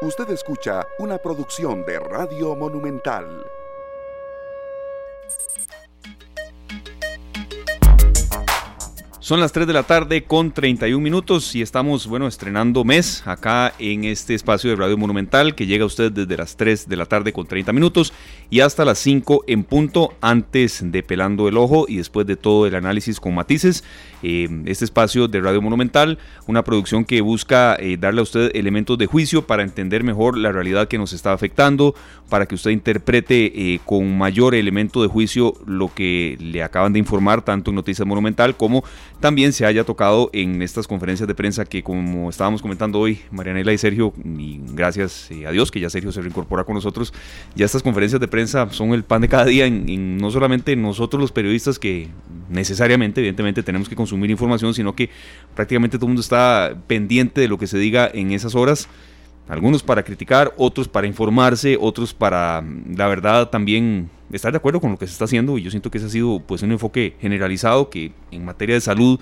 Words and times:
Usted 0.00 0.30
escucha 0.30 0.86
una 1.00 1.18
producción 1.18 1.84
de 1.84 1.98
Radio 1.98 2.54
Monumental. 2.54 3.44
Son 9.18 9.40
las 9.40 9.50
3 9.50 9.66
de 9.66 9.72
la 9.72 9.82
tarde 9.82 10.22
con 10.22 10.52
31 10.52 11.02
minutos 11.02 11.54
y 11.54 11.62
estamos, 11.62 12.06
bueno, 12.06 12.28
estrenando 12.28 12.84
mes 12.84 13.22
acá 13.26 13.74
en 13.80 14.04
este 14.04 14.34
espacio 14.34 14.70
de 14.70 14.76
Radio 14.76 14.96
Monumental 14.96 15.54
que 15.54 15.66
llega 15.66 15.82
a 15.82 15.88
usted 15.88 16.12
desde 16.12 16.36
las 16.36 16.56
3 16.56 16.88
de 16.88 16.96
la 16.96 17.04
tarde 17.04 17.32
con 17.32 17.46
30 17.46 17.72
minutos 17.72 18.14
y 18.48 18.60
hasta 18.60 18.84
las 18.84 18.98
5 19.00 19.44
en 19.48 19.64
punto 19.64 20.14
antes 20.20 20.80
de 20.82 21.02
Pelando 21.02 21.48
el 21.48 21.58
Ojo 21.58 21.86
y 21.88 21.96
después 21.96 22.26
de 22.26 22.36
todo 22.36 22.66
el 22.66 22.74
análisis 22.76 23.20
con 23.20 23.34
matices. 23.34 23.82
Eh, 24.22 24.48
este 24.66 24.84
espacio 24.84 25.28
de 25.28 25.40
Radio 25.40 25.62
Monumental, 25.62 26.18
una 26.46 26.64
producción 26.64 27.04
que 27.04 27.20
busca 27.20 27.76
eh, 27.78 27.96
darle 27.98 28.20
a 28.20 28.24
usted 28.24 28.50
elementos 28.54 28.98
de 28.98 29.06
juicio 29.06 29.46
para 29.46 29.62
entender 29.62 30.02
mejor 30.02 30.36
la 30.36 30.50
realidad 30.50 30.88
que 30.88 30.98
nos 30.98 31.12
está 31.12 31.32
afectando, 31.32 31.94
para 32.28 32.46
que 32.46 32.56
usted 32.56 32.72
interprete 32.72 33.74
eh, 33.74 33.80
con 33.84 34.18
mayor 34.18 34.54
elemento 34.54 35.02
de 35.02 35.08
juicio 35.08 35.54
lo 35.66 35.92
que 35.94 36.36
le 36.40 36.62
acaban 36.62 36.92
de 36.92 36.98
informar 36.98 37.42
tanto 37.42 37.70
en 37.70 37.76
Noticias 37.76 38.06
Monumental 38.06 38.56
como 38.56 38.84
también 39.20 39.52
se 39.52 39.66
haya 39.66 39.84
tocado 39.84 40.30
en 40.32 40.62
estas 40.62 40.86
conferencias 40.86 41.26
de 41.26 41.34
prensa 41.34 41.64
que 41.64 41.82
como 41.82 42.28
estábamos 42.28 42.60
comentando 42.60 42.98
hoy, 42.98 43.20
Marianela 43.30 43.72
y 43.72 43.78
Sergio, 43.78 44.12
y 44.24 44.60
gracias 44.72 45.28
a 45.46 45.50
Dios 45.52 45.70
que 45.70 45.80
ya 45.80 45.90
Sergio 45.90 46.12
se 46.12 46.20
reincorpora 46.20 46.64
con 46.64 46.74
nosotros, 46.74 47.14
ya 47.54 47.66
estas 47.66 47.82
conferencias 47.82 48.20
de 48.20 48.28
prensa 48.28 48.68
son 48.70 48.92
el 48.94 49.04
pan 49.04 49.22
de 49.22 49.28
cada 49.28 49.44
día, 49.44 49.66
en, 49.66 50.18
no 50.18 50.30
solamente 50.30 50.74
nosotros 50.76 51.20
los 51.20 51.32
periodistas 51.32 51.78
que 51.78 52.08
necesariamente, 52.48 53.20
evidentemente, 53.20 53.62
tenemos 53.62 53.88
que 53.88 53.96
consumir 53.96 54.07
información, 54.12 54.74
sino 54.74 54.94
que 54.94 55.10
prácticamente 55.54 55.96
todo 55.96 56.06
el 56.06 56.10
mundo 56.10 56.20
está 56.20 56.76
pendiente 56.86 57.40
de 57.40 57.48
lo 57.48 57.58
que 57.58 57.66
se 57.66 57.78
diga 57.78 58.10
en 58.12 58.32
esas 58.32 58.54
horas. 58.54 58.88
Algunos 59.48 59.82
para 59.82 60.02
criticar, 60.02 60.52
otros 60.58 60.88
para 60.88 61.06
informarse, 61.06 61.78
otros 61.80 62.12
para, 62.12 62.62
la 62.94 63.06
verdad, 63.08 63.48
también 63.48 64.10
estar 64.30 64.52
de 64.52 64.58
acuerdo 64.58 64.80
con 64.80 64.90
lo 64.90 64.98
que 64.98 65.06
se 65.06 65.12
está 65.12 65.24
haciendo. 65.24 65.56
Y 65.56 65.62
yo 65.62 65.70
siento 65.70 65.90
que 65.90 65.98
ese 65.98 66.06
ha 66.06 66.10
sido 66.10 66.40
pues, 66.40 66.62
un 66.62 66.72
enfoque 66.72 67.14
generalizado 67.18 67.88
que 67.88 68.12
en 68.30 68.44
materia 68.44 68.74
de 68.74 68.80
salud 68.82 69.18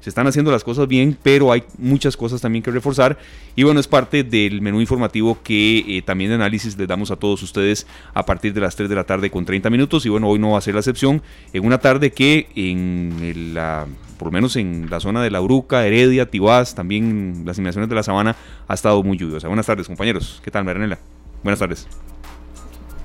se 0.00 0.10
están 0.10 0.26
haciendo 0.26 0.50
las 0.50 0.62
cosas 0.62 0.86
bien, 0.88 1.18
pero 1.22 1.52
hay 1.52 1.64
muchas 1.78 2.16
cosas 2.16 2.40
también 2.40 2.62
que 2.62 2.70
reforzar. 2.70 3.18
Y 3.54 3.64
bueno, 3.64 3.80
es 3.80 3.88
parte 3.88 4.24
del 4.24 4.62
menú 4.62 4.80
informativo 4.80 5.38
que 5.42 5.78
eh, 5.78 6.02
también 6.02 6.30
de 6.30 6.36
análisis 6.36 6.78
les 6.78 6.86
damos 6.86 7.10
a 7.10 7.16
todos 7.16 7.42
ustedes 7.42 7.86
a 8.14 8.24
partir 8.24 8.54
de 8.54 8.60
las 8.60 8.76
3 8.76 8.88
de 8.88 8.94
la 8.94 9.04
tarde 9.04 9.30
con 9.30 9.44
30 9.44 9.68
minutos. 9.68 10.06
Y 10.06 10.08
bueno, 10.08 10.28
hoy 10.28 10.38
no 10.38 10.50
va 10.52 10.58
a 10.58 10.60
ser 10.60 10.74
la 10.74 10.80
excepción. 10.80 11.22
En 11.52 11.66
una 11.66 11.78
tarde 11.78 12.12
que 12.12 12.48
en 12.54 13.52
la 13.54 13.86
por 14.18 14.28
lo 14.28 14.32
menos 14.32 14.56
en 14.56 14.88
la 14.90 15.00
zona 15.00 15.22
de 15.22 15.30
La 15.30 15.40
Uruca, 15.40 15.86
Heredia, 15.86 16.26
Tibás, 16.26 16.74
también 16.74 17.42
las 17.44 17.58
inmediaciones 17.58 17.88
de 17.88 17.94
la 17.94 18.02
Sabana, 18.02 18.36
ha 18.68 18.74
estado 18.74 19.02
muy 19.02 19.16
lluviosa. 19.16 19.48
Buenas 19.48 19.66
tardes, 19.66 19.86
compañeros. 19.86 20.40
¿Qué 20.44 20.50
tal, 20.50 20.64
Maranela? 20.64 20.98
Buenas 21.42 21.58
tardes 21.58 21.86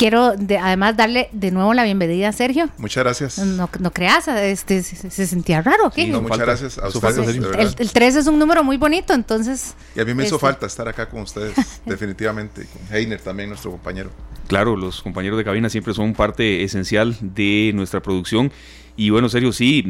quiero 0.01 0.33
además 0.61 0.97
darle 0.97 1.29
de 1.31 1.51
nuevo 1.51 1.75
la 1.75 1.83
bienvenida 1.83 2.29
a 2.29 2.31
Sergio. 2.31 2.69
Muchas 2.79 3.03
gracias. 3.03 3.37
No, 3.37 3.69
no 3.79 3.91
creas, 3.91 4.27
este, 4.27 4.81
se, 4.81 5.27
sentía 5.27 5.61
raro. 5.61 5.91
¿qué? 5.91 6.07
muchas 6.07 6.39
gracias 6.39 6.77
a 6.79 6.87
ustedes. 6.87 7.19
el, 7.19 7.75
el, 7.77 7.91
3 7.91 8.15
es 8.15 8.25
un 8.27 8.39
número 8.39 8.63
muy 8.63 8.77
bonito, 8.77 9.13
entonces. 9.13 9.75
Y 9.95 9.99
a 9.99 10.05
mí 10.05 10.15
me 10.15 10.23
hizo 10.23 10.37
este 10.37 10.47
falta 10.47 10.65
estar 10.65 10.87
acá 10.87 11.07
con 11.07 11.21
ustedes, 11.21 11.53
definitivamente. 11.85 12.65
Con 12.65 12.95
Heiner 12.95 13.21
también, 13.21 13.49
nuestro 13.49 13.69
compañero. 13.69 14.09
Claro, 14.47 14.75
los 14.75 15.03
compañeros 15.03 15.37
de 15.37 15.43
cabina 15.43 15.69
siempre 15.69 15.93
son 15.93 16.13
parte 16.13 16.63
esencial 16.63 17.15
de 17.21 17.71
nuestra 17.75 18.01
producción. 18.01 18.51
Y 18.97 19.11
bueno, 19.11 19.29
Sergio, 19.29 19.53
sí, 19.53 19.83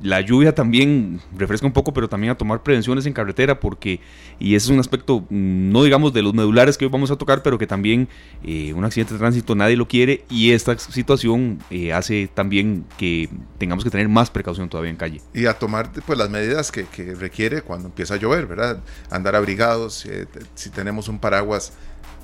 la 0.00 0.20
lluvia 0.20 0.54
también 0.54 1.20
refresca 1.36 1.66
un 1.66 1.72
poco, 1.72 1.92
pero 1.92 2.08
también 2.08 2.30
a 2.30 2.36
tomar 2.36 2.62
prevenciones 2.62 3.06
en 3.06 3.12
carretera, 3.12 3.58
porque, 3.58 4.00
y 4.38 4.54
ese 4.54 4.66
es 4.66 4.70
un 4.70 4.78
aspecto, 4.78 5.20
mm, 5.28 5.70
no 5.72 5.82
digamos 5.82 6.12
de 6.12 6.22
los 6.22 6.34
medulares 6.34 6.78
que 6.78 6.84
hoy 6.84 6.90
vamos 6.90 7.10
a 7.10 7.16
tocar, 7.16 7.42
pero 7.42 7.58
que 7.58 7.66
también 7.66 8.08
eh, 8.44 8.72
un 8.74 8.84
accidente 8.84 9.14
de 9.14 9.18
tránsito 9.18 9.54
nadie 9.54 9.76
lo 9.76 9.88
quiere, 9.88 10.24
y 10.30 10.52
esta 10.52 10.78
situación 10.78 11.58
eh, 11.70 11.92
hace 11.92 12.28
también 12.32 12.84
que 12.96 13.28
tengamos 13.58 13.84
que 13.84 13.90
tener 13.90 14.08
más 14.08 14.30
precaución 14.30 14.68
todavía 14.68 14.90
en 14.90 14.96
calle. 14.96 15.20
Y 15.34 15.46
a 15.46 15.54
tomar 15.54 15.90
pues 16.06 16.18
las 16.18 16.30
medidas 16.30 16.70
que, 16.70 16.86
requiere 17.18 17.62
cuando 17.62 17.88
empieza 17.88 18.14
a 18.14 18.16
llover, 18.16 18.46
¿verdad? 18.46 18.82
Andar 19.10 19.34
abrigados, 19.34 20.04
eh, 20.06 20.26
si 20.54 20.70
tenemos 20.70 21.08
un 21.08 21.18
paraguas, 21.18 21.72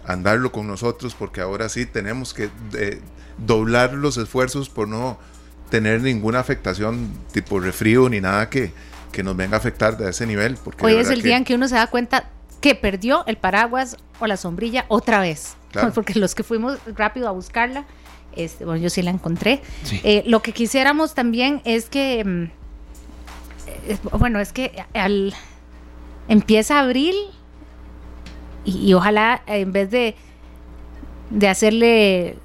andarlo 0.07 0.53
con 0.53 0.67
nosotros, 0.67 1.15
porque 1.15 1.41
ahora 1.41 1.69
sí 1.69 1.87
tenemos 1.87 2.34
que 2.34 2.51
doblar 3.39 3.95
los 3.95 4.17
esfuerzos 4.17 4.69
por 4.69 4.89
no 4.89 5.19
tener 5.75 6.03
ninguna 6.03 6.39
afectación 6.39 7.11
tipo 7.33 7.59
refrío 7.59 8.09
ni 8.09 8.21
nada 8.21 8.49
que, 8.49 8.71
que 9.11 9.25
nos 9.25 9.37
venga 9.37 9.57
a 9.57 9.59
afectar 9.59 9.97
de 9.97 10.09
ese 10.09 10.25
nivel. 10.25 10.57
Porque 10.62 10.87
Hoy 10.87 10.95
es 10.95 11.11
el 11.11 11.21
día 11.21 11.37
en 11.37 11.43
que 11.43 11.53
uno 11.53 11.67
se 11.67 11.75
da 11.75 11.89
cuenta 11.89 12.31
que 12.61 12.77
perdió 12.77 13.25
el 13.27 13.39
paraguas 13.39 13.97
o 14.21 14.29
la 14.29 14.37
sombrilla 14.37 14.84
otra 14.87 15.19
vez. 15.19 15.57
Porque 15.97 16.17
los 16.17 16.37
que 16.37 16.45
fuimos 16.45 16.79
rápido 16.95 17.27
a 17.27 17.33
buscarla, 17.33 17.87
este, 18.37 18.65
bueno, 18.65 18.81
yo 18.81 18.89
sí 18.89 19.03
la 19.03 19.11
encontré. 19.11 19.63
Eh, 20.05 20.23
lo 20.27 20.43
que 20.43 20.53
quisiéramos 20.53 21.13
también 21.13 21.61
es 21.65 21.87
que, 21.87 22.25
mm, 22.25 22.45
eh, 23.89 23.99
bueno, 24.17 24.39
es 24.39 24.53
que 24.53 24.84
al 24.95 25.34
empieza 26.29 26.79
abril 26.79 27.17
y, 28.65 28.91
y 28.91 28.95
ojalá 28.95 29.43
en 29.49 29.73
vez 29.73 29.91
de, 29.91 30.15
de 31.31 31.49
hacerle 31.49 32.37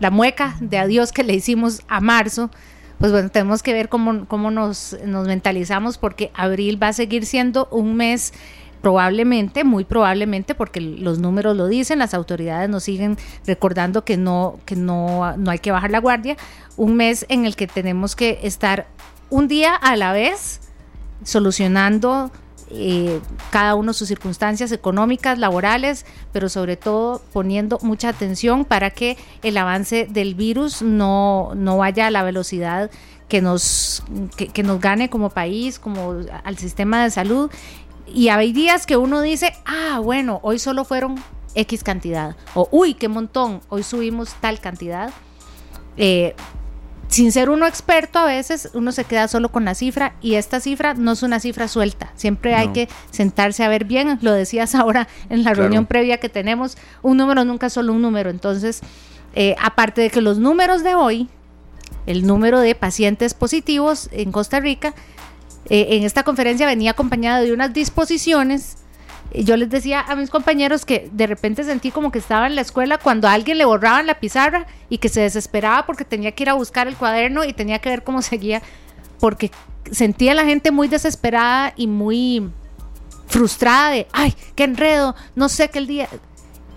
la 0.00 0.10
mueca 0.10 0.56
de 0.60 0.78
adiós 0.78 1.12
que 1.12 1.24
le 1.24 1.34
hicimos 1.34 1.82
a 1.88 2.00
marzo, 2.00 2.50
pues 2.98 3.12
bueno, 3.12 3.28
tenemos 3.30 3.62
que 3.62 3.72
ver 3.72 3.88
cómo, 3.88 4.26
cómo 4.26 4.50
nos, 4.50 4.96
nos 5.04 5.26
mentalizamos 5.26 5.98
porque 5.98 6.30
abril 6.34 6.82
va 6.82 6.88
a 6.88 6.92
seguir 6.92 7.26
siendo 7.26 7.68
un 7.70 7.94
mes 7.94 8.32
probablemente, 8.80 9.64
muy 9.64 9.84
probablemente, 9.84 10.54
porque 10.54 10.80
los 10.80 11.18
números 11.18 11.56
lo 11.56 11.66
dicen, 11.66 11.98
las 11.98 12.14
autoridades 12.14 12.68
nos 12.68 12.84
siguen 12.84 13.16
recordando 13.46 14.04
que 14.04 14.16
no, 14.16 14.60
que 14.64 14.76
no, 14.76 15.36
no 15.36 15.50
hay 15.50 15.58
que 15.58 15.72
bajar 15.72 15.90
la 15.90 15.98
guardia, 15.98 16.36
un 16.76 16.94
mes 16.94 17.26
en 17.28 17.46
el 17.46 17.56
que 17.56 17.66
tenemos 17.66 18.14
que 18.14 18.38
estar 18.42 18.86
un 19.28 19.48
día 19.48 19.74
a 19.74 19.96
la 19.96 20.12
vez 20.12 20.60
solucionando 21.24 22.30
eh, 22.70 23.20
cada 23.50 23.74
uno 23.74 23.92
sus 23.92 24.08
circunstancias 24.08 24.72
económicas, 24.72 25.38
laborales, 25.38 26.04
pero 26.32 26.48
sobre 26.48 26.76
todo 26.76 27.22
poniendo 27.32 27.78
mucha 27.82 28.08
atención 28.08 28.64
para 28.64 28.90
que 28.90 29.16
el 29.42 29.56
avance 29.56 30.06
del 30.10 30.34
virus 30.34 30.82
no, 30.82 31.52
no 31.54 31.78
vaya 31.78 32.08
a 32.08 32.10
la 32.10 32.24
velocidad 32.24 32.90
que 33.28 33.40
nos, 33.40 34.02
que, 34.36 34.62
nos 34.62 34.80
gane 34.80 35.10
como 35.10 35.30
país, 35.30 35.78
como 35.78 36.16
al 36.44 36.58
sistema 36.58 37.04
de 37.04 37.10
salud. 37.10 37.50
Y 38.06 38.28
hay 38.28 38.52
días 38.52 38.86
que 38.86 38.96
uno 38.96 39.20
dice, 39.20 39.52
ah, 39.64 40.00
bueno, 40.02 40.40
hoy 40.42 40.58
solo 40.58 40.84
fueron 40.84 41.16
X 41.54 41.82
cantidad, 41.82 42.36
o 42.54 42.68
uy, 42.70 42.94
qué 42.94 43.08
montón, 43.08 43.60
hoy 43.68 43.82
subimos 43.82 44.34
tal 44.40 44.60
cantidad. 44.60 45.10
Eh, 45.96 46.34
sin 47.08 47.30
ser 47.32 47.50
uno 47.50 47.66
experto, 47.66 48.18
a 48.18 48.26
veces 48.26 48.70
uno 48.74 48.92
se 48.92 49.04
queda 49.04 49.28
solo 49.28 49.50
con 49.50 49.64
la 49.64 49.74
cifra 49.74 50.14
y 50.20 50.34
esta 50.34 50.60
cifra 50.60 50.94
no 50.94 51.12
es 51.12 51.22
una 51.22 51.40
cifra 51.40 51.68
suelta. 51.68 52.12
Siempre 52.16 52.54
hay 52.54 52.68
que 52.68 52.88
sentarse 53.10 53.64
a 53.64 53.68
ver 53.68 53.84
bien. 53.84 54.18
Lo 54.22 54.32
decías 54.32 54.74
ahora 54.74 55.08
en 55.30 55.44
la 55.44 55.54
reunión 55.54 55.86
previa 55.86 56.18
que 56.18 56.28
tenemos. 56.28 56.76
Un 57.02 57.16
número 57.16 57.44
nunca 57.44 57.68
es 57.68 57.72
solo 57.72 57.92
un 57.92 58.02
número. 58.02 58.30
Entonces, 58.30 58.80
eh, 59.34 59.54
aparte 59.62 60.00
de 60.00 60.10
que 60.10 60.20
los 60.20 60.38
números 60.38 60.82
de 60.82 60.94
hoy, 60.94 61.28
el 62.06 62.26
número 62.26 62.60
de 62.60 62.74
pacientes 62.74 63.34
positivos 63.34 64.08
en 64.12 64.32
Costa 64.32 64.60
Rica, 64.60 64.94
eh, 65.68 65.88
en 65.90 66.04
esta 66.04 66.22
conferencia 66.22 66.66
venía 66.66 66.92
acompañado 66.92 67.44
de 67.44 67.52
unas 67.52 67.72
disposiciones 67.72 68.78
yo 69.44 69.56
les 69.56 69.68
decía 69.68 70.00
a 70.00 70.16
mis 70.16 70.30
compañeros 70.30 70.84
que 70.84 71.10
de 71.12 71.26
repente 71.26 71.64
sentí 71.64 71.90
como 71.90 72.10
que 72.10 72.18
estaba 72.18 72.46
en 72.46 72.54
la 72.54 72.62
escuela 72.62 72.98
cuando 72.98 73.28
a 73.28 73.32
alguien 73.32 73.58
le 73.58 73.64
borraban 73.64 74.06
la 74.06 74.18
pizarra 74.18 74.66
y 74.88 74.98
que 74.98 75.08
se 75.08 75.20
desesperaba 75.20 75.84
porque 75.86 76.04
tenía 76.04 76.32
que 76.32 76.44
ir 76.44 76.50
a 76.50 76.54
buscar 76.54 76.88
el 76.88 76.96
cuaderno 76.96 77.44
y 77.44 77.52
tenía 77.52 77.78
que 77.78 77.90
ver 77.90 78.04
cómo 78.04 78.22
seguía, 78.22 78.62
porque 79.20 79.50
sentía 79.90 80.32
a 80.32 80.34
la 80.34 80.44
gente 80.44 80.70
muy 80.70 80.88
desesperada 80.88 81.72
y 81.76 81.86
muy 81.86 82.50
frustrada 83.26 83.90
de, 83.90 84.06
ay, 84.12 84.34
qué 84.54 84.64
enredo, 84.64 85.14
no 85.34 85.48
sé 85.48 85.70
qué 85.70 85.78
el 85.78 85.86
día... 85.86 86.08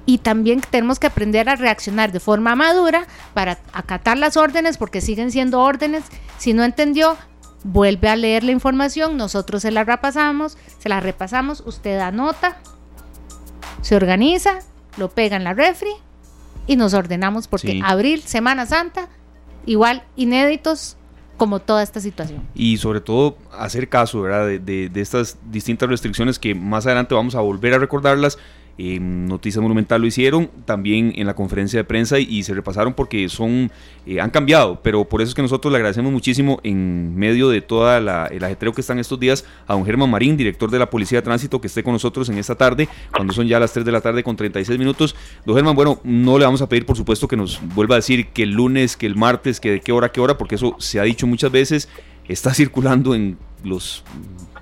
Y 0.05 0.17
también 0.17 0.59
tenemos 0.71 0.97
que 0.97 1.05
aprender 1.05 1.49
a 1.49 1.55
reaccionar 1.55 2.11
de 2.11 2.19
forma 2.19 2.55
madura 2.55 3.05
para 3.35 3.59
acatar 3.73 4.17
las 4.17 4.37
órdenes, 4.37 4.79
porque 4.79 5.01
siguen 5.01 5.29
siendo 5.29 5.59
órdenes. 5.59 6.03
Si 6.39 6.53
no 6.53 6.63
entendió, 6.63 7.15
vuelve 7.63 8.09
a 8.09 8.15
leer 8.15 8.43
la 8.43 8.51
información, 8.51 9.17
nosotros 9.17 9.61
se 9.61 9.71
la 9.71 9.83
repasamos, 9.83 10.57
se 10.77 10.89
la 10.89 10.99
repasamos, 10.99 11.61
usted 11.65 11.99
anota, 11.99 12.57
se 13.81 13.95
organiza, 13.95 14.59
lo 14.97 15.09
pega 15.09 15.35
en 15.37 15.43
la 15.43 15.53
refri 15.53 15.91
y 16.67 16.75
nos 16.75 16.93
ordenamos 16.93 17.47
porque 17.47 17.81
abril, 17.83 18.21
Semana 18.21 18.65
Santa, 18.65 19.09
igual 19.65 20.03
inéditos 20.15 20.97
como 21.37 21.59
toda 21.59 21.81
esta 21.81 22.01
situación. 22.01 22.43
Y 22.53 22.77
sobre 22.77 23.01
todo 23.01 23.37
hacer 23.57 23.87
caso 23.87 24.21
¿verdad? 24.21 24.45
De, 24.45 24.89
de, 24.89 25.01
estas 25.01 25.37
distintas 25.49 25.89
restricciones 25.89 26.37
que 26.37 26.53
más 26.53 26.85
adelante 26.85 27.15
vamos 27.15 27.33
a 27.33 27.39
volver 27.39 27.73
a 27.73 27.79
recordarlas 27.79 28.37
en 28.79 29.27
Noticias 29.27 29.61
Monumental 29.61 29.99
lo 29.99 30.07
hicieron, 30.07 30.49
también 30.63 31.11
en 31.17 31.27
la 31.27 31.35
conferencia 31.35 31.77
de 31.77 31.83
prensa 31.83 32.17
y, 32.17 32.43
se 32.43 32.53
repasaron 32.53 32.93
porque 32.93 33.27
son 33.27 33.69
eh, 34.05 34.21
han 34.21 34.29
cambiado, 34.29 34.79
pero 34.81 35.03
por 35.03 35.21
eso 35.21 35.29
es 35.29 35.35
que 35.35 35.41
nosotros 35.41 35.69
le 35.69 35.75
agradecemos 35.75 36.13
muchísimo 36.13 36.61
en 36.63 37.13
medio 37.13 37.49
de 37.49 37.59
toda 37.59 37.97
el 37.97 38.41
ajetreo 38.43 38.71
que 38.71 38.79
están 38.79 38.97
estos 38.97 39.19
días 39.19 39.43
a 39.67 39.73
don 39.73 39.85
Germán 39.85 40.09
Marín, 40.09 40.37
director 40.37 40.71
de 40.71 40.79
la 40.79 40.89
Policía 40.89 41.17
de 41.17 41.23
Tránsito, 41.23 41.59
que 41.59 41.67
esté 41.67 41.83
con 41.83 41.91
nosotros 41.91 42.29
en 42.29 42.37
esta 42.37 42.55
tarde, 42.55 42.87
cuando 43.13 43.33
son 43.33 43.47
ya 43.47 43.59
las 43.59 43.73
3 43.73 43.85
de 43.85 43.91
la 43.91 43.99
tarde 43.99 44.23
con 44.23 44.37
36 44.37 44.79
minutos. 44.79 45.13
Don 45.45 45.55
Germán, 45.55 45.75
bueno, 45.75 45.99
no 46.05 46.39
le 46.39 46.45
vamos 46.45 46.61
a 46.61 46.69
pedir 46.69 46.85
por 46.85 46.95
supuesto 46.95 47.27
que 47.27 47.35
nos 47.35 47.59
vuelva 47.75 47.95
a 47.95 47.97
decir 47.97 48.27
que 48.27 48.43
el 48.43 48.51
lunes, 48.51 48.95
que 48.95 49.07
el 49.07 49.17
martes, 49.17 49.59
que 49.59 49.71
de 49.71 49.81
qué 49.81 49.91
hora, 49.91 50.09
qué 50.09 50.21
hora, 50.21 50.37
porque 50.37 50.55
eso 50.55 50.77
se 50.79 51.01
ha 51.01 51.03
dicho 51.03 51.27
muchas 51.27 51.51
veces, 51.51 51.89
está 52.29 52.53
circulando 52.53 53.13
en 53.13 53.37
los 53.63 54.05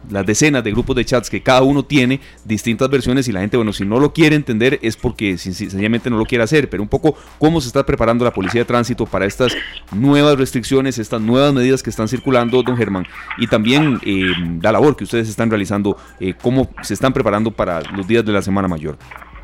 las 0.10 0.26
decenas 0.26 0.64
de 0.64 0.72
grupos 0.72 0.96
de 0.96 1.04
chats 1.04 1.30
que 1.30 1.42
cada 1.42 1.64
uno 1.64 1.84
tiene 1.84 2.22
distintas 2.46 2.90
versiones 2.90 3.28
y 3.28 3.34
la 3.34 3.42
gente, 3.42 3.58
bueno, 3.58 3.74
si 3.74 3.86
no 3.86 4.00
lo 4.00 4.14
quiere 4.14 4.36
entender 4.36 4.80
es 4.82 4.96
porque 4.96 5.38
sencillamente 5.38 6.10
no 6.10 6.18
lo 6.18 6.26
quiere 6.26 6.46
hacer, 6.46 6.70
pero 6.70 6.82
un 6.82 6.90
poco 6.90 7.18
cómo 7.40 7.60
se 7.60 7.68
está 7.68 7.86
preparando 7.86 8.24
la 8.24 8.32
policía 8.32 8.62
de 8.62 8.66
tránsito 8.66 9.06
para 9.06 9.26
estas 9.26 9.56
nuevas 9.92 10.38
restricciones, 10.38 10.98
estas 10.98 11.22
nuevas 11.22 11.54
medidas 11.54 11.84
que 11.84 11.90
están 11.90 12.08
circulando, 12.08 12.64
don 12.64 12.78
Germán, 12.78 13.06
y 13.38 13.48
también 13.48 14.00
eh, 14.06 14.32
la 14.62 14.72
labor 14.72 14.96
que 14.96 15.04
ustedes 15.04 15.28
están 15.28 15.50
realizando, 15.50 15.98
eh, 16.20 16.34
cómo 16.42 16.70
se 16.82 16.94
están 16.94 17.12
preparando 17.12 17.52
para 17.52 17.82
los 17.82 18.08
días 18.08 18.26
de 18.26 18.32
la 18.32 18.42
Semana 18.42 18.68
Mayor. 18.68 18.98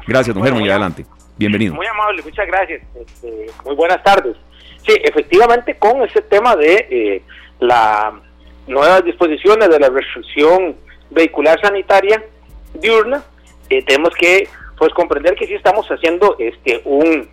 Gracias, 0.08 0.34
don 0.34 0.44
Germán, 0.44 0.64
y 0.64 0.70
adelante. 0.70 1.06
Bienvenido. 1.38 1.74
Muy 1.74 1.88
amable, 1.88 2.22
muchas 2.24 2.48
gracias. 2.48 2.82
Este, 2.96 3.48
muy 3.66 3.76
buenas 3.76 4.02
tardes. 4.04 4.38
Sí, 4.86 4.94
efectivamente, 5.04 5.76
con 5.78 6.02
ese 6.04 6.22
tema 6.22 6.56
de 6.56 6.88
eh, 6.90 7.24
la 7.64 8.14
nuevas 8.68 9.04
disposiciones 9.04 9.70
de 9.70 9.80
la 9.80 9.90
restricción 9.90 10.76
vehicular 11.10 11.60
sanitaria 11.62 12.24
diurna, 12.74 13.24
eh, 13.70 13.84
tenemos 13.84 14.14
que 14.16 14.48
pues 14.78 14.94
comprender 14.94 15.36
que 15.36 15.48
sí 15.48 15.54
estamos 15.54 15.88
haciendo 15.88 16.36
este 16.40 16.82
un, 16.86 17.30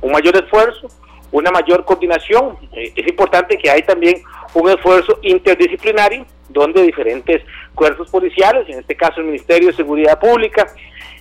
un 0.00 0.12
mayor 0.12 0.36
esfuerzo, 0.36 0.88
una 1.32 1.50
mayor 1.50 1.84
coordinación. 1.84 2.56
Eh, 2.72 2.92
es 2.94 3.06
importante 3.06 3.58
que 3.58 3.70
hay 3.70 3.82
también 3.82 4.22
un 4.54 4.70
esfuerzo 4.70 5.18
interdisciplinario 5.22 6.26
donde 6.48 6.82
diferentes 6.82 7.42
cuerpos 7.74 8.08
policiales, 8.10 8.68
en 8.68 8.78
este 8.78 8.94
caso 8.94 9.20
el 9.20 9.26
Ministerio 9.26 9.68
de 9.68 9.74
Seguridad 9.74 10.20
Pública, 10.20 10.66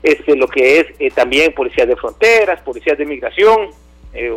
este, 0.04 0.36
lo 0.36 0.48
que 0.48 0.80
es 0.80 0.88
eh, 1.00 1.10
también 1.12 1.54
policías 1.54 1.88
de 1.88 1.95
fronteras, 1.95 2.62
policías 2.62 2.98
de 2.98 3.06
migración, 3.06 3.69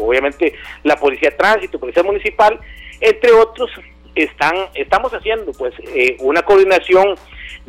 obviamente 0.01 0.55
la 0.85 0.97
policía 0.97 1.29
de 1.29 1.37
tránsito, 1.37 1.79
policía 1.79 2.03
municipal, 2.03 2.59
entre 2.99 3.31
otros, 3.33 3.71
están, 4.17 4.55
estamos 4.75 5.13
haciendo 5.13 5.53
pues 5.53 5.75
eh, 5.95 6.17
una 6.21 6.43
coordinación 6.43 7.17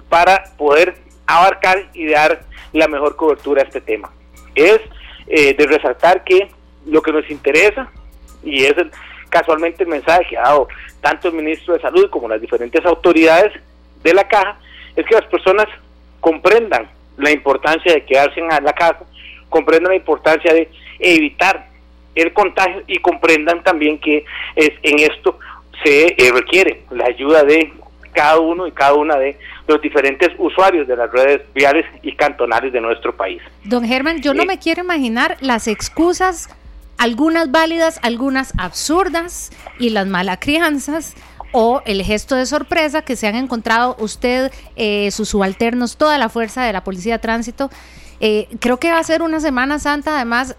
para 0.10 0.46
poder 0.58 0.96
abarcar 1.28 1.90
y 1.94 2.08
dar 2.08 2.42
la 2.74 2.88
mejor 2.88 3.16
cobertura 3.16 3.62
a 3.62 3.66
este 3.66 3.82
tema. 3.82 4.10
Es 4.56 4.80
eh, 5.28 5.54
de 5.54 5.68
resaltar 5.68 6.24
que 6.24 6.50
lo 6.86 7.02
que 7.02 7.12
nos 7.12 7.30
interesa, 7.30 7.92
y 8.44 8.64
es 8.64 8.74
casualmente 9.30 9.84
el 9.84 9.90
mensaje 9.90 10.26
que 10.30 10.38
ha 10.38 10.44
dado 10.44 10.70
tanto 11.02 11.28
el 11.28 11.34
ministro 11.34 11.74
de 11.74 11.82
Salud 11.82 12.10
como 12.10 12.30
las 12.30 12.40
diferentes 12.40 12.84
autoridades 12.86 13.52
de 14.02 14.14
la 14.14 14.28
caja, 14.28 14.58
es 14.96 15.06
que 15.06 15.16
las 15.16 15.26
personas 15.26 15.68
comprendan 16.22 16.90
la 17.18 17.32
importancia 17.32 17.94
de 17.94 18.06
quedarse 18.06 18.40
en 18.40 18.48
la 18.48 18.74
casa, 18.74 19.00
comprendan 19.50 19.92
la 19.92 19.98
importancia 19.98 20.54
de 20.54 20.70
evitar 21.00 21.68
el 22.16 22.34
contagio 22.34 22.84
y 22.88 22.98
comprendan 22.98 23.64
también 23.64 24.00
que 24.00 24.26
es 24.56 24.72
en 24.82 25.00
esto 25.00 25.38
se 25.84 26.16
eh, 26.18 26.32
requiere 26.34 26.84
la 26.92 27.06
ayuda 27.06 27.44
de 27.44 27.74
cada 28.14 28.40
uno 28.40 28.66
y 28.66 28.72
cada 28.72 28.96
una 28.96 29.16
de 29.18 29.38
los 29.68 29.82
diferentes 29.82 30.30
usuarios 30.40 30.88
de 30.88 30.96
las 30.96 31.12
redes 31.12 31.42
viales 31.54 31.86
y 32.02 32.16
cantonales 32.16 32.74
de 32.74 32.82
nuestro 32.82 33.16
país. 33.16 33.42
Don 33.64 33.86
Germán, 33.86 34.22
yo 34.22 34.34
no 34.34 34.44
me 34.46 34.58
quiero 34.58 34.82
imaginar 34.82 35.38
las 35.40 35.68
excusas, 35.68 36.50
algunas 36.98 37.52
válidas, 37.52 38.00
algunas 38.02 38.54
absurdas 38.58 39.52
y 39.78 39.92
las 39.92 40.08
malas 40.08 40.40
crianzas 40.40 41.16
o 41.52 41.82
el 41.86 42.04
gesto 42.04 42.36
de 42.36 42.46
sorpresa 42.46 43.04
que 43.04 43.16
se 43.16 43.28
han 43.28 43.36
encontrado 43.36 43.96
usted, 44.00 44.52
eh, 44.76 45.12
sus 45.12 45.30
subalternos, 45.30 45.98
toda 45.98 46.18
la 46.18 46.30
fuerza 46.30 46.64
de 46.64 46.74
la 46.74 46.84
Policía 46.84 47.14
de 47.14 47.20
Tránsito. 47.20 47.70
Eh, 48.20 48.48
creo 48.60 48.78
que 48.80 48.92
va 48.92 49.00
a 49.00 49.04
ser 49.04 49.22
una 49.22 49.40
Semana 49.40 49.80
Santa, 49.80 50.16
además, 50.16 50.56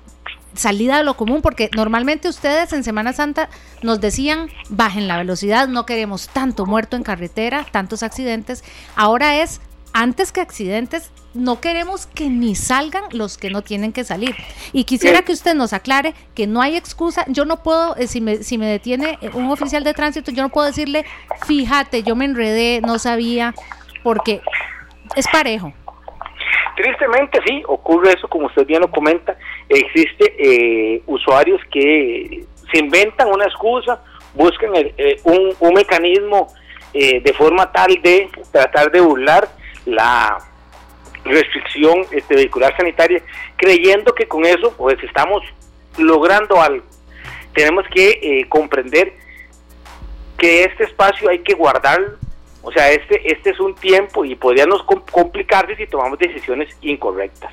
salida 0.58 0.98
de 0.98 1.04
lo 1.04 1.14
común, 1.14 1.40
porque 1.42 1.70
normalmente 1.74 2.28
ustedes 2.28 2.72
en 2.72 2.84
Semana 2.84 3.12
Santa 3.12 3.48
nos 3.82 4.00
decían, 4.00 4.48
bajen 4.68 5.08
la 5.08 5.16
velocidad, 5.16 5.68
no 5.68 5.86
queremos 5.86 6.28
tanto 6.28 6.66
muerto 6.66 6.96
en 6.96 7.02
carretera, 7.02 7.66
tantos 7.70 8.02
accidentes. 8.02 8.64
Ahora 8.96 9.40
es, 9.40 9.60
antes 9.92 10.32
que 10.32 10.40
accidentes, 10.40 11.10
no 11.34 11.60
queremos 11.60 12.06
que 12.06 12.28
ni 12.28 12.54
salgan 12.54 13.04
los 13.12 13.38
que 13.38 13.50
no 13.50 13.62
tienen 13.62 13.92
que 13.92 14.04
salir. 14.04 14.34
Y 14.72 14.84
quisiera 14.84 15.22
que 15.22 15.32
usted 15.32 15.54
nos 15.54 15.72
aclare 15.72 16.14
que 16.34 16.46
no 16.46 16.60
hay 16.60 16.76
excusa. 16.76 17.24
Yo 17.28 17.44
no 17.44 17.62
puedo, 17.62 17.96
eh, 17.96 18.06
si 18.06 18.20
me, 18.20 18.42
si 18.42 18.58
me 18.58 18.66
detiene 18.66 19.18
un 19.34 19.50
oficial 19.50 19.84
de 19.84 19.94
tránsito, 19.94 20.30
yo 20.30 20.42
no 20.42 20.48
puedo 20.48 20.66
decirle, 20.66 21.04
fíjate, 21.46 22.02
yo 22.02 22.16
me 22.16 22.24
enredé, 22.24 22.80
no 22.80 22.98
sabía, 22.98 23.54
porque 24.02 24.40
es 25.14 25.26
parejo. 25.28 25.72
Tristemente 26.76 27.40
sí, 27.46 27.62
ocurre 27.66 28.12
eso, 28.12 28.28
como 28.28 28.46
usted 28.46 28.66
bien 28.66 28.80
lo 28.80 28.90
comenta, 28.90 29.36
existe 29.68 30.34
eh, 30.38 31.02
usuarios 31.06 31.60
que 31.70 32.44
se 32.72 32.78
inventan 32.78 33.28
una 33.28 33.44
excusa, 33.44 34.02
buscan 34.34 34.70
eh, 34.74 35.20
un, 35.24 35.74
mecanismo 35.74 36.48
eh, 36.92 37.20
de 37.20 37.32
forma 37.32 37.70
tal 37.72 38.00
de 38.02 38.28
tratar 38.50 38.90
de 38.90 39.00
burlar 39.00 39.48
la 39.86 40.38
restricción 41.24 42.04
este, 42.10 42.34
vehicular 42.34 42.76
sanitaria, 42.76 43.22
creyendo 43.56 44.14
que 44.14 44.26
con 44.26 44.44
eso 44.44 44.74
pues 44.76 45.02
estamos 45.02 45.42
logrando 45.98 46.60
algo. 46.60 46.84
Tenemos 47.54 47.84
que 47.92 48.46
comprender 48.48 49.14
que 50.36 50.64
este 50.64 50.84
espacio 50.84 51.28
hay 51.28 51.40
que 51.40 51.54
guardarlo 51.54 52.18
o 52.62 52.72
sea, 52.72 52.90
este, 52.90 53.32
este 53.32 53.50
es 53.50 53.60
un 53.60 53.74
tiempo 53.74 54.24
y 54.24 54.34
podríamos 54.34 54.82
complicarse 54.82 55.76
si 55.76 55.86
tomamos 55.86 56.18
decisiones 56.18 56.68
incorrectas. 56.82 57.52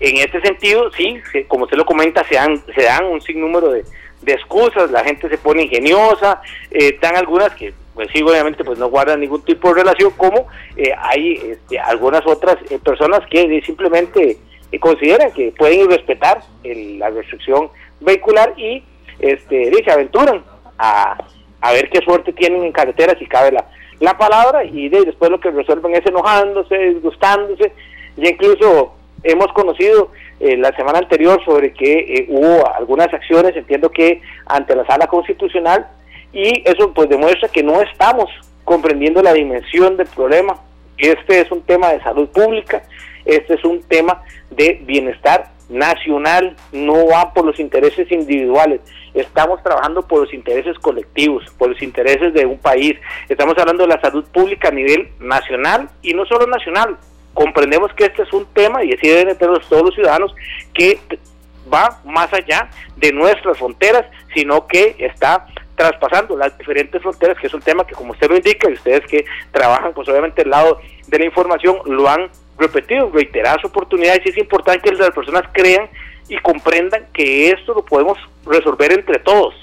En 0.00 0.16
este 0.16 0.40
sentido, 0.40 0.90
sí, 0.92 1.20
como 1.48 1.64
usted 1.64 1.76
lo 1.76 1.84
comenta, 1.84 2.24
se 2.28 2.34
dan, 2.34 2.62
se 2.74 2.82
dan 2.82 3.04
un 3.04 3.20
sinnúmero 3.20 3.70
de, 3.70 3.84
excusas, 4.26 4.90
la 4.90 5.02
gente 5.02 5.28
se 5.28 5.38
pone 5.38 5.64
ingeniosa, 5.64 6.40
eh, 6.70 6.96
dan 7.00 7.16
algunas 7.16 7.52
que, 7.54 7.72
pues 7.94 8.08
sí, 8.12 8.22
obviamente, 8.22 8.64
pues 8.64 8.78
no 8.78 8.88
guardan 8.88 9.20
ningún 9.20 9.42
tipo 9.42 9.68
de 9.68 9.82
relación, 9.82 10.12
como 10.16 10.46
eh, 10.76 10.92
hay 10.96 11.34
este, 11.34 11.78
algunas 11.78 12.24
otras 12.26 12.56
eh, 12.70 12.78
personas 12.78 13.20
que 13.28 13.60
simplemente 13.64 14.38
consideran 14.80 15.32
que 15.32 15.52
pueden 15.52 15.90
respetar 15.90 16.40
la 16.64 17.10
restricción 17.10 17.68
vehicular 18.00 18.54
y 18.56 18.82
este, 19.18 19.70
se 19.84 19.90
aventuran 19.90 20.42
a, 20.78 21.18
a 21.60 21.72
ver 21.72 21.90
qué 21.90 22.00
suerte 22.00 22.32
tienen 22.32 22.64
en 22.64 22.72
carretera 22.72 23.14
si 23.18 23.26
cabe 23.26 23.52
la, 23.52 23.66
la 24.02 24.18
palabra 24.18 24.64
y 24.64 24.88
de, 24.88 25.04
después 25.04 25.30
lo 25.30 25.38
que 25.38 25.52
resuelven 25.52 25.94
es 25.94 26.04
enojándose, 26.04 26.76
disgustándose, 26.76 27.72
y 28.16 28.28
incluso 28.28 28.94
hemos 29.22 29.52
conocido 29.52 30.10
eh, 30.40 30.56
la 30.56 30.74
semana 30.76 30.98
anterior 30.98 31.42
sobre 31.44 31.72
que 31.72 31.92
eh, 31.92 32.26
hubo 32.28 32.66
algunas 32.74 33.12
acciones, 33.12 33.56
entiendo 33.56 33.90
que 33.90 34.20
ante 34.46 34.74
la 34.74 34.86
sala 34.86 35.06
constitucional, 35.06 35.86
y 36.32 36.62
eso 36.64 36.92
pues 36.94 37.08
demuestra 37.08 37.48
que 37.48 37.62
no 37.62 37.80
estamos 37.82 38.30
comprendiendo 38.64 39.22
la 39.22 39.32
dimensión 39.32 39.96
del 39.96 40.06
problema. 40.06 40.56
Este 40.96 41.40
es 41.40 41.50
un 41.50 41.62
tema 41.62 41.92
de 41.92 42.02
salud 42.02 42.28
pública, 42.28 42.82
este 43.24 43.54
es 43.54 43.64
un 43.64 43.82
tema 43.82 44.22
de 44.50 44.80
bienestar 44.84 45.52
nacional, 45.68 46.56
no 46.72 47.06
va 47.06 47.32
por 47.32 47.44
los 47.44 47.58
intereses 47.58 48.10
individuales. 48.10 48.80
Estamos 49.14 49.62
trabajando 49.62 50.06
por 50.06 50.20
los 50.20 50.32
intereses 50.32 50.78
colectivos, 50.78 51.44
por 51.58 51.70
los 51.70 51.82
intereses 51.82 52.32
de 52.34 52.46
un 52.46 52.58
país. 52.58 52.94
Estamos 53.28 53.56
hablando 53.58 53.84
de 53.84 53.94
la 53.94 54.00
salud 54.00 54.24
pública 54.32 54.68
a 54.68 54.72
nivel 54.72 55.08
nacional 55.18 55.88
y 56.02 56.14
no 56.14 56.24
solo 56.26 56.46
nacional. 56.46 56.98
Comprendemos 57.34 57.92
que 57.94 58.04
este 58.04 58.22
es 58.22 58.32
un 58.32 58.46
tema, 58.46 58.84
y 58.84 58.92
así 58.92 59.08
deben 59.08 59.36
todos 59.38 59.70
los 59.70 59.94
ciudadanos, 59.94 60.34
que 60.74 61.00
va 61.72 62.00
más 62.04 62.32
allá 62.32 62.68
de 62.96 63.12
nuestras 63.12 63.58
fronteras, 63.58 64.04
sino 64.34 64.66
que 64.66 64.96
está 64.98 65.46
traspasando 65.74 66.36
las 66.36 66.56
diferentes 66.58 67.00
fronteras, 67.00 67.38
que 67.38 67.46
es 67.46 67.54
un 67.54 67.62
tema 67.62 67.86
que 67.86 67.94
como 67.94 68.12
usted 68.12 68.28
lo 68.28 68.36
indica, 68.36 68.68
y 68.68 68.74
ustedes 68.74 69.06
que 69.06 69.24
trabajan 69.50 69.92
pues 69.94 70.08
obviamente 70.08 70.42
al 70.42 70.50
lado 70.50 70.80
de 71.06 71.18
la 71.18 71.24
información 71.24 71.78
lo 71.86 72.08
han 72.08 72.30
repetido, 72.58 73.10
reiteradas 73.10 73.64
oportunidades 73.64 74.20
y 74.24 74.30
es 74.30 74.38
importante 74.38 74.90
que 74.90 74.94
las 74.94 75.10
personas 75.10 75.44
crean 75.52 75.88
y 76.28 76.36
comprendan 76.38 77.06
que 77.12 77.50
esto 77.50 77.74
lo 77.74 77.84
podemos 77.84 78.18
resolver 78.46 78.92
entre 78.92 79.18
todos. 79.18 79.54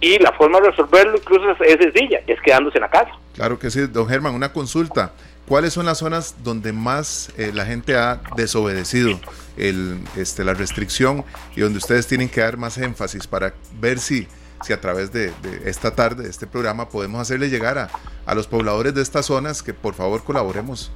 Y 0.00 0.18
la 0.18 0.32
forma 0.32 0.60
de 0.60 0.70
resolverlo 0.70 1.16
incluso 1.16 1.50
es, 1.62 1.78
sencilla, 1.78 2.20
es 2.26 2.40
quedándose 2.40 2.78
en 2.78 2.82
la 2.82 2.90
casa. 2.90 3.12
Claro 3.34 3.58
que 3.58 3.70
sí, 3.70 3.86
don 3.86 4.08
Germán, 4.08 4.34
una 4.34 4.52
consulta. 4.52 5.12
¿Cuáles 5.46 5.72
son 5.72 5.86
las 5.86 5.98
zonas 5.98 6.36
donde 6.44 6.72
más 6.72 7.32
eh, 7.36 7.50
la 7.52 7.64
gente 7.66 7.96
ha 7.96 8.20
desobedecido 8.36 9.18
el, 9.56 9.98
este, 10.16 10.44
la 10.44 10.54
restricción 10.54 11.24
y 11.56 11.60
donde 11.60 11.78
ustedes 11.78 12.06
tienen 12.06 12.28
que 12.28 12.40
dar 12.40 12.56
más 12.56 12.78
énfasis 12.78 13.26
para 13.26 13.52
ver 13.80 13.98
si, 13.98 14.28
si 14.62 14.72
a 14.72 14.80
través 14.80 15.12
de, 15.12 15.32
esta 15.64 15.94
tarde, 15.94 16.24
de 16.24 16.30
este 16.30 16.46
programa, 16.46 16.88
podemos 16.88 17.20
hacerle 17.20 17.50
llegar 17.50 17.76
a, 17.76 17.90
a 18.24 18.34
los 18.34 18.46
pobladores 18.46 18.94
de 18.94 19.02
estas 19.02 19.26
zonas 19.26 19.62
que 19.62 19.74
por 19.74 19.94
favor 19.94 20.24
colaboremos 20.24 20.92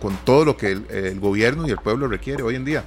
con, 0.00 0.16
todo 0.24 0.44
lo 0.44 0.56
que 0.56 0.72
el, 0.72 1.20
gobierno 1.20 1.66
y 1.66 1.70
el 1.70 1.78
pueblo 1.78 2.08
requiere 2.08 2.42
hoy 2.42 2.56
en 2.56 2.64
día. 2.64 2.84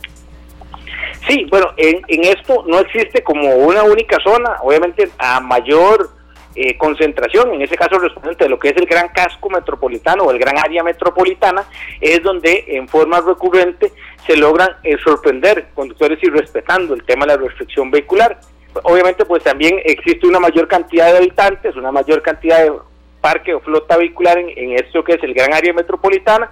Sí, 1.28 1.48
bueno, 1.50 1.68
en, 1.78 2.04
esto 2.24 2.64
no 2.68 2.80
existe 2.80 3.24
como 3.24 3.56
una 3.56 3.84
única 3.84 4.18
zona, 4.24 4.58
obviamente 4.62 5.10
a 5.18 5.40
mayor 5.40 6.12
eh, 6.56 6.78
concentración, 6.78 7.54
en 7.54 7.62
ese 7.62 7.76
caso 7.76 8.00
respecto 8.00 8.44
de 8.46 8.50
lo 8.50 8.58
que 8.58 8.70
es 8.70 8.78
el 8.78 8.86
gran 8.86 9.10
casco 9.10 9.50
metropolitano 9.50 10.24
o 10.24 10.32
el 10.32 10.40
gran 10.40 10.58
área 10.58 10.84
metropolitana, 10.84 11.66
es 12.00 12.24
donde 12.24 12.64
en 12.68 12.88
forma 12.88 13.22
recurrente 13.22 13.92
se 14.26 14.38
logran 14.38 14.70
eh, 14.84 14.98
sorprender 15.04 15.68
conductores 15.74 16.18
y 16.24 16.28
respetando 16.28 16.94
el 16.94 17.04
tema 17.04 17.26
de 17.26 17.36
la 17.36 17.44
restricción 17.44 17.92
vehicular. 17.92 18.40
Obviamente 18.84 19.26
pues 19.26 19.44
también 19.44 19.80
existe 19.84 20.28
una 20.28 20.40
mayor 20.40 20.68
cantidad 20.68 21.12
de 21.12 21.18
habitantes, 21.18 21.76
una 21.76 21.92
mayor 21.92 22.22
cantidad 22.22 22.64
de 22.64 22.74
parque 23.22 23.54
o 23.54 23.60
flota 23.60 23.98
vehicular 23.98 24.38
en, 24.38 24.50
en 24.56 24.74
esto 24.74 25.04
que 25.04 25.14
es 25.14 25.24
el 25.24 25.34
gran 25.34 25.54
área 25.54 25.74
metropolitana, 25.74 26.52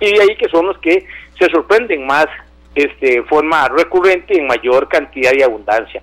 y 0.00 0.12
de 0.14 0.22
ahí 0.22 0.36
que 0.36 0.48
son 0.48 0.66
los 0.66 0.78
que 0.78 1.06
se 1.38 1.50
sorprenden 1.50 2.06
más 2.06 2.26
este, 2.74 3.22
forma 3.24 3.68
recurrente 3.68 4.34
y 4.34 4.38
en 4.38 4.46
mayor 4.46 4.88
cantidad 4.88 5.32
y 5.36 5.42
abundancia. 5.42 6.02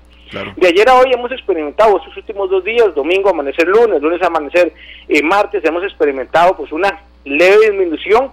De 0.58 0.68
ayer 0.68 0.90
a 0.90 0.96
hoy 0.96 1.14
hemos 1.14 1.32
experimentado 1.32 1.98
estos 1.98 2.18
últimos 2.18 2.50
dos 2.50 2.64
días, 2.64 2.94
domingo 2.94 3.30
amanecer 3.30 3.68
lunes, 3.68 4.02
lunes 4.02 4.22
amanecer 4.22 4.74
eh, 5.08 5.24
martes, 5.24 5.64
hemos 5.64 5.84
experimentado 5.84 6.58
pues 6.58 6.72
una 6.72 7.02
leve 7.24 7.72
disminución. 7.72 8.32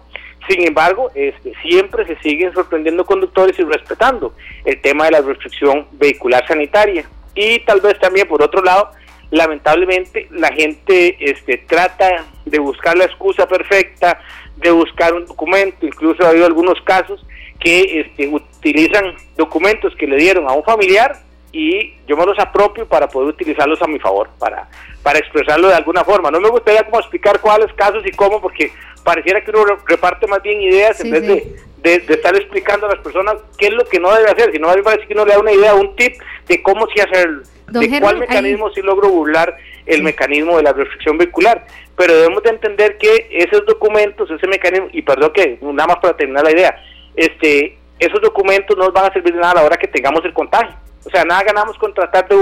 Sin 0.49 0.67
embargo, 0.67 1.13
este, 1.15 1.53
siempre 1.63 2.05
se 2.05 2.17
siguen 2.17 2.53
sorprendiendo 2.53 3.05
conductores 3.05 3.57
y 3.61 3.63
respetando 3.63 4.35
el 4.65 4.81
tema 4.81 5.05
de 5.05 5.13
la 5.13 5.21
restricción 5.21 5.87
vehicular 5.93 6.45
sanitaria. 6.49 7.05
Y 7.37 7.61
tal 7.61 7.81
vez 7.81 7.97
también, 8.01 8.27
por 8.27 8.43
otro 8.43 8.63
lado, 8.63 8.91
lamentablemente 9.31 10.27
la 10.33 10.53
gente 10.53 11.17
este, 11.21 11.59
trata 11.59 12.27
de 12.45 12.59
buscar 12.59 12.99
la 12.99 13.05
excusa 13.05 13.47
perfecta, 13.47 14.21
de 14.57 14.73
buscar 14.73 15.15
un 15.15 15.27
documento, 15.27 15.87
incluso 15.87 16.25
ha 16.25 16.31
habido 16.31 16.47
algunos 16.47 16.81
casos 16.83 17.25
que 17.61 18.01
este, 18.01 18.27
utilizan 18.27 19.15
documentos 19.37 19.95
que 19.95 20.09
le 20.09 20.17
dieron 20.17 20.49
a 20.49 20.53
un 20.53 20.65
familiar 20.65 21.17
y 21.53 21.95
yo 22.07 22.17
me 22.17 22.25
los 22.25 22.39
apropio 22.39 22.87
para 22.87 23.09
poder 23.09 23.29
utilizarlos 23.29 23.81
a 23.83 23.87
mi 23.87 23.99
favor, 23.99 24.31
para, 24.39 24.69
para 25.03 25.19
expresarlo 25.19 25.69
de 25.69 25.75
alguna 25.75 26.03
forma. 26.03 26.31
No 26.31 26.41
me 26.41 26.49
gustaría 26.49 26.83
como 26.85 26.99
explicar 26.99 27.41
cuáles 27.41 27.73
casos 27.75 28.03
y 28.07 28.11
cómo, 28.13 28.41
porque 28.41 28.73
pareciera 29.05 29.45
que 29.45 29.51
uno 29.51 29.77
reparte 29.87 30.27
más 30.27 30.43
bien 30.43 30.63
ideas 30.63 30.99
en 31.01 31.11
vez 31.11 31.23
de, 31.27 31.57
de, 31.83 32.15
estar 32.15 32.35
explicando 32.35 32.87
a 32.87 32.95
las 32.95 33.01
personas 33.01 33.37
qué 33.59 33.67
es 33.67 33.75
lo 33.75 33.85
que 33.85 34.01
no 34.01 34.15
debe 34.15 34.31
hacer, 34.31 34.51
sino 34.53 34.67
más 34.67 34.77
bien 34.77 34.85
parece 34.85 35.07
que 35.07 35.13
uno 35.13 35.27
le 35.27 35.33
da 35.33 35.41
una 35.41 35.53
idea, 35.53 35.75
un 35.75 35.95
tip 35.95 36.15
de 36.49 36.63
cómo 36.63 36.87
sí 36.87 37.01
hacerlo, 37.01 37.43
de 37.67 38.01
cuál 38.01 38.19
mecanismo 38.19 38.71
sí 38.71 38.81
logro 38.81 39.11
burlar 39.11 39.57
el 39.85 40.03
mecanismo 40.03 40.57
de 40.57 40.63
la 40.63 40.73
restricción 40.73 41.19
vehicular. 41.19 41.67
Pero 41.97 42.15
debemos 42.15 42.43
de 42.43 42.51
entender 42.51 42.97
que 42.97 43.29
esos 43.31 43.67
documentos, 43.67 44.31
ese 44.31 44.47
mecanismo, 44.47 44.89
y 44.93 45.03
perdón 45.03 45.33
que 45.35 45.59
nada 45.61 45.89
más 45.89 45.97
para 45.97 46.17
terminar 46.17 46.45
la 46.45 46.53
idea, 46.53 46.83
este, 47.15 47.77
esos 47.99 48.21
documentos 48.23 48.77
no 48.77 48.85
nos 48.85 48.95
van 48.95 49.11
a 49.11 49.13
servir 49.13 49.35
de 49.35 49.41
nada 49.41 49.53
a 49.53 49.57
la 49.57 49.65
hora 49.65 49.77
que 49.77 49.89
tengamos 49.89 50.25
el 50.25 50.33
contagio. 50.33 50.75
O 51.05 51.11
sea, 51.11 51.25
nada 51.25 51.43
ganamos 51.43 51.77
con 51.79 51.93
tratar 51.95 52.29
de 52.29 52.37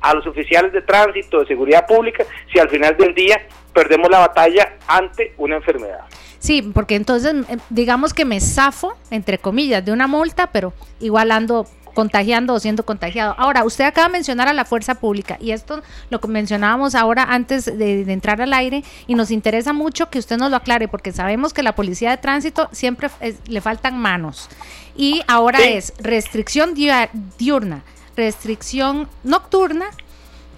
a 0.00 0.14
los 0.14 0.26
oficiales 0.26 0.72
de 0.72 0.82
tránsito, 0.82 1.40
de 1.40 1.46
seguridad 1.46 1.86
pública, 1.86 2.24
si 2.52 2.58
al 2.58 2.68
final 2.68 2.96
del 2.96 3.14
día 3.14 3.46
perdemos 3.72 4.10
la 4.10 4.20
batalla 4.20 4.74
ante 4.86 5.34
una 5.38 5.56
enfermedad. 5.56 6.00
Sí, 6.38 6.62
porque 6.62 6.94
entonces 6.94 7.34
em, 7.48 7.58
digamos 7.70 8.14
que 8.14 8.24
me 8.24 8.40
zafo, 8.40 8.96
entre 9.10 9.38
comillas, 9.38 9.84
de 9.84 9.92
una 9.92 10.06
multa, 10.06 10.48
pero 10.48 10.72
igual 11.00 11.32
ando 11.32 11.66
contagiando 11.96 12.52
o 12.52 12.60
siendo 12.60 12.84
contagiado. 12.84 13.34
Ahora, 13.38 13.64
usted 13.64 13.84
acaba 13.84 14.08
de 14.08 14.12
mencionar 14.12 14.48
a 14.48 14.52
la 14.52 14.66
fuerza 14.66 14.96
pública 14.96 15.38
y 15.40 15.52
esto 15.52 15.82
lo 16.10 16.20
que 16.20 16.28
mencionábamos 16.28 16.94
ahora 16.94 17.24
antes 17.24 17.64
de, 17.64 18.02
entrar 18.12 18.42
al 18.42 18.52
aire 18.52 18.84
y 19.06 19.14
nos 19.14 19.30
interesa 19.30 19.72
mucho 19.72 20.10
que 20.10 20.18
usted 20.18 20.36
nos 20.36 20.50
lo 20.50 20.58
aclare 20.58 20.88
porque 20.88 21.10
sabemos 21.10 21.54
que 21.54 21.62
la 21.62 21.74
policía 21.74 22.10
de 22.10 22.18
tránsito 22.18 22.68
siempre 22.70 23.08
le 23.46 23.60
faltan 23.62 23.98
manos 23.98 24.50
y 24.94 25.22
ahora 25.26 25.60
es 25.60 25.94
restricción 25.98 26.74
diurna, 26.74 27.82
restricción 28.14 29.08
nocturna. 29.24 29.86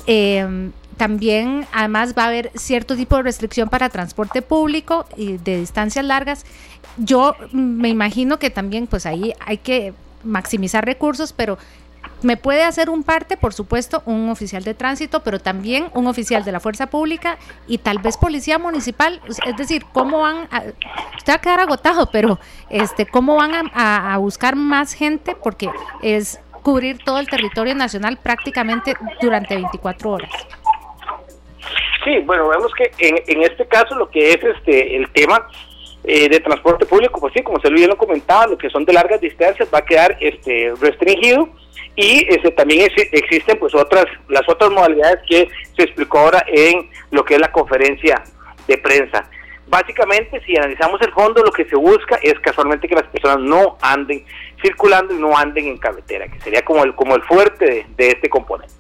Em, 0.06 0.72
también, 0.96 1.66
además, 1.72 2.14
va 2.18 2.24
a 2.24 2.26
haber 2.26 2.50
cierto 2.56 2.96
tipo 2.96 3.16
de 3.16 3.22
restricción 3.22 3.68
para 3.68 3.88
transporte 3.90 4.42
público 4.42 5.06
y 5.16 5.36
de 5.36 5.60
distancias 5.60 6.04
largas. 6.04 6.44
Yo 6.96 7.36
me 7.52 7.88
imagino 7.88 8.40
que 8.40 8.50
también, 8.50 8.88
pues 8.88 9.06
ahí 9.06 9.34
hay 9.46 9.58
que 9.58 9.94
maximizar 10.24 10.84
recursos, 10.84 11.32
pero 11.32 11.58
me 12.22 12.36
puede 12.36 12.64
hacer 12.64 12.90
un 12.90 13.04
parte, 13.04 13.36
por 13.36 13.54
supuesto, 13.54 14.02
un 14.04 14.28
oficial 14.28 14.64
de 14.64 14.74
tránsito, 14.74 15.20
pero 15.22 15.38
también 15.38 15.88
un 15.94 16.06
oficial 16.06 16.44
de 16.44 16.50
la 16.50 16.60
fuerza 16.60 16.88
pública 16.88 17.38
y 17.66 17.78
tal 17.78 17.98
vez 17.98 18.16
policía 18.16 18.58
municipal. 18.58 19.20
Es 19.46 19.56
decir, 19.56 19.84
cómo 19.92 20.20
van, 20.20 20.48
a, 20.50 20.64
usted 21.16 21.32
va 21.32 21.36
a 21.36 21.40
quedar 21.40 21.60
agotado, 21.60 22.10
pero 22.10 22.38
este, 22.70 23.06
cómo 23.06 23.36
van 23.36 23.70
a, 23.72 24.16
buscar 24.18 24.56
más 24.56 24.94
gente, 24.94 25.36
porque 25.40 25.70
es 26.02 26.40
cubrir 26.62 26.98
todo 26.98 27.18
el 27.18 27.28
territorio 27.28 27.74
nacional 27.74 28.18
prácticamente 28.20 28.94
durante 29.20 29.54
24 29.54 30.10
horas. 30.10 30.30
Sí, 32.04 32.18
bueno, 32.24 32.48
vemos 32.48 32.72
que 32.74 32.90
en, 32.98 33.16
en 33.26 33.42
este 33.42 33.66
caso 33.66 33.94
lo 33.94 34.10
que 34.10 34.32
es 34.32 34.42
este 34.42 34.96
el 34.96 35.10
tema 35.12 35.46
eh, 36.10 36.26
de 36.26 36.40
transporte 36.40 36.86
público, 36.86 37.20
pues 37.20 37.34
sí, 37.34 37.42
como 37.42 37.60
se 37.60 37.68
lo 37.68 37.76
bien 37.76 37.90
lo 37.90 37.98
comentaba, 37.98 38.46
lo 38.46 38.56
que 38.56 38.70
son 38.70 38.86
de 38.86 38.94
largas 38.94 39.20
distancias 39.20 39.68
va 39.72 39.80
a 39.80 39.84
quedar 39.84 40.16
este 40.20 40.72
restringido 40.80 41.50
y 41.96 42.26
este, 42.30 42.50
también 42.52 42.90
existen 43.12 43.58
pues 43.58 43.74
otras 43.74 44.06
las 44.26 44.48
otras 44.48 44.70
modalidades 44.70 45.18
que 45.28 45.50
se 45.76 45.82
explicó 45.82 46.20
ahora 46.20 46.42
en 46.48 46.88
lo 47.10 47.22
que 47.26 47.34
es 47.34 47.40
la 47.40 47.52
conferencia 47.52 48.24
de 48.66 48.78
prensa. 48.78 49.28
Básicamente, 49.66 50.40
si 50.46 50.56
analizamos 50.56 50.98
el 51.02 51.12
fondo, 51.12 51.42
lo 51.42 51.52
que 51.52 51.66
se 51.66 51.76
busca 51.76 52.18
es 52.22 52.40
casualmente 52.40 52.88
que 52.88 52.94
las 52.94 53.08
personas 53.08 53.40
no 53.40 53.76
anden 53.82 54.24
circulando 54.62 55.12
y 55.12 55.18
no 55.18 55.36
anden 55.36 55.66
en 55.66 55.76
carretera, 55.76 56.26
que 56.26 56.40
sería 56.40 56.64
como 56.64 56.84
el 56.84 56.94
como 56.94 57.16
el 57.16 57.22
fuerte 57.24 57.84
de 57.98 58.08
este 58.08 58.30
componente 58.30 58.77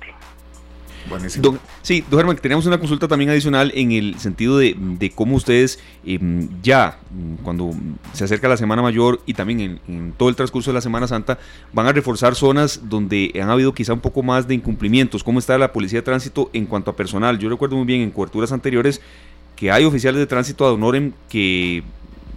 sí, 1.82 2.04
don 2.10 2.18
Germán, 2.18 2.36
tenemos 2.36 2.66
una 2.66 2.78
consulta 2.78 3.08
también 3.08 3.30
adicional 3.30 3.72
en 3.74 3.92
el 3.92 4.18
sentido 4.18 4.58
de, 4.58 5.12
cómo 5.14 5.36
ustedes 5.36 5.78
em, 6.04 6.48
ya, 6.62 6.98
cuando 7.42 7.70
se 8.12 8.24
acerca 8.24 8.48
la 8.48 8.56
Semana 8.56 8.82
Mayor 8.82 9.20
y 9.26 9.34
también 9.34 9.80
en, 9.88 10.12
todo 10.16 10.28
el 10.28 10.36
transcurso 10.36 10.70
de 10.70 10.74
la 10.74 10.80
Semana 10.80 11.06
Santa, 11.06 11.38
van 11.72 11.86
a 11.86 11.92
reforzar 11.92 12.34
zonas 12.34 12.88
donde 12.88 13.32
han 13.40 13.50
habido 13.50 13.72
quizá 13.72 13.92
un 13.92 14.00
poco 14.00 14.22
más 14.22 14.48
de 14.48 14.54
incumplimientos. 14.54 15.24
¿Cómo 15.24 15.38
está 15.38 15.58
la 15.58 15.72
Policía 15.72 16.00
de 16.00 16.04
Tránsito 16.04 16.50
en 16.52 16.66
cuanto 16.66 16.90
a 16.90 16.96
personal? 16.96 17.38
Yo 17.38 17.48
recuerdo 17.48 17.76
muy 17.76 17.86
bien 17.86 18.02
en 18.02 18.10
coberturas 18.10 18.52
anteriores 18.52 19.00
que 19.58 19.72
hay 19.72 19.84
oficiales 19.84 20.20
de 20.20 20.26
tránsito 20.26 20.64
ad 20.64 20.72
honorem 20.74 21.12
que 21.28 21.82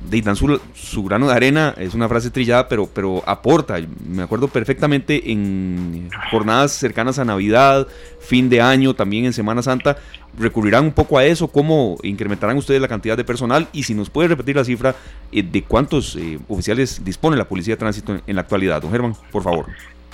de 0.09 0.21
dan 0.21 0.35
su, 0.35 1.03
grano 1.03 1.27
de 1.27 1.33
arena, 1.33 1.73
es 1.77 1.93
una 1.93 2.09
frase 2.09 2.31
trillada, 2.31 2.67
pero, 2.67 2.87
pero 2.87 3.23
aporta. 3.25 3.77
Me 4.05 4.23
acuerdo 4.23 4.47
perfectamente 4.47 5.31
en 5.31 6.09
jornadas 6.29 6.73
cercanas 6.73 7.19
a 7.19 7.25
Navidad, 7.25 7.87
fin 8.19 8.49
de 8.49 8.61
año, 8.61 8.93
también 8.93 9.25
en 9.25 9.33
Semana 9.33 9.61
Santa, 9.61 9.97
recurrirán 10.37 10.85
un 10.85 10.93
poco 10.93 11.17
a 11.17 11.25
eso, 11.25 11.47
cómo 11.47 11.97
incrementarán 12.03 12.57
ustedes 12.57 12.81
la 12.81 12.87
cantidad 12.87 13.17
de 13.17 13.23
personal 13.23 13.67
y 13.73 13.83
si 13.83 13.93
nos 13.93 14.09
puede 14.09 14.29
repetir 14.29 14.55
la 14.55 14.63
cifra 14.63 14.95
eh, 15.31 15.43
de 15.43 15.63
cuántos 15.63 16.15
eh, 16.15 16.39
oficiales 16.47 17.03
dispone 17.03 17.37
la 17.37 17.45
Policía 17.45 17.75
de 17.75 17.79
Tránsito 17.79 18.17
en, 18.25 18.35
la 18.35 18.41
actualidad. 18.41 18.81
Don 18.81 18.91
Germán, 18.91 19.15
por 19.31 19.43
favor. 19.43 19.65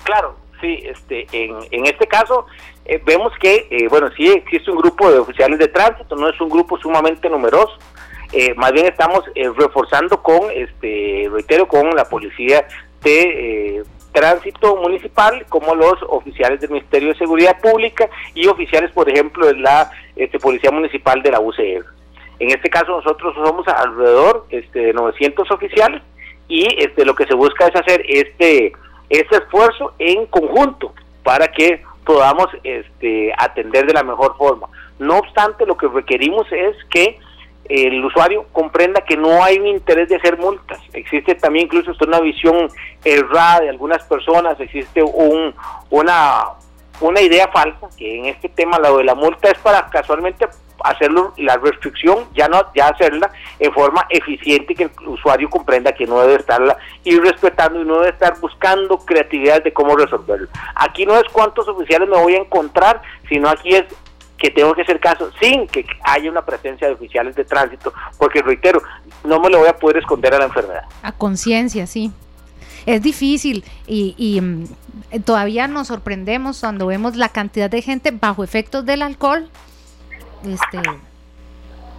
Claro, 0.04 0.36
sí, 0.62 0.80
este, 0.84 1.28
en, 1.32 1.56
en 1.72 1.86
este 1.86 2.08
caso 2.08 2.46
eh, 2.86 3.02
vemos 3.06 3.32
que, 3.40 3.88
bueno, 3.90 4.10
sí 4.16 4.28
existe 4.28 4.72
un 4.72 4.78
grupo 4.78 5.12
de 5.12 5.20
oficiales 5.20 5.60
de 5.60 5.68
tránsito, 5.68 6.16
no 6.16 6.30
es 6.30 6.40
un 6.42 6.50
grupo 6.50 6.78
sumamente 6.78 7.30
numeroso, 7.30 7.78
eh, 8.34 8.54
más 8.56 8.72
bien 8.74 8.86
estamos 8.86 9.22
eh, 9.36 9.50
reforzando 9.56 10.22
con, 10.22 10.52
este, 10.54 11.30
reitero, 11.32 11.68
con 11.68 11.90
la 11.96 12.06
policía 12.06 12.68
de 13.02 13.78
eh, 13.80 13.84
tránsito 14.12 14.76
municipal, 14.78 15.46
como 15.48 15.76
los 15.76 15.96
oficiales 16.10 16.60
del 16.60 16.72
Ministerio 16.72 17.10
de 17.10 17.20
Seguridad 17.20 17.60
Pública 17.62 18.10
y 18.34 18.48
oficiales, 18.48 18.92
por 18.92 19.10
ejemplo, 19.10 19.48
de 19.48 19.56
la 19.56 19.92
este, 20.16 20.40
Policía 20.40 20.72
Municipal 20.72 21.22
de 21.22 21.32
la 21.32 21.40
UCR. 21.40 21.86
En 22.40 22.50
este 22.50 22.70
caso 22.70 22.92
nosotros 22.92 23.34
somos 23.36 23.68
alrededor 23.68 24.46
este, 24.50 24.80
de 24.80 24.94
900 24.94 25.50
oficiales 25.52 26.02
y 26.48 26.68
este, 26.82 27.06
lo 27.06 27.16
que 27.16 27.26
se 27.26 27.34
busca 27.34 27.68
es 27.68 27.76
hacer 27.76 28.04
este, 28.08 28.74
este 29.10 29.38
esfuerzo 29.38 29.94
en 30.00 30.26
conjunto 30.28 30.94
para 31.24 31.48
que 31.48 31.84
podamos 32.06 32.48
este, 32.64 33.34
atender 33.38 33.86
de 33.86 33.94
la 33.94 34.04
mejor 34.04 34.38
forma. 34.38 34.68
No 35.00 35.18
obstante, 35.18 35.66
lo 35.66 35.78
que 35.78 35.88
requerimos 35.88 36.48
es 36.52 36.76
que 36.90 37.20
el 37.70 38.04
usuario 38.04 38.46
comprenda 38.52 39.02
que 39.02 39.18
no 39.18 39.44
hay 39.44 39.60
un 39.60 39.68
interés 39.68 40.10
de 40.10 40.16
hacer 40.16 40.38
multas. 40.38 40.80
Existe 40.94 41.36
también 41.36 41.66
incluso 41.66 41.92
una 42.06 42.20
visión 42.20 42.70
errada 43.04 43.62
de 43.62 43.70
algunas 43.70 44.04
personas, 44.04 44.60
existe 44.60 45.04
un, 45.04 45.54
una, 45.90 46.46
una 47.02 47.22
idea 47.22 47.48
falsa 47.50 47.88
que 47.98 48.20
en 48.20 48.26
este 48.26 48.50
tema 48.50 48.80
lo 48.80 48.98
de 48.98 49.04
la 49.04 49.16
multa 49.16 49.50
es 49.50 49.58
para 49.60 49.90
casualmente 49.90 50.48
hacerlo 50.84 51.34
la 51.38 51.58
restricción, 51.58 52.28
ya 52.34 52.48
no 52.48 52.62
ya 52.76 52.90
hacerla 52.90 53.32
en 53.60 53.74
forma 53.74 54.06
eficiente 54.10 54.76
que 54.76 54.84
el 54.84 55.08
usuario 55.08 55.50
comprenda 55.50 55.92
que 55.92 56.06
no 56.06 56.22
debe 56.22 56.36
estarla 56.36 56.78
ir 57.04 57.22
respetando 57.22 57.82
y 57.82 57.86
no 57.86 57.96
debe 57.96 58.10
estar 58.10 58.40
buscando 58.40 59.00
creatividad 59.00 59.64
de 59.64 59.74
cómo 59.74 59.96
resolverlo. 59.96 60.48
Aquí 60.76 61.06
no 61.06 61.16
es 61.16 61.24
cuántos 61.32 61.68
oficiales 61.68 62.08
me 62.08 62.18
voy 62.18 62.36
a 62.36 62.40
encontrar, 62.40 63.02
sino 63.28 63.50
aquí 63.50 63.76
es 63.76 63.86
que 64.38 64.52
tengo 64.52 64.74
que 64.74 64.84
hacer 64.84 65.00
caso 65.00 65.32
sin 65.40 65.68
que 65.68 65.86
haya 66.04 66.30
una 66.30 66.46
presencia 66.46 66.88
de 66.88 66.94
oficiales 66.94 67.36
de 67.36 67.44
tránsito, 67.44 67.94
porque 68.18 68.42
reitero, 68.42 68.82
no 69.24 69.40
me 69.40 69.50
lo 69.50 69.60
voy 69.60 69.68
a 69.68 69.76
poder 69.76 69.98
esconder 69.98 70.34
a 70.34 70.40
la 70.40 70.46
enfermedad. 70.46 70.84
A 71.02 71.12
conciencia, 71.12 71.88
sí. 71.88 72.12
es 72.86 73.02
difícil 73.02 73.64
y, 73.88 74.40
mm, 74.40 74.66
todavía 75.26 75.68
nos 75.68 75.88
sorprendemos 75.88 76.60
cuando 76.60 76.88
vemos 76.88 77.16
la 77.16 77.30
cantidad 77.30 77.70
de 77.70 77.82
gente 77.82 78.12
bajo 78.12 78.44
efectos 78.44 78.86
del 78.86 79.02
alcohol. 79.02 79.50
Este, 80.46 80.82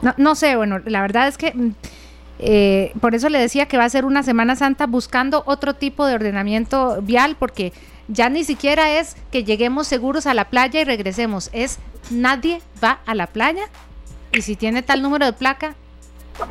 no, 0.02 0.14
no 0.16 0.34
sé, 0.34 0.56
bueno, 0.56 0.78
la 0.84 1.02
verdad 1.02 1.28
es 1.28 1.36
que 1.36 1.52
mm, 1.52 1.72
eh, 2.38 2.92
por 3.00 3.14
eso 3.14 3.28
le 3.28 3.38
decía 3.38 3.66
que 3.66 3.76
va 3.78 3.84
a 3.84 3.90
ser 3.90 4.04
una 4.04 4.22
Semana 4.22 4.54
Santa 4.54 4.86
buscando 4.86 5.42
otro 5.46 5.74
tipo 5.74 6.06
de 6.06 6.14
ordenamiento 6.14 7.02
vial, 7.02 7.36
porque 7.38 7.72
ya 8.08 8.28
ni 8.28 8.44
siquiera 8.44 8.98
es 8.98 9.16
que 9.30 9.44
lleguemos 9.44 9.86
seguros 9.86 10.26
a 10.26 10.34
la 10.34 10.46
playa 10.46 10.80
y 10.80 10.84
regresemos, 10.84 11.50
es 11.52 11.78
nadie 12.10 12.60
va 12.82 13.00
a 13.06 13.14
la 13.14 13.26
playa 13.26 13.68
y 14.32 14.42
si 14.42 14.56
tiene 14.56 14.82
tal 14.82 15.02
número 15.02 15.26
de 15.26 15.32
placa, 15.32 15.74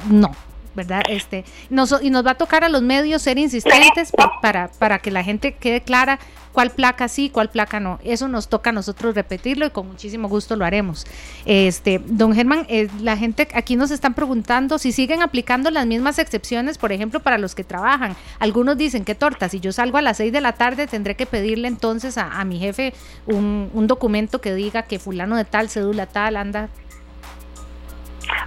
no. 0.09 0.31
¿Verdad? 0.77 1.01
Este, 1.09 1.43
nos, 1.69 1.93
y 2.01 2.09
nos 2.09 2.25
va 2.25 2.31
a 2.31 2.35
tocar 2.35 2.63
a 2.63 2.69
los 2.69 2.81
medios 2.81 3.23
ser 3.23 3.37
insistentes 3.37 4.13
para, 4.41 4.69
para 4.79 4.99
que 4.99 5.11
la 5.11 5.23
gente 5.23 5.55
quede 5.55 5.81
clara 5.81 6.19
cuál 6.53 6.71
placa 6.71 7.07
sí, 7.07 7.29
cuál 7.29 7.49
placa 7.49 7.79
no. 7.79 7.99
Eso 8.03 8.27
nos 8.27 8.47
toca 8.47 8.69
a 8.69 8.73
nosotros 8.73 9.13
repetirlo 9.13 9.65
y 9.65 9.69
con 9.71 9.87
muchísimo 9.87 10.29
gusto 10.29 10.55
lo 10.55 10.65
haremos. 10.65 11.05
Este, 11.45 11.99
don 12.03 12.33
Germán, 12.33 12.65
eh, 12.69 12.89
la 13.01 13.17
gente 13.17 13.47
aquí 13.53 13.75
nos 13.75 13.91
están 13.91 14.13
preguntando 14.13 14.77
si 14.77 14.91
siguen 14.91 15.21
aplicando 15.21 15.69
las 15.71 15.85
mismas 15.85 16.19
excepciones, 16.19 16.77
por 16.77 16.91
ejemplo, 16.91 17.19
para 17.19 17.37
los 17.37 17.55
que 17.55 17.63
trabajan. 17.63 18.15
Algunos 18.39 18.77
dicen 18.77 19.03
que 19.03 19.15
torta, 19.15 19.49
si 19.49 19.59
yo 19.59 19.71
salgo 19.71 19.97
a 19.97 20.01
las 20.01 20.17
6 20.17 20.31
de 20.31 20.41
la 20.41 20.53
tarde 20.53 20.87
tendré 20.87 21.15
que 21.15 21.25
pedirle 21.25 21.67
entonces 21.67 22.17
a, 22.17 22.43
mi 22.45 22.59
jefe 22.59 22.93
un, 23.25 23.69
un 23.73 23.87
documento 23.87 24.41
que 24.41 24.53
diga 24.53 24.83
que 24.83 24.99
fulano 24.99 25.35
de 25.35 25.45
tal, 25.45 25.69
cédula 25.69 26.05
tal, 26.05 26.37
anda 26.37 26.69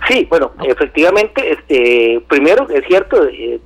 Sí, 0.09 0.27
bueno, 0.29 0.53
efectivamente, 0.63 1.53
este, 1.53 2.21
primero 2.29 2.69
es 2.69 2.85
cierto, 2.87 3.27
eh, 3.29 3.61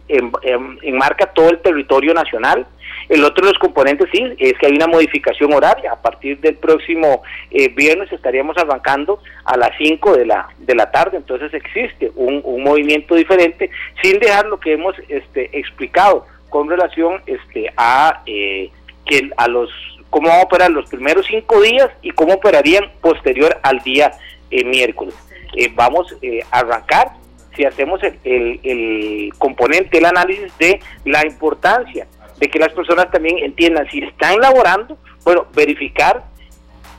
enmarca 0.83 1.26
todo 1.26 1.50
el 1.50 1.59
territorio 1.61 2.14
nacional. 2.14 2.66
El 3.09 3.25
otro 3.25 3.44
de 3.44 3.52
los 3.52 3.59
componentes 3.59 4.09
sí 4.12 4.23
es 4.38 4.54
que 4.59 4.66
hay 4.66 4.73
una 4.73 4.87
modificación 4.87 5.52
horaria. 5.52 5.92
A 5.92 6.00
partir 6.00 6.38
del 6.40 6.56
próximo 6.56 7.23
eh, 7.50 7.68
viernes 7.68 8.11
estaríamos 8.12 8.56
arrancando 8.56 9.21
a 9.44 9.56
las 9.56 9.71
5 9.78 10.16
de 10.16 10.26
la 10.26 10.49
de 10.59 10.75
la 10.75 10.90
tarde. 10.90 11.16
Entonces 11.16 11.52
existe 11.52 12.12
un, 12.14 12.40
un 12.44 12.62
movimiento 12.62 13.14
diferente 13.14 13.71
sin 14.02 14.18
dejar 14.18 14.47
lo 14.47 14.59
que 14.61 14.75
hemos 14.75 14.94
este, 15.09 15.56
explicado 15.59 16.26
con 16.49 16.68
relación 16.68 17.21
este, 17.26 17.73
a 17.76 18.23
eh, 18.26 18.71
que 19.06 19.30
a 19.37 19.49
los 19.49 19.71
cómo 20.09 20.28
van 20.28 20.38
a 20.38 20.44
operar 20.44 20.71
los 20.71 20.88
primeros 20.88 21.26
cinco 21.26 21.61
días 21.61 21.90
y 22.00 22.12
cómo 22.12 22.35
operarían 22.35 22.85
posterior 23.00 23.59
al 23.62 23.80
día 23.80 24.12
eh, 24.52 24.64
miércoles. 24.64 25.14
Eh, 25.56 25.70
vamos 25.75 26.14
eh, 26.23 26.40
a 26.50 26.61
arrancar 26.61 27.12
si 27.56 27.64
hacemos 27.64 28.00
el, 28.02 28.61
el, 28.62 29.32
componente, 29.38 29.99
el 29.99 30.06
análisis 30.06 30.56
de 30.58 30.80
la 31.04 31.25
importancia 31.25 32.06
de 32.38 32.49
que 32.49 32.58
las 32.58 32.73
personas 32.73 33.11
también 33.11 33.38
entiendan 33.38 33.88
si 33.90 34.00
están 34.00 34.40
laborando, 34.40 34.99
bueno, 35.25 35.46
verificar 35.54 36.25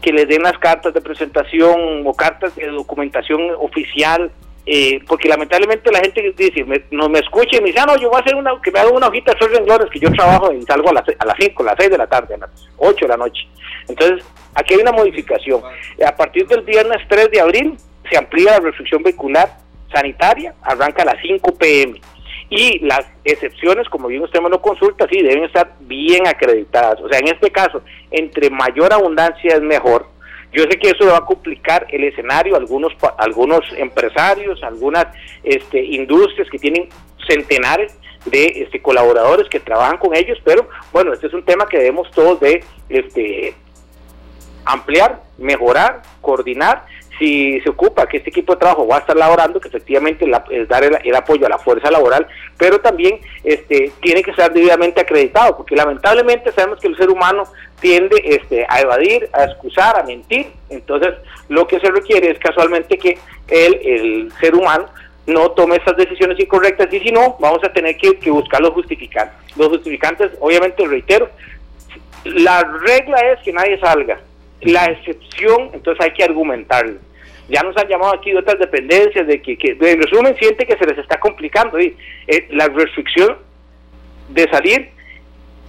que 0.01 0.13
les 0.13 0.27
den 0.27 0.43
las 0.43 0.57
cartas 0.59 0.93
de 0.93 1.01
presentación 1.01 2.03
o 2.05 2.13
cartas 2.13 2.55
de 2.55 2.67
documentación 2.67 3.41
oficial, 3.59 4.31
eh, 4.65 4.99
porque 5.07 5.27
lamentablemente 5.27 5.91
la 5.91 5.99
gente 5.99 6.33
dice, 6.37 6.65
no 6.91 7.09
me 7.09 7.19
escuche 7.19 7.57
y 7.57 7.61
me 7.61 7.67
dice, 7.67 7.79
ah, 7.79 7.85
no, 7.85 7.97
yo 7.97 8.09
voy 8.09 8.19
a 8.19 8.21
hacer 8.21 8.35
una, 8.35 8.51
que 8.63 8.71
me 8.71 8.79
haga 8.79 8.91
una 8.91 9.07
hojita 9.07 9.31
de 9.31 9.37
esos 9.37 9.51
renglones, 9.51 9.89
que 9.91 9.99
yo 9.99 10.11
trabajo 10.11 10.53
y 10.53 10.61
salgo 10.63 10.89
a 10.89 10.93
las, 10.93 11.03
a 11.19 11.25
las 11.25 11.35
5, 11.39 11.63
a 11.63 11.65
las 11.65 11.75
6 11.77 11.89
de 11.89 11.97
la 11.97 12.07
tarde, 12.07 12.35
a 12.35 12.37
las 12.37 12.49
8 12.77 13.05
de 13.05 13.07
la 13.09 13.17
noche. 13.17 13.47
Entonces, 13.87 14.25
aquí 14.53 14.73
hay 14.73 14.81
una 14.81 14.91
modificación. 14.91 15.61
A 16.05 16.15
partir 16.15 16.47
del 16.47 16.61
viernes 16.61 17.01
3 17.07 17.31
de 17.31 17.41
abril, 17.41 17.77
se 18.09 18.17
amplía 18.17 18.51
la 18.51 18.59
restricción 18.59 19.03
vehicular 19.03 19.57
sanitaria, 19.93 20.53
arranca 20.61 21.03
a 21.03 21.05
las 21.05 21.21
5 21.21 21.55
pm. 21.55 22.01
Y 22.49 22.79
las 22.79 23.05
excepciones, 23.23 23.89
como 23.89 24.07
bien 24.07 24.21
usted 24.21 24.39
me 24.41 24.49
lo 24.49 24.61
consulta, 24.61 25.07
sí, 25.09 25.21
deben 25.21 25.45
estar 25.45 25.73
bien 25.79 26.27
acreditadas. 26.27 26.99
O 27.01 27.09
sea, 27.09 27.19
en 27.19 27.27
este 27.27 27.49
caso, 27.49 27.81
entre 28.11 28.49
mayor 28.49 28.93
abundancia 28.93 29.55
es 29.55 29.61
mejor. 29.61 30.07
Yo 30.53 30.63
sé 30.63 30.77
que 30.79 30.89
eso 30.89 31.07
va 31.07 31.17
a 31.17 31.25
complicar 31.25 31.85
el 31.89 32.03
escenario, 32.03 32.55
algunos 32.55 32.93
algunos 33.17 33.61
empresarios, 33.77 34.63
algunas 34.63 35.07
este, 35.43 35.83
industrias 35.83 36.47
que 36.49 36.59
tienen 36.59 36.87
centenares 37.27 37.97
de 38.25 38.63
este, 38.63 38.81
colaboradores 38.81 39.49
que 39.49 39.59
trabajan 39.59 39.97
con 39.97 40.15
ellos, 40.15 40.37
pero 40.43 40.69
bueno, 40.93 41.13
este 41.13 41.27
es 41.27 41.33
un 41.33 41.43
tema 41.43 41.67
que 41.67 41.77
debemos 41.77 42.09
todos 42.11 42.39
de 42.39 42.63
este, 42.89 43.53
ampliar, 44.65 45.21
mejorar, 45.37 46.01
coordinar 46.21 46.85
si 47.17 47.59
se 47.61 47.69
ocupa 47.69 48.07
que 48.07 48.17
este 48.17 48.29
equipo 48.29 48.53
de 48.53 48.59
trabajo 48.59 48.87
va 48.87 48.97
a 48.97 48.99
estar 48.99 49.15
laborando, 49.15 49.59
que 49.59 49.69
efectivamente 49.69 50.25
es 50.49 50.67
dar 50.67 50.83
el, 50.83 51.15
apoyo 51.15 51.45
a 51.45 51.49
la 51.49 51.57
fuerza 51.57 51.89
laboral, 51.89 52.27
pero 52.57 52.79
también 52.79 53.19
este, 53.43 53.91
tiene 54.01 54.21
que 54.21 54.33
ser 54.33 54.51
debidamente 54.51 55.01
acreditado, 55.01 55.57
porque 55.57 55.75
lamentablemente 55.75 56.51
sabemos 56.51 56.79
que 56.79 56.87
el 56.87 56.97
ser 56.97 57.09
humano 57.09 57.43
tiende 57.79 58.21
este, 58.23 58.65
a 58.67 58.81
evadir, 58.81 59.29
a 59.33 59.45
excusar, 59.45 59.99
a 59.99 60.03
mentir, 60.03 60.47
entonces 60.69 61.13
lo 61.49 61.67
que 61.67 61.79
se 61.79 61.89
requiere 61.91 62.31
es 62.31 62.39
casualmente 62.39 62.97
que 62.97 63.17
el, 63.47 63.75
el 63.83 64.31
ser 64.39 64.55
humano 64.55 64.87
no 65.27 65.51
tome 65.51 65.77
esas 65.77 65.97
decisiones 65.97 66.39
incorrectas 66.39 66.91
y 66.93 66.99
si 66.99 67.11
no, 67.11 67.37
vamos 67.39 67.63
a 67.63 67.73
tener 67.73 67.97
que, 67.97 68.17
que 68.19 68.29
buscar 68.29 68.61
los 68.61 68.71
justificantes. 68.71 69.35
Los 69.57 69.69
justificantes, 69.69 70.31
obviamente, 70.39 70.85
reitero, 70.85 71.29
la 72.25 72.63
regla 72.63 73.17
es 73.31 73.39
que 73.43 73.53
nadie 73.53 73.79
salga, 73.79 74.19
la 74.65 74.85
excepción, 74.85 75.69
entonces 75.73 76.03
hay 76.03 76.11
que 76.13 76.23
argumentarlo. 76.23 76.99
Ya 77.47 77.61
nos 77.61 77.77
han 77.77 77.87
llamado 77.87 78.15
aquí 78.15 78.31
de 78.31 78.39
otras 78.39 78.59
dependencias, 78.59 79.27
de 79.27 79.41
que, 79.41 79.57
en 79.61 80.01
resumen 80.01 80.35
siente 80.37 80.65
que 80.65 80.77
se 80.77 80.85
les 80.85 80.97
está 80.97 81.19
complicando. 81.19 81.79
Y, 81.79 81.95
eh, 82.27 82.47
la 82.51 82.67
restricción 82.67 83.37
de 84.29 84.49
salir 84.49 84.89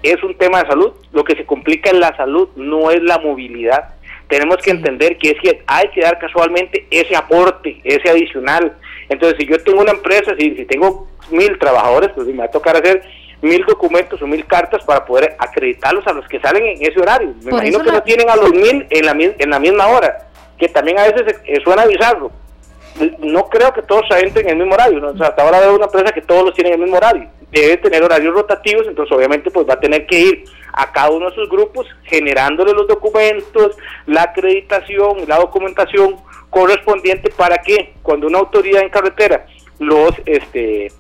es 0.03 0.23
un 0.23 0.35
tema 0.37 0.63
de 0.63 0.69
salud, 0.69 0.93
lo 1.13 1.25
que 1.25 1.37
se 1.37 1.45
complica 1.45 1.91
en 1.91 2.01
la 2.01 2.17
salud 2.17 2.49
no 2.57 2.91
es 2.91 3.03
la 3.03 3.19
movilidad. 3.19 3.95
Tenemos 4.29 4.57
que 4.59 4.71
entender 4.71 5.19
que, 5.19 5.31
es 5.31 5.41
que 5.41 5.63
hay 5.67 5.89
que 5.91 6.01
dar 6.01 6.19
casualmente 6.19 6.87
ese 6.91 7.15
aporte, 7.15 7.81
ese 7.85 8.09
adicional. 8.09 8.77
Entonces, 9.09 9.39
si 9.39 9.47
yo 9.47 9.59
tengo 9.63 9.83
una 9.83 9.93
empresa, 9.93 10.35
si, 10.39 10.57
si 10.57 10.65
tengo 10.65 11.09
mil 11.31 11.59
trabajadores, 11.59 12.11
pues 12.15 12.27
me 12.27 12.39
va 12.39 12.45
a 12.45 12.51
tocar 12.51 12.77
hacer 12.77 13.03
mil 13.43 13.65
documentos 13.67 14.21
o 14.23 14.27
mil 14.27 14.47
cartas 14.47 14.85
para 14.85 15.05
poder 15.05 15.37
acreditarlos 15.39 16.07
a 16.07 16.13
los 16.13 16.27
que 16.29 16.41
salen 16.41 16.65
en 16.65 16.83
ese 16.83 17.01
horario. 17.01 17.35
Me 17.43 17.51
imagino 17.51 17.81
que 17.81 17.93
no 17.93 18.03
tienen 18.03 18.31
a 18.31 18.37
los 18.37 18.53
mil 18.53 18.87
en 18.91 19.07
la, 19.07 19.13
en 19.13 19.51
la 19.51 19.59
misma 19.59 19.89
hora, 19.89 20.29
que 20.59 20.69
también 20.69 20.99
a 20.99 21.07
veces 21.09 21.37
suena 21.63 21.87
bizarro. 21.87 22.31
No 23.19 23.49
creo 23.49 23.75
que 23.75 23.83
todos 23.83 24.05
entren 24.11 24.47
en 24.47 24.53
el 24.53 24.57
mismo 24.59 24.75
horario, 24.75 25.01
¿no? 25.01 25.09
hasta 25.09 25.43
ahora 25.43 25.61
veo 25.61 25.77
una 25.77 25.85
empresa 25.85 26.13
que 26.13 26.23
todos 26.23 26.47
los 26.47 26.55
tienen 26.55 26.73
en 26.73 26.81
el 26.81 26.85
mismo 26.85 26.97
horario. 26.97 27.29
Debe 27.51 27.77
tener 27.77 28.03
horarios 28.03 28.35
rotativos, 28.35 28.87
entonces 28.89 29.15
obviamente 29.15 29.51
pues 29.51 29.69
va 29.69 29.75
a 29.75 29.81
tener 29.81 30.07
que 30.07 30.19
ir 30.19 30.45
a 30.73 30.91
cada 30.93 31.11
uno 31.11 31.29
de 31.31 31.35
sus 31.35 31.49
grupos 31.49 31.87
generándole 32.05 32.73
los 32.73 32.89
documentos, 32.89 33.77
la 34.07 34.23
acreditación 34.23 35.27
la 35.27 35.39
documentación 35.39 36.17
correspondiente 36.51 37.31
para 37.31 37.59
que 37.59 37.95
cuando 38.03 38.27
una 38.27 38.39
autoridad 38.39 38.83
en 38.83 38.91
carretera 38.91 39.47
los 39.79 40.13
este 40.25 40.91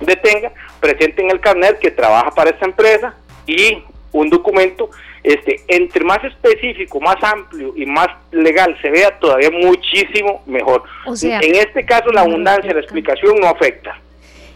detenga, 0.00 0.52
presenten 0.82 1.30
el 1.30 1.40
carnet 1.40 1.78
que 1.78 1.92
trabaja 1.92 2.32
para 2.32 2.50
esta 2.50 2.66
empresa 2.66 3.14
y 3.46 3.84
un 4.10 4.28
documento, 4.28 4.90
este, 5.22 5.60
entre 5.68 6.04
más 6.04 6.22
específico, 6.24 7.00
más 7.00 7.16
amplio 7.22 7.72
y 7.76 7.86
más 7.86 8.08
legal 8.32 8.76
se 8.82 8.90
vea, 8.90 9.16
todavía 9.20 9.50
muchísimo 9.50 10.42
mejor. 10.44 10.82
en 11.22 11.54
este 11.54 11.86
caso 11.86 12.10
la 12.10 12.22
abundancia, 12.22 12.74
la 12.74 12.80
explicación 12.80 13.36
no 13.40 13.46
afecta. 13.46 13.96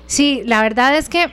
Sí, 0.07 0.43
la 0.45 0.63
verdad 0.63 0.97
es 0.97 1.09
que 1.09 1.29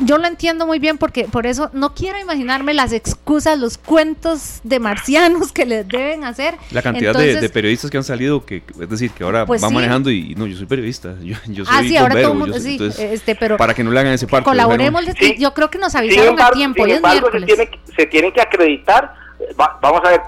yo 0.00 0.18
lo 0.18 0.26
entiendo 0.26 0.66
muy 0.66 0.78
bien 0.78 0.98
porque 0.98 1.24
por 1.24 1.46
eso 1.46 1.70
no 1.72 1.94
quiero 1.94 2.18
imaginarme 2.18 2.74
las 2.74 2.92
excusas, 2.92 3.58
los 3.58 3.78
cuentos 3.78 4.60
de 4.62 4.78
marcianos 4.78 5.52
que 5.52 5.66
les 5.66 5.86
deben 5.88 6.24
hacer. 6.24 6.54
La 6.70 6.82
cantidad 6.82 7.14
de, 7.14 7.48
periodistas 7.48 7.90
que 7.90 7.96
han 7.96 8.04
salido, 8.04 8.44
que 8.44 8.62
es 8.80 8.88
decir, 8.88 9.10
que 9.10 9.24
ahora 9.24 9.46
pues 9.46 9.60
van 9.60 9.72
manejando 9.72 10.10
y 10.10 10.34
no, 10.34 10.46
yo 10.46 10.56
soy 10.56 10.66
periodista, 10.66 11.14
yo, 11.22 11.36
yo 11.46 11.64
soy 11.64 11.74
ah, 11.76 11.82
sí, 11.82 11.96
ahora 11.96 12.20
todo 12.20 12.34
mundo, 12.34 12.58
sí, 12.58 12.78
este, 12.98 13.34
pero 13.34 13.56
para 13.56 13.74
que 13.74 13.82
no 13.82 13.90
le 13.90 14.00
hagan 14.00 14.12
ese 14.12 14.26
parte. 14.26 14.44
Colaboremos, 14.44 15.04
yo 15.38 15.54
creo 15.54 15.70
que 15.70 15.78
nos 15.78 15.94
avisaron 15.94 16.40
a 16.40 16.50
tiempo. 16.50 16.84
Sin 16.84 16.96
embargo, 16.96 17.30
se, 17.32 17.40
tiene, 17.42 17.70
se 17.96 18.06
tienen 18.06 18.32
que 18.32 18.40
acreditar, 18.40 19.12
vamos 19.56 20.00
a 20.04 20.10
ver, 20.10 20.20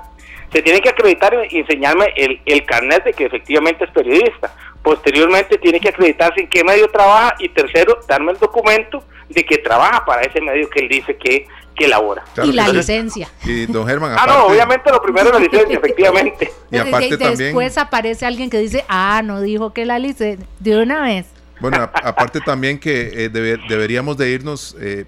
se 0.52 0.62
tiene 0.62 0.80
que 0.80 0.88
acreditar 0.88 1.33
y 1.48 1.59
enseñarme 1.59 2.06
el, 2.16 2.40
el 2.44 2.64
carnet 2.66 3.04
de 3.04 3.12
que 3.12 3.26
efectivamente 3.26 3.85
es 3.85 3.90
periodista. 3.90 4.52
Posteriormente 4.82 5.58
tiene 5.58 5.78
que 5.78 5.90
acreditarse 5.90 6.40
en 6.40 6.48
qué 6.48 6.64
medio 6.64 6.88
trabaja 6.90 7.34
y 7.38 7.48
tercero, 7.50 7.98
darme 8.08 8.32
el 8.32 8.38
documento 8.38 9.04
de 9.28 9.44
que 9.44 9.58
trabaja 9.58 10.04
para 10.04 10.22
ese 10.22 10.40
medio 10.40 10.68
que 10.70 10.80
él 10.80 10.88
dice 10.88 11.16
que, 11.16 11.46
que 11.76 11.84
elabora. 11.84 12.24
y 12.42 12.52
la 12.52 12.68
licencia. 12.68 13.28
Y 13.44 13.66
don 13.66 13.86
Germán, 13.86 14.16
ah, 14.18 14.26
no, 14.26 14.46
obviamente 14.46 14.90
lo 14.90 15.00
primero 15.02 15.28
es 15.28 15.34
la 15.34 15.40
licencia, 15.40 15.76
efectivamente. 15.76 16.52
Y 16.70 16.78
aparte 16.78 17.18
también, 17.18 17.36
después 17.36 17.76
aparece 17.78 18.26
alguien 18.26 18.48
que 18.48 18.58
dice, 18.58 18.84
ah, 18.88 19.22
no 19.24 19.40
dijo 19.40 19.72
que 19.72 19.84
la 19.84 19.98
licencia, 19.98 20.46
de 20.60 20.80
una 20.80 21.02
vez. 21.02 21.26
Bueno, 21.60 21.78
aparte 22.02 22.40
también 22.40 22.78
que 22.78 23.24
eh, 23.24 23.28
deberíamos 23.28 24.16
de 24.16 24.30
irnos 24.30 24.76
eh, 24.80 25.04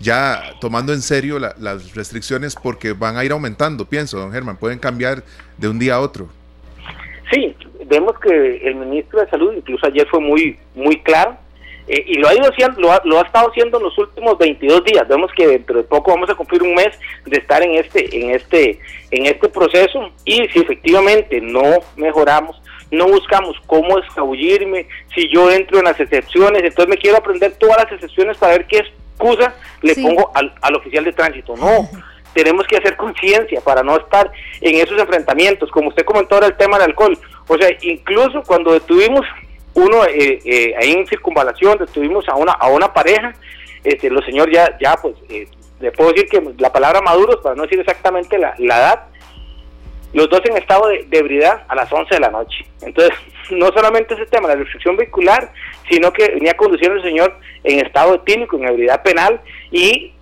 ya 0.00 0.54
tomando 0.60 0.92
en 0.92 1.02
serio 1.02 1.38
las 1.38 1.94
restricciones 1.94 2.54
porque 2.54 2.92
van 2.92 3.16
a 3.16 3.24
ir 3.24 3.32
aumentando, 3.32 3.84
pienso, 3.84 4.18
don 4.18 4.32
Germán, 4.32 4.56
pueden 4.56 4.78
cambiar 4.78 5.22
de 5.56 5.68
un 5.68 5.78
día 5.78 5.94
a 5.94 6.00
otro. 6.00 6.28
Sí, 7.32 7.56
vemos 7.86 8.18
que 8.18 8.56
el 8.64 8.74
ministro 8.76 9.20
de 9.20 9.28
Salud, 9.28 9.54
incluso 9.54 9.86
ayer 9.86 10.06
fue 10.08 10.20
muy, 10.20 10.58
muy 10.74 11.00
claro, 11.02 11.36
eh, 11.86 12.02
y 12.06 12.14
lo 12.14 12.28
ha 12.28 12.34
ido 12.34 12.48
haciendo, 12.50 12.80
lo 12.80 12.92
ha, 12.92 13.00
lo 13.04 13.18
ha, 13.18 13.22
estado 13.22 13.50
haciendo 13.50 13.76
en 13.76 13.84
los 13.84 13.98
últimos 13.98 14.38
22 14.38 14.84
días. 14.84 15.06
Vemos 15.06 15.30
que 15.36 15.46
dentro 15.46 15.76
de 15.76 15.84
poco 15.84 16.12
vamos 16.12 16.30
a 16.30 16.34
cumplir 16.34 16.62
un 16.62 16.74
mes 16.74 16.98
de 17.26 17.36
estar 17.36 17.62
en 17.62 17.72
este, 17.72 18.16
en 18.18 18.30
este, 18.30 18.78
en 19.10 19.26
este 19.26 19.48
proceso 19.48 20.10
y 20.24 20.46
si 20.48 20.60
efectivamente 20.60 21.40
no 21.42 21.62
mejoramos, 21.96 22.60
no 22.90 23.06
buscamos 23.06 23.56
cómo 23.66 23.98
escabullirme, 23.98 24.86
si 25.14 25.28
yo 25.28 25.50
entro 25.50 25.78
en 25.78 25.84
las 25.84 26.00
excepciones, 26.00 26.62
entonces 26.62 26.88
me 26.88 26.96
quiero 26.96 27.18
aprender 27.18 27.52
todas 27.58 27.84
las 27.84 27.92
excepciones 27.92 28.38
para 28.38 28.52
ver 28.52 28.66
qué 28.66 28.78
excusa 28.78 29.54
le 29.82 29.94
pongo 29.96 30.30
al, 30.34 30.54
al 30.62 30.76
oficial 30.76 31.04
de 31.04 31.12
tránsito. 31.12 31.54
No. 31.56 31.88
tenemos 32.34 32.66
que 32.66 32.76
hacer 32.76 32.96
conciencia 32.96 33.60
para 33.60 33.82
no 33.82 33.96
estar 33.96 34.30
en 34.60 34.74
esos 34.76 34.98
enfrentamientos, 35.00 35.70
como 35.70 35.88
usted 35.88 36.04
comentó 36.04 36.34
ahora 36.34 36.48
el 36.48 36.56
tema 36.56 36.78
del 36.78 36.88
alcohol. 36.88 37.18
O 37.46 37.56
sea, 37.56 37.68
incluso 37.82 38.42
cuando 38.42 38.72
detuvimos 38.72 39.26
uno 39.74 40.04
eh, 40.06 40.40
eh, 40.44 40.74
ahí 40.80 40.92
en 40.92 41.06
circunvalación, 41.06 41.78
detuvimos 41.78 42.28
a 42.28 42.36
una 42.36 42.52
a 42.52 42.68
una 42.68 42.92
pareja, 42.92 43.34
este, 43.82 44.08
los 44.08 44.24
señores 44.24 44.54
ya, 44.54 44.78
ya 44.80 44.96
pues, 44.96 45.14
eh, 45.28 45.46
le 45.80 45.92
puedo 45.92 46.12
decir 46.12 46.28
que 46.28 46.42
la 46.58 46.72
palabra 46.72 47.02
maduros, 47.02 47.36
para 47.42 47.54
no 47.54 47.62
decir 47.62 47.80
exactamente 47.80 48.38
la, 48.38 48.54
edad, 48.58 49.06
los 50.12 50.30
dos 50.30 50.40
en 50.44 50.56
estado 50.56 50.88
de, 50.88 51.06
ebriedad 51.10 51.64
a 51.68 51.74
las 51.74 51.92
11 51.92 52.14
de 52.14 52.20
la 52.20 52.30
noche. 52.30 52.64
Entonces, 52.82 53.12
no 53.50 53.66
solamente 53.72 54.14
ese 54.14 54.26
tema, 54.26 54.48
la 54.48 54.54
restricción 54.54 54.96
vehicular, 54.96 55.52
sino 55.90 56.12
que 56.12 56.28
venía 56.28 56.56
conduciendo 56.56 56.96
el 56.96 57.02
señor 57.02 57.36
en 57.64 57.84
estado 57.84 58.14
etílico, 58.14 58.56
en 58.56 58.68
ebriedad 58.68 59.02
penal, 59.02 59.40
y 59.70 60.12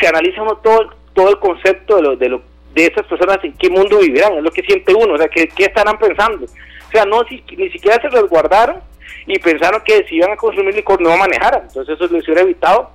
se 0.00 0.06
analiza 0.06 0.42
uno 0.42 0.56
todo, 0.58 0.94
todo 1.12 1.30
el 1.30 1.38
concepto 1.38 1.96
de 1.96 2.02
lo, 2.02 2.16
de 2.16 2.28
lo 2.28 2.53
de 2.74 2.86
esas 2.86 3.06
personas 3.06 3.38
en 3.42 3.52
qué 3.54 3.70
mundo 3.70 3.98
vivirán, 3.98 4.34
es 4.34 4.42
lo 4.42 4.50
que 4.50 4.62
siente 4.62 4.94
uno, 4.94 5.14
o 5.14 5.18
sea, 5.18 5.28
qué, 5.28 5.48
qué 5.48 5.64
estarán 5.64 5.98
pensando. 5.98 6.44
O 6.44 6.90
sea, 6.90 7.04
no 7.04 7.24
si, 7.24 7.42
ni 7.56 7.70
siquiera 7.70 8.00
se 8.00 8.08
resguardaron 8.08 8.80
y 9.26 9.38
pensaron 9.38 9.82
que 9.84 10.04
si 10.08 10.16
iban 10.16 10.32
a 10.32 10.36
consumir 10.36 10.74
licor 10.74 11.00
no 11.00 11.16
manejaran, 11.16 11.62
entonces 11.62 11.94
eso 11.94 12.12
les 12.12 12.24
hubiera 12.24 12.42
evitado 12.42 12.90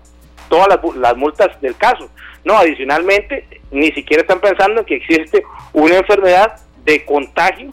todas 0.49 0.67
las, 0.67 0.95
las 0.95 1.15
multas 1.15 1.59
del 1.61 1.75
caso. 1.75 2.09
No, 2.43 2.57
adicionalmente, 2.57 3.45
ni 3.71 3.91
siquiera 3.91 4.21
están 4.21 4.39
pensando 4.39 4.81
en 4.81 4.85
que 4.85 4.95
existe 4.95 5.43
una 5.73 5.97
enfermedad 5.97 6.55
de 6.83 7.05
contagio 7.05 7.71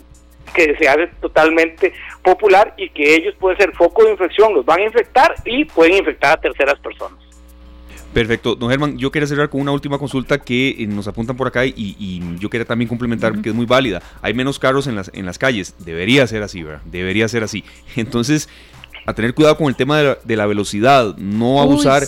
que 0.55 0.77
se 0.77 0.89
hace 0.89 1.09
totalmente 1.21 1.93
popular 2.23 2.75
y 2.77 2.89
que 2.91 3.15
ellos 3.15 3.35
pueden 3.39 3.59
ser 3.59 3.73
foco 3.73 4.05
de 4.05 4.13
infección, 4.13 4.55
los 4.55 4.65
van 4.65 4.81
a 4.81 4.85
infectar 4.85 5.35
y 5.45 5.65
pueden 5.65 5.95
infectar 5.95 6.33
a 6.33 6.41
terceras 6.41 6.79
personas. 6.81 7.26
Perfecto. 8.13 8.55
Don 8.55 8.71
Germán, 8.71 8.97
yo 8.97 9.11
quería 9.11 9.27
cerrar 9.27 9.51
con 9.51 9.61
una 9.61 9.73
última 9.73 9.99
consulta 9.99 10.39
que 10.39 10.71
eh, 10.71 10.87
nos 10.87 11.07
apuntan 11.07 11.37
por 11.37 11.47
acá 11.47 11.67
y, 11.67 12.23
yo 12.39 12.49
quería 12.49 12.65
también 12.65 12.89
complementar 12.89 13.41
que 13.43 13.51
es 13.51 13.55
muy 13.55 13.67
válida. 13.67 14.03
Hay 14.23 14.33
menos 14.33 14.59
carros 14.59 14.87
en 14.87 14.97
las, 14.97 15.11
en 15.13 15.27
las 15.27 15.39
calles. 15.39 15.75
Debería 15.79 16.27
ser 16.27 16.43
así, 16.43 16.63
¿verdad? 16.63 16.83
Debería 16.87 17.29
ser 17.29 17.45
así. 17.45 17.65
Entonces, 17.97 18.49
a 19.07 19.15
tener 19.15 19.35
cuidado 19.35 19.57
con 19.57 19.69
el 19.69 19.77
tema 19.77 20.01
de 20.01 20.37
la, 20.37 20.47
velocidad, 20.47 21.17
no 21.17 21.63
abusar. 21.63 22.03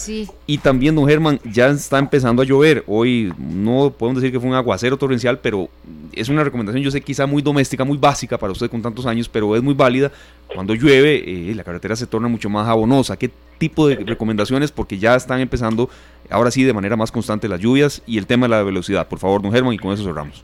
Y 0.47 0.59
también, 0.59 0.97
don 0.97 1.07
Germán, 1.07 1.39
ya 1.45 1.69
está 1.69 1.99
empezando 1.99 2.43
a 2.43 2.45
llover. 2.45 2.83
Hoy 2.89 3.33
no 3.39 3.95
podemos 3.97 4.21
decir 4.21 4.33
que 4.33 4.41
fue 4.41 4.51
un 4.51 4.57
aguacero 4.57 4.97
torrencial, 4.97 5.39
pero 5.39 5.69
es 6.13 6.29
una 6.29 6.43
recomendación, 6.43 6.83
yo 6.83 6.91
sé, 6.91 7.01
quizá 7.01 7.25
muy 7.27 7.41
doméstica, 7.41 7.85
muy 7.85 7.97
básica 7.97 8.37
para 8.37 8.53
usted 8.53 8.69
con 8.69 8.83
tantos 8.83 9.07
años, 9.07 9.29
pero 9.29 9.55
es 9.55 9.63
muy 9.63 9.75
válida. 9.75 10.11
Cuando 10.53 10.75
llueve, 10.75 11.23
eh, 11.25 11.55
la 11.55 11.63
carretera 11.63 11.95
se 11.95 12.09
torna 12.09 12.27
mucho 12.27 12.51
más 12.51 12.67
jabonosa. 12.67 13.17
¿Qué 13.17 13.31
tipo 13.59 13.87
de 13.87 13.95
recomendaciones? 13.97 14.73
Porque 14.73 14.99
ya 14.99 15.15
están 15.15 15.39
empezando, 15.39 15.89
ahora 16.31 16.51
sí, 16.51 16.65
de 16.65 16.73
manera 16.73 16.97
más 16.97 17.13
constante 17.13 17.47
las 17.47 17.61
lluvias 17.61 18.03
y 18.09 18.19
el 18.19 18.27
tema 18.27 18.47
de 18.47 18.51
la 18.51 18.63
velocidad. 18.65 19.07
Por 19.07 19.21
favor, 19.21 19.41
don 19.41 19.53
Germán, 19.53 19.73
y 19.73 19.79
con 19.79 19.93
eso 19.93 20.03
cerramos. 20.03 20.43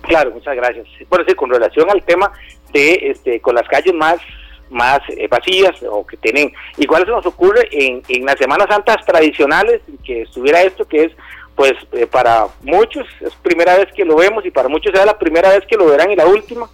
Claro, 0.00 0.30
muchas 0.30 0.56
gracias. 0.56 0.86
Bueno, 1.10 1.26
sí, 1.28 1.34
con 1.34 1.50
relación 1.50 1.90
al 1.90 2.02
tema 2.02 2.32
de 2.72 2.94
este, 3.10 3.40
con 3.40 3.54
las 3.54 3.68
calles 3.68 3.92
más 3.92 4.20
más 4.70 5.00
eh, 5.08 5.28
vacías 5.28 5.74
o 5.88 6.06
que 6.06 6.16
tienen, 6.16 6.52
igual 6.78 7.02
eso 7.02 7.12
nos 7.12 7.26
ocurre 7.26 7.68
en, 7.70 8.02
en 8.08 8.24
las 8.24 8.36
Semanas 8.36 8.66
Santas 8.68 9.04
tradicionales, 9.04 9.80
que 10.04 10.22
estuviera 10.22 10.62
esto 10.62 10.86
que 10.86 11.04
es 11.04 11.12
pues 11.56 11.72
eh, 11.92 12.06
para 12.06 12.46
muchos 12.62 13.06
es 13.22 13.34
primera 13.36 13.76
vez 13.76 13.88
que 13.94 14.04
lo 14.04 14.16
vemos 14.16 14.44
y 14.44 14.50
para 14.50 14.68
muchos 14.68 14.92
será 14.92 15.06
la 15.06 15.18
primera 15.18 15.48
vez 15.48 15.64
que 15.66 15.76
lo 15.76 15.86
verán 15.86 16.12
y 16.12 16.16
la 16.16 16.26
última, 16.26 16.68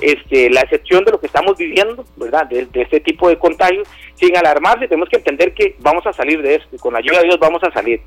este, 0.00 0.48
la 0.48 0.62
excepción 0.62 1.04
de 1.04 1.12
lo 1.12 1.20
que 1.20 1.26
estamos 1.26 1.56
viviendo, 1.56 2.04
¿verdad? 2.16 2.46
De, 2.46 2.66
este 2.72 3.00
tipo 3.00 3.28
de 3.28 3.38
contagios, 3.38 3.86
sin 4.14 4.34
alarmarse, 4.36 4.88
tenemos 4.88 5.10
que 5.10 5.18
entender 5.18 5.52
que 5.52 5.76
vamos 5.80 6.06
a 6.06 6.14
salir 6.14 6.40
de 6.40 6.56
esto 6.56 6.74
y 6.74 6.78
con 6.78 6.94
la 6.94 7.00
ayuda 7.00 7.18
de 7.18 7.26
Dios 7.26 7.38
vamos 7.38 7.62
a 7.62 7.70
salir. 7.72 8.00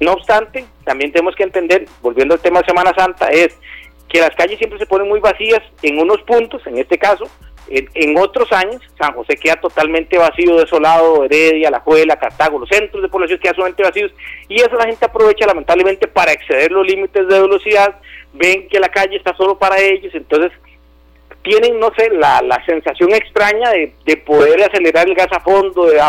No 0.00 0.12
obstante, 0.12 0.64
también 0.84 1.12
tenemos 1.12 1.34
que 1.34 1.42
entender, 1.42 1.86
volviendo 2.00 2.34
al 2.34 2.40
tema 2.40 2.60
de 2.60 2.66
Semana 2.66 2.94
Santa, 2.96 3.28
es 3.28 3.58
que 4.08 4.20
las 4.20 4.34
calles 4.36 4.58
siempre 4.58 4.78
se 4.78 4.86
ponen 4.86 5.08
muy 5.08 5.18
vacías 5.18 5.62
en 5.82 5.98
unos 5.98 6.22
puntos, 6.22 6.64
en 6.66 6.78
este 6.78 6.96
caso, 6.96 7.24
en, 7.68 8.18
otros 8.18 8.50
años, 8.52 8.82
San 8.98 9.14
José 9.14 9.36
queda 9.36 9.56
totalmente 9.56 10.18
vacío, 10.18 10.56
desolado, 10.56 11.24
Heredia, 11.24 11.70
La 11.70 11.80
Juela, 11.80 12.16
Cartago, 12.16 12.58
los 12.58 12.68
centros 12.68 13.02
de 13.02 13.08
población 13.08 13.38
quedan 13.38 13.54
sumamente 13.54 13.82
vacíos 13.82 14.12
y 14.48 14.56
eso 14.56 14.74
la 14.76 14.86
gente 14.86 15.04
aprovecha 15.04 15.46
lamentablemente 15.46 16.06
para 16.06 16.32
exceder 16.32 16.70
los 16.70 16.86
límites 16.86 17.26
de 17.28 17.40
velocidad, 17.40 17.96
ven 18.32 18.68
que 18.68 18.80
la 18.80 18.88
calle 18.88 19.16
está 19.16 19.34
solo 19.36 19.58
para 19.58 19.78
ellos, 19.78 20.14
entonces 20.14 20.52
tienen, 21.42 21.80
no 21.80 21.90
sé, 21.96 22.10
la, 22.10 22.40
la 22.42 22.64
sensación 22.64 23.12
extraña 23.12 23.70
de, 23.70 23.92
de, 24.04 24.16
poder 24.16 24.62
acelerar 24.62 25.08
el 25.08 25.14
gas 25.14 25.32
a 25.32 25.40
fondo, 25.40 25.86
de, 25.86 26.00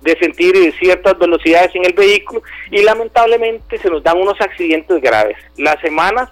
de 0.00 0.18
sentir 0.18 0.54
ciertas 0.78 1.18
velocidades 1.18 1.74
en 1.74 1.84
el 1.84 1.92
vehículo 1.92 2.42
y 2.70 2.82
lamentablemente 2.82 3.78
se 3.78 3.88
nos 3.88 4.02
dan 4.02 4.18
unos 4.18 4.40
accidentes 4.40 5.00
graves. 5.00 5.36
Las 5.56 5.80
semanas 5.80 6.28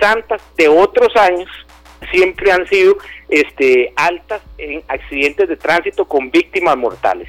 santas 0.00 0.42
de 0.56 0.68
otros 0.68 1.14
años 1.16 1.48
siempre 2.10 2.50
han 2.50 2.66
sido 2.66 2.96
este, 3.30 3.92
altas 3.96 4.42
en 4.58 4.82
accidentes 4.88 5.48
de 5.48 5.56
tránsito 5.56 6.04
con 6.06 6.30
víctimas 6.30 6.76
mortales. 6.76 7.28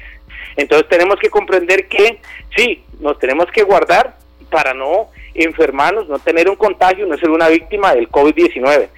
Entonces 0.56 0.88
tenemos 0.88 1.16
que 1.16 1.30
comprender 1.30 1.88
que 1.88 2.18
sí, 2.56 2.84
nos 3.00 3.18
tenemos 3.18 3.46
que 3.50 3.62
guardar 3.62 4.16
para 4.50 4.74
no 4.74 5.08
enfermarnos, 5.34 6.08
no 6.08 6.18
tener 6.18 6.48
un 6.48 6.56
contagio, 6.56 7.06
no 7.06 7.16
ser 7.16 7.30
una 7.30 7.48
víctima 7.48 7.94
del 7.94 8.10
COVID-19 8.10 8.88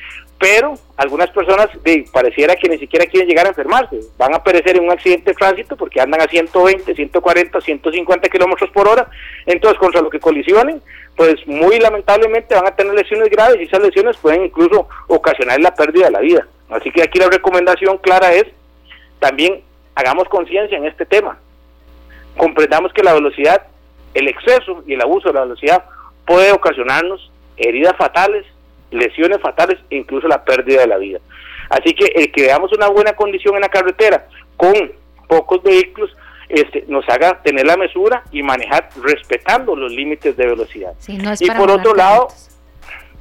pero 0.45 0.75
algunas 0.99 1.31
personas 1.31 1.69
pareciera 2.13 2.55
que 2.57 2.69
ni 2.69 2.77
siquiera 2.77 3.07
quieren 3.07 3.27
llegar 3.27 3.47
a 3.47 3.49
enfermarse, 3.49 4.01
van 4.19 4.35
a 4.35 4.43
perecer 4.43 4.77
en 4.77 4.85
un 4.85 4.91
accidente 4.91 5.31
de 5.31 5.37
tránsito 5.37 5.75
porque 5.75 6.03
andan 6.03 6.21
a 6.21 6.27
120, 6.27 6.95
140, 6.95 7.61
150 7.63 8.29
kilómetros 8.29 8.71
por 8.71 8.87
hora, 8.87 9.09
entonces 9.47 9.79
contra 9.79 10.03
lo 10.03 10.11
que 10.11 10.21
colisionen, 10.21 10.83
pues 11.17 11.37
muy 11.47 11.79
lamentablemente 11.79 12.55
van 12.55 12.67
a 12.67 12.77
tener 12.77 12.93
lesiones 12.93 13.31
graves 13.31 13.59
y 13.59 13.65
esas 13.65 13.81
lesiones 13.81 14.19
pueden 14.19 14.45
incluso 14.45 14.87
ocasionar 15.07 15.61
la 15.61 15.75
pérdida 15.75 16.07
de 16.07 16.13
la 16.13 16.21
vida. 16.21 16.47
Así 16.71 16.91
que 16.91 17.03
aquí 17.03 17.19
la 17.19 17.29
recomendación 17.29 17.99
clara 17.99 18.33
es 18.33 18.47
también 19.19 19.63
hagamos 19.95 20.29
conciencia 20.29 20.77
en 20.77 20.87
este 20.87 21.07
tema, 21.07 21.39
comprendamos 22.37 22.93
que 22.93 23.03
la 23.03 23.15
velocidad, 23.15 23.67
el 24.15 24.29
exceso 24.29 24.83
y 24.87 24.95
el 24.95 25.01
abuso 25.01 25.29
de 25.29 25.35
la 25.35 25.43
velocidad 25.43 25.85
puede 26.27 26.53
ocasionarnos 26.53 27.31
heridas 27.57 27.97
fatales, 27.97 28.45
lesiones 28.91 29.41
fatales 29.41 29.79
e 29.91 29.97
incluso 29.97 30.29
la 30.29 30.45
pérdida 30.45 30.81
de 30.81 30.87
la 30.89 30.99
vida. 30.99 31.21
Así 31.71 31.95
que 31.95 32.07
el 32.15 32.31
que 32.33 32.43
veamos 32.43 32.73
una 32.73 32.89
buena 32.89 33.15
condición 33.15 33.55
en 33.55 33.63
la 33.63 33.69
carretera 33.69 34.27
con 34.57 34.75
pocos 35.29 35.63
vehículos 35.63 36.15
este, 36.49 36.85
nos 36.89 37.09
haga 37.09 37.41
tener 37.43 37.67
la 37.67 37.77
mesura 37.77 38.23
y 38.31 38.43
manejar 38.43 38.91
respetando 39.03 39.75
los 39.75 39.91
límites 39.91 40.37
de 40.37 40.47
velocidad. 40.47 40.93
y 41.09 41.51
por 41.51 41.71
otro 41.71 41.95
lado, 41.95 42.29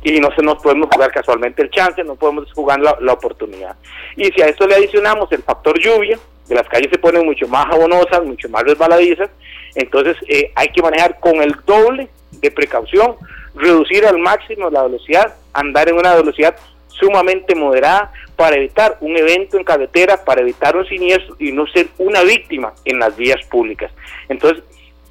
y 0.03 0.19
no 0.19 0.29
se 0.35 0.41
nos 0.41 0.61
podemos 0.61 0.89
jugar 0.91 1.11
casualmente 1.11 1.61
el 1.61 1.69
chance, 1.69 2.03
no 2.03 2.15
podemos 2.15 2.51
jugar 2.53 2.79
la, 2.79 2.97
la, 2.99 3.13
oportunidad. 3.13 3.75
Y 4.15 4.25
si 4.25 4.41
a 4.41 4.47
esto 4.47 4.67
le 4.67 4.75
adicionamos 4.75 5.31
el 5.31 5.43
factor 5.43 5.79
lluvia, 5.79 6.19
que 6.47 6.55
las 6.55 6.67
calles 6.67 6.89
se 6.91 6.99
ponen 6.99 7.25
mucho 7.25 7.47
más 7.47 7.65
jabonosas, 7.67 8.23
mucho 8.23 8.49
más 8.49 8.63
resbaladizas, 8.63 9.29
entonces 9.75 10.17
eh, 10.27 10.51
hay 10.55 10.69
que 10.69 10.81
manejar 10.81 11.19
con 11.19 11.41
el 11.41 11.55
doble 11.65 12.09
de 12.31 12.51
precaución, 12.51 13.15
reducir 13.55 14.05
al 14.05 14.17
máximo 14.19 14.69
la 14.69 14.83
velocidad, 14.83 15.35
andar 15.53 15.89
en 15.89 15.95
una 15.95 16.15
velocidad 16.15 16.55
sumamente 16.87 17.55
moderada 17.55 18.11
para 18.35 18.55
evitar 18.55 18.97
un 19.01 19.15
evento 19.17 19.57
en 19.57 19.63
carretera, 19.63 20.23
para 20.23 20.41
evitar 20.41 20.75
un 20.75 20.85
siniestro 20.87 21.35
y 21.39 21.51
no 21.51 21.65
ser 21.67 21.87
una 21.97 22.21
víctima 22.23 22.73
en 22.85 22.99
las 22.99 23.15
vías 23.15 23.43
públicas. 23.47 23.91
Entonces, 24.29 24.63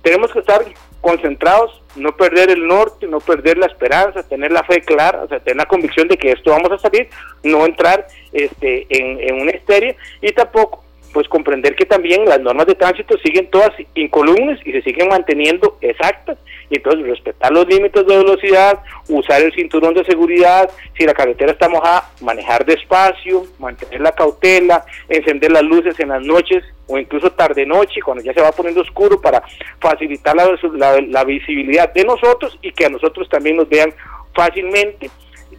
tenemos 0.03 0.33
que 0.33 0.41
estar 0.41 0.65
concentrados, 1.03 1.83
no 1.97 2.17
perder 2.17 2.49
el 2.49 2.67
norte, 2.67 3.07
no 3.07 3.19
perder 3.21 3.59
la 3.59 3.67
esperanza, 3.67 4.27
tener 4.27 4.53
la 4.53 4.63
fe 4.63 4.81
clara, 4.81 5.25
o 5.25 5.29
sea, 5.29 5.41
tener 5.41 5.57
la 5.57 5.67
convicción 5.67 6.09
de 6.09 6.17
que 6.17 6.33
esto 6.33 6.53
vamos 6.53 6.73
a 6.73 6.79
salir, 6.79 7.09
no 7.43 7.67
entrar 7.67 8.07
este, 8.33 8.87
en, 8.89 9.21
en 9.21 9.43
una 9.43 9.51
histeria 9.55 9.95
y 10.23 10.33
tampoco 10.33 10.82
pues 11.13 11.29
comprender 11.29 11.75
que 11.75 11.85
también 11.85 12.25
las 12.25 12.41
normas 12.41 12.67
de 12.67 12.75
tránsito 12.75 13.17
siguen 13.19 13.49
todas 13.51 13.71
incolumes 13.95 14.59
y 14.65 14.73
se 14.73 14.83
siguen 14.83 15.09
manteniendo 15.09 15.77
exactas. 15.81 16.39
Y 16.71 16.77
entonces 16.77 17.07
respetar 17.07 17.53
los 17.53 17.67
límites 17.67 18.07
de 18.07 18.17
velocidad, 18.17 18.79
usar 19.09 19.43
el 19.43 19.53
cinturón 19.53 19.95
de 19.95 20.05
seguridad, 20.05 20.71
si 20.97 21.05
la 21.05 21.13
carretera 21.13 21.53
está 21.53 21.69
mojada, 21.69 22.11
manejar 22.21 22.65
despacio, 22.65 23.45
mantener 23.59 24.01
la 24.01 24.13
cautela, 24.13 24.85
encender 25.09 25.53
las 25.53 25.63
luces 25.63 25.99
en 26.01 26.09
las 26.09 26.23
noches 26.23 26.65
o 26.87 26.99
incluso 26.99 27.31
tarde 27.33 27.67
noche 27.67 28.01
cuando 28.03 28.25
ya 28.25 28.33
se 28.33 28.41
va 28.41 28.53
poniendo 28.53 28.81
oscuro 28.81 29.21
para 29.21 29.43
facilitar 29.81 30.35
la, 30.35 31.01
la 31.09 31.25
visibilidad 31.25 31.93
de 31.93 32.05
nosotros 32.05 32.59
y 32.63 32.73
que 32.73 32.87
a 32.87 32.91
nosotros 32.91 33.29
también 33.29 33.57
nos 33.57 33.69
vean 33.69 33.93
fácilmente, 34.35 35.11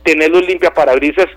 tener 0.04 0.32
los 0.32 0.46
limpiaparabrisas 0.46 1.28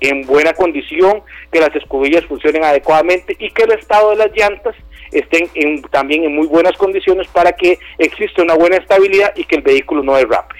en 0.00 0.26
buena 0.26 0.52
condición, 0.52 1.22
que 1.52 1.60
las 1.60 1.74
escobillas 1.74 2.24
funcionen 2.26 2.64
adecuadamente 2.64 3.36
y 3.38 3.50
que 3.50 3.64
el 3.64 3.72
estado 3.72 4.10
de 4.10 4.16
las 4.16 4.30
llantas 4.34 4.74
estén 5.12 5.82
también 5.90 6.24
en 6.24 6.34
muy 6.34 6.46
buenas 6.46 6.76
condiciones 6.76 7.26
para 7.28 7.52
que 7.52 7.78
exista 7.98 8.42
una 8.42 8.54
buena 8.54 8.76
estabilidad 8.76 9.32
y 9.36 9.44
que 9.44 9.56
el 9.56 9.62
vehículo 9.62 10.02
no 10.02 10.14
derrape. 10.14 10.56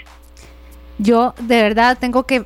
Yo 0.98 1.34
de 1.40 1.62
verdad 1.62 1.96
tengo 1.98 2.24
que 2.24 2.44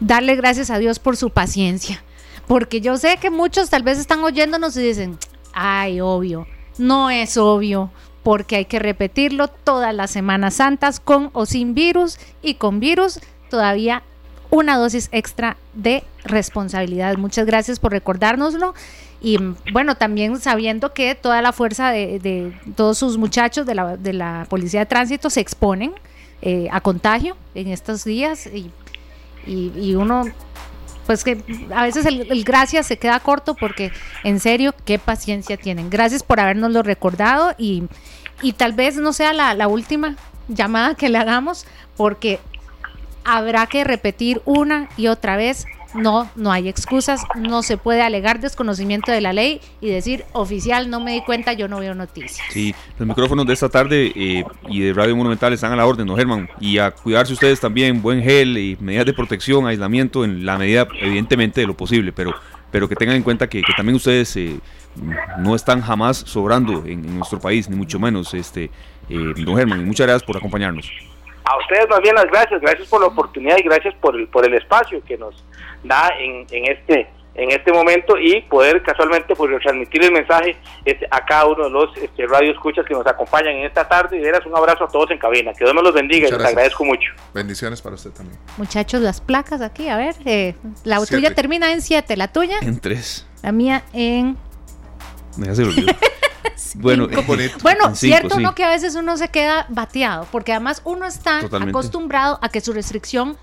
darle 0.00 0.36
gracias 0.36 0.70
a 0.70 0.78
Dios 0.78 0.98
por 0.98 1.16
su 1.16 1.30
paciencia, 1.30 2.02
porque 2.46 2.80
yo 2.80 2.96
sé 2.96 3.16
que 3.20 3.30
muchos 3.30 3.70
tal 3.70 3.82
vez 3.82 3.98
están 3.98 4.22
oyéndonos 4.22 4.76
y 4.76 4.82
dicen, 4.82 5.18
ay, 5.52 6.00
obvio, 6.00 6.46
no 6.78 7.10
es 7.10 7.36
obvio, 7.36 7.90
porque 8.22 8.56
hay 8.56 8.64
que 8.66 8.78
repetirlo 8.78 9.48
todas 9.48 9.94
las 9.94 10.10
Semanas 10.10 10.54
Santas 10.54 11.00
con 11.00 11.30
o 11.32 11.46
sin 11.46 11.74
virus 11.74 12.18
y 12.42 12.54
con 12.54 12.78
virus 12.78 13.20
todavía 13.48 14.02
una 14.50 14.76
dosis 14.76 15.08
extra 15.12 15.56
de 15.74 16.04
responsabilidad. 16.24 17.16
Muchas 17.16 17.46
gracias 17.46 17.78
por 17.78 17.92
recordárnoslo. 17.92 18.74
Y 19.20 19.38
bueno, 19.72 19.96
también 19.96 20.38
sabiendo 20.38 20.92
que 20.92 21.14
toda 21.14 21.42
la 21.42 21.52
fuerza 21.52 21.90
de, 21.90 22.52
todos 22.76 22.98
sus 22.98 23.18
muchachos 23.18 23.66
de 23.66 23.74
la, 23.74 23.96
de 23.96 24.12
la, 24.12 24.46
Policía 24.48 24.80
de 24.80 24.86
Tránsito 24.86 25.28
se 25.28 25.40
exponen 25.40 25.92
eh, 26.40 26.68
a 26.70 26.80
contagio 26.80 27.36
en 27.54 27.68
estos 27.68 28.04
días 28.04 28.46
y, 28.46 28.70
y, 29.44 29.94
uno, 29.96 30.24
pues 31.06 31.24
que 31.24 31.42
a 31.74 31.82
veces 31.82 32.06
el, 32.06 32.30
el, 32.30 32.44
gracias 32.44 32.86
se 32.86 32.96
queda 32.96 33.18
corto 33.18 33.54
porque 33.54 33.90
en 34.22 34.38
serio, 34.38 34.72
qué 34.84 35.00
paciencia 35.00 35.56
tienen. 35.56 35.90
Gracias 35.90 36.22
por 36.22 36.38
habernoslo 36.38 36.84
recordado 36.84 37.54
y, 37.58 37.84
y 38.40 38.52
tal 38.52 38.72
vez 38.72 38.96
no 38.96 39.12
sea 39.12 39.32
la, 39.32 39.52
la 39.54 39.66
última 39.66 40.14
llamada 40.46 40.94
que 40.94 41.08
le 41.08 41.18
hagamos 41.18 41.66
porque 41.96 42.38
habrá 43.24 43.66
que 43.66 43.84
repetir 43.84 44.40
una 44.44 44.88
y 44.96 45.08
otra 45.08 45.36
vez. 45.36 45.66
No, 45.94 46.30
no 46.36 46.52
hay 46.52 46.68
excusas, 46.68 47.22
no 47.34 47.62
se 47.62 47.78
puede 47.78 48.02
alegar 48.02 48.40
desconocimiento 48.40 49.10
de 49.10 49.22
la 49.22 49.32
ley 49.32 49.62
y 49.80 49.88
decir 49.88 50.26
oficial, 50.32 50.90
no 50.90 51.00
me 51.00 51.12
di 51.12 51.22
cuenta, 51.22 51.54
yo 51.54 51.66
no 51.66 51.80
veo 51.80 51.94
noticias. 51.94 52.46
Sí, 52.50 52.74
los 52.98 53.08
micrófonos 53.08 53.46
de 53.46 53.54
esta 53.54 53.70
tarde 53.70 54.12
eh, 54.14 54.44
y 54.68 54.80
de 54.80 54.92
Radio 54.92 55.16
Monumental 55.16 55.54
están 55.54 55.72
a 55.72 55.76
la 55.76 55.86
orden, 55.86 56.06
¿no, 56.06 56.14
Germán? 56.14 56.46
Y 56.60 56.76
a 56.76 56.90
cuidarse 56.90 57.32
ustedes 57.32 57.58
también, 57.58 58.02
buen 58.02 58.22
gel 58.22 58.58
y 58.58 58.76
medidas 58.80 59.06
de 59.06 59.14
protección, 59.14 59.66
aislamiento 59.66 60.24
en 60.24 60.44
la 60.44 60.58
medida, 60.58 60.86
evidentemente, 61.00 61.62
de 61.62 61.66
lo 61.66 61.74
posible, 61.74 62.12
pero, 62.12 62.34
pero 62.70 62.86
que 62.86 62.94
tengan 62.94 63.16
en 63.16 63.22
cuenta 63.22 63.48
que, 63.48 63.62
también 63.74 63.96
ustedes 63.96 64.36
eh, 64.36 64.60
no 65.38 65.54
están 65.54 65.80
jamás 65.80 66.18
sobrando 66.18 66.84
en, 66.84 67.16
nuestro 67.16 67.40
país, 67.40 67.66
ni 67.70 67.76
mucho 67.76 67.98
menos, 67.98 68.34
este, 68.34 68.70
eh, 69.08 69.32
don 69.38 69.56
Germán, 69.56 69.80
y 69.80 69.84
muchas 69.86 70.06
gracias 70.06 70.26
por 70.26 70.36
acompañarnos 70.36 71.07
a 71.48 71.58
ustedes 71.58 71.88
más 71.88 72.00
bien 72.00 72.14
las 72.14 72.26
gracias, 72.26 72.60
gracias 72.60 72.88
por 72.88 73.00
la 73.00 73.06
oportunidad 73.06 73.56
y 73.58 73.62
gracias 73.62 73.94
por 73.94 74.14
el, 74.14 74.28
por 74.28 74.46
el 74.46 74.54
espacio 74.54 75.02
que 75.04 75.16
nos 75.16 75.44
da 75.82 76.10
en, 76.18 76.46
en 76.50 76.72
este 76.72 77.08
en 77.38 77.52
este 77.52 77.72
momento 77.72 78.18
y 78.18 78.40
poder 78.42 78.82
casualmente 78.82 79.34
pues 79.36 79.50
transmitir 79.62 80.02
el 80.02 80.10
mensaje 80.10 80.56
este, 80.84 81.06
a 81.08 81.24
cada 81.24 81.46
uno 81.46 81.64
de 81.64 81.70
los 81.70 81.96
este, 81.96 82.26
radio 82.26 82.50
escuchas 82.50 82.84
que 82.84 82.92
nos 82.94 83.06
acompañan 83.06 83.54
en 83.54 83.64
esta 83.64 83.88
tarde 83.88 84.18
y 84.18 84.20
veras 84.20 84.44
un 84.44 84.56
abrazo 84.56 84.84
a 84.84 84.88
todos 84.88 85.08
en 85.12 85.18
cabina, 85.18 85.52
que 85.52 85.64
Dios 85.64 85.72
me 85.72 85.80
los 85.80 85.94
bendiga 85.94 86.26
y 86.26 86.32
les 86.32 86.44
agradezco 86.44 86.84
mucho. 86.84 87.12
Bendiciones 87.32 87.80
para 87.80 87.94
usted 87.94 88.10
también. 88.10 88.36
Muchachos, 88.56 89.00
las 89.00 89.20
placas 89.20 89.60
aquí, 89.60 89.88
a 89.88 89.96
ver, 89.96 90.16
eh, 90.24 90.56
la 90.82 91.04
tuya 91.06 91.32
termina 91.32 91.72
en 91.72 91.80
7, 91.80 92.16
la 92.16 92.26
tuya 92.26 92.58
en 92.60 92.80
3. 92.80 93.26
La 93.44 93.52
mía 93.52 93.84
en... 93.92 94.36
Me 95.36 95.46
Bueno, 96.74 97.08
bueno 97.62 97.94
cierto 97.94 98.38
no 98.40 98.54
que 98.54 98.64
a 98.64 98.70
veces 98.70 98.94
uno 98.94 99.16
se 99.16 99.28
queda 99.28 99.66
bateado, 99.68 100.26
porque 100.30 100.52
además 100.52 100.82
uno 100.84 101.06
está 101.06 101.38
acostumbrado 101.38 102.38
a 102.42 102.48
que 102.48 102.60
su 102.60 102.72
restricción 102.72 103.36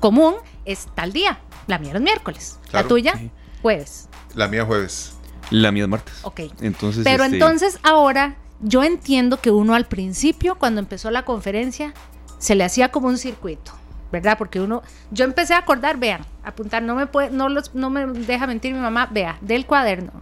común 0.00 0.34
es 0.64 0.86
tal 0.94 1.12
día. 1.12 1.38
La 1.66 1.78
mía 1.78 1.92
es 1.94 2.00
miércoles. 2.00 2.58
la 2.72 2.84
tuya, 2.84 3.14
jueves. 3.62 4.08
La 4.34 4.48
mía 4.48 4.64
jueves. 4.64 5.14
La 5.50 5.72
mía 5.72 5.84
es 5.84 5.88
martes. 5.88 6.14
Ok. 6.22 6.40
Entonces, 6.60 7.04
Pero 7.04 7.24
este, 7.24 7.36
entonces 7.36 7.78
ahora 7.82 8.36
yo 8.60 8.84
entiendo 8.84 9.40
que 9.40 9.50
uno 9.50 9.74
al 9.74 9.86
principio, 9.86 10.56
cuando 10.56 10.80
empezó 10.80 11.10
la 11.10 11.24
conferencia, 11.24 11.92
se 12.38 12.54
le 12.54 12.64
hacía 12.64 12.90
como 12.90 13.08
un 13.08 13.18
circuito. 13.18 13.72
¿verdad? 14.12 14.38
Porque 14.38 14.60
uno, 14.60 14.82
yo 15.10 15.24
empecé 15.24 15.54
a 15.54 15.58
acordar, 15.58 15.98
vean, 15.98 16.24
apuntar, 16.44 16.82
no 16.82 16.94
me 16.94 17.06
puede, 17.06 17.30
no 17.30 17.48
los, 17.48 17.74
no 17.74 17.90
me 17.90 18.06
deja 18.06 18.46
mentir 18.46 18.72
mi 18.72 18.80
mamá, 18.80 19.08
vea, 19.10 19.36
del 19.40 19.66
cuaderno, 19.66 20.12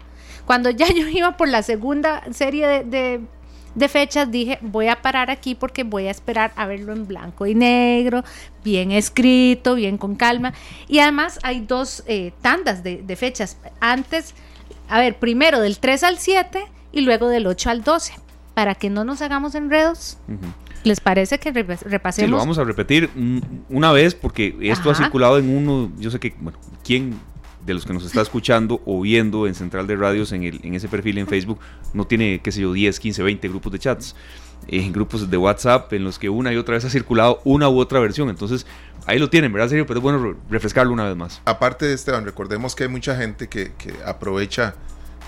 cuando 0.47 0.71
ya 0.71 0.87
yo 0.93 1.09
iba 1.09 1.37
por 1.37 1.49
la 1.49 1.63
segunda 1.63 2.23
serie 2.33 2.67
de, 2.85 3.21
de, 3.75 3.89
fechas, 3.89 4.31
dije, 4.31 4.59
voy 4.61 4.89
a 4.89 5.03
parar 5.03 5.31
aquí 5.31 5.55
porque 5.55 5.85
voy 5.85 6.07
a 6.07 6.11
esperar 6.11 6.53
a 6.57 6.67
verlo 6.67 6.93
en 6.93 7.07
blanco 7.07 7.47
y 7.47 7.55
negro, 7.55 8.25
bien 8.63 8.93
escrito, 8.93 9.75
bien 9.75 9.99
con 9.99 10.17
calma. 10.17 10.53
Y 10.89 11.01
además 11.01 11.39
hay 11.43 11.61
dos 11.61 12.05
eh, 12.07 12.33
tandas 12.41 12.83
de, 12.83 13.17
fechas. 13.17 13.59
Antes, 13.81 14.35
a 14.89 15.01
ver, 15.01 15.19
primero 15.19 15.61
del 15.61 15.79
3 15.79 16.05
al 16.05 16.19
7 16.19 16.65
y 16.93 17.01
luego 17.01 17.29
del 17.29 17.47
8 17.47 17.71
al 17.71 17.83
12, 17.83 18.15
para 18.55 18.75
que 18.75 18.91
no 18.91 19.05
nos 19.05 19.23
hagamos 19.23 19.55
enredos. 19.55 20.19
¿Les 20.85 21.01
parece 21.01 21.39
que 21.39 21.51
repasemos? 21.51 22.15
Sí, 22.15 22.27
lo 22.27 22.37
vamos 22.37 22.59
a 22.59 22.65
repetir 22.65 23.11
una 23.71 23.91
vez 23.91 24.15
porque 24.15 24.55
esto 24.61 24.91
ha 24.91 24.95
circulado 24.95 25.39
en 25.39 25.57
uno, 25.57 25.91
yo 25.99 26.11
sé 26.11 26.21
que, 26.21 26.35
bueno, 26.39 26.59
¿quién 26.85 27.19
de 27.65 27.75
los 27.75 27.85
que 27.85 27.93
nos 27.93 28.05
está 28.05 28.21
escuchando 28.21 28.81
o 28.85 29.01
viendo 29.01 29.47
en 29.47 29.55
Central 29.55 29.87
de 29.87 29.97
Radios 29.97 30.33
en, 30.33 30.45
el, 30.45 30.61
en 30.63 30.75
ese 30.75 30.89
perfil 30.89 31.19
en 31.19 31.27
Facebook 31.27 31.59
no 31.93 32.07
tiene, 32.07 32.41
qué 32.43 32.53
sé 32.53 32.61
yo, 32.61 32.73
10, 32.73 33.01
15, 33.01 33.23
20 33.23 33.49
grupos 33.49 33.73
de 33.73 33.79
chats. 33.79 34.15
En 34.67 34.93
grupos 34.93 35.31
de 35.31 35.37
WhatsApp 35.37 35.93
en 35.93 36.05
los 36.05 36.19
que 36.19 36.31
una 36.31 36.51
y 36.53 36.57
otra 36.57 36.75
vez 36.75 36.85
ha 36.87 36.91
circulado 36.91 37.41
una 37.45 37.69
u 37.69 37.79
otra 37.79 38.01
versión. 38.01 38.31
Entonces, 38.31 38.67
ahí 39.05 39.19
lo 39.19 39.29
tienen, 39.29 39.53
¿verdad, 39.53 39.69
serio? 39.69 39.87
Pero 39.87 39.99
es 39.99 40.03
bueno 40.03 40.37
refrescarlo 40.49 40.93
una 40.93 41.05
vez 41.05 41.17
más. 41.17 41.43
Aparte 41.45 41.85
de 41.85 41.93
Esteban, 41.93 42.25
recordemos 42.25 42.75
que 42.75 42.85
hay 42.85 42.89
mucha 42.89 43.15
gente 43.15 43.49
que, 43.49 43.73
que 43.77 43.93
aprovecha 44.07 44.75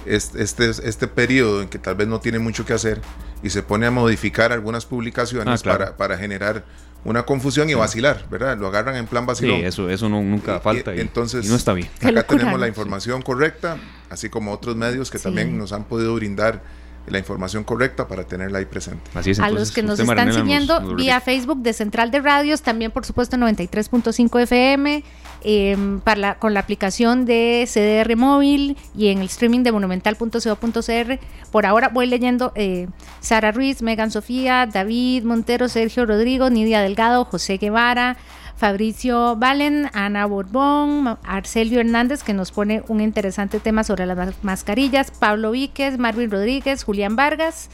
este, 0.06 0.42
este, 0.42 0.70
este, 0.70 1.06
periodo 1.08 1.62
en 1.62 1.68
que 1.68 1.78
tal 1.78 1.96
vez 1.96 2.08
no 2.08 2.20
tiene 2.20 2.38
mucho 2.38 2.64
que 2.64 2.72
hacer 2.72 3.00
y 3.42 3.50
se 3.50 3.62
pone 3.62 3.86
a 3.86 3.90
modificar 3.90 4.52
algunas 4.52 4.86
publicaciones 4.86 5.60
ah, 5.60 5.64
para, 5.64 5.96
para 5.96 6.16
generar 6.16 6.64
una 7.06 7.24
confusión 7.24 7.70
y 7.70 7.74
vacilar, 7.74 8.26
¿verdad? 8.30 8.58
Lo 8.58 8.66
agarran 8.66 8.96
en 8.96 9.06
plan 9.06 9.26
vacilón. 9.26 9.60
Sí, 9.60 9.64
eso, 9.64 9.88
eso 9.88 10.08
nunca 10.08 10.60
falta 10.60 10.94
y, 10.94 11.00
entonces, 11.00 11.48
no 11.48 11.56
está 11.56 11.72
bien. 11.72 11.88
Acá 12.02 12.24
tenemos 12.24 12.58
la 12.58 12.68
información 12.68 13.22
correcta, 13.22 13.76
así 14.10 14.28
como 14.28 14.52
otros 14.52 14.76
medios 14.76 15.10
que 15.10 15.18
también 15.18 15.56
nos 15.56 15.72
han 15.72 15.84
podido 15.84 16.14
brindar 16.14 16.62
la 17.06 17.18
información 17.18 17.62
correcta 17.62 18.08
para 18.08 18.24
tenerla 18.24 18.58
ahí 18.58 18.64
presente. 18.64 19.10
Así 19.14 19.30
es, 19.30 19.38
a 19.38 19.50
los 19.50 19.70
que 19.70 19.82
nos 19.82 19.98
están 20.00 20.32
siguiendo 20.32 20.96
vía 20.96 21.20
Facebook 21.20 21.62
de 21.62 21.72
Central 21.72 22.10
de 22.10 22.20
Radios, 22.20 22.62
también 22.62 22.90
por 22.90 23.06
supuesto 23.06 23.36
93.5 23.36 24.42
FM, 24.42 25.04
Em, 25.48 26.00
con 26.40 26.54
la 26.54 26.60
aplicación 26.60 27.24
de 27.24 27.68
CDR 27.72 28.16
móvil 28.16 28.76
y 28.96 29.10
en 29.10 29.18
el 29.18 29.26
streaming 29.26 29.62
de 29.62 29.70
monumental.co.cr. 29.70 31.20
Por 31.52 31.66
ahora 31.66 31.88
voy 31.88 32.08
leyendo 32.08 32.50
eh, 32.56 32.88
Sara 33.20 33.52
Ruiz, 33.52 33.80
Megan 33.80 34.10
Sofía, 34.10 34.66
David 34.66 35.22
Montero, 35.22 35.68
Sergio 35.68 36.04
Rodrigo, 36.04 36.50
Nidia 36.50 36.80
Delgado, 36.80 37.24
José 37.24 37.58
Guevara. 37.58 38.16
Fabricio 38.56 39.36
Valen, 39.36 39.90
Ana 39.92 40.24
Borbón, 40.24 41.18
Arcelio 41.24 41.78
Hernández, 41.78 42.22
que 42.22 42.32
nos 42.32 42.52
pone 42.52 42.82
un 42.88 43.02
interesante 43.02 43.60
tema 43.60 43.84
sobre 43.84 44.06
las 44.06 44.42
mascarillas, 44.42 45.10
Pablo 45.10 45.50
Víquez, 45.50 45.98
Marvin 45.98 46.30
Rodríguez, 46.30 46.82
Julián 46.82 47.16
Vargas, 47.16 47.68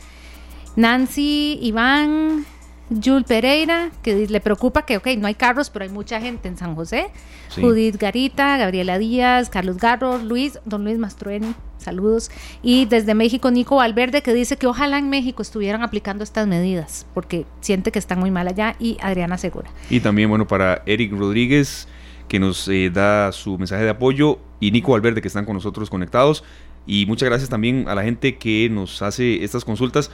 Nancy, 0.75 1.57
Iván, 1.63 2.45
Jules 2.91 3.25
Pereira, 3.27 3.91
que 4.03 4.27
le 4.27 4.41
preocupa 4.41 4.85
que, 4.85 4.97
ok, 4.97 5.07
no 5.19 5.27
hay 5.27 5.35
carros, 5.35 5.71
pero 5.71 5.85
hay 5.85 5.91
mucha 5.91 6.21
gente 6.21 6.49
en 6.49 6.57
San 6.57 6.75
José. 6.75 7.07
Judith 7.55 7.97
Garita, 7.97 8.57
Gabriela 8.57 8.99
Díaz, 8.99 9.51
Carlos 9.51 9.77
Garro, 9.77 10.19
Luis, 10.19 10.59
don 10.65 10.85
Luis 10.85 10.99
Mastroeni, 10.99 11.55
saludos. 11.79 12.31
Y 12.63 12.87
desde 12.87 13.15
México, 13.15 13.51
Nico 13.51 13.77
Valverde, 13.77 14.23
que 14.23 14.33
dice 14.33 14.57
que 14.57 14.67
ojalá 14.67 14.99
en 14.99 15.11
México 15.11 15.43
estuvieran 15.43 15.83
aplicando 15.83 16.25
estas 16.25 16.47
medidas, 16.47 17.07
porque 17.15 17.47
siente 17.61 17.93
que 17.93 17.99
están 17.99 18.19
muy 18.21 18.31
mal 18.31 18.49
allá. 18.49 18.77
Y 18.79 18.97
Adriana 19.03 19.39
Segura. 19.39 19.71
Y 19.91 20.01
también, 20.01 20.29
bueno, 20.29 20.47
para 20.47 20.83
Eric 20.87 21.13
Rodríguez, 21.13 21.89
que 22.29 22.39
nos 22.39 22.67
eh, 22.69 22.91
da 22.91 23.33
su 23.33 23.59
mensaje 23.59 23.85
de 23.85 23.91
apoyo, 23.91 24.39
y 24.61 24.71
Nico 24.71 24.93
Valverde, 24.93 25.21
que 25.21 25.29
están 25.29 25.45
con 25.45 25.55
nosotros 25.55 25.91
conectados. 25.91 26.45
Y 26.87 27.07
muchas 27.07 27.29
gracias 27.29 27.49
también 27.49 27.87
a 27.89 27.95
la 27.95 28.03
gente 28.03 28.37
que 28.37 28.69
nos 28.71 29.03
hace 29.03 29.45
estas 29.45 29.65
consultas. 29.65 30.11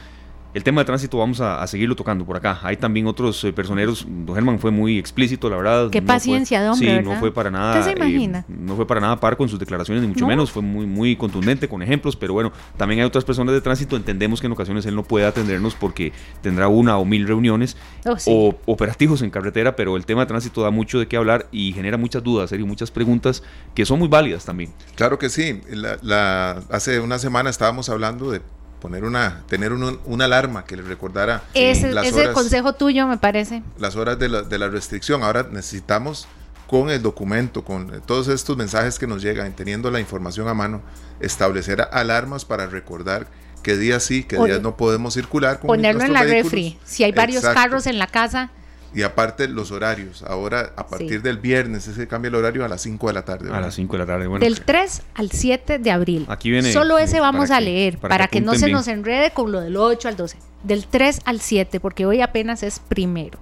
El 0.59 0.65
tema 0.65 0.81
de 0.81 0.87
tránsito 0.87 1.19
vamos 1.19 1.41
a, 1.41 1.65
seguirlo 1.69 1.95
tocando 1.95 2.27
por 2.27 2.37
acá. 2.37 2.59
Hay 2.65 2.77
también 2.77 3.07
otros 3.07 3.45
eh, 3.45 3.53
personeros. 3.53 4.05
Don 4.09 4.35
Germán 4.35 4.59
fue 4.59 4.73
muy 4.73 4.99
explícito, 4.99 5.49
la 5.49 5.57
verdad. 5.57 5.89
Qué 5.89 6.03
paciencia, 6.03 6.61
don 6.61 6.73
hombre. 6.73 6.99
Sí, 6.99 7.05
no 7.05 7.15
fue 7.15 7.33
para 7.33 7.49
nada. 7.49 7.81
se 7.81 7.93
imagina? 7.93 8.41
Eh, 8.41 8.55
no 8.59 8.75
fue 8.75 8.85
para 8.85 9.01
nada 9.01 9.21
par 9.21 9.37
con 9.37 9.49
sus 9.49 9.61
declaraciones, 9.61 10.03
ni 10.03 10.09
mucho 10.09 10.27
menos. 10.27 10.51
Fue 10.51 10.61
muy, 10.61 10.85
muy 10.85 11.15
contundente 11.15 11.69
con 11.69 11.81
ejemplos. 11.81 12.17
Pero 12.17 12.33
bueno, 12.33 12.53
también 12.77 12.99
hay 12.99 13.07
otras 13.07 13.25
personas 13.25 13.55
de 13.55 13.61
tránsito. 13.61 13.95
Entendemos 13.95 14.41
que 14.41 14.49
en 14.49 14.53
ocasiones 14.53 14.85
él 14.87 14.97
no 14.97 15.05
puede 15.05 15.27
atendernos 15.27 15.77
porque 15.77 16.13
tendrá 16.43 16.67
una 16.67 16.99
o 16.99 17.05
mil 17.05 17.29
reuniones 17.29 17.77
oh, 18.05 18.17
o 18.27 18.59
operativos 18.67 19.23
en 19.23 19.31
carretera. 19.31 19.77
Pero 19.77 19.97
el 19.97 20.07
tema 20.07 20.23
de 20.23 20.27
tránsito 20.27 20.63
da 20.63 20.73
mucho 20.73 20.99
de 20.99 21.07
qué 21.07 21.17
hablar 21.17 21.47
y 21.53 21.73
genera 21.73 21.99
muchas 21.99 22.25
dudas, 22.25 22.51
serio, 22.51 22.67
muchas 22.67 22.91
preguntas 22.91 23.45
que 23.77 23.87
son 23.87 24.01
muy 24.01 24.09
válidas 24.09 24.45
también. 24.45 24.73
Claro 24.97 25.21
que 25.21 25.29
sí. 25.29 25.61
la, 25.71 26.65
hace 26.69 26.99
una 26.99 27.21
semana 27.21 27.49
estábamos 27.49 27.89
hablando 27.91 28.33
de 28.33 28.43
poner 28.81 29.05
una, 29.05 29.43
tener 29.49 29.73
una 29.73 30.25
alarma 30.25 30.65
que 30.65 30.77
le 30.77 30.83
recordara 30.83 31.43
ese, 31.55 31.91
ese 32.05 32.33
consejo 32.33 32.75
tuyo 32.75 33.07
me 33.07 33.19
parece. 33.19 33.63
Las 33.79 33.97
horas 33.97 34.19
de 34.19 34.29
la, 34.29 34.43
de 34.43 34.59
la, 34.59 34.69
restricción. 34.69 35.23
Ahora 35.23 35.47
necesitamos 35.51 36.29
con 36.67 36.91
el 36.91 37.03
documento, 37.03 37.65
con 37.65 38.03
todos 38.03 38.29
estos 38.29 38.57
mensajes 38.57 38.99
que 38.99 39.07
nos 39.07 39.23
llegan, 39.23 39.53
teniendo 39.55 39.91
la 39.91 40.01
información 40.01 40.49
a 40.49 40.55
mano, 40.55 40.83
establecer 41.21 41.89
alarmas 41.93 42.45
para 42.45 42.67
recordar 42.67 43.27
qué 43.63 43.77
días 43.77 44.03
sí, 44.03 44.25
qué 44.25 44.37
días 44.37 44.61
no 44.61 44.77
podemos 44.77 45.15
circular. 45.15 45.61
Con 45.61 45.69
ponerlo 45.69 46.05
en 46.05 46.13
la 46.13 46.25
refri. 46.25 46.79
Si 46.85 47.05
hay 47.05 47.13
varios 47.13 47.43
carros 47.43 47.87
en 47.87 47.99
la 47.99 48.07
casa. 48.07 48.51
Y 48.95 49.03
aparte 49.03 49.49
los 49.49 49.71
horarios. 49.71 50.23
Ahora, 50.23 50.73
a 50.77 50.87
partir 50.87 51.21
del 51.23 51.39
viernes, 51.39 51.85
se 51.85 52.09
cambia 52.09 52.29
el 52.29 52.35
horario 52.35 52.65
a 52.65 52.69
las 52.69 52.83
5 52.83 53.07
de 53.09 53.13
la 53.13 53.25
tarde. 53.25 53.53
A 53.53 53.61
las 53.61 53.75
5 53.75 53.93
de 53.93 53.99
la 53.99 54.07
tarde. 54.07 54.27
Bueno, 54.27 54.45
del 54.45 54.63
3 54.63 55.03
al 55.15 55.31
7 55.31 55.79
de 55.79 55.91
abril. 55.91 56.27
Aquí 56.29 56.51
viene. 56.51 56.73
Solo 56.73 56.99
ese 56.99 57.21
vamos 57.21 57.51
a 57.51 57.61
leer, 57.61 57.99
para, 57.99 58.29
que, 58.29 58.41
no 58.41 58.55
se 58.55 58.71
nos 58.71 58.89
enrede 58.89 59.31
con 59.33 59.53
lo 59.53 59.61
del 59.61 59.77
8 59.77 60.09
al 60.09 60.17
12. 60.17 60.39
Del 60.63 60.87
3 60.87 61.21
al 61.25 61.41
7, 61.41 61.81
porque 61.81 62.07
hoy 62.07 62.23
apenas 62.23 62.63
es 62.63 62.81
primero. 62.81 63.39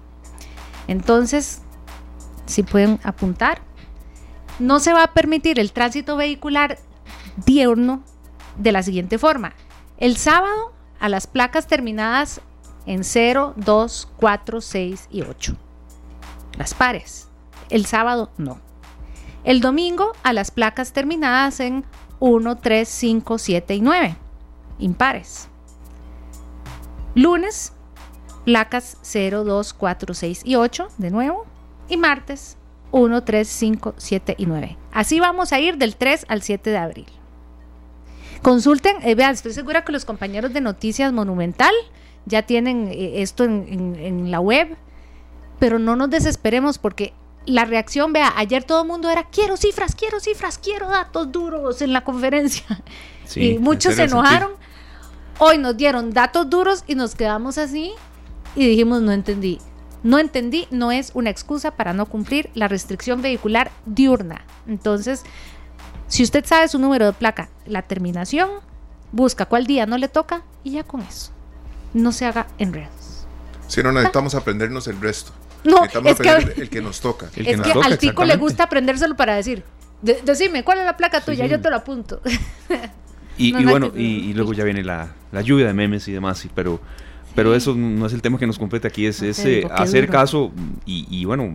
Entonces, 0.89 1.63
si 2.47 2.63
pueden 2.63 2.99
apuntar, 3.03 3.61
no 4.59 4.81
se 4.81 4.93
va 4.93 5.05
a 5.05 5.13
permitir 5.13 5.61
el 5.61 5.73
tránsito 5.73 6.17
vehicular 6.17 6.79
diurno 7.45 8.03
de 8.57 8.73
la 8.73 8.83
siguiente 8.83 9.19
forma. 9.19 9.55
El 9.99 10.17
sábado 10.17 10.73
a 10.99 11.09
las 11.09 11.27
placas 11.27 11.67
terminadas 11.67 12.41
en 12.87 13.05
0, 13.05 13.55
2, 13.57 14.09
4, 14.16 14.61
6 14.61 15.09
y 15.11 15.22
8. 15.22 15.57
Las 16.59 16.75
pares. 16.75 17.29
El 17.68 17.87
sábado 17.87 18.31
no. 18.38 18.61
El 19.44 19.61
domingo 19.61 20.12
a 20.22 20.33
las 20.33 20.51
placas 20.51 20.92
terminadas 20.92 21.61
en 21.61 21.85
1, 22.18 22.57
3, 22.59 22.88
5, 22.88 23.38
7 23.38 23.75
y 23.75 23.81
9. 23.81 24.16
Impares. 24.79 25.49
Lunes, 27.14 27.72
placas 28.44 28.99
0, 29.03 29.44
2, 29.44 29.75
4, 29.75 30.14
6 30.14 30.42
y 30.44 30.55
8, 30.57 30.88
de 30.99 31.11
nuevo. 31.11 31.46
Y 31.88 31.96
martes, 31.96 32.57
1, 32.92 33.25
3, 33.25 33.49
5, 33.49 33.94
7 33.96 34.35
y 34.38 34.46
9. 34.46 34.77
Así 34.92 35.20
vamos 35.20 35.53
a 35.53 35.61
ir 35.61 35.77
del 35.77 35.96
3 35.96 36.27
al 36.29 36.42
7 36.42 36.70
de 36.70 36.79
abril. 36.79 37.07
Consulten, 38.42 38.96
eh, 39.03 39.14
vean, 39.14 39.33
estoy 39.33 39.53
segura 39.53 39.85
que 39.85 39.92
los 39.92 40.05
compañeros 40.05 40.53
de 40.53 40.61
Noticias 40.61 41.12
Monumental 41.12 41.75
ya 42.27 42.43
tienen 42.43 42.89
eh, 42.89 43.23
esto 43.23 43.45
en, 43.45 44.31
la 44.31 44.41
web, 44.41 44.77
pero 45.59 45.79
no 45.79 45.97
nos 45.97 46.11
desesperemos 46.11 46.79
porque 46.79 47.15
la 47.47 47.65
reacción, 47.65 48.12
vea, 48.12 48.33
ayer 48.37 48.65
todo 48.65 48.83
el 48.83 48.89
mundo 48.89 49.09
era, 49.09 49.25
quiero 49.31 49.57
cifras, 49.57 49.95
quiero 49.95 50.21
cifras, 50.21 50.59
quiero 50.59 50.89
datos 50.89 51.31
duros 51.31 51.81
en 51.81 51.93
la 51.93 52.03
conferencia. 52.03 52.65
y 53.37 53.59
muchos 53.59 53.95
se 53.95 54.05
enojaron. 54.05 54.53
Hoy 55.39 55.59
nos 55.59 55.77
dieron 55.77 56.11
datos 56.11 56.51
duros 56.51 56.83
y 56.87 56.95
nos 56.95 57.15
quedamos 57.15 57.59
así 57.59 57.93
y 58.57 58.67
dijimos, 58.67 59.03
no 59.03 59.12
entendí. 59.12 59.61
No 60.03 60.19
entendí, 60.19 60.67
no 60.71 60.93
es 60.93 61.11
una 61.15 61.31
excusa 61.31 61.73
para 61.73 61.93
no 61.93 62.07
cumplir 62.07 62.51
la 62.55 62.69
restricción 62.69 63.23
vehicular 63.23 63.71
diurna. 63.87 64.45
Entonces, 64.67 65.25
si 66.09 66.23
usted 66.23 66.45
sabe 66.45 66.69
su 66.69 66.79
número 66.79 67.07
de 67.07 67.12
placa, 67.12 67.51
la 67.67 67.83
terminación, 67.83 68.51
busca 69.12 69.47
cuál 69.47 69.67
día 69.67 69.87
no 69.87 69.99
le 69.99 70.09
toca 70.09 70.43
y 70.65 70.73
ya 70.73 70.85
con 70.85 71.03
eso. 71.03 71.36
No 71.94 72.12
se 72.12 72.27
haga 72.27 72.46
enredos. 72.59 73.27
Si 73.68 73.83
no, 73.83 73.92
necesitamos 73.92 74.35
aprendernos 74.35 74.87
el 74.88 75.01
resto. 75.01 75.33
No, 75.64 75.85
es 75.85 76.18
que, 76.20 76.61
el 76.61 76.70
que 76.70 76.81
nos 76.81 77.01
toca. 77.01 77.27
es 77.35 77.61
que 77.61 77.72
al 77.72 77.99
tico 77.99 78.25
le 78.25 78.37
gusta 78.37 78.64
aprendérselo 78.64 79.16
para 79.16 79.35
decir, 79.35 79.64
decime, 80.03 80.62
¿cuál 80.62 80.79
es 80.79 80.85
la 80.85 80.96
placa 80.96 81.20
tuya? 81.20 81.46
Yo 81.46 81.61
te 81.61 81.70
lo 81.70 81.77
apunto. 81.77 82.20
Y, 83.38 83.53
bueno, 83.64 83.92
y, 83.94 84.33
luego 84.33 84.55
ya 84.55 84.64
viene 84.64 84.83
la, 84.83 85.11
la, 85.31 85.42
lluvia 85.42 85.66
de 85.66 85.75
memes 85.75 86.09
y 86.09 86.12
demás, 86.12 86.49
pero 86.55 86.81
pero 87.37 87.55
eso 87.55 87.75
no 87.75 88.07
es 88.07 88.14
el 88.14 88.22
tema 88.22 88.38
que 88.38 88.46
nos 88.46 88.59
compete 88.59 88.88
aquí, 88.88 89.07
es, 89.07 89.20
ese 89.20 89.68
hacer 89.70 90.09
caso 90.09 90.51
y, 90.87 91.25
bueno, 91.27 91.53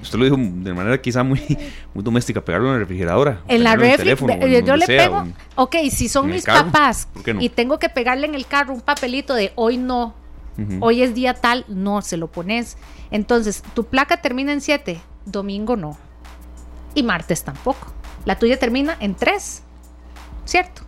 usted 0.00 0.18
lo 0.18 0.24
dijo 0.24 0.36
de 0.38 0.72
manera 0.72 1.02
quizá 1.02 1.24
muy, 1.24 1.42
muy 1.92 2.04
doméstica, 2.04 2.40
pegarlo 2.42 2.68
en 2.68 2.74
la 2.74 2.78
refrigeradora. 2.78 3.42
En 3.48 3.64
la 3.64 3.74
refri, 3.74 4.14
yo 4.64 4.76
le 4.76 4.86
pego, 4.86 5.26
ok, 5.56 5.76
si 5.90 6.08
son 6.08 6.30
mis 6.30 6.44
papás 6.44 7.08
y 7.40 7.48
tengo 7.48 7.78
que 7.78 7.88
pegarle 7.88 8.26
en 8.28 8.36
el 8.36 8.46
carro 8.46 8.72
un 8.72 8.80
papelito 8.80 9.34
de 9.34 9.52
hoy 9.56 9.76
no, 9.76 10.14
hoy 10.80 11.02
es 11.02 11.12
día 11.12 11.34
tal, 11.34 11.64
no, 11.66 12.00
se 12.00 12.16
lo 12.16 12.28
pones. 12.28 12.78
Entonces, 13.10 13.64
tu 13.74 13.84
placa 13.84 14.22
termina 14.22 14.52
en 14.52 14.60
7, 14.60 15.00
domingo 15.26 15.76
no. 15.76 15.98
Y 16.94 17.02
martes 17.02 17.42
tampoco. 17.42 17.92
La 18.24 18.38
tuya 18.38 18.58
termina 18.58 18.96
en 19.00 19.16
3, 19.16 19.62
¿cierto? 20.44 20.83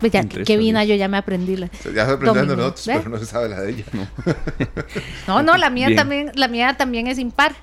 Pues 0.00 0.12
ya, 0.12 0.24
qué 0.24 0.56
vina, 0.56 0.84
yo 0.84 0.94
ya 0.94 1.08
me 1.08 1.16
aprendí 1.16 1.56
la. 1.56 1.68
Ya 1.94 2.06
se 2.06 2.12
aprendiendo 2.12 2.54
nosotros, 2.54 2.84
pero 2.86 3.10
no 3.10 3.18
se 3.18 3.26
sabe 3.26 3.48
la 3.48 3.60
de 3.60 3.70
ella. 3.70 3.84
No, 5.26 5.42
no, 5.42 5.56
la 5.56 5.70
mía 5.70 5.94
también, 5.96 6.30
la 6.34 6.46
mía 6.46 6.76
también 6.76 7.08
es 7.08 7.18
impar. 7.18 7.56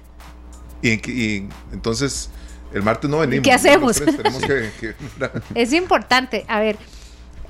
Y, 0.81 1.47
entonces 1.71 2.29
el 2.73 2.83
martes 2.83 3.09
no 3.09 3.19
venimos. 3.19 3.43
¿Qué 3.43 3.53
hacemos? 3.53 4.01
es 5.55 5.73
importante. 5.73 6.45
A 6.49 6.59
ver, 6.59 6.77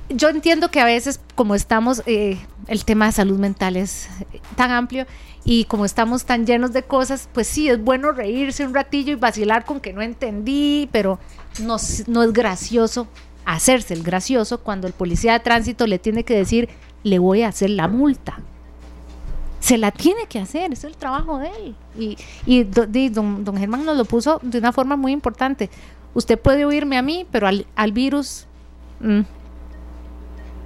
yo 0.09 0.29
entiendo 0.29 0.69
que 0.69 0.79
a 0.79 0.85
veces, 0.85 1.19
como 1.33 1.55
estamos, 1.55 2.03
eh, 2.05 2.37
el 2.67 2.85
tema 2.85 3.07
de 3.07 3.11
salud 3.11 3.39
mental 3.39 3.77
es 3.77 4.07
tan 4.55 4.69
amplio 4.69 5.07
y 5.43 5.65
como 5.65 5.85
estamos 5.85 6.25
tan 6.25 6.45
llenos 6.45 6.73
de 6.73 6.83
cosas, 6.83 7.27
pues 7.33 7.47
sí, 7.47 7.69
es 7.69 7.83
bueno 7.83 8.11
reírse 8.11 8.65
un 8.65 8.73
ratillo 8.73 9.13
y 9.13 9.15
vacilar 9.15 9.65
con 9.65 9.79
que 9.79 9.93
no 9.93 10.01
entendí, 10.03 10.89
pero 10.91 11.19
no, 11.59 11.77
no 12.07 12.23
es 12.23 12.33
gracioso 12.33 13.07
hacerse 13.45 13.93
el 13.93 14.03
gracioso 14.03 14.59
cuando 14.59 14.87
el 14.87 14.93
policía 14.93 15.33
de 15.33 15.39
tránsito 15.39 15.87
le 15.87 15.99
tiene 15.99 16.23
que 16.23 16.35
decir, 16.35 16.69
le 17.03 17.19
voy 17.19 17.43
a 17.43 17.49
hacer 17.49 17.69
la 17.69 17.87
multa. 17.87 18.39
Se 19.59 19.77
la 19.77 19.91
tiene 19.91 20.27
que 20.27 20.39
hacer, 20.39 20.73
es 20.73 20.83
el 20.83 20.95
trabajo 20.95 21.39
de 21.39 21.47
él. 21.47 21.75
Y, 21.97 22.17
y 22.45 22.63
don, 22.63 23.43
don, 23.43 23.57
Germán 23.57 23.85
nos 23.85 23.97
lo 23.97 24.05
puso 24.05 24.39
de 24.43 24.59
una 24.59 24.71
forma 24.71 24.95
muy 24.95 25.11
importante. 25.11 25.69
Usted 26.13 26.39
puede 26.39 26.65
oírme 26.65 26.97
a 26.97 27.01
mí, 27.01 27.25
pero 27.31 27.47
al, 27.47 27.65
al 27.75 27.91
virus... 27.91 28.45
Mm, 28.99 29.21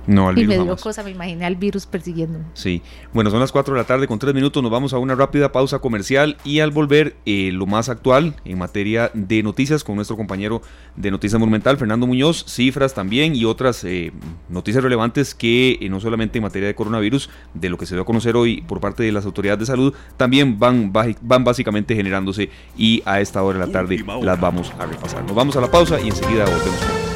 no, 0.08 0.30
al 0.30 0.38
y 0.38 0.46
me 0.46 0.58
dio 0.58 0.76
cosa, 0.78 1.04
me 1.04 1.12
imaginé 1.12 1.46
al 1.46 1.56
virus 1.56 1.86
persiguiéndome. 1.86 2.46
Sí. 2.54 2.82
Bueno, 3.14 3.30
son 3.30 3.40
las 3.40 3.52
4 3.52 3.74
de 3.74 3.80
la 3.80 3.86
tarde 3.86 4.08
con 4.08 4.20
3 4.20 4.34
minutos. 4.34 4.62
Nos 4.64 4.72
vamos 4.72 4.94
a 4.94 4.98
una 4.98 5.16
rápida 5.16 5.52
pausa 5.52 5.80
comercial 5.80 6.38
y 6.44 6.60
al 6.60 6.72
volver, 6.72 7.16
eh, 7.26 7.52
lo 7.54 7.66
más 7.66 7.90
actual 7.90 8.36
en 8.46 8.58
materia 8.58 9.12
de 9.14 9.44
noticias 9.44 9.84
con 9.84 9.96
nuestro 9.96 10.18
compañero 10.18 10.62
de 10.96 11.12
Noticias 11.12 11.40
Monumental, 11.40 11.78
Fernando 11.78 12.08
Muñoz, 12.08 12.46
cifras 12.48 12.94
también 12.94 13.36
y 13.36 13.46
otras 13.46 13.84
eh, 13.84 14.12
noticias 14.50 14.84
relevantes 14.84 15.36
que 15.36 15.78
eh, 15.80 15.90
no 15.90 16.00
solamente 16.00 16.38
en 16.38 16.44
materia 16.44 16.68
de 16.68 16.76
coronavirus, 16.76 17.30
de 17.54 17.70
lo 17.70 17.78
que 17.78 17.86
se 17.86 17.96
dio 17.96 18.02
a 18.02 18.06
conocer 18.06 18.36
hoy 18.36 18.62
por 18.62 18.80
parte 18.80 19.04
de 19.04 19.12
las 19.12 19.26
autoridades 19.26 19.60
de 19.60 19.66
salud, 19.66 19.94
también 20.18 20.60
van, 20.60 20.92
van 20.94 21.44
básicamente 21.44 21.96
generándose 21.96 22.50
y 22.78 23.02
a 23.06 23.22
esta 23.22 23.44
hora 23.44 23.60
de 23.60 23.66
la 23.68 23.72
tarde 23.72 24.04
las 24.22 24.40
vamos 24.40 24.74
a 24.80 24.86
repasar. 24.86 25.24
Nos 25.24 25.36
vamos 25.36 25.56
a 25.56 25.62
la 25.62 25.72
pausa 25.72 26.00
y 26.00 26.08
enseguida 26.08 26.46
volvemos. 26.46 27.09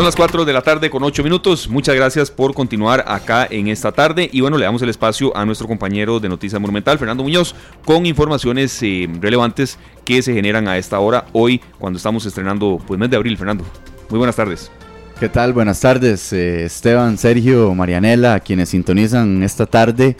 Son 0.00 0.06
las 0.06 0.16
4 0.16 0.46
de 0.46 0.54
la 0.54 0.62
tarde 0.62 0.88
con 0.88 1.02
8 1.02 1.22
minutos. 1.22 1.68
Muchas 1.68 1.94
gracias 1.94 2.30
por 2.30 2.54
continuar 2.54 3.04
acá 3.06 3.46
en 3.50 3.68
esta 3.68 3.92
tarde. 3.92 4.30
Y 4.32 4.40
bueno, 4.40 4.56
le 4.56 4.64
damos 4.64 4.80
el 4.80 4.88
espacio 4.88 5.36
a 5.36 5.44
nuestro 5.44 5.68
compañero 5.68 6.18
de 6.18 6.26
Noticias 6.30 6.58
Monumental, 6.58 6.98
Fernando 6.98 7.22
Muñoz, 7.22 7.54
con 7.84 8.06
informaciones 8.06 8.82
eh, 8.82 9.06
relevantes 9.20 9.78
que 10.06 10.22
se 10.22 10.32
generan 10.32 10.68
a 10.68 10.78
esta 10.78 10.98
hora, 11.00 11.26
hoy, 11.34 11.60
cuando 11.78 11.98
estamos 11.98 12.24
estrenando 12.24 12.80
pues 12.86 12.98
mes 12.98 13.10
de 13.10 13.16
abril, 13.18 13.36
Fernando. 13.36 13.62
Muy 14.08 14.16
buenas 14.16 14.36
tardes. 14.36 14.70
¿Qué 15.18 15.28
tal? 15.28 15.52
Buenas 15.52 15.78
tardes, 15.80 16.32
eh, 16.32 16.64
Esteban, 16.64 17.18
Sergio, 17.18 17.74
Marianela, 17.74 18.40
quienes 18.40 18.70
sintonizan 18.70 19.42
esta 19.42 19.66
tarde. 19.66 20.16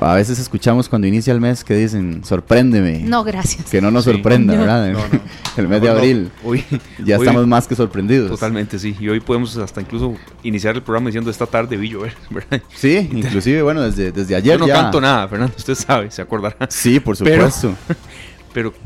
A 0.00 0.14
veces 0.14 0.38
escuchamos 0.38 0.88
cuando 0.88 1.06
inicia 1.06 1.32
el 1.32 1.40
mes 1.40 1.64
que 1.64 1.74
dicen, 1.74 2.22
sorpréndeme. 2.24 3.00
No, 3.00 3.24
gracias. 3.24 3.70
Que 3.70 3.80
no 3.80 3.90
nos 3.90 4.04
sorprenda, 4.04 4.54
¿verdad? 4.54 4.94
el 5.56 5.68
mes 5.68 5.80
de 5.80 5.88
abril. 5.88 6.30
Hoy, 6.44 6.64
ya 7.04 7.16
estamos 7.16 7.46
más 7.46 7.66
que 7.66 7.74
sorprendidos. 7.74 8.30
Totalmente, 8.30 8.78
sí. 8.78 8.96
Y 9.00 9.08
hoy 9.08 9.20
podemos 9.20 9.56
hasta 9.56 9.80
incluso 9.80 10.14
iniciar 10.42 10.74
el 10.76 10.82
programa 10.82 11.08
diciendo 11.08 11.30
esta 11.30 11.46
tarde 11.46 11.76
vi 11.76 11.88
llover, 11.88 12.14
¿verdad? 12.30 12.62
Sí, 12.74 13.08
inclusive, 13.12 13.62
bueno, 13.62 13.82
desde, 13.82 14.12
desde 14.12 14.34
ayer 14.34 14.58
Yo 14.58 14.66
no 14.66 14.72
canto 14.72 15.00
nada, 15.00 15.26
Fernando, 15.28 15.54
usted 15.56 15.74
sabe, 15.74 16.10
se 16.10 16.22
acordará. 16.22 16.56
Sí, 16.68 17.00
por 17.00 17.16
supuesto. 17.16 17.74
pero 17.86 17.98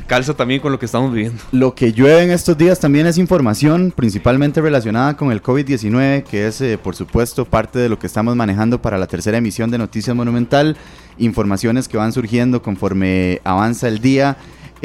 calza 0.06 0.34
también 0.34 0.60
con 0.60 0.72
lo 0.72 0.78
que 0.78 0.86
estamos 0.86 1.12
viviendo. 1.12 1.42
Lo 1.52 1.74
que 1.74 1.92
llueve 1.92 2.22
en 2.22 2.30
estos 2.30 2.56
días 2.56 2.80
también 2.80 3.06
es 3.06 3.18
información 3.18 3.92
principalmente 3.94 4.60
relacionada 4.60 5.16
con 5.16 5.32
el 5.32 5.42
COVID-19, 5.42 6.24
que 6.24 6.46
es 6.46 6.60
eh, 6.60 6.78
por 6.78 6.94
supuesto 6.96 7.44
parte 7.44 7.78
de 7.78 7.88
lo 7.88 7.98
que 7.98 8.06
estamos 8.06 8.36
manejando 8.36 8.80
para 8.80 8.98
la 8.98 9.06
tercera 9.06 9.38
emisión 9.38 9.70
de 9.70 9.78
Noticias 9.78 10.14
Monumental, 10.14 10.76
informaciones 11.18 11.88
que 11.88 11.96
van 11.96 12.12
surgiendo 12.12 12.62
conforme 12.62 13.40
avanza 13.44 13.88
el 13.88 14.00
día. 14.00 14.36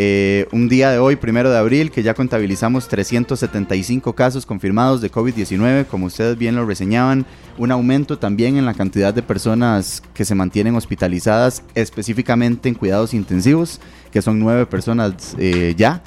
Eh, 0.02 0.48
un 0.54 0.70
día 0.70 0.92
de 0.92 0.98
hoy, 0.98 1.18
primero 1.18 1.52
de 1.52 1.58
abril, 1.58 1.92
que 1.92 2.04
ya 2.04 2.14
contabilizamos 2.14 2.88
375 2.88 4.14
casos 4.14 4.46
confirmados 4.46 5.02
de 5.02 5.12
COVID-19, 5.12 5.88
como 5.88 6.06
ustedes 6.06 6.38
bien 6.38 6.56
lo 6.56 6.66
reseñaban, 6.66 7.26
un 7.58 7.70
aumento 7.70 8.18
también 8.18 8.56
en 8.56 8.66
la 8.66 8.74
cantidad 8.74 9.14
de 9.14 9.22
personas 9.22 10.02
que 10.14 10.24
se 10.24 10.36
mantienen 10.36 10.78
hospitalizadas, 10.78 11.64
específicamente 11.76 12.70
en 12.70 12.76
cuidados 12.76 13.14
intensivos, 13.14 13.82
que 14.10 14.22
son 14.22 14.40
nueve 14.40 14.66
personas 14.66 15.36
eh, 15.38 15.76
ya. 15.76 16.02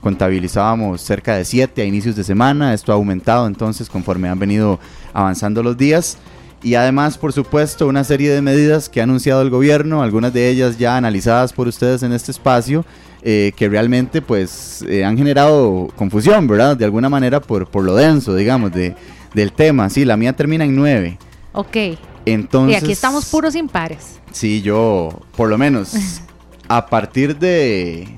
Contabilizábamos 0.00 1.00
cerca 1.00 1.36
de 1.36 1.44
siete 1.44 1.82
a 1.82 1.84
inicios 1.84 2.16
de 2.16 2.24
semana, 2.24 2.74
esto 2.74 2.90
ha 2.90 2.96
aumentado 2.96 3.46
entonces 3.46 3.88
conforme 3.88 4.28
han 4.28 4.40
venido 4.40 4.80
avanzando 5.12 5.62
los 5.62 5.76
días. 5.76 6.18
Y 6.64 6.74
además, 6.74 7.16
por 7.16 7.32
supuesto, 7.32 7.86
una 7.86 8.02
serie 8.02 8.30
de 8.30 8.42
medidas 8.42 8.88
que 8.88 9.00
ha 9.00 9.04
anunciado 9.04 9.42
el 9.42 9.50
gobierno, 9.50 10.02
algunas 10.02 10.32
de 10.32 10.48
ellas 10.48 10.78
ya 10.78 10.96
analizadas 10.96 11.52
por 11.52 11.68
ustedes 11.68 12.02
en 12.02 12.12
este 12.12 12.32
espacio, 12.32 12.84
eh, 13.28 13.50
que 13.56 13.68
realmente 13.68 14.22
pues 14.22 14.84
eh, 14.88 15.04
han 15.04 15.18
generado 15.18 15.88
confusión, 15.96 16.46
¿verdad? 16.46 16.76
De 16.76 16.84
alguna 16.84 17.08
manera 17.08 17.40
por, 17.40 17.66
por 17.66 17.82
lo 17.82 17.96
denso, 17.96 18.36
digamos, 18.36 18.70
de, 18.72 18.94
del 19.34 19.52
tema. 19.52 19.90
Sí, 19.90 20.04
la 20.04 20.16
mía 20.16 20.34
termina 20.34 20.64
en 20.64 20.76
9. 20.76 21.18
Ok. 21.50 21.76
Entonces... 22.24 22.80
Y 22.80 22.84
aquí 22.84 22.92
estamos 22.92 23.24
puros 23.24 23.56
impares. 23.56 24.20
Sí, 24.30 24.62
yo, 24.62 25.22
por 25.36 25.48
lo 25.48 25.58
menos, 25.58 25.94
a 26.68 26.86
partir 26.86 27.36
de... 27.36 28.14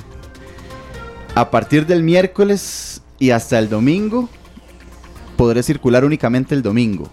A 1.34 1.50
partir 1.50 1.86
del 1.86 2.02
miércoles 2.02 3.00
y 3.18 3.30
hasta 3.30 3.58
el 3.58 3.70
domingo, 3.70 4.28
podré 5.38 5.62
circular 5.62 6.04
únicamente 6.04 6.54
el 6.54 6.60
domingo. 6.60 7.08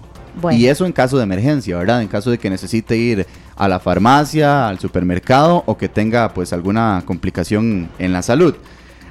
Y 0.51 0.67
eso 0.67 0.85
en 0.85 0.91
caso 0.91 1.17
de 1.17 1.23
emergencia, 1.23 1.77
¿verdad? 1.77 2.01
En 2.01 2.07
caso 2.07 2.31
de 2.31 2.37
que 2.37 2.49
necesite 2.49 2.97
ir 2.97 3.25
a 3.55 3.67
la 3.67 3.79
farmacia, 3.79 4.67
al 4.67 4.79
supermercado 4.79 5.63
o 5.65 5.77
que 5.77 5.89
tenga 5.89 6.33
pues 6.33 6.53
alguna 6.53 7.03
complicación 7.05 7.89
en 7.99 8.13
la 8.13 8.21
salud. 8.21 8.55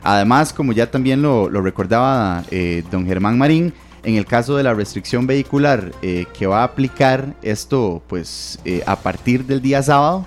Además, 0.02 0.52
como 0.52 0.72
ya 0.72 0.90
también 0.90 1.22
lo, 1.22 1.48
recordaba 1.48 2.44
eh, 2.50 2.84
don 2.90 3.06
Germán 3.06 3.38
Marín, 3.38 3.72
en 4.02 4.16
el 4.16 4.26
caso 4.26 4.56
de 4.56 4.62
la 4.62 4.74
restricción 4.74 5.26
vehicular 5.26 5.92
eh, 6.02 6.26
que 6.38 6.46
va 6.46 6.60
a 6.60 6.64
aplicar 6.64 7.34
esto 7.40 8.02
pues 8.06 8.58
eh, 8.66 8.82
a 8.86 8.96
partir 8.96 9.46
del 9.46 9.62
día 9.62 9.82
sábado, 9.82 10.26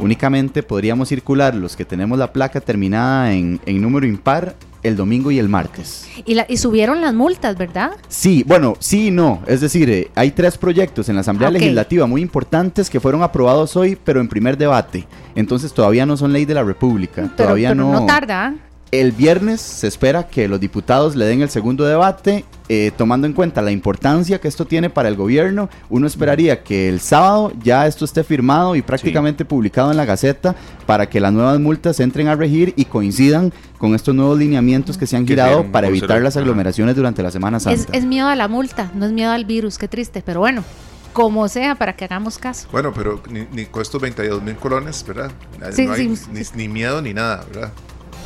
únicamente 0.00 0.64
podríamos 0.64 1.08
circular 1.08 1.54
los 1.54 1.76
que 1.76 1.84
tenemos 1.84 2.18
la 2.18 2.32
placa 2.32 2.60
terminada 2.60 3.32
en, 3.32 3.60
en 3.66 3.80
número 3.80 4.04
impar 4.04 4.56
el 4.82 4.96
domingo 4.96 5.30
y 5.30 5.38
el 5.38 5.48
martes. 5.48 6.06
Y, 6.24 6.34
la, 6.34 6.46
y 6.48 6.56
subieron 6.56 7.00
las 7.00 7.14
multas, 7.14 7.56
¿verdad? 7.56 7.92
Sí, 8.08 8.44
bueno, 8.46 8.74
sí 8.78 9.08
y 9.08 9.10
no. 9.10 9.42
Es 9.46 9.60
decir, 9.60 9.90
eh, 9.90 10.10
hay 10.14 10.30
tres 10.30 10.58
proyectos 10.58 11.08
en 11.08 11.16
la 11.16 11.22
Asamblea 11.22 11.50
Legislativa 11.50 12.06
muy 12.06 12.22
importantes 12.22 12.90
que 12.90 13.00
fueron 13.00 13.22
aprobados 13.22 13.76
hoy, 13.76 13.96
pero 14.02 14.20
en 14.20 14.28
primer 14.28 14.56
debate. 14.56 15.06
Entonces 15.34 15.72
todavía 15.72 16.06
no 16.06 16.16
son 16.16 16.32
ley 16.32 16.44
de 16.44 16.54
la 16.54 16.62
República. 16.62 17.30
todavía 17.36 17.74
no. 17.74 17.92
No 17.92 18.06
tarda. 18.06 18.54
El 18.90 19.12
viernes 19.12 19.60
se 19.60 19.86
espera 19.86 20.28
que 20.28 20.48
los 20.48 20.60
diputados 20.60 21.14
le 21.14 21.26
den 21.26 21.42
el 21.42 21.50
segundo 21.50 21.84
debate, 21.84 22.46
eh, 22.70 22.90
tomando 22.96 23.26
en 23.26 23.34
cuenta 23.34 23.60
la 23.60 23.70
importancia 23.70 24.40
que 24.40 24.48
esto 24.48 24.64
tiene 24.64 24.88
para 24.88 25.08
el 25.08 25.16
gobierno. 25.16 25.68
Uno 25.90 26.06
esperaría 26.06 26.62
que 26.62 26.88
el 26.88 27.00
sábado 27.00 27.52
ya 27.62 27.86
esto 27.86 28.06
esté 28.06 28.24
firmado 28.24 28.76
y 28.76 28.82
prácticamente 28.82 29.44
publicado 29.44 29.90
en 29.90 29.98
la 29.98 30.06
Gaceta 30.06 30.56
para 30.86 31.06
que 31.06 31.20
las 31.20 31.34
nuevas 31.34 31.60
multas 31.60 32.00
entren 32.00 32.28
a 32.28 32.34
regir 32.34 32.72
y 32.76 32.86
coincidan 32.86 33.52
con 33.76 33.94
estos 33.94 34.14
nuevos 34.14 34.38
lineamientos 34.38 34.96
que 34.96 35.06
se 35.06 35.18
han 35.18 35.26
girado 35.26 35.64
para 35.70 35.88
evitar 35.88 36.22
las 36.22 36.38
aglomeraciones 36.38 36.96
durante 36.96 37.22
la 37.22 37.30
Semana 37.30 37.60
Santa. 37.60 37.92
Es, 37.92 38.06
miedo 38.06 38.28
a 38.28 38.36
la 38.36 38.48
multa, 38.48 38.90
no 38.94 39.04
es 39.04 39.12
miedo 39.12 39.32
al 39.32 39.44
virus, 39.44 39.76
qué 39.76 39.88
triste, 39.88 40.22
pero 40.24 40.40
bueno 40.40 40.64
como 41.12 41.48
sea 41.48 41.74
para 41.74 41.96
que 41.96 42.04
hagamos 42.04 42.38
caso. 42.38 42.68
Bueno, 42.70 42.92
pero 42.94 43.20
ni, 43.28 43.44
ni 43.50 43.66
con 43.66 43.82
estos 43.82 44.00
22 44.00 44.40
mil 44.40 44.54
colones, 44.54 45.04
¿verdad? 45.04 45.32
no 45.58 45.92
hay 45.92 46.16
ni, 46.54 46.68
miedo 46.68 47.02
ni 47.02 47.12
nada, 47.12 47.44
¿verdad? 47.52 47.72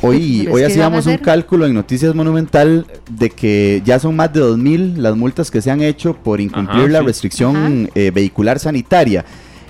Hoy, 0.05 0.47
hoy 0.51 0.63
hacíamos 0.63 1.05
un 1.05 1.17
cálculo 1.17 1.65
en 1.65 1.73
Noticias 1.73 2.13
Monumental 2.13 2.85
de 3.09 3.29
que 3.29 3.81
ya 3.85 3.99
son 3.99 4.17
más 4.17 4.33
de 4.33 4.41
2.000 4.41 4.97
las 4.97 5.15
multas 5.15 5.49
que 5.49 5.61
se 5.61 5.71
han 5.71 5.81
hecho 5.81 6.13
por 6.13 6.41
incumplir 6.41 6.91
la 6.91 7.01
restricción 7.01 7.89
eh, 7.95 8.11
vehicular 8.13 8.59
sanitaria. 8.59 9.25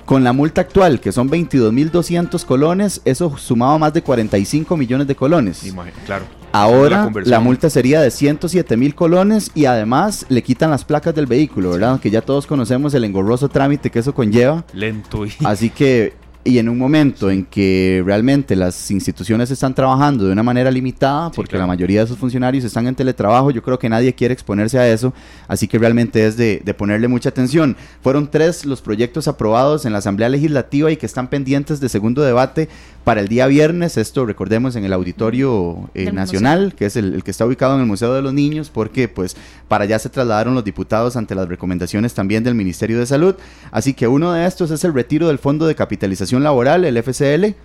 Con 0.06 0.24
la 0.26 0.34
multa 0.34 0.60
actual, 0.62 1.00
que 1.00 1.14
son 1.14 1.30
22.200 1.30 2.44
colones, 2.46 3.02
eso 3.06 3.38
sumaba 3.38 3.78
más 3.78 3.94
de 3.94 4.02
45 4.02 4.76
millones 4.76 5.08
de 5.08 5.16
colones. 5.16 5.64
claro. 6.06 6.26
Ahora 6.52 7.10
la, 7.26 7.40
multa 7.40 7.68
sería 7.72 8.00
de 8.00 8.12
107 8.12 8.78
mil 8.78 8.94
colones 8.94 9.50
y 9.56 9.66
además 9.66 10.28
le 10.30 10.44
quitan 10.44 10.70
las 10.70 10.86
placas 10.86 11.16
del 11.16 11.26
vehículo, 11.26 11.72
¿verdad? 11.72 12.00
Que 12.00 12.12
ya 12.12 12.22
todos 12.22 12.46
conocemos 12.46 12.94
el 12.94 13.06
engorroso 13.06 13.50
trámite 13.50 13.90
que 13.90 13.98
eso 13.98 14.14
conlleva. 14.14 14.64
Lento. 14.72 15.26
Y... 15.26 15.34
Así 15.46 15.72
que 15.72 16.14
y 16.46 16.58
en 16.58 16.68
un 16.68 16.78
momento 16.78 17.32
en 17.32 17.46
que 17.46 18.04
realmente 18.06 18.56
las 18.56 18.91
instituciones 18.91 19.50
están 19.50 19.74
trabajando 19.74 20.26
de 20.26 20.34
una 20.34 20.44
manera 20.44 20.70
limitada, 20.70 21.32
porque 21.32 21.58
la 21.58 21.66
mayoría 21.66 22.02
de 22.02 22.08
sus 22.08 22.18
funcionarios 22.18 22.66
están 22.66 22.86
en 22.88 22.96
teletrabajo, 22.96 23.52
yo 23.52 23.64
creo 23.64 23.80
que 23.80 23.88
nadie 23.88 24.14
quiere 24.14 24.34
exponerse 24.34 24.78
a 24.78 24.91
eso, 24.91 25.14
así 25.48 25.68
que 25.68 25.80
realmente 25.80 26.26
es 26.26 26.36
de, 26.36 26.62
de, 26.64 26.74
ponerle 26.74 27.08
mucha 27.08 27.30
atención. 27.30 27.78
Fueron 28.02 28.30
tres 28.30 28.66
los 28.66 28.82
proyectos 28.82 29.28
aprobados 29.28 29.86
en 29.86 29.94
la 29.94 30.00
Asamblea 30.00 30.28
Legislativa 30.28 30.91
y 30.91 30.98
que 30.98 31.06
están 31.06 31.30
pendientes 31.30 31.80
de 31.80 31.88
segundo 31.88 32.22
debate 32.22 32.68
para 33.04 33.20
el 33.20 33.28
día 33.28 33.48
viernes, 33.48 33.98
esto 33.98 34.26
recordemos 34.26 34.78
en 34.78 34.86
el 34.86 34.94
Auditorio 34.94 35.89
eh, 35.94 36.12
Nacional, 36.14 36.74
que 36.74 36.86
es 36.86 36.96
el, 36.96 37.22
que 37.24 37.32
está 37.32 37.46
ubicado 37.46 37.76
en 37.76 37.82
el 37.82 37.86
Museo 37.86 38.14
de 38.14 38.22
los 38.22 38.34
Niños, 38.34 38.70
porque 38.70 39.10
pues 39.10 39.36
para 39.68 39.84
allá 39.84 40.00
se 40.00 40.10
trasladaron 40.10 40.56
los 40.56 40.64
diputados 40.64 41.18
ante 41.18 41.36
las 41.36 41.50
recomendaciones 41.50 42.14
también 42.14 42.46
del 42.46 42.56
Ministerio 42.56 43.00
de 43.00 43.06
Salud. 43.06 43.36
Así 43.72 43.94
que 43.94 44.08
uno 44.08 44.32
de 44.32 44.46
estos 44.46 44.72
es 44.72 44.86
el 44.86 44.94
retiro 44.94 45.28
del 45.28 45.38
Fondo 45.38 45.68
de 45.68 45.76
Capitalización 45.76 46.33
Laboral, 46.42 46.86
el 46.86 46.98
FCL. 46.98 47.56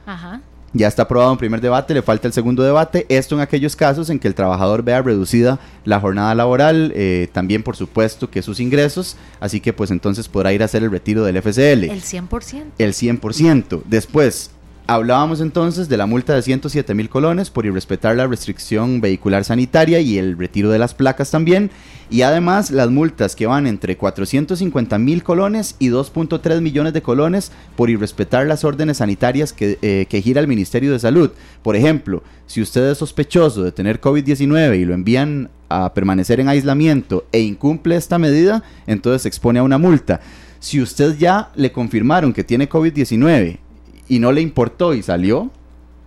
Ya 0.74 0.86
está 0.86 1.04
aprobado 1.04 1.32
un 1.32 1.38
primer 1.38 1.62
debate, 1.62 1.94
le 1.94 2.02
falta 2.02 2.26
el 2.26 2.34
segundo 2.34 2.62
debate. 2.62 3.06
Esto 3.08 3.34
en 3.34 3.40
aquellos 3.40 3.74
casos 3.74 4.10
en 4.10 4.18
que 4.18 4.28
el 4.28 4.34
trabajador 4.34 4.82
vea 4.82 5.00
reducida 5.00 5.58
la 5.84 5.98
jornada 5.98 6.34
laboral, 6.34 6.92
eh, 6.94 7.28
también 7.32 7.62
por 7.62 7.74
supuesto 7.74 8.28
que 8.30 8.42
sus 8.42 8.60
ingresos, 8.60 9.16
así 9.40 9.60
que 9.60 9.72
pues 9.72 9.90
entonces 9.90 10.28
podrá 10.28 10.52
ir 10.52 10.60
a 10.60 10.66
hacer 10.66 10.82
el 10.82 10.90
retiro 10.90 11.24
del 11.24 11.38
FCL. 11.38 11.84
El 11.84 12.02
100%. 12.02 12.64
El 12.76 12.92
100%. 12.92 13.82
Después, 13.86 14.50
Hablábamos 14.90 15.42
entonces 15.42 15.90
de 15.90 15.98
la 15.98 16.06
multa 16.06 16.34
de 16.34 16.40
107 16.40 16.94
mil 16.94 17.10
colones 17.10 17.50
por 17.50 17.66
irrespetar 17.66 18.16
la 18.16 18.26
restricción 18.26 19.02
vehicular 19.02 19.44
sanitaria 19.44 20.00
y 20.00 20.16
el 20.16 20.38
retiro 20.38 20.70
de 20.70 20.78
las 20.78 20.94
placas 20.94 21.30
también. 21.30 21.70
Y 22.08 22.22
además 22.22 22.70
las 22.70 22.88
multas 22.88 23.36
que 23.36 23.46
van 23.46 23.66
entre 23.66 23.98
450 23.98 24.98
mil 24.98 25.22
colones 25.22 25.76
y 25.78 25.90
2.3 25.90 26.62
millones 26.62 26.94
de 26.94 27.02
colones 27.02 27.52
por 27.76 27.90
irrespetar 27.90 28.46
las 28.46 28.64
órdenes 28.64 28.96
sanitarias 28.96 29.52
que, 29.52 29.78
eh, 29.82 30.06
que 30.08 30.22
gira 30.22 30.40
el 30.40 30.48
Ministerio 30.48 30.90
de 30.90 30.98
Salud. 30.98 31.32
Por 31.62 31.76
ejemplo, 31.76 32.22
si 32.46 32.62
usted 32.62 32.90
es 32.90 32.96
sospechoso 32.96 33.64
de 33.64 33.72
tener 33.72 34.00
COVID-19 34.00 34.80
y 34.80 34.86
lo 34.86 34.94
envían 34.94 35.50
a 35.68 35.92
permanecer 35.92 36.40
en 36.40 36.48
aislamiento 36.48 37.26
e 37.30 37.40
incumple 37.40 37.94
esta 37.96 38.16
medida, 38.16 38.62
entonces 38.86 39.20
se 39.20 39.28
expone 39.28 39.58
a 39.58 39.64
una 39.64 39.76
multa. 39.76 40.22
Si 40.60 40.80
usted 40.80 41.18
ya 41.18 41.50
le 41.56 41.72
confirmaron 41.72 42.32
que 42.32 42.42
tiene 42.42 42.70
COVID-19 42.70 43.67
y 44.08 44.18
no 44.18 44.32
le 44.32 44.40
importó 44.40 44.94
y 44.94 45.02
salió, 45.02 45.50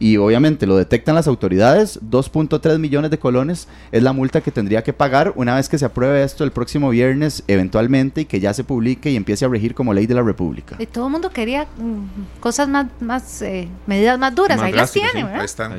y 0.01 0.17
obviamente 0.17 0.65
lo 0.65 0.77
detectan 0.77 1.13
las 1.13 1.27
autoridades, 1.27 1.99
2.3 2.01 2.79
millones 2.79 3.11
de 3.11 3.19
colones 3.19 3.67
es 3.91 4.01
la 4.01 4.13
multa 4.13 4.41
que 4.41 4.49
tendría 4.49 4.83
que 4.83 4.93
pagar 4.93 5.31
una 5.35 5.55
vez 5.55 5.69
que 5.69 5.77
se 5.77 5.85
apruebe 5.85 6.23
esto 6.23 6.43
el 6.43 6.51
próximo 6.51 6.89
viernes 6.89 7.43
eventualmente 7.47 8.21
y 8.21 8.25
que 8.25 8.39
ya 8.39 8.51
se 8.55 8.63
publique 8.63 9.11
y 9.11 9.15
empiece 9.15 9.45
a 9.45 9.47
regir 9.47 9.75
como 9.75 9.93
ley 9.93 10.07
de 10.07 10.15
la 10.15 10.23
República. 10.23 10.75
Y 10.79 10.87
todo 10.87 11.05
el 11.05 11.11
mundo 11.11 11.29
quería 11.29 11.67
mm, 11.77 12.39
cosas 12.39 12.67
más, 12.67 12.87
más 12.99 13.43
eh, 13.43 13.67
medidas 13.85 14.17
más 14.17 14.33
duras, 14.33 14.59
ahí 14.59 14.73
las 14.73 14.91
tiene, 14.91 15.21
Ahí 15.21 15.45
están. 15.45 15.71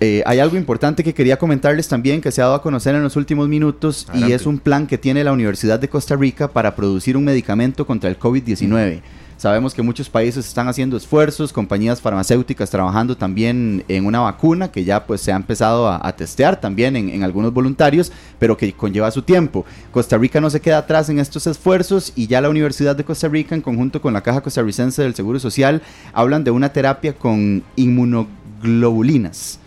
Eh, 0.00 0.24
hay 0.26 0.40
algo 0.40 0.56
importante 0.56 1.04
que 1.04 1.14
quería 1.14 1.38
comentarles 1.38 1.86
también 1.86 2.20
que 2.20 2.32
se 2.32 2.42
ha 2.42 2.46
dado 2.46 2.56
a 2.56 2.62
conocer 2.62 2.96
en 2.96 3.04
los 3.04 3.14
últimos 3.14 3.48
minutos 3.48 4.08
y 4.12 4.32
es 4.32 4.46
un 4.46 4.58
plan 4.58 4.88
que 4.88 4.98
tiene 4.98 5.22
la 5.22 5.30
Universidad 5.30 5.78
de 5.78 5.88
Costa 5.88 6.16
Rica 6.16 6.48
para 6.48 6.74
producir 6.74 7.16
un 7.16 7.22
medicamento 7.22 7.86
contra 7.86 8.10
el 8.10 8.18
COVID-19. 8.18 9.02
Sabemos 9.42 9.74
que 9.74 9.82
muchos 9.82 10.08
países 10.08 10.46
están 10.46 10.68
haciendo 10.68 10.96
esfuerzos, 10.96 11.52
compañías 11.52 12.00
farmacéuticas 12.00 12.70
trabajando 12.70 13.16
también 13.16 13.82
en 13.88 14.06
una 14.06 14.20
vacuna 14.20 14.70
que 14.70 14.84
ya 14.84 15.04
pues 15.04 15.20
se 15.20 15.32
ha 15.32 15.34
empezado 15.34 15.88
a, 15.88 16.12
testear 16.12 16.60
también 16.60 16.94
en, 16.94 17.24
algunos 17.24 17.52
voluntarios, 17.52 18.12
pero 18.38 18.56
que 18.56 18.72
conlleva 18.72 19.10
su 19.10 19.22
tiempo. 19.22 19.66
Costa 19.90 20.16
Rica 20.16 20.40
no 20.40 20.48
se 20.48 20.60
queda 20.60 20.78
atrás 20.78 21.08
en 21.08 21.18
estos 21.18 21.48
esfuerzos 21.48 22.12
y 22.14 22.28
ya 22.28 22.40
la 22.40 22.50
Universidad 22.50 22.94
de 22.94 23.02
Costa 23.02 23.26
Rica 23.26 23.56
en 23.56 23.62
conjunto 23.62 24.00
con 24.00 24.12
la 24.12 24.20
Caja 24.20 24.42
Costarricense 24.42 25.02
del 25.02 25.16
Seguro 25.16 25.40
Social 25.40 25.82
hablan 26.12 26.44
de 26.44 26.52
una 26.52 26.72
terapia 26.72 27.12
con 27.12 27.64
inmunoglobulinas. 27.74 29.58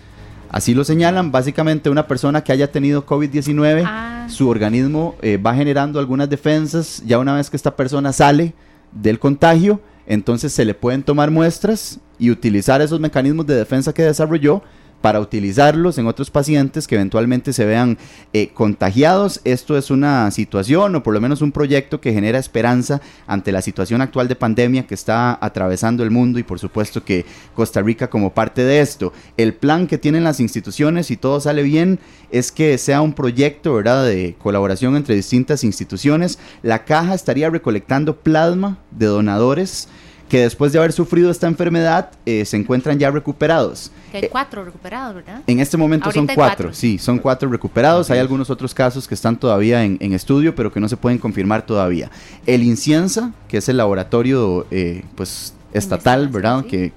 Así 0.51 0.73
lo 0.73 0.85
señalan, 0.85 1.33
básicamente 1.33 1.89
una 1.89 2.07
persona 2.07 2.45
que 2.45 2.53
haya 2.53 2.71
tenido 2.71 3.05
COVID-19, 3.05 3.83
ah. 3.85 4.27
su 4.29 4.47
organismo 4.47 5.15
eh, 5.21 5.35
va 5.35 5.53
generando 5.53 5.99
algunas 5.99 6.29
defensas, 6.29 7.03
ya 7.05 7.19
una 7.19 7.35
vez 7.35 7.49
que 7.49 7.57
esta 7.57 7.75
persona 7.75 8.13
sale, 8.13 8.53
del 8.95 9.19
contagio, 9.19 9.81
entonces 10.07 10.51
se 10.51 10.65
le 10.65 10.73
pueden 10.73 11.03
tomar 11.03 11.29
muestras 11.29 11.99
y 12.17 12.31
utilizar 12.31 12.81
esos 12.81 12.99
mecanismos 12.99 13.45
de 13.45 13.55
defensa 13.55 13.93
que 13.93 14.03
desarrolló 14.03 14.63
para 15.05 15.19
utilizarlos 15.19 15.99
en 15.99 16.07
otros 16.07 16.31
pacientes 16.31 16.87
que 16.87 16.95
eventualmente 16.95 17.53
se 17.53 17.63
vean 17.63 17.99
eh, 18.33 18.49
contagiados. 18.55 19.39
Esto 19.43 19.77
es 19.77 19.91
una 19.91 20.31
situación 20.31 20.95
o 20.95 21.03
por 21.03 21.13
lo 21.13 21.21
menos 21.21 21.43
un 21.43 21.51
proyecto 21.51 22.01
que 22.01 22.11
genera 22.11 22.39
esperanza 22.39 23.01
ante 23.27 23.51
la 23.51 23.61
situación 23.61 24.01
actual 24.01 24.27
de 24.27 24.35
pandemia 24.35 24.87
que 24.87 24.95
está 24.95 25.37
atravesando 25.39 26.01
el 26.01 26.09
mundo 26.09 26.39
y 26.39 26.43
por 26.43 26.57
supuesto 26.57 27.03
que 27.03 27.23
Costa 27.53 27.83
Rica 27.83 28.09
como 28.09 28.33
parte 28.33 28.63
de 28.63 28.79
esto. 28.79 29.13
El 29.37 29.53
plan 29.53 29.85
que 29.85 29.99
tienen 29.99 30.23
las 30.23 30.39
instituciones, 30.39 31.05
si 31.05 31.17
todo 31.17 31.39
sale 31.39 31.61
bien, 31.61 31.99
es 32.31 32.51
que 32.51 32.75
sea 32.79 33.01
un 33.01 33.13
proyecto 33.13 33.79
de 33.83 34.35
colaboración 34.39 34.95
entre 34.95 35.13
distintas 35.13 35.63
instituciones. 35.63 36.39
La 36.63 36.83
caja 36.83 37.13
estaría 37.13 37.51
recolectando 37.51 38.15
plasma 38.21 38.79
de 38.89 39.05
donadores 39.05 39.87
que 40.35 40.41
después 40.41 40.73
de 40.73 40.79
haber 40.79 40.91
sufrido 40.91 41.31
esta 41.31 41.47
enfermedad 41.47 42.09
eh, 42.25 42.43
se 42.43 42.57
encuentran 42.57 42.99
ya 42.99 43.09
recuperados. 43.09 43.89
Que 44.11 44.17
hay 44.17 44.27
cuatro 44.27 44.65
recuperados, 44.65 45.15
¿verdad? 45.15 45.41
En 45.47 45.61
este 45.61 45.77
momento 45.77 46.11
son 46.11 46.27
cuatro, 46.27 46.73
sí, 46.73 46.97
son 46.97 47.19
cuatro 47.19 47.49
recuperados. 47.49 48.11
Hay 48.11 48.19
algunos 48.19 48.49
otros 48.49 48.73
casos 48.73 49.07
que 49.07 49.13
están 49.13 49.39
todavía 49.39 49.85
en, 49.85 50.11
estudio, 50.11 50.53
pero 50.53 50.73
que 50.73 50.81
no 50.81 50.89
se 50.89 50.97
pueden 50.97 51.19
confirmar 51.19 51.65
todavía. 51.65 52.11
El 52.45 52.63
Inciensa, 52.63 53.31
que 53.47 53.59
es 53.59 53.69
el 53.69 53.77
laboratorio 53.77 54.67
eh, 54.71 55.05
pues 55.15 55.53
estatal, 55.71 56.27
¿verdad? 56.27 56.65
Que 56.65 56.91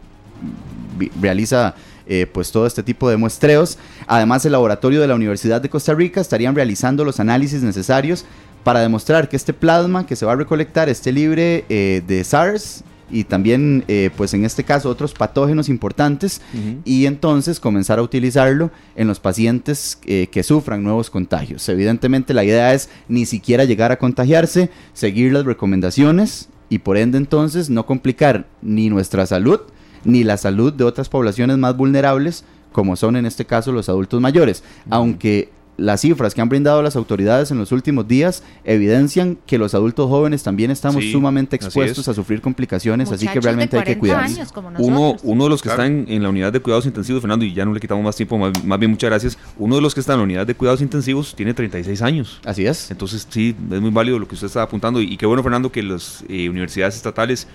realiza 1.22 1.76
eh, 2.08 2.26
pues 2.26 2.50
todo 2.50 2.66
este 2.66 2.82
tipo 2.82 3.08
de 3.08 3.18
muestreos. 3.18 3.78
Además, 4.08 4.44
el 4.46 4.50
laboratorio 4.50 5.00
de 5.00 5.06
la 5.06 5.14
Universidad 5.14 5.60
de 5.60 5.70
Costa 5.70 5.94
Rica 5.94 6.20
estarían 6.20 6.56
realizando 6.56 7.04
los 7.04 7.20
análisis 7.20 7.62
necesarios 7.62 8.24
para 8.64 8.80
demostrar 8.80 9.28
que 9.28 9.36
este 9.36 9.52
plasma 9.52 10.06
que 10.06 10.16
se 10.16 10.26
va 10.26 10.32
a 10.32 10.36
recolectar 10.36 10.88
esté 10.88 11.12
libre 11.12 11.64
eh, 11.68 12.02
de 12.04 12.24
SARS 12.24 12.82
y 13.10 13.24
también, 13.24 13.84
eh, 13.88 14.10
pues 14.16 14.34
en 14.34 14.44
este 14.44 14.64
caso, 14.64 14.88
otros 14.88 15.14
patógenos 15.14 15.68
importantes 15.68 16.40
y 16.84 17.06
entonces 17.06 17.60
comenzar 17.60 17.98
a 17.98 18.02
utilizarlo 18.02 18.70
en 18.96 19.08
los 19.08 19.20
pacientes 19.20 19.98
eh, 20.04 20.28
que 20.30 20.42
sufran 20.42 20.82
nuevos 20.82 21.10
contagios. 21.10 21.68
Evidentemente 21.68 22.34
la 22.34 22.44
idea 22.44 22.74
es 22.74 22.88
ni 23.08 23.26
siquiera 23.26 23.64
llegar 23.64 23.92
a 23.92 23.98
contagiarse, 23.98 24.70
seguir 24.92 25.32
las 25.32 25.44
recomendaciones 25.44 26.48
y 26.68 26.80
por 26.80 26.96
ende 26.96 27.18
entonces 27.18 27.70
no 27.70 27.86
complicar 27.86 28.46
ni 28.62 28.90
nuestra 28.90 29.26
salud 29.26 29.60
ni 30.04 30.22
la 30.24 30.36
salud 30.36 30.72
de 30.72 30.84
otras 30.84 31.08
poblaciones 31.08 31.58
más 31.58 31.76
vulnerables 31.76 32.44
como 32.72 32.96
son 32.96 33.16
en 33.16 33.26
este 33.26 33.44
caso 33.44 33.72
los 33.72 33.88
adultos 33.88 34.20
mayores. 34.20 34.62
Aunque 34.90 35.50
las 35.78 36.00
cifras 36.00 36.34
que 36.34 36.40
han 36.40 36.48
brindado 36.48 36.82
las 36.82 36.96
autoridades 36.96 37.50
en 37.52 37.58
los 37.58 37.72
últimos 37.72 38.06
días 38.06 38.42
evidencian 38.64 39.38
que 39.46 39.58
los 39.58 39.74
adultos 39.74 40.08
jóvenes 40.08 40.42
también 40.42 40.70
estamos 40.70 41.04
sumamente 41.10 41.56
expuestos 41.56 42.08
a 42.08 42.14
sufrir 42.14 42.40
complicaciones, 42.40 43.10
así 43.12 43.26
que 43.28 43.40
realmente 43.40 43.78
hay 43.78 43.84
que 43.84 43.96
cuidarnos. 43.96 44.52
Uno, 44.78 45.16
uno 45.22 45.44
de 45.44 45.50
los 45.50 45.62
que 45.62 45.68
están 45.70 46.04
en 46.08 46.22
la 46.22 46.28
unidad 46.28 46.52
de 46.52 46.60
cuidados 46.60 46.84
intensivos, 46.84 47.22
Fernando, 47.22 47.44
y 47.44 47.54
ya 47.54 47.64
no 47.64 47.72
le 47.72 47.80
quitamos 47.80 48.04
más 48.04 48.16
tiempo, 48.16 48.36
más, 48.36 48.78
bien 48.78 48.90
muchas 48.90 49.08
gracias, 49.08 49.38
uno 49.56 49.76
de 49.76 49.80
los 49.80 49.94
que 49.94 50.00
está 50.00 50.14
en 50.14 50.18
la 50.18 50.24
unidad 50.24 50.46
de 50.46 50.54
cuidados 50.54 50.82
intensivos 50.82 51.34
tiene 51.34 51.54
36 51.54 52.02
años. 52.02 52.40
Así 52.44 52.66
es. 52.66 52.90
Entonces 52.90 53.26
sí, 53.30 53.54
es 53.70 53.80
muy 53.80 53.90
válido 53.90 54.18
lo 54.18 54.26
que 54.26 54.34
usted 54.34 54.48
está 54.48 54.62
apuntando 54.62 55.00
y, 55.00 55.16
qué 55.16 55.26
bueno, 55.26 55.44
Fernando, 55.44 55.70
que 55.70 55.82
las 55.84 56.24
eh, 56.28 56.48
universidades 56.48 56.96
estatales 56.96 57.46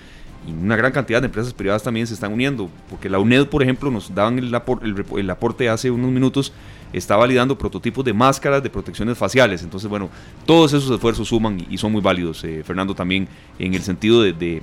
y 0.48 0.52
una 0.52 0.76
gran 0.76 0.92
cantidad 0.92 1.22
de 1.22 1.28
empresas 1.28 1.54
privadas 1.54 1.84
también 1.84 2.08
se 2.08 2.14
están 2.14 2.34
uniendo, 2.34 2.70
porque 2.90 3.10
la 3.10 3.20
UNED, 3.20 3.48
por 3.48 3.64
ejemplo, 3.64 3.90
nos 3.92 4.14
daban 4.14 4.40
el, 4.40 4.54
el 5.18 5.30
aporte 5.30 5.70
hace 5.70 5.92
unos 5.92 6.12
minutos 6.12 6.54
está 6.94 7.16
validando 7.16 7.58
prototipos 7.58 8.06
de 8.06 8.14
máscaras 8.14 8.62
de 8.64 8.70
protecciones 8.70 9.18
faciales. 9.18 9.64
Entonces, 9.64 9.90
bueno, 9.90 10.10
todos 10.46 10.74
esos 10.74 10.90
esfuerzos 10.92 11.28
suman 11.28 11.66
y 11.70 11.78
son 11.78 11.92
muy 11.92 12.02
válidos, 12.02 12.44
eh, 12.44 12.64
Fernando, 12.64 12.94
también 12.94 13.28
en 13.60 13.74
el 13.74 13.82
sentido 13.82 14.22
de, 14.22 14.62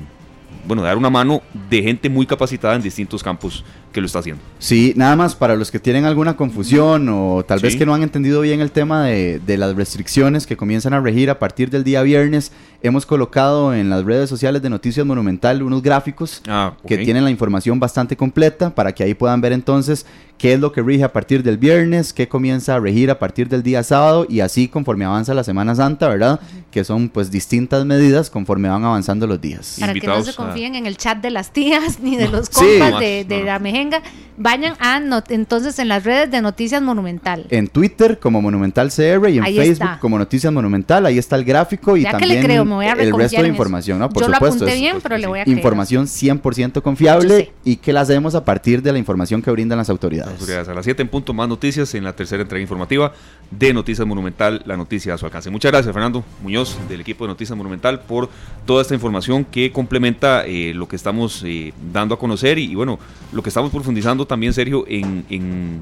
bueno, 0.66 0.82
dar 0.82 0.96
una 0.96 1.10
mano 1.10 1.42
de 1.68 1.82
gente 1.82 2.08
muy 2.08 2.26
capacitada 2.26 2.76
en 2.76 2.82
distintos 2.82 3.22
campos 3.22 3.64
que 3.92 4.00
lo 4.00 4.06
está 4.06 4.20
haciendo. 4.20 4.42
Sí, 4.58 4.92
nada 4.96 5.16
más 5.16 5.34
para 5.34 5.56
los 5.56 5.70
que 5.70 5.80
tienen 5.80 6.04
alguna 6.04 6.36
confusión 6.36 7.08
o 7.08 7.44
tal 7.46 7.58
vez 7.58 7.74
que 7.74 7.84
no 7.84 7.94
han 7.94 8.02
entendido 8.02 8.40
bien 8.40 8.60
el 8.60 8.70
tema 8.70 9.04
de, 9.04 9.40
de, 9.40 9.58
las 9.58 9.74
restricciones 9.74 10.46
que 10.46 10.56
comienzan 10.56 10.92
a 10.92 11.00
regir 11.00 11.28
a 11.30 11.40
partir 11.40 11.70
del 11.70 11.82
día 11.82 12.02
viernes, 12.02 12.52
hemos 12.82 13.06
colocado 13.06 13.74
en 13.74 13.90
las 13.90 14.04
redes 14.04 14.28
sociales 14.28 14.62
de 14.62 14.70
Noticias 14.70 15.04
Monumental 15.04 15.62
unos 15.62 15.82
gráficos 15.82 16.42
ah, 16.48 16.74
que 16.86 16.98
tienen 16.98 17.24
la 17.24 17.30
información 17.30 17.78
bastante 17.78 18.16
completa 18.16 18.74
para 18.74 18.92
que 18.92 19.02
ahí 19.02 19.14
puedan 19.14 19.40
ver 19.40 19.52
entonces 19.52 20.06
qué 20.40 20.54
es 20.54 20.60
lo 20.60 20.72
que 20.72 20.80
rige 20.80 21.04
a 21.04 21.12
partir 21.12 21.42
del 21.42 21.58
viernes, 21.58 22.14
qué 22.14 22.26
comienza 22.26 22.74
a 22.74 22.80
regir 22.80 23.10
a 23.10 23.18
partir 23.18 23.48
del 23.48 23.62
día 23.62 23.82
sábado 23.82 24.26
y 24.26 24.40
así 24.40 24.68
conforme 24.68 25.04
avanza 25.04 25.34
la 25.34 25.44
Semana 25.44 25.74
Santa, 25.74 26.08
¿verdad? 26.08 26.40
Que 26.70 26.82
son 26.82 27.10
pues 27.10 27.30
distintas 27.30 27.84
medidas 27.84 28.30
conforme 28.30 28.70
van 28.70 28.82
avanzando 28.82 29.26
los 29.26 29.38
días. 29.38 29.76
Para 29.78 29.92
que 29.92 30.06
no 30.06 30.22
se 30.22 30.34
confíen 30.34 30.76
en 30.76 30.86
el 30.86 30.96
chat 30.96 31.18
de 31.18 31.30
las 31.30 31.52
tías 31.52 32.00
ni 32.02 32.16
de 32.16 32.28
los 32.28 32.48
compas 32.48 33.00
de, 33.00 33.42
la 33.44 33.58
mejenga, 33.58 34.02
vayan 34.36 34.74
a 34.80 35.00
entonces 35.28 35.78
en 35.78 35.88
las 35.88 36.04
redes 36.04 36.30
de 36.30 36.40
Noticias 36.40 36.82
Monumental. 36.82 37.46
En 37.50 37.68
Twitter 37.68 38.18
como 38.18 38.40
Monumental 38.42 38.90
CR 38.90 39.28
y 39.28 39.38
en 39.38 39.44
Facebook 39.44 39.98
como 40.00 40.18
Noticias 40.18 40.52
Monumental, 40.52 41.06
ahí 41.06 41.18
está 41.18 41.36
el 41.36 41.44
gráfico 41.44 41.96
y 41.96 42.04
también 42.04 42.50
el 42.50 43.12
resto 43.14 43.42
de 43.42 43.48
información, 43.48 43.98
¿no? 43.98 44.08
Por 44.08 44.26
Yo 44.26 44.32
supuesto. 44.32 44.66
Lo 44.66 44.72
bien, 44.72 45.00
pero 45.02 45.18
le 45.18 45.26
voy 45.26 45.40
a 45.40 45.48
Información 45.48 46.06
100% 46.06 46.82
confiable 46.82 47.52
y 47.64 47.76
que 47.76 47.92
la 47.92 48.00
hacemos 48.00 48.34
a 48.34 48.44
partir 48.44 48.82
de 48.82 48.92
la 48.92 48.98
información 48.98 49.42
que 49.42 49.50
brindan 49.50 49.78
las 49.78 49.90
autoridades. 49.90 50.68
A 50.68 50.74
las 50.74 50.84
7 50.84 51.02
en 51.02 51.08
punto, 51.08 51.32
más 51.32 51.48
noticias 51.48 51.94
en 51.94 52.04
la 52.04 52.14
tercera 52.14 52.42
entrega 52.42 52.60
informativa 52.60 53.12
de 53.50 53.72
Noticias 53.72 54.06
Monumental, 54.06 54.62
la 54.64 54.76
noticia 54.76 55.14
a 55.14 55.18
su 55.18 55.26
alcance. 55.26 55.50
Muchas 55.50 55.72
gracias, 55.72 55.92
Fernando 55.92 56.24
Muñoz, 56.42 56.76
del 56.88 57.00
equipo 57.00 57.24
de 57.24 57.28
Noticias 57.28 57.56
Monumental, 57.56 58.00
por 58.00 58.28
toda 58.66 58.82
esta 58.82 58.94
información 58.94 59.44
que 59.44 59.72
complementa 59.72 60.44
eh, 60.46 60.72
lo 60.74 60.88
que 60.88 60.96
estamos 60.96 61.42
eh, 61.44 61.72
dando 61.92 62.14
a 62.14 62.18
conocer 62.18 62.58
y, 62.58 62.74
bueno, 62.74 62.98
lo 63.32 63.42
que 63.42 63.48
estamos 63.48 63.70
profundizando 63.70 64.26
también, 64.30 64.54
Sergio, 64.54 64.84
en, 64.88 65.26
en 65.28 65.80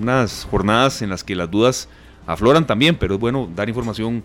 unas 0.00 0.46
jornadas 0.48 1.02
en 1.02 1.10
las 1.10 1.24
que 1.24 1.34
las 1.34 1.50
dudas 1.50 1.88
afloran 2.26 2.66
también, 2.66 2.96
pero 2.96 3.14
es 3.14 3.20
bueno 3.20 3.48
dar 3.54 3.68
información 3.68 4.22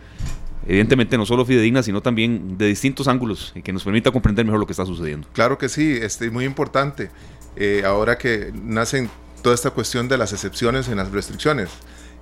evidentemente 0.68 1.18
no 1.18 1.26
solo 1.26 1.45
fidedigna, 1.45 1.84
sino 1.84 2.01
también 2.01 2.57
de 2.57 2.68
distintos 2.68 3.07
ángulos 3.07 3.51
y 3.55 3.61
que 3.61 3.74
nos 3.74 3.84
permita 3.84 4.11
comprender 4.11 4.45
mejor 4.45 4.59
lo 4.59 4.66
que 4.66 4.74
está 4.74 4.86
sucediendo. 4.86 5.28
Claro 5.34 5.57
que 5.57 5.70
sí, 5.70 5.97
este, 6.01 6.30
muy 6.30 6.45
importante. 6.45 7.09
Eh, 7.55 7.84
ahora 7.86 8.18
que 8.18 8.51
nacen 8.53 9.09
toda 9.41 9.53
esta 9.53 9.72
cuestión 9.72 10.07
de 10.07 10.18
las 10.18 10.34
excepciones 10.34 10.88
en 10.88 10.97
las 10.97 11.11
restricciones. 11.11 11.70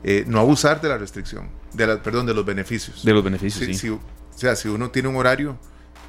Eh, 0.04 0.26
no 0.28 0.40
abusar 0.40 0.82
de 0.82 0.90
la 0.90 0.98
restricción, 0.98 1.48
de 1.74 1.86
la, 1.86 2.02
perdón, 2.02 2.26
de 2.26 2.34
los 2.34 2.44
beneficios. 2.44 3.06
De 3.06 3.14
los 3.14 3.24
beneficios, 3.24 3.78
sí. 3.78 3.90
o 3.90 4.00
sea, 4.36 4.56
si 4.56 4.68
uno 4.68 4.90
tiene 4.90 5.08
un 5.08 5.16
horario 5.16 5.60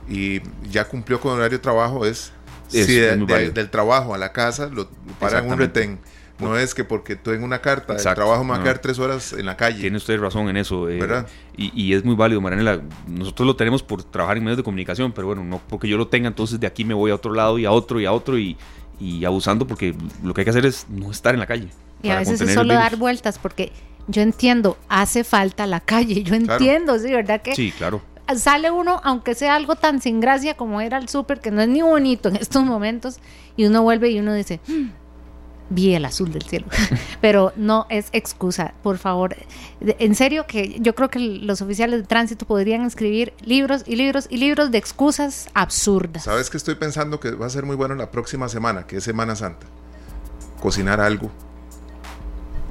y 0.08 0.40
ya 0.70 0.88
cumplió 0.88 1.20
con 1.20 1.32
el 1.32 1.40
horario 1.40 1.58
de 1.58 1.62
trabajo, 1.62 2.06
es, 2.06 2.32
si 2.72 2.96
del 2.96 3.70
trabajo 3.70 4.14
a 4.14 4.18
la 4.18 4.32
casa 4.32 4.66
lo 4.66 4.88
paran 5.20 5.48
un 5.50 5.58
retén. 5.58 5.98
No 6.38 6.58
es 6.58 6.74
que 6.74 6.82
porque 6.82 7.14
tú 7.14 7.30
en 7.30 7.44
una 7.44 7.60
carta 7.60 7.94
de 7.94 8.02
trabajo 8.02 8.42
me 8.42 8.50
va 8.50 8.56
a 8.56 8.62
quedar 8.62 8.80
tres 8.80 8.98
horas 8.98 9.32
en 9.32 9.46
la 9.46 9.56
calle. 9.56 9.80
Tiene 9.80 9.96
usted 9.96 10.18
razón 10.18 10.48
en 10.48 10.56
eso. 10.56 10.88
Eh, 10.88 10.98
¿verdad? 10.98 11.26
Y, 11.56 11.92
es 11.92 12.04
muy 12.04 12.16
válido, 12.16 12.40
Marianela. 12.40 12.80
Nosotros 13.06 13.46
lo 13.46 13.54
tenemos 13.54 13.82
por 13.82 14.02
trabajar 14.02 14.38
en 14.38 14.44
medios 14.44 14.56
de 14.56 14.64
comunicación, 14.64 15.12
pero 15.12 15.28
bueno, 15.28 15.44
no 15.44 15.60
porque 15.68 15.86
yo 15.86 15.96
lo 15.96 16.08
tenga, 16.08 16.28
entonces 16.28 16.58
de 16.58 16.66
aquí 16.66 16.84
me 16.84 16.94
voy 16.94 17.10
a 17.12 17.14
otro 17.14 17.32
lado 17.32 17.58
y 17.58 17.64
a 17.64 17.70
otro 17.70 18.00
y 18.00 18.06
a 18.06 18.12
otro 18.12 18.38
y, 18.38 18.56
y 18.98 19.24
abusando 19.24 19.66
porque 19.66 19.94
lo 20.24 20.34
que 20.34 20.40
hay 20.40 20.44
que 20.44 20.50
hacer 20.50 20.66
es 20.66 20.86
no 20.88 21.10
estar 21.10 21.34
en 21.34 21.40
la 21.40 21.46
calle. 21.46 21.68
Y 22.02 22.08
a 22.08 22.18
veces 22.18 22.40
es 22.40 22.54
solo 22.54 22.74
dar 22.74 22.96
vueltas 22.96 23.38
porque 23.38 23.70
yo 24.08 24.22
entiendo, 24.22 24.76
hace 24.88 25.22
falta 25.22 25.66
la 25.66 25.80
calle, 25.80 26.22
yo 26.22 26.34
entiendo, 26.34 26.98
sí, 26.98 27.12
¿verdad 27.12 27.40
que? 27.42 27.54
Sí, 27.54 27.72
claro. 27.76 28.02
Sale 28.38 28.70
uno, 28.70 29.00
aunque 29.04 29.34
sea 29.34 29.54
algo 29.54 29.76
tan 29.76 30.00
sin 30.00 30.20
gracia 30.20 30.56
como 30.56 30.80
era 30.80 30.98
el 30.98 31.08
súper, 31.08 31.40
que 31.40 31.50
no 31.50 31.60
es 31.60 31.68
ni 31.68 31.82
bonito 31.82 32.28
en 32.28 32.36
estos 32.40 32.64
momentos, 32.64 33.18
y 33.56 33.66
uno 33.66 33.82
vuelve 33.82 34.10
y 34.10 34.18
uno 34.18 34.34
dice, 34.34 34.60
mm, 34.66 34.88
vi 35.70 35.94
el 35.94 36.04
azul 36.04 36.32
del 36.32 36.42
cielo. 36.42 36.66
Pero 37.20 37.52
no 37.56 37.86
es 37.88 38.08
excusa, 38.12 38.74
por 38.82 38.98
favor. 38.98 39.36
En 39.80 40.14
serio 40.14 40.46
que 40.46 40.78
yo 40.80 40.94
creo 40.94 41.10
que 41.10 41.18
los 41.18 41.62
oficiales 41.62 42.00
de 42.00 42.06
tránsito 42.06 42.46
podrían 42.46 42.82
escribir 42.82 43.32
libros 43.40 43.82
y 43.86 43.96
libros 43.96 44.26
y 44.30 44.36
libros 44.36 44.70
de 44.70 44.78
excusas 44.78 45.48
absurdas. 45.54 46.24
¿Sabes 46.24 46.50
que 46.50 46.56
estoy 46.56 46.74
pensando 46.74 47.20
que 47.20 47.30
va 47.32 47.46
a 47.46 47.50
ser 47.50 47.64
muy 47.64 47.76
bueno 47.76 47.94
la 47.94 48.10
próxima 48.10 48.48
semana, 48.48 48.86
que 48.86 48.98
es 48.98 49.04
Semana 49.04 49.36
Santa? 49.36 49.66
Cocinar 50.60 51.00
algo. 51.00 51.30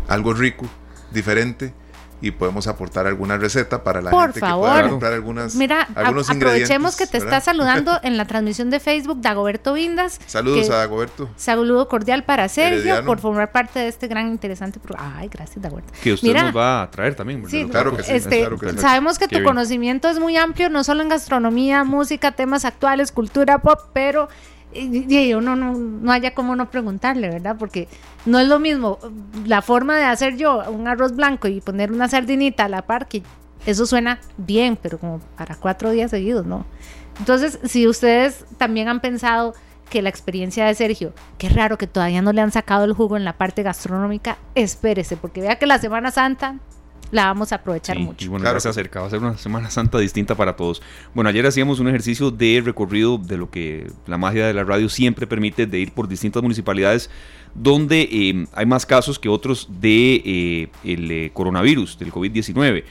Algo 0.07 0.33
rico, 0.33 0.65
diferente 1.11 1.73
y 2.21 2.31
podemos 2.31 2.67
aportar 2.67 3.07
alguna 3.07 3.37
receta 3.37 3.83
para 3.83 4.01
la 4.01 4.11
gente 4.11 4.39
que 4.39 4.39
pueda 4.39 4.89
comprar 4.89 5.13
algunas, 5.13 5.55
Mira, 5.55 5.87
algunos 5.95 6.29
aprovechemos 6.29 6.95
que 6.95 7.07
te 7.07 7.17
está 7.17 7.41
saludando 7.41 7.99
en 8.03 8.17
la 8.17 8.25
transmisión 8.25 8.69
de 8.69 8.79
Facebook 8.79 9.19
Dagoberto 9.21 9.73
Vindas. 9.73 10.19
Saludos 10.27 10.69
a 10.69 10.77
Dagoberto. 10.77 11.29
Saludo 11.35 11.87
cordial 11.87 12.23
para 12.23 12.47
Sergio 12.47 13.03
por 13.05 13.19
formar 13.19 13.51
parte 13.51 13.79
de 13.79 13.87
este 13.87 14.07
gran 14.07 14.27
interesante 14.27 14.79
programa. 14.79 15.15
Ay, 15.17 15.29
gracias 15.29 15.61
Dagoberto. 15.61 15.91
Que 16.01 16.13
usted 16.13 16.33
nos 16.33 16.55
va 16.55 16.83
a 16.83 16.91
traer 16.91 17.15
también. 17.15 17.47
Sí, 17.49 17.65
claro 17.65 17.95
que 17.95 18.03
sí. 18.03 18.13
Este, 18.13 18.47
sabemos 18.77 19.17
que 19.17 19.27
tu 19.27 19.43
conocimiento 19.43 20.09
es 20.09 20.19
muy 20.19 20.37
amplio, 20.37 20.69
no 20.69 20.83
solo 20.83 21.01
en 21.01 21.09
gastronomía, 21.09 21.83
música, 21.83 22.31
temas 22.31 22.65
actuales, 22.65 23.11
cultura 23.11 23.59
pop, 23.59 23.79
pero 23.93 24.29
y, 24.73 25.33
uno 25.33 25.55
no, 25.55 25.73
no 25.73 26.11
haya 26.11 26.33
como 26.33 26.55
no 26.55 26.69
preguntarle, 26.69 27.29
¿verdad? 27.29 27.55
Porque 27.57 27.87
no 28.25 28.39
es 28.39 28.47
lo 28.47 28.59
mismo 28.59 28.99
la 29.45 29.61
forma 29.61 29.97
de 29.97 30.05
hacer 30.05 30.37
yo 30.37 30.63
un 30.69 30.87
arroz 30.87 31.15
blanco 31.15 31.47
y 31.47 31.61
poner 31.61 31.91
una 31.91 32.07
sardinita 32.07 32.65
a 32.65 32.69
la 32.69 32.83
par, 32.83 33.07
que 33.07 33.23
eso 33.65 33.85
suena 33.85 34.19
bien, 34.37 34.77
pero 34.81 34.97
como 34.97 35.19
para 35.37 35.55
cuatro 35.55 35.91
días 35.91 36.11
seguidos, 36.11 36.45
¿no? 36.45 36.65
Entonces, 37.19 37.59
si 37.63 37.87
ustedes 37.87 38.45
también 38.57 38.87
han 38.87 38.99
pensado 38.99 39.53
que 39.89 40.01
la 40.01 40.09
experiencia 40.09 40.65
de 40.65 40.73
Sergio, 40.73 41.13
qué 41.37 41.49
raro 41.49 41.77
que 41.77 41.85
todavía 41.85 42.21
no 42.21 42.31
le 42.31 42.41
han 42.41 42.51
sacado 42.51 42.85
el 42.85 42.93
jugo 42.93 43.17
en 43.17 43.25
la 43.25 43.33
parte 43.33 43.61
gastronómica, 43.61 44.37
espérese, 44.55 45.17
porque 45.17 45.41
vea 45.41 45.57
que 45.57 45.67
la 45.67 45.79
Semana 45.79 46.11
Santa 46.11 46.55
la 47.11 47.25
vamos 47.25 47.51
a 47.51 47.55
aprovechar 47.55 47.99
mucho. 47.99 48.25
Y 48.25 48.27
bueno, 48.27 48.43
claro. 48.43 48.59
se 48.59 48.69
acerca, 48.69 49.01
va 49.01 49.07
a 49.07 49.09
ser 49.09 49.19
una 49.19 49.37
Semana 49.37 49.69
Santa 49.69 49.99
distinta 49.99 50.35
para 50.35 50.55
todos. 50.55 50.81
Bueno, 51.13 51.29
ayer 51.29 51.45
hacíamos 51.45 51.79
un 51.79 51.87
ejercicio 51.87 52.31
de 52.31 52.61
recorrido 52.63 53.17
de 53.17 53.37
lo 53.37 53.49
que 53.49 53.91
la 54.07 54.17
magia 54.17 54.47
de 54.47 54.53
la 54.53 54.63
radio 54.63 54.89
siempre 54.89 55.27
permite, 55.27 55.65
de 55.65 55.79
ir 55.79 55.91
por 55.91 56.07
distintas 56.07 56.41
municipalidades 56.41 57.09
donde 57.53 58.07
eh, 58.11 58.45
hay 58.53 58.65
más 58.65 58.85
casos 58.85 59.19
que 59.19 59.29
otros 59.29 59.67
de 59.79 60.21
eh, 60.25 60.69
el 60.83 61.11
eh, 61.11 61.31
coronavirus, 61.33 61.99
del 61.99 62.11
COVID-19. 62.11 62.83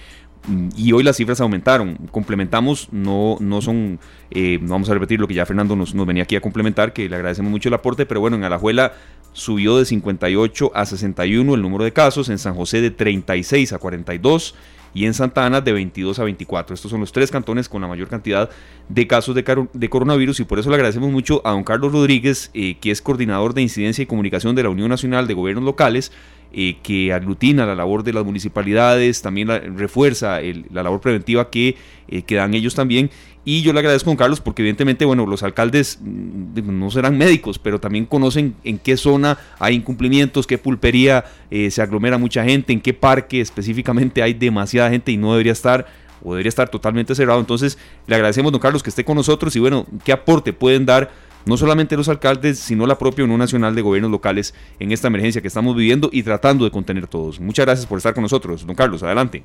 y 0.76 0.92
hoy 0.92 1.02
las 1.02 1.16
cifras 1.16 1.40
aumentaron. 1.40 1.96
Complementamos, 2.10 2.88
no, 2.92 3.36
no 3.40 3.60
son, 3.62 3.98
eh, 4.30 4.58
vamos 4.60 4.88
a 4.90 4.94
repetir 4.94 5.20
lo 5.20 5.28
que 5.28 5.34
ya 5.34 5.46
Fernando 5.46 5.76
nos, 5.76 5.94
nos, 5.94 6.06
venía 6.06 6.24
aquí 6.24 6.36
a 6.36 6.40
complementar, 6.40 6.92
que 6.92 7.08
le 7.08 7.16
agradecemos 7.16 7.50
mucho 7.50 7.68
el 7.68 7.74
aporte, 7.74 8.06
pero 8.06 8.20
bueno, 8.20 8.36
en 8.36 8.44
Alajuela 8.44 8.92
subió 9.32 9.78
de 9.78 9.84
58 9.84 10.72
a 10.74 10.86
61 10.86 11.54
el 11.54 11.62
número 11.62 11.84
de 11.84 11.92
casos, 11.92 12.28
en 12.28 12.38
San 12.38 12.54
José 12.54 12.80
de 12.80 12.90
36 12.90 13.72
a 13.72 13.78
42 13.78 14.54
y 14.92 15.06
en 15.06 15.14
Santa 15.14 15.46
Ana 15.46 15.60
de 15.60 15.72
22 15.72 16.18
a 16.18 16.24
24. 16.24 16.74
Estos 16.74 16.90
son 16.90 17.00
los 17.00 17.12
tres 17.12 17.30
cantones 17.30 17.68
con 17.68 17.80
la 17.80 17.88
mayor 17.88 18.08
cantidad 18.08 18.50
de 18.88 19.06
casos 19.06 19.34
de, 19.34 19.68
de 19.72 19.88
coronavirus 19.88 20.40
y 20.40 20.44
por 20.44 20.58
eso 20.58 20.68
le 20.68 20.76
agradecemos 20.76 21.10
mucho 21.10 21.42
a 21.44 21.52
don 21.52 21.64
Carlos 21.64 21.92
Rodríguez, 21.92 22.50
eh, 22.54 22.76
que 22.80 22.90
es 22.90 23.00
coordinador 23.02 23.54
de 23.54 23.62
incidencia 23.62 24.02
y 24.02 24.06
comunicación 24.06 24.56
de 24.56 24.64
la 24.64 24.70
Unión 24.70 24.88
Nacional 24.88 25.26
de 25.26 25.34
Gobiernos 25.34 25.64
Locales, 25.64 26.12
eh, 26.52 26.78
que 26.82 27.12
aglutina 27.12 27.66
la 27.66 27.74
labor 27.74 28.02
de 28.02 28.12
las 28.12 28.24
municipalidades, 28.24 29.22
también 29.22 29.48
refuerza 29.76 30.40
la 30.70 30.82
labor 30.82 31.00
preventiva 31.00 31.50
que, 31.50 31.76
eh, 32.08 32.22
que 32.22 32.34
dan 32.36 32.54
ellos 32.54 32.74
también 32.74 33.10
y 33.44 33.62
yo 33.62 33.72
le 33.72 33.78
agradezco, 33.78 34.10
don 34.10 34.16
Carlos, 34.16 34.40
porque 34.40 34.60
evidentemente, 34.62 35.04
bueno, 35.04 35.24
los 35.24 35.42
alcaldes 35.42 35.98
mm, 36.02 36.78
no 36.78 36.90
serán 36.90 37.16
médicos, 37.16 37.58
pero 37.58 37.80
también 37.80 38.04
conocen 38.04 38.54
en 38.64 38.78
qué 38.78 38.96
zona 38.96 39.38
hay 39.58 39.76
incumplimientos, 39.76 40.46
qué 40.46 40.58
pulpería 40.58 41.24
eh, 41.50 41.70
se 41.70 41.80
aglomera 41.80 42.18
mucha 42.18 42.44
gente, 42.44 42.72
en 42.72 42.80
qué 42.80 42.92
parque 42.92 43.40
específicamente 43.40 44.22
hay 44.22 44.34
demasiada 44.34 44.90
gente 44.90 45.10
y 45.12 45.16
no 45.16 45.32
debería 45.32 45.52
estar 45.52 45.86
o 46.22 46.34
debería 46.34 46.50
estar 46.50 46.68
totalmente 46.68 47.14
cerrado. 47.14 47.40
Entonces, 47.40 47.78
le 48.06 48.14
agradecemos, 48.14 48.52
don 48.52 48.60
Carlos, 48.60 48.82
que 48.82 48.90
esté 48.90 49.04
con 49.06 49.16
nosotros 49.16 49.56
y 49.56 49.58
bueno, 49.58 49.86
qué 50.04 50.12
aporte 50.12 50.52
pueden 50.52 50.84
dar 50.84 51.10
no 51.46 51.56
solamente 51.56 51.96
los 51.96 52.08
alcaldes, 52.08 52.58
sino 52.58 52.86
la 52.86 52.98
propia 52.98 53.24
Unión 53.24 53.38
Nacional 53.38 53.74
de 53.74 53.82
Gobiernos 53.82 54.10
Locales 54.10 54.54
en 54.78 54.92
esta 54.92 55.08
emergencia 55.08 55.40
que 55.40 55.48
estamos 55.48 55.76
viviendo 55.76 56.10
y 56.12 56.22
tratando 56.22 56.64
de 56.64 56.70
contener 56.70 57.06
todos. 57.06 57.40
Muchas 57.40 57.66
gracias 57.66 57.86
por 57.86 57.98
estar 57.98 58.14
con 58.14 58.22
nosotros, 58.22 58.66
don 58.66 58.76
Carlos, 58.76 59.02
adelante 59.02 59.42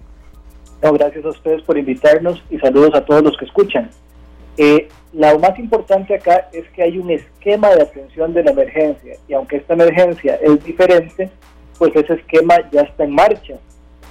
gracias 0.94 1.26
a 1.26 1.30
ustedes 1.30 1.62
por 1.64 1.78
invitarnos 1.78 2.44
y 2.50 2.58
saludos 2.60 2.94
a 2.94 3.06
todos 3.06 3.24
los 3.24 3.38
que 3.38 3.46
escuchan. 3.46 3.90
Eh, 4.58 4.88
lo 5.14 5.40
más 5.40 5.58
importante 5.60 6.16
acá 6.16 6.50
es 6.54 6.68
que 6.70 6.84
hay 6.84 6.98
un 6.98 7.10
esquema 7.12 7.70
de 7.70 7.82
atención 7.82 8.34
de 8.34 8.44
la 8.44 8.52
emergencia 8.52 9.16
y 9.28 9.34
aunque 9.34 9.58
esta 9.58 9.74
emergencia 9.74 10.36
es 10.36 10.64
diferente, 10.64 11.30
pues 11.78 11.96
ese 11.96 12.14
esquema 12.14 12.56
ya 12.72 12.82
está 12.82 13.04
en 13.04 13.12
marcha. 13.12 13.56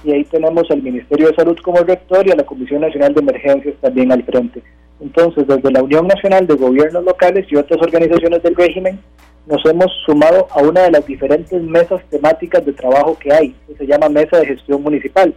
Y 0.05 0.11
ahí 0.11 0.23
tenemos 0.25 0.69
al 0.69 0.81
Ministerio 0.81 1.27
de 1.27 1.35
Salud 1.35 1.57
como 1.63 1.79
rector 1.79 2.27
y 2.27 2.31
a 2.31 2.35
la 2.35 2.45
Comisión 2.45 2.81
Nacional 2.81 3.13
de 3.13 3.21
Emergencias 3.21 3.75
también 3.81 4.11
al 4.11 4.23
frente. 4.23 4.61
Entonces, 4.99 5.47
desde 5.47 5.71
la 5.71 5.83
Unión 5.83 6.07
Nacional 6.07 6.47
de 6.47 6.55
Gobiernos 6.55 7.03
Locales 7.03 7.45
y 7.49 7.55
otras 7.55 7.81
organizaciones 7.81 8.41
del 8.43 8.55
régimen, 8.55 8.99
nos 9.47 9.65
hemos 9.65 9.91
sumado 10.05 10.47
a 10.51 10.61
una 10.61 10.83
de 10.83 10.91
las 10.91 11.05
diferentes 11.05 11.61
mesas 11.61 12.01
temáticas 12.09 12.65
de 12.65 12.73
trabajo 12.73 13.17
que 13.19 13.33
hay, 13.33 13.55
que 13.67 13.75
se 13.75 13.85
llama 13.85 14.09
Mesa 14.09 14.39
de 14.39 14.45
Gestión 14.45 14.81
Municipal 14.81 15.33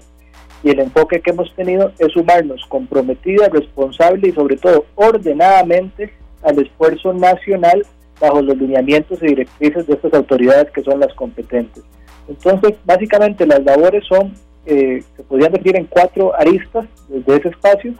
y 0.62 0.70
el 0.70 0.80
enfoque 0.80 1.20
que 1.20 1.30
hemos 1.30 1.54
tenido 1.54 1.92
es 1.98 2.12
sumarnos 2.12 2.64
comprometida, 2.68 3.48
responsable 3.48 4.28
y 4.28 4.32
sobre 4.32 4.56
todo 4.56 4.86
ordenadamente 4.96 6.12
al 6.42 6.58
esfuerzo 6.58 7.12
nacional 7.12 7.84
bajo 8.20 8.42
los 8.42 8.56
lineamientos 8.56 9.22
y 9.22 9.26
directrices 9.26 9.86
de 9.86 9.94
estas 9.94 10.12
autoridades 10.14 10.70
que 10.72 10.82
son 10.82 10.98
las 10.98 11.14
competentes. 11.14 11.84
Entonces, 12.28 12.74
básicamente 12.84 13.46
las 13.46 13.62
labores 13.62 14.04
son, 14.06 14.34
eh, 14.68 15.02
se 15.16 15.22
podrían 15.22 15.52
decir 15.52 15.76
en 15.76 15.86
cuatro 15.86 16.38
aristas 16.38 16.86
desde 17.08 17.36
ese 17.36 17.48
espacio. 17.48 17.94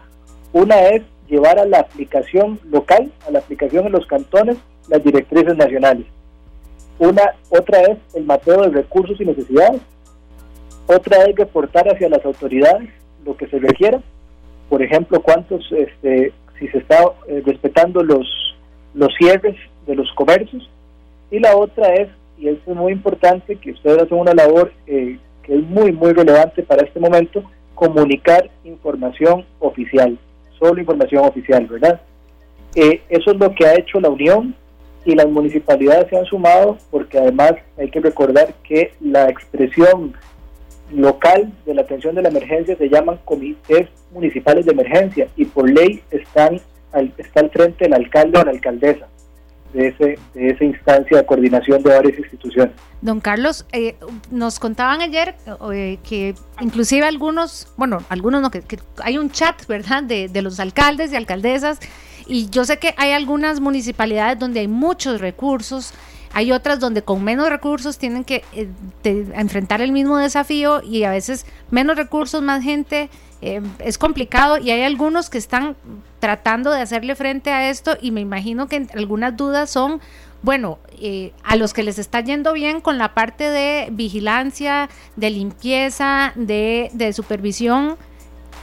Una 0.52 0.78
es 0.88 1.02
llevar 1.26 1.58
a 1.58 1.64
la 1.64 1.80
aplicación 1.80 2.60
local, 2.70 3.10
a 3.26 3.30
la 3.30 3.38
aplicación 3.38 3.86
en 3.86 3.92
los 3.92 4.06
cantones, 4.06 4.58
las 4.88 5.02
directrices 5.02 5.56
nacionales. 5.56 6.06
Una, 6.98 7.22
otra 7.48 7.80
es 7.82 7.98
el 8.14 8.24
mapeo 8.24 8.62
de 8.62 8.70
recursos 8.70 9.18
y 9.18 9.24
necesidades, 9.24 9.80
otra 10.86 11.24
es 11.24 11.36
reportar 11.36 11.88
hacia 11.88 12.08
las 12.10 12.24
autoridades 12.24 12.90
lo 13.24 13.34
que 13.34 13.46
se 13.46 13.58
requiera. 13.58 14.02
Por 14.68 14.82
ejemplo, 14.82 15.22
cuántos, 15.22 15.70
este, 15.72 16.32
si 16.58 16.68
se 16.68 16.78
está 16.78 17.02
eh, 17.28 17.42
respetando 17.46 18.02
los, 18.02 18.26
los 18.92 19.14
cierres 19.16 19.56
de 19.86 19.94
los 19.94 20.12
comercios. 20.12 20.68
Y 21.30 21.38
la 21.38 21.56
otra 21.56 21.94
es, 21.94 22.08
y 22.38 22.48
esto 22.48 22.72
es 22.72 22.76
muy 22.76 22.92
importante, 22.92 23.56
que 23.56 23.72
ustedes 23.72 24.02
hacen 24.02 24.18
una 24.18 24.34
labor 24.34 24.72
eh, 24.86 25.18
es 25.49 25.62
muy, 25.62 25.92
muy 25.92 26.12
relevante 26.12 26.62
para 26.62 26.84
este 26.84 27.01
momento, 27.01 27.42
comunicar 27.74 28.51
información 28.64 29.44
oficial, 29.61 30.18
solo 30.59 30.80
información 30.80 31.24
oficial, 31.24 31.66
¿verdad? 31.66 32.01
Eh, 32.74 33.01
eso 33.09 33.30
es 33.30 33.38
lo 33.38 33.55
que 33.55 33.66
ha 33.66 33.74
hecho 33.78 34.01
la 34.01 34.11
Unión 34.11 34.55
y 35.05 35.14
las 35.14 35.28
municipalidades 35.28 36.09
se 36.11 36.18
han 36.18 36.24
sumado 36.26 36.76
porque 36.90 37.18
además 37.18 37.53
hay 37.78 37.90
que 37.90 38.01
recordar 38.01 38.55
que 38.62 38.92
la 39.01 39.28
expresión 39.28 40.14
local 40.92 41.53
de 41.64 41.74
la 41.74 41.82
atención 41.82 42.14
de 42.14 42.22
la 42.22 42.28
emergencia 42.28 42.76
se 42.76 42.88
llaman 42.88 43.18
comités 43.24 43.88
municipales 44.12 44.66
de 44.66 44.72
emergencia 44.72 45.28
y 45.36 45.44
por 45.44 45.70
ley 45.70 46.03
están 46.11 46.61
al, 46.92 47.12
está 47.16 47.40
al 47.40 47.51
frente 47.51 47.86
el 47.86 47.94
alcalde 47.94 48.38
o 48.38 48.44
la 48.44 48.51
alcaldesa 48.51 49.07
de, 49.72 49.88
ese, 49.88 50.18
de 50.34 50.50
esa 50.50 50.64
instancia 50.64 51.18
de 51.18 51.26
coordinación 51.26 51.82
de 51.82 51.94
varias 51.94 52.18
instituciones. 52.18 52.74
Don 53.00 53.20
Carlos, 53.20 53.66
eh, 53.72 53.96
nos 54.30 54.58
contaban 54.58 55.00
ayer 55.00 55.34
eh, 55.72 55.98
que 56.02 56.34
inclusive 56.60 57.06
algunos, 57.06 57.68
bueno, 57.76 57.98
algunos 58.08 58.42
no, 58.42 58.50
que, 58.50 58.62
hay 59.02 59.18
un 59.18 59.30
chat, 59.30 59.66
¿verdad?, 59.66 60.02
de, 60.02 60.28
de 60.28 60.42
los 60.42 60.58
alcaldes 60.60 61.12
y 61.12 61.16
alcaldesas 61.16 61.78
y 62.26 62.50
yo 62.50 62.64
sé 62.64 62.78
que 62.78 62.94
hay 62.96 63.12
algunas 63.12 63.60
municipalidades 63.60 64.38
donde 64.38 64.60
hay 64.60 64.68
muchos 64.68 65.20
recursos 65.20 65.94
hay 66.32 66.52
otras 66.52 66.80
donde 66.80 67.02
con 67.02 67.24
menos 67.24 67.48
recursos 67.48 67.98
tienen 67.98 68.24
que 68.24 68.44
eh, 68.52 68.68
enfrentar 69.34 69.80
el 69.80 69.92
mismo 69.92 70.18
desafío 70.18 70.82
y 70.82 71.04
a 71.04 71.10
veces 71.10 71.46
menos 71.70 71.96
recursos, 71.96 72.42
más 72.42 72.62
gente, 72.62 73.08
eh, 73.41 73.62
es 73.78 73.99
complicado 73.99 74.59
y 74.59 74.70
hay 74.70 74.82
algunos 74.82 75.30
que 75.30 75.39
están 75.39 75.76
tratando 76.18 76.70
de 76.72 76.82
hacerle 76.82 77.14
frente 77.14 77.51
a 77.51 77.70
esto 77.70 77.97
y 78.01 78.11
me 78.11 78.20
imagino 78.20 78.66
que 78.66 78.86
algunas 78.95 79.36
dudas 79.36 79.70
son, 79.70 80.01
bueno, 80.43 80.78
eh, 81.01 81.32
a 81.45 81.57
los 81.57 81.72
que 81.72 81.84
les 81.84 81.99
está 81.99 82.20
yendo 82.20 82.53
bien 82.53 82.80
con 82.80 82.99
la 82.99 83.14
parte 83.14 83.45
de 83.45 83.89
vigilancia, 83.93 84.89
de 85.16 85.30
limpieza, 85.30 86.32
de, 86.34 86.91
de 86.93 87.12
supervisión, 87.12 87.97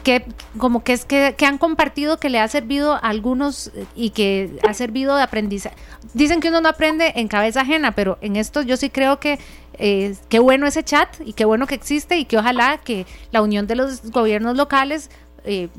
que 0.06 0.24
como 0.60 0.84
que 0.84 0.94
es 0.94 1.04
que, 1.04 1.36
han 1.46 1.58
compartido 1.58 2.18
que 2.18 2.30
le 2.30 2.40
ha 2.40 2.48
servido 2.48 2.94
a 2.94 3.00
algunos 3.00 3.72
eh, 3.74 3.86
y 3.96 4.12
que 4.12 4.60
ha 4.62 4.74
servido 4.76 5.18
de 5.18 5.24
aprendizaje. 5.24 5.76
Dicen 6.14 6.42
que 6.42 6.50
uno 6.50 6.62
no 6.62 6.70
aprende 6.70 7.14
en 7.16 7.28
cabeza 7.28 7.62
ajena, 7.62 7.94
pero 7.94 8.20
en 8.22 8.36
esto 8.36 8.62
yo 8.62 8.78
sí 8.78 8.92
creo 8.92 9.20
que 9.20 9.40
eh, 9.80 10.16
qué 10.30 10.40
bueno 10.40 10.68
ese 10.68 10.84
chat 10.84 11.10
y 11.24 11.34
qué 11.34 11.46
bueno 11.46 11.68
que 11.68 11.76
existe 11.76 12.18
y 12.18 12.26
que 12.26 12.38
ojalá 12.38 12.78
que 12.78 13.06
la 13.32 13.42
unión 13.42 13.68
de 13.68 13.76
los 13.76 14.12
gobiernos 14.12 14.58
locales 14.58 15.10
eh, 15.44 15.70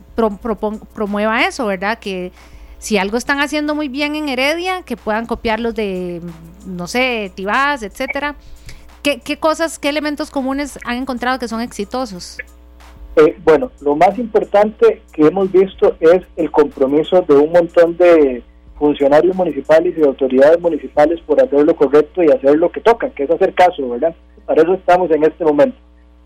promueva 0.95 1.45
eso, 1.45 1.67
¿verdad? 1.67 1.99
Que 1.99 2.33
si 2.79 2.99
algo 2.99 3.17
están 3.17 3.41
haciendo 3.41 3.75
muy 3.75 3.89
bien 3.89 4.15
en 4.15 4.29
Heredia, 4.29 4.83
que 4.83 4.97
puedan 4.97 5.27
copiarlos 5.27 5.75
de, 5.75 6.21
no 6.67 6.87
sé, 6.87 7.33
Tibás, 7.35 7.83
etcétera. 7.83 8.37
¿Qué, 9.03 9.21
¿Qué 9.21 9.39
cosas, 9.39 9.79
qué 9.79 9.89
elementos 9.89 10.31
comunes 10.31 10.79
han 10.85 10.97
encontrado 10.97 11.39
que 11.39 11.49
son 11.49 11.61
exitosos? 11.61 12.39
Eh, 13.17 13.35
bueno, 13.45 13.73
lo 13.81 13.97
más 13.97 14.19
importante 14.19 15.03
que 15.13 15.27
hemos 15.27 15.51
visto 15.51 15.97
es 16.01 16.23
el 16.37 16.51
compromiso 16.51 17.23
de 17.23 17.35
un 17.35 17.51
montón 17.51 17.97
de 17.97 18.45
funcionarios 18.79 19.35
municipales 19.35 19.95
y 19.97 20.01
de 20.01 20.07
autoridades 20.07 20.61
municipales 20.61 21.21
por 21.27 21.41
hacer 21.43 21.65
lo 21.65 21.75
correcto 21.75 22.23
y 22.23 22.31
hacer 22.31 22.57
lo 22.57 22.71
que 22.71 22.81
toca, 22.81 23.11
que 23.11 23.25
es 23.25 23.31
hacer 23.31 23.55
caso, 23.55 23.89
¿verdad? 23.89 24.15
Para 24.45 24.63
eso 24.63 24.75
estamos 24.75 25.11
en 25.11 25.25
este 25.25 25.45
momento. 25.45 25.77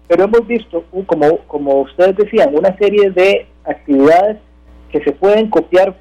Pero 0.08 0.24
hemos 0.24 0.46
visto, 0.46 0.84
como, 1.06 1.38
como 1.46 1.82
ustedes 1.82 2.16
decían, 2.16 2.54
una 2.56 2.76
serie 2.76 3.10
de 3.10 3.46
actividades 3.64 4.38
que 4.90 5.02
se 5.04 5.12
pueden 5.12 5.48
copiar 5.48 5.94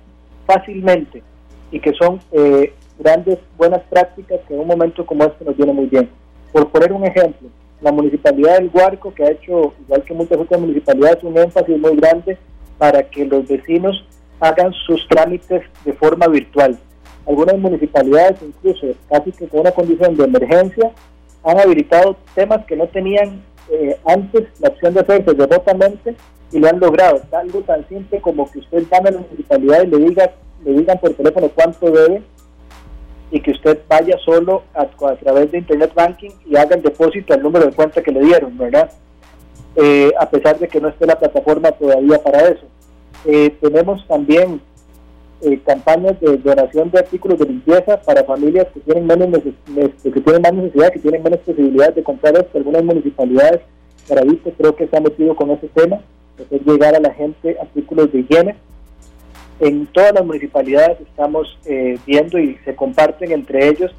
fácilmente 0.47 1.21
y 1.71 1.79
que 1.79 1.93
son 1.93 2.19
eh, 2.31 2.73
grandes, 2.97 3.37
buenas 3.55 3.81
prácticas 3.83 4.39
que 4.47 4.55
en 4.55 4.61
un 4.61 4.67
momento 4.67 5.05
como 5.05 5.25
este 5.25 5.45
nos 5.45 5.55
viene 5.55 5.73
muy 5.73 5.85
bien. 5.85 6.09
Por 6.51 6.69
poner 6.69 6.91
un 6.91 7.05
ejemplo, 7.05 7.49
la 7.81 7.91
municipalidad 7.91 8.57
del 8.57 8.71
Huarco, 8.73 9.13
que 9.13 9.23
ha 9.23 9.31
hecho, 9.31 9.73
igual 9.81 10.03
que 10.03 10.13
muchas 10.15 10.39
otras 10.39 10.59
municipalidades, 10.59 11.23
un 11.23 11.37
énfasis 11.37 11.77
muy 11.77 11.95
grande 11.95 12.37
para 12.79 13.03
que 13.03 13.25
los 13.25 13.47
vecinos 13.47 14.03
hagan 14.39 14.73
sus 14.85 15.07
trámites 15.07 15.63
de 15.85 15.93
forma 15.93 16.27
virtual. 16.27 16.77
Algunas 17.27 17.57
municipalidades, 17.57 18.41
incluso 18.41 18.87
casi 19.09 19.31
que 19.31 19.47
con 19.47 19.61
una 19.61 19.71
condición 19.71 20.15
de 20.15 20.23
emergencia, 20.23 20.91
han 21.43 21.59
habilitado 21.59 22.17
temas 22.35 22.65
que 22.65 22.75
no 22.75 22.87
tenían 22.87 23.41
eh, 23.71 23.97
antes 24.05 24.47
la 24.59 24.69
opción 24.69 24.93
de 24.93 25.01
hacerse 25.01 25.33
remotamente 25.33 26.15
y 26.51 26.59
lo 26.59 26.67
han 26.67 26.79
logrado. 26.79 27.21
Algo 27.31 27.61
tan 27.61 27.87
simple 27.87 28.19
como 28.21 28.49
que 28.49 28.59
usted 28.59 28.83
llame 28.91 29.09
a 29.09 29.11
la 29.13 29.19
municipalidad 29.19 29.83
y 29.83 29.87
le 29.87 29.97
diga, 29.97 30.31
le 30.65 30.71
digan 30.71 30.97
por 30.99 31.13
teléfono 31.13 31.49
cuánto 31.53 31.91
debe 31.91 32.23
y 33.31 33.39
que 33.41 33.51
usted 33.51 33.79
vaya 33.87 34.17
solo 34.25 34.63
a, 34.73 34.87
través 35.15 35.51
de 35.51 35.59
Internet 35.59 35.91
Banking 35.93 36.31
y 36.47 36.55
haga 36.55 36.75
el 36.75 36.81
depósito 36.81 37.33
al 37.33 37.43
número 37.43 37.67
de 37.67 37.73
cuenta 37.73 38.01
que 38.01 38.11
le 38.11 38.21
dieron, 38.21 38.57
¿verdad? 38.57 38.91
Eh, 39.75 40.11
a 40.19 40.27
pesar 40.27 40.57
de 40.57 40.67
que 40.67 40.81
no 40.81 40.87
esté 40.87 41.05
la 41.05 41.19
plataforma 41.19 41.71
todavía 41.71 42.17
para 42.23 42.47
eso. 42.49 42.65
Eh, 43.25 43.55
tenemos 43.61 44.05
también 44.07 44.61
eh, 45.41 45.59
campañas 45.65 46.19
de 46.19 46.37
donación 46.37 46.91
de 46.91 46.99
artículos 46.99 47.39
de 47.39 47.45
limpieza 47.45 48.01
para 48.01 48.23
familias 48.23 48.67
que 48.73 48.79
tienen 48.81 49.07
menos 49.07 49.41
que 49.41 50.21
tienen 50.21 50.41
más 50.41 50.53
necesidad, 50.53 50.91
que 50.91 50.99
tienen 50.99 51.23
menos 51.23 51.39
posibilidades 51.39 51.95
de 51.95 52.03
comprar. 52.03 52.47
Algunas 52.53 52.83
municipalidades, 52.83 53.61
para 54.07 54.21
creo 54.57 54.75
que 54.75 54.87
se 54.87 54.97
han 54.97 55.03
metido 55.03 55.35
con 55.35 55.51
ese 55.51 55.67
tema. 55.69 55.99
hacer 56.39 56.61
llegar 56.65 56.95
a 56.95 56.99
la 56.99 57.13
gente 57.13 57.57
artículos 57.59 58.11
de 58.11 58.19
higiene. 58.19 58.55
En 59.59 59.87
todas 59.87 60.13
las 60.13 60.25
municipalidades 60.25 60.99
estamos 61.01 61.57
eh, 61.65 61.97
viendo 62.05 62.39
y 62.39 62.57
se 62.63 62.75
comparten 62.75 63.31
entre 63.31 63.67
ellos 63.67 63.91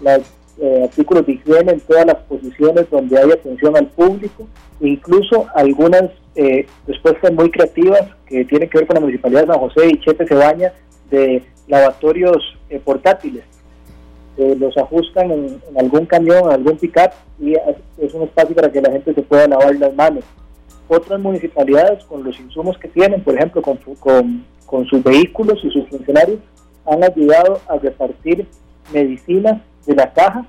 los 0.00 0.22
eh, 0.60 0.84
artículos 0.84 1.26
de 1.26 1.32
higiene 1.32 1.72
en 1.72 1.80
todas 1.80 2.06
las 2.06 2.16
posiciones 2.16 2.90
donde 2.90 3.18
hay 3.18 3.30
atención 3.30 3.76
al 3.76 3.86
público, 3.88 4.46
incluso 4.80 5.46
algunas 5.54 6.04
eh, 6.34 6.66
respuestas 6.86 7.32
muy 7.32 7.50
creativas 7.50 8.02
que 8.26 8.44
tienen 8.44 8.68
que 8.68 8.78
ver 8.78 8.86
con 8.86 8.94
la 8.94 9.00
municipalidad 9.00 9.42
de 9.42 9.46
San 9.48 9.60
José 9.60 9.88
y 9.88 10.00
Chepe 10.00 10.26
Cebaña 10.26 10.72
de 11.10 11.42
lavatorios 11.66 12.56
portátiles. 12.84 13.44
los 14.36 14.76
ajustan 14.76 15.30
en, 15.30 15.60
algún 15.78 16.06
camión, 16.06 16.44
en 16.44 16.52
algún 16.52 16.76
pick-up 16.76 17.10
y 17.40 17.54
es 17.54 18.14
un 18.14 18.22
espacio 18.22 18.54
para 18.54 18.70
que 18.70 18.80
la 18.80 18.92
gente 18.92 19.14
se 19.14 19.22
pueda 19.22 19.48
lavar 19.48 19.74
las 19.76 19.94
manos 19.94 20.24
otras 20.88 21.20
municipalidades 21.20 22.04
con 22.04 22.24
los 22.24 22.38
insumos 22.40 22.78
que 22.78 22.88
tienen, 22.88 23.22
por 23.22 23.34
ejemplo, 23.34 23.62
con, 23.62 23.78
con, 24.66 24.86
sus 24.86 25.02
vehículos 25.02 25.58
y 25.62 25.70
sus 25.70 25.86
funcionarios, 25.88 26.40
han 26.86 27.04
ayudado 27.04 27.60
a 27.68 27.76
repartir 27.76 28.46
medicinas 28.92 29.62
de 29.86 29.94
la 29.94 30.12
caja 30.12 30.46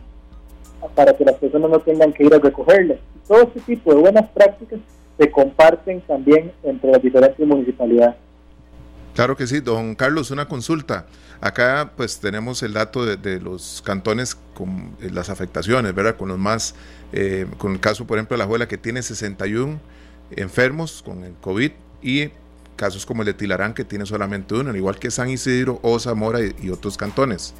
para 0.96 1.14
que 1.14 1.26
las 1.26 1.36
personas 1.36 1.70
no 1.70 1.80
tengan 1.80 2.14
que 2.14 2.24
ir 2.24 2.34
a 2.34 2.40
recogerlas. 2.40 3.00
Todo 3.28 3.44
este 3.44 3.60
tipo 3.62 3.94
de 3.94 4.00
buenas 4.00 4.30
prácticas 4.30 4.80
se 5.18 5.32
comparten 5.32 6.02
también 6.02 6.52
entre 6.64 6.92
las 6.92 7.02
diferentes 7.02 7.46
municipalidades. 7.46 8.16
Claro 9.14 9.36
que 9.36 9.48
sí, 9.48 9.60
don 9.60 9.96
Carlos, 9.96 10.32
una 10.32 10.48
consulta. 10.48 11.06
Acá 11.42 11.92
pues 11.96 12.20
tenemos 12.20 12.64
el 12.64 12.74
dato 12.74 13.06
de, 13.06 13.40
los 13.40 13.82
cantones 13.86 14.36
con 14.54 14.96
eh, 15.02 15.10
las 15.12 15.30
afectaciones, 15.30 15.94
¿verdad? 15.94 16.16
Con 16.16 16.30
los 16.30 16.38
más, 16.38 16.76
eh, 17.12 17.46
con 17.58 17.74
el 17.74 17.80
caso 17.80 18.06
por 18.06 18.18
ejemplo 18.18 18.36
de 18.36 18.40
la 18.40 18.44
abuela 18.46 18.68
que 18.68 18.78
tiene 18.78 19.02
61 19.02 19.80
enfermos 20.32 21.02
con 21.02 21.24
el 21.24 21.34
COVID 21.42 21.72
y 22.02 22.30
casos 22.76 23.06
como 23.06 23.24
el 23.24 23.28
de 23.28 23.34
Tilarán 23.34 23.74
que 23.74 23.84
tiene 23.84 24.06
solamente 24.06 24.56
uno, 24.56 24.70
al 24.70 24.76
igual 24.78 24.98
que 24.98 25.12
San 25.12 25.30
Isidro, 25.30 25.80
o 25.82 26.00
Zamora 26.00 26.40
y, 26.42 26.70
otros 26.70 26.96
cantones. 26.96 27.54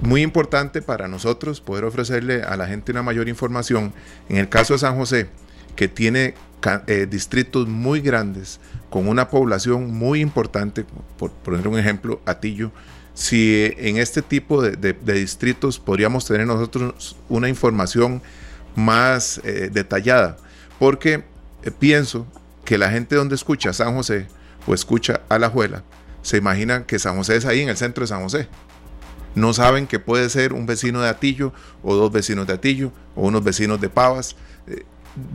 Muy 0.00 0.22
importante 0.22 0.82
para 0.82 1.08
nosotros 1.08 1.60
poder 1.60 1.84
ofrecerle 1.84 2.42
a 2.42 2.56
la 2.56 2.66
gente 2.66 2.92
una 2.92 3.02
mayor 3.02 3.28
información. 3.28 3.92
En 4.28 4.36
el 4.36 4.48
caso 4.48 4.74
de 4.74 4.80
San 4.80 4.96
José, 4.96 5.28
que 5.74 5.88
tiene 5.88 6.34
eh, 6.86 7.06
distritos 7.08 7.68
muy 7.68 8.00
grandes, 8.00 8.60
con 8.90 9.08
una 9.08 9.28
población 9.28 9.94
muy 9.94 10.20
importante, 10.20 10.84
por 11.18 11.30
poner 11.30 11.68
un 11.68 11.78
ejemplo, 11.78 12.20
Atillo, 12.24 12.72
si 13.14 13.72
en 13.78 13.96
este 13.96 14.20
tipo 14.20 14.60
de, 14.62 14.92
distritos 14.92 15.78
podríamos 15.78 16.26
tener 16.26 16.46
nosotros 16.46 17.16
una 17.28 17.48
información 17.48 18.20
más 18.74 19.40
eh, 19.42 19.70
detallada, 19.72 20.36
porque 20.78 21.24
eh, 21.62 21.70
pienso 21.70 22.26
que 22.64 22.76
la 22.76 22.90
gente 22.90 23.16
donde 23.16 23.34
escucha 23.34 23.72
San 23.72 23.94
José 23.94 24.26
o 24.66 24.74
escucha 24.74 25.22
a 25.28 25.38
la 25.38 25.48
Juela, 25.48 25.82
se 26.20 26.36
imaginan 26.36 26.84
que 26.84 26.98
San 26.98 27.16
José 27.16 27.36
es 27.36 27.46
ahí 27.46 27.60
en 27.60 27.68
el 27.68 27.76
centro 27.76 28.02
de 28.02 28.08
San 28.08 28.22
José. 28.22 28.48
No 29.36 29.52
saben 29.52 29.86
que 29.86 30.00
puede 30.00 30.28
ser 30.30 30.52
un 30.52 30.66
vecino 30.66 31.00
de 31.00 31.08
Atillo 31.08 31.52
o 31.82 31.94
dos 31.94 32.10
vecinos 32.10 32.46
de 32.46 32.54
Atillo 32.54 32.90
o 33.14 33.26
unos 33.28 33.44
vecinos 33.44 33.80
de 33.80 33.88
Pavas. 33.88 34.34
Eh, 34.66 34.82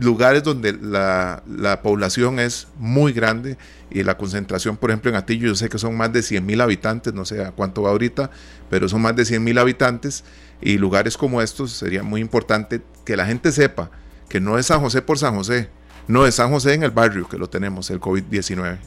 lugares 0.00 0.42
donde 0.42 0.72
la, 0.74 1.80
población 1.82 2.38
es 2.38 2.68
muy 2.78 3.12
grande 3.12 3.56
y 3.90 4.02
la 4.02 4.18
concentración, 4.18 4.76
por 4.76 4.90
ejemplo, 4.90 5.10
en 5.10 5.16
Atillo, 5.16 5.48
yo 5.48 5.54
sé 5.54 5.68
que 5.68 5.78
son 5.78 5.96
más 5.96 6.12
de 6.12 6.22
100 6.22 6.44
mil 6.44 6.60
habitantes, 6.60 7.14
no 7.14 7.24
sé 7.24 7.44
a 7.44 7.52
cuánto 7.52 7.82
va 7.82 7.90
ahorita, 7.90 8.30
pero 8.68 8.88
son 8.88 9.02
más 9.02 9.16
de 9.16 9.24
100 9.24 9.42
mil 9.42 9.56
habitantes 9.56 10.24
y 10.60 10.78
lugares 10.78 11.16
como 11.16 11.40
estos 11.40 11.72
sería 11.72 12.02
muy 12.02 12.20
importante 12.20 12.82
que 13.04 13.16
la 13.16 13.24
gente 13.24 13.50
sepa 13.50 13.90
que 14.28 14.40
no 14.40 14.58
es 14.58 14.66
San 14.66 14.80
José 14.80 15.02
por 15.02 15.18
San 15.18 15.34
José, 15.36 15.68
no, 16.08 16.26
es 16.26 16.34
San 16.34 16.50
José 16.50 16.74
en 16.74 16.82
el 16.82 16.90
barrio 16.90 17.28
que 17.28 17.38
lo 17.38 17.48
tenemos, 17.48 17.90
el 17.90 18.00
COVID-19. 18.00 18.78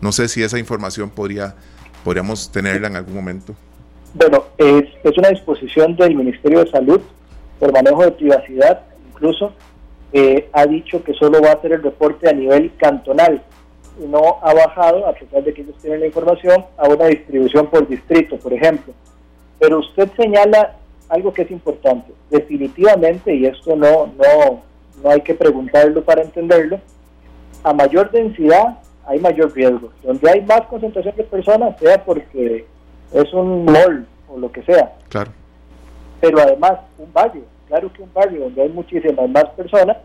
No 0.00 0.12
sé 0.12 0.28
si 0.28 0.42
esa 0.42 0.58
información 0.58 1.10
podría, 1.10 1.56
podríamos 2.04 2.52
tenerla 2.52 2.88
en 2.88 2.96
algún 2.96 3.14
momento. 3.14 3.56
Bueno, 4.14 4.44
es, 4.56 4.84
una 5.16 5.30
disposición 5.30 5.96
del 5.96 6.14
Ministerio 6.14 6.64
de 6.64 6.70
Salud 6.70 7.00
por 7.58 7.72
manejo 7.72 8.04
de 8.04 8.12
privacidad, 8.12 8.82
incluso 9.10 9.52
ha 10.52 10.66
dicho 10.66 11.02
que 11.02 11.12
solo 11.14 11.42
va 11.42 11.50
a 11.50 11.54
hacer 11.54 11.72
el 11.72 11.82
reporte 11.82 12.28
a 12.28 12.32
nivel 12.32 12.72
cantonal 12.78 13.42
y 14.00 14.06
no 14.06 14.38
ha 14.42 14.54
bajado, 14.54 15.06
a 15.06 15.12
pesar 15.12 15.42
de 15.42 15.52
que 15.52 15.62
ellos 15.62 15.76
tienen 15.80 16.00
la 16.00 16.06
información, 16.06 16.64
a 16.76 16.88
una 16.88 17.06
distribución 17.06 17.66
por 17.66 17.86
distrito, 17.86 18.38
por 18.38 18.52
ejemplo. 18.52 18.94
Pero 19.58 19.80
usted 19.80 20.08
señala 20.16 20.76
algo 21.08 21.32
que 21.32 21.42
es 21.42 21.50
importante. 21.50 22.12
Definitivamente, 22.30 23.34
y 23.34 23.46
esto 23.46 23.74
no, 23.74 24.06
no, 24.06 24.62
no 25.02 25.10
hay 25.10 25.20
que 25.22 25.34
preguntarlo 25.34 26.02
para 26.02 26.22
entenderlo, 26.22 26.80
a 27.64 27.72
mayor 27.72 28.10
densidad 28.10 28.78
hay 29.06 29.18
mayor 29.18 29.54
riesgo. 29.54 29.90
Donde 30.02 30.30
hay 30.30 30.42
más 30.42 30.62
concentración 30.62 31.16
de 31.16 31.24
personas, 31.24 31.78
sea 31.80 32.04
porque 32.04 32.66
es 33.12 33.32
un 33.32 33.64
mall 33.64 34.06
o 34.28 34.38
lo 34.38 34.50
que 34.52 34.62
sea. 34.62 34.94
Claro. 35.08 35.30
Pero 36.20 36.40
además, 36.40 36.80
un 36.98 37.12
barrio, 37.12 37.42
claro 37.68 37.92
que 37.92 38.02
un 38.02 38.12
barrio 38.12 38.40
donde 38.42 38.62
hay 38.62 38.68
muchísimas 38.68 39.28
más 39.30 39.44
personas, 39.50 39.96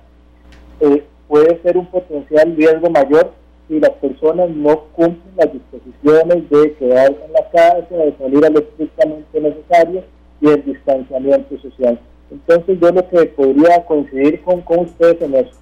eh, 0.80 1.04
puede 1.28 1.62
ser 1.62 1.78
un 1.78 1.88
potencial 1.88 2.56
riesgo 2.56 2.90
mayor 2.90 3.32
si 3.68 3.80
las 3.80 3.92
personas 3.92 4.50
no 4.50 4.82
cumplen 4.94 5.34
las 5.38 5.52
disposiciones 5.52 6.50
de 6.50 6.74
quedarse 6.74 7.26
en 7.26 7.34
la 7.34 7.50
casa, 7.50 7.96
de 7.96 8.16
salir 8.18 8.46
a 8.46 8.50
lo 8.50 8.60
estrictamente 8.60 9.40
necesario 9.40 10.04
y 10.42 10.50
el 10.50 10.66
distanciamiento 10.66 11.58
social. 11.60 12.00
Entonces 12.30 12.80
yo 12.80 12.92
lo 12.92 13.08
que 13.08 13.26
podría 13.28 13.86
coincidir 13.86 14.42
con, 14.44 14.62
con 14.62 14.80
ustedes 14.80 15.22
en 15.22 15.36
eso, 15.36 15.56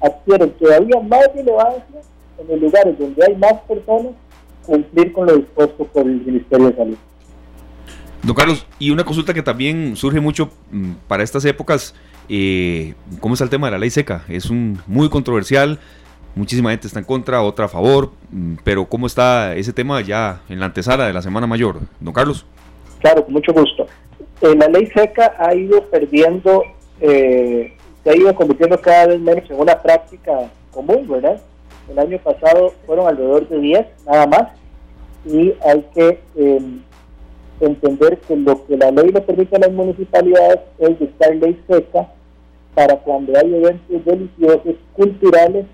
adquieren 0.00 0.50
todavía 0.52 1.00
más 1.00 1.26
relevancia 1.34 2.00
en 2.38 2.48
los 2.48 2.60
lugares 2.60 2.98
donde 2.98 3.24
hay 3.24 3.36
más 3.36 3.54
personas 3.68 4.12
cumplir 4.64 5.12
con 5.12 5.26
lo 5.26 5.36
dispuesto 5.36 5.84
por 5.84 6.06
el 6.06 6.20
Ministerio 6.20 6.70
de 6.70 6.76
Salud. 6.76 6.96
Don 8.22 8.36
Carlos, 8.36 8.66
y 8.78 8.90
una 8.90 9.04
consulta 9.04 9.34
que 9.34 9.42
también 9.42 9.96
surge 9.96 10.20
mucho 10.20 10.50
mm, 10.70 10.92
para 11.08 11.24
estas 11.24 11.44
épocas, 11.44 11.94
eh, 12.28 12.94
¿cómo 13.20 13.34
está 13.34 13.44
el 13.44 13.50
tema 13.50 13.66
de 13.66 13.72
la 13.72 13.78
ley 13.78 13.90
seca? 13.90 14.24
Es 14.28 14.48
un 14.48 14.78
muy 14.86 15.08
controversial, 15.08 15.80
muchísima 16.36 16.70
gente 16.70 16.86
está 16.86 17.00
en 17.00 17.04
contra, 17.04 17.42
otra 17.42 17.64
a 17.64 17.68
favor, 17.68 18.12
mm, 18.30 18.54
pero 18.62 18.84
¿cómo 18.84 19.06
está 19.06 19.56
ese 19.56 19.72
tema 19.72 20.00
ya 20.02 20.40
en 20.48 20.60
la 20.60 20.66
antesala 20.66 21.06
de 21.06 21.12
la 21.12 21.22
Semana 21.22 21.48
Mayor? 21.48 21.80
Don 21.98 22.14
Carlos. 22.14 22.46
Claro, 23.00 23.24
con 23.24 23.34
mucho 23.34 23.52
gusto. 23.52 23.86
Eh, 24.40 24.54
la 24.56 24.68
ley 24.68 24.86
seca 24.94 25.34
ha 25.38 25.52
ido 25.54 25.82
perdiendo, 25.86 26.62
eh, 27.00 27.76
se 28.04 28.10
ha 28.10 28.16
ido 28.16 28.32
convirtiendo 28.36 28.80
cada 28.80 29.08
vez 29.08 29.20
menos 29.20 29.50
en 29.50 29.58
una 29.58 29.82
práctica 29.82 30.32
común, 30.70 31.08
¿verdad? 31.08 31.40
El 31.90 31.98
año 31.98 32.18
pasado 32.18 32.72
fueron 32.86 33.08
alrededor 33.08 33.48
de 33.48 33.58
10, 33.58 33.86
nada 34.06 34.26
más, 34.26 34.48
y 35.24 35.54
hay 35.64 35.82
que 35.94 36.20
em, 36.36 36.82
entender 37.60 38.18
que 38.18 38.36
lo 38.36 38.66
que 38.66 38.76
la 38.76 38.90
ley 38.90 39.10
le 39.10 39.20
permite 39.20 39.56
a 39.56 39.60
las 39.60 39.72
municipalidades 39.72 40.60
es 40.78 40.98
dictar 40.98 41.34
ley 41.36 41.60
seca 41.68 42.08
para 42.74 42.96
cuando 42.96 43.38
hay 43.38 43.54
eventos 43.54 44.04
religiosos, 44.04 44.74
culturales, 44.94 45.66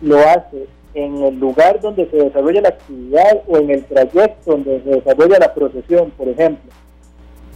lo 0.00 0.18
hace 0.18 0.66
en 0.94 1.22
el 1.22 1.38
lugar 1.38 1.80
donde 1.80 2.08
se 2.10 2.16
desarrolla 2.16 2.62
la 2.62 2.68
actividad 2.70 3.42
o 3.46 3.56
en 3.58 3.70
el 3.70 3.84
trayecto 3.84 4.50
donde 4.50 4.82
se 4.82 4.90
desarrolla 4.90 5.38
la 5.38 5.54
procesión, 5.54 6.10
por 6.10 6.28
ejemplo. 6.28 6.70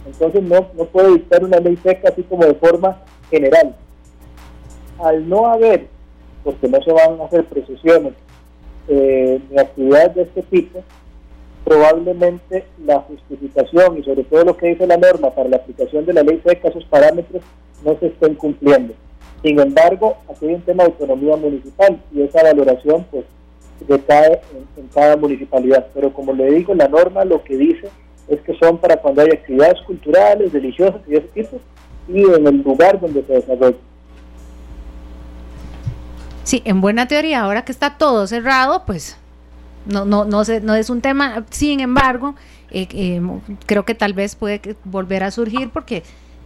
Entonces 0.05 0.41
no, 0.43 0.67
no 0.75 0.85
puede 0.85 1.13
dictar 1.13 1.43
una 1.43 1.59
ley 1.59 1.77
seca 1.83 2.09
así 2.09 2.23
como 2.23 2.45
de 2.45 2.55
forma 2.55 3.01
general. 3.29 3.75
Al 4.99 5.27
no 5.27 5.47
haber, 5.47 5.87
porque 6.47 6.69
no 6.69 6.81
se 6.81 6.93
van 6.93 7.19
a 7.19 7.25
hacer 7.25 7.43
procesiones 7.43 8.13
eh, 8.87 9.37
ni 9.51 9.59
actividades 9.59 10.15
de 10.15 10.21
este 10.21 10.43
tipo, 10.43 10.81
probablemente 11.65 12.63
la 12.85 13.01
justificación 13.01 13.97
y 13.97 14.03
sobre 14.03 14.23
todo 14.23 14.45
lo 14.45 14.55
que 14.55 14.67
dice 14.67 14.87
la 14.87 14.95
norma 14.95 15.29
para 15.31 15.49
la 15.49 15.57
aplicación 15.57 16.05
de 16.05 16.13
la 16.13 16.23
ley 16.23 16.41
seca, 16.45 16.69
esos 16.69 16.85
parámetros 16.85 17.43
no 17.83 17.99
se 17.99 18.07
estén 18.07 18.35
cumpliendo. 18.35 18.93
Sin 19.43 19.59
embargo, 19.59 20.15
aquí 20.29 20.45
hay 20.47 20.53
un 20.53 20.61
tema 20.61 20.85
de 20.85 20.91
autonomía 20.91 21.35
municipal 21.35 22.01
y 22.15 22.21
esa 22.21 22.41
valoración 22.43 23.05
pues 23.11 23.25
en, 23.89 24.87
cada 24.93 25.17
municipalidad. 25.17 25.87
Pero 25.93 26.13
como 26.13 26.31
le 26.31 26.49
digo, 26.53 26.73
la 26.75 26.87
norma 26.87 27.25
lo 27.25 27.43
que 27.43 27.57
dice 27.57 27.89
es 28.29 28.39
que 28.39 28.57
son 28.57 28.77
para 28.77 28.95
cuando 28.95 29.23
hay 29.23 29.31
actividades 29.33 29.81
culturales, 29.81 30.53
religiosas 30.53 31.01
y 31.09 31.15
ese 31.15 31.27
tipo, 31.27 31.59
y 32.07 32.21
en 32.21 32.47
el 32.47 32.61
lugar 32.61 33.01
donde 33.01 33.21
se 33.23 33.33
desarrolla. 33.33 33.75
Sí, 36.47 36.61
en 36.63 36.79
buena 36.79 37.09
teoría, 37.09 37.41
ahora 37.41 37.65
que 37.65 37.73
está 37.73 37.97
todo 37.97 38.25
cerrado, 38.25 38.85
pues 38.85 39.17
no, 39.85 40.05
no, 40.05 40.23
no, 40.23 40.43
no 40.61 40.75
es 40.75 40.89
un 40.89 41.01
tema, 41.01 41.43
sin 41.49 41.81
embargo, 41.81 42.35
eh, 42.71 42.87
eh, 42.89 43.21
creo 43.65 43.83
que 43.83 43.93
tal 43.95 44.13
vez 44.13 44.35
puede 44.35 44.77
volver 44.85 45.25
a 45.25 45.31
surgir 45.31 45.71
porque, 45.71 46.03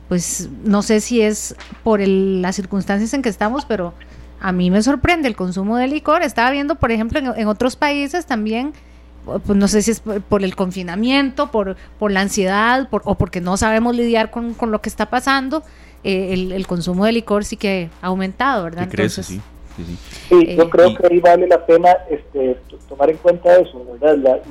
pues, 0.10 0.50
no 0.64 0.82
sé 0.82 1.02
si 1.02 1.22
es 1.22 1.56
por 1.84 2.00
las 2.02 2.56
circunstancias 2.56 3.14
en 3.14 3.22
que 3.22 3.30
estamos, 3.30 3.64
pero 3.66 3.94
a 4.40 4.52
mí 4.52 4.72
me 4.72 4.82
sorprende 4.82 5.28
el 5.28 5.36
consumo 5.36 5.78
de 5.78 5.88
licor. 5.88 6.24
Estaba 6.24 6.50
viendo, 6.50 6.74
por 6.78 6.92
ejemplo, 6.92 7.20
en 7.20 7.48
otros 7.48 7.76
países 7.76 8.26
también 8.26 8.74
pues 9.24 9.56
no 9.56 9.68
sé 9.68 9.84
si 9.84 9.92
es 9.92 10.00
por, 10.00 10.44
el 10.44 10.56
confinamiento, 10.56 11.52
por, 11.52 11.78
por 12.00 12.12
la 12.12 12.22
ansiedad, 12.22 12.90
por, 12.90 13.04
o 13.06 13.14
porque 13.14 13.40
no 13.40 13.56
sabemos 13.56 13.96
lidiar 13.96 14.32
con, 14.32 14.56
lo 14.60 14.82
que 14.82 14.90
está 14.90 15.12
pasando, 15.12 15.62
eh, 16.04 16.34
el, 16.34 16.66
consumo 16.66 17.06
de 17.06 17.12
licor 17.12 17.46
sí 17.46 17.56
que 17.56 17.92
ha 18.02 18.08
aumentado, 18.08 18.64
¿verdad? 18.64 18.88
Entonces, 18.90 19.28
Sí, 19.28 19.40
yo 20.56 20.70
creo 20.70 20.96
que 20.96 21.08
ahí 21.08 21.20
vale 21.20 21.48
la 21.48 21.66
pena 21.66 21.90
este, 22.10 22.58
tomar 22.88 23.10
en 23.10 23.18
cuenta 23.18 23.56
eso, 23.58 23.86
¿verdad? 24.00 24.42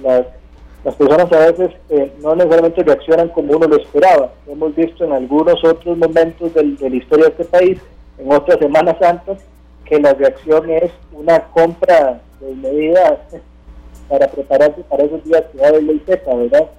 las 0.84 0.94
personas 0.94 1.30
a 1.32 1.50
veces 1.50 1.70
eh, 1.90 2.12
no 2.22 2.34
necesariamente 2.34 2.82
reaccionan 2.82 3.28
como 3.28 3.56
uno 3.56 3.66
lo 3.66 3.76
esperaba. 3.76 4.32
Hemos 4.46 4.74
visto 4.74 5.04
en 5.04 5.12
algunos 5.12 5.62
otros 5.62 5.98
momentos 5.98 6.54
de 6.54 6.88
la 6.90 6.96
historia 6.96 7.26
de 7.26 7.30
este 7.32 7.44
país, 7.44 7.78
en 8.18 8.32
otras 8.32 8.58
Semanas 8.58 8.96
Santas, 8.98 9.38
que 9.84 10.00
la 10.00 10.14
reacción 10.14 10.70
es 10.70 10.90
una 11.12 11.40
compra 11.48 12.20
de 12.40 12.54
medidas 12.54 13.18
para 14.08 14.26
prepararse 14.28 14.82
para 14.82 15.04
esos 15.04 15.22
días 15.24 15.44
que 15.52 15.58
va 15.58 15.66
a 15.66 15.68
haber 15.68 15.82
ley 15.82 16.02
seca, 16.06 16.34
¿verdad? 16.34 16.70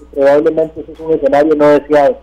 Y 0.00 0.14
probablemente 0.14 0.80
ese 0.80 0.92
es 0.92 1.00
un 1.00 1.12
escenario 1.14 1.54
no 1.54 1.68
deseado. 1.68 2.18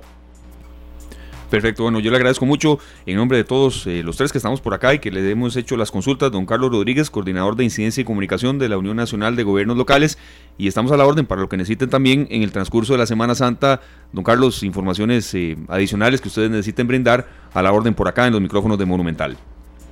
Perfecto, 1.54 1.84
bueno, 1.84 2.00
yo 2.00 2.10
le 2.10 2.18
agradezco 2.18 2.48
mucho 2.48 2.80
en 3.06 3.16
nombre 3.16 3.38
de 3.38 3.44
todos 3.44 3.86
eh, 3.86 4.02
los 4.02 4.18
tres 4.18 4.32
que 4.32 4.40
estamos 4.40 4.60
por 4.60 4.74
acá 4.74 4.96
y 4.96 4.98
que 4.98 5.12
le 5.12 5.30
hemos 5.30 5.56
hecho 5.56 5.78
las 5.78 5.92
consultas, 5.92 6.32
don 6.32 6.48
Carlos 6.48 6.72
Rodríguez, 6.72 7.12
coordinador 7.12 7.56
de 7.56 7.64
incidencia 7.64 8.02
y 8.02 8.04
comunicación 8.04 8.58
de 8.58 8.70
la 8.70 8.80
Unión 8.80 8.98
Nacional 8.98 9.36
de 9.36 9.44
Gobiernos 9.44 9.78
Locales, 9.78 10.18
y 10.58 10.68
estamos 10.68 10.92
a 10.92 10.98
la 10.98 11.06
orden 11.06 11.28
para 11.28 11.42
lo 11.42 11.50
que 11.50 11.56
necesiten 11.56 11.92
también 11.92 12.28
en 12.32 12.42
el 12.42 12.52
transcurso 12.52 12.94
de 12.94 12.98
la 12.98 13.06
Semana 13.06 13.36
Santa. 13.36 13.82
Don 14.14 14.24
Carlos, 14.24 14.64
informaciones 14.64 15.32
eh, 15.36 15.56
adicionales 15.68 16.22
que 16.22 16.30
ustedes 16.30 16.50
necesiten 16.50 16.88
brindar 16.88 17.28
a 17.54 17.62
la 17.62 17.72
orden 17.72 17.94
por 17.94 18.08
acá 18.08 18.26
en 18.26 18.34
los 18.34 18.42
micrófonos 18.42 18.80
de 18.80 18.86
Monumental. 18.88 19.38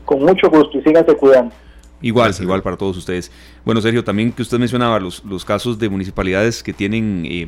Con 0.05 0.23
mucho 0.23 0.49
gusto 0.49 0.79
y 0.79 0.81
síganse 0.81 1.15
cuidando. 1.15 1.53
Igual, 2.01 2.33
igual 2.39 2.63
para 2.63 2.75
todos 2.75 2.97
ustedes. 2.97 3.31
Bueno, 3.63 3.79
Sergio, 3.81 4.03
también 4.03 4.31
que 4.31 4.41
usted 4.41 4.57
mencionaba 4.57 4.99
los, 4.99 5.23
los 5.23 5.45
casos 5.45 5.77
de 5.77 5.87
municipalidades 5.89 6.63
que 6.63 6.73
tienen, 6.73 7.23
eh, 7.29 7.47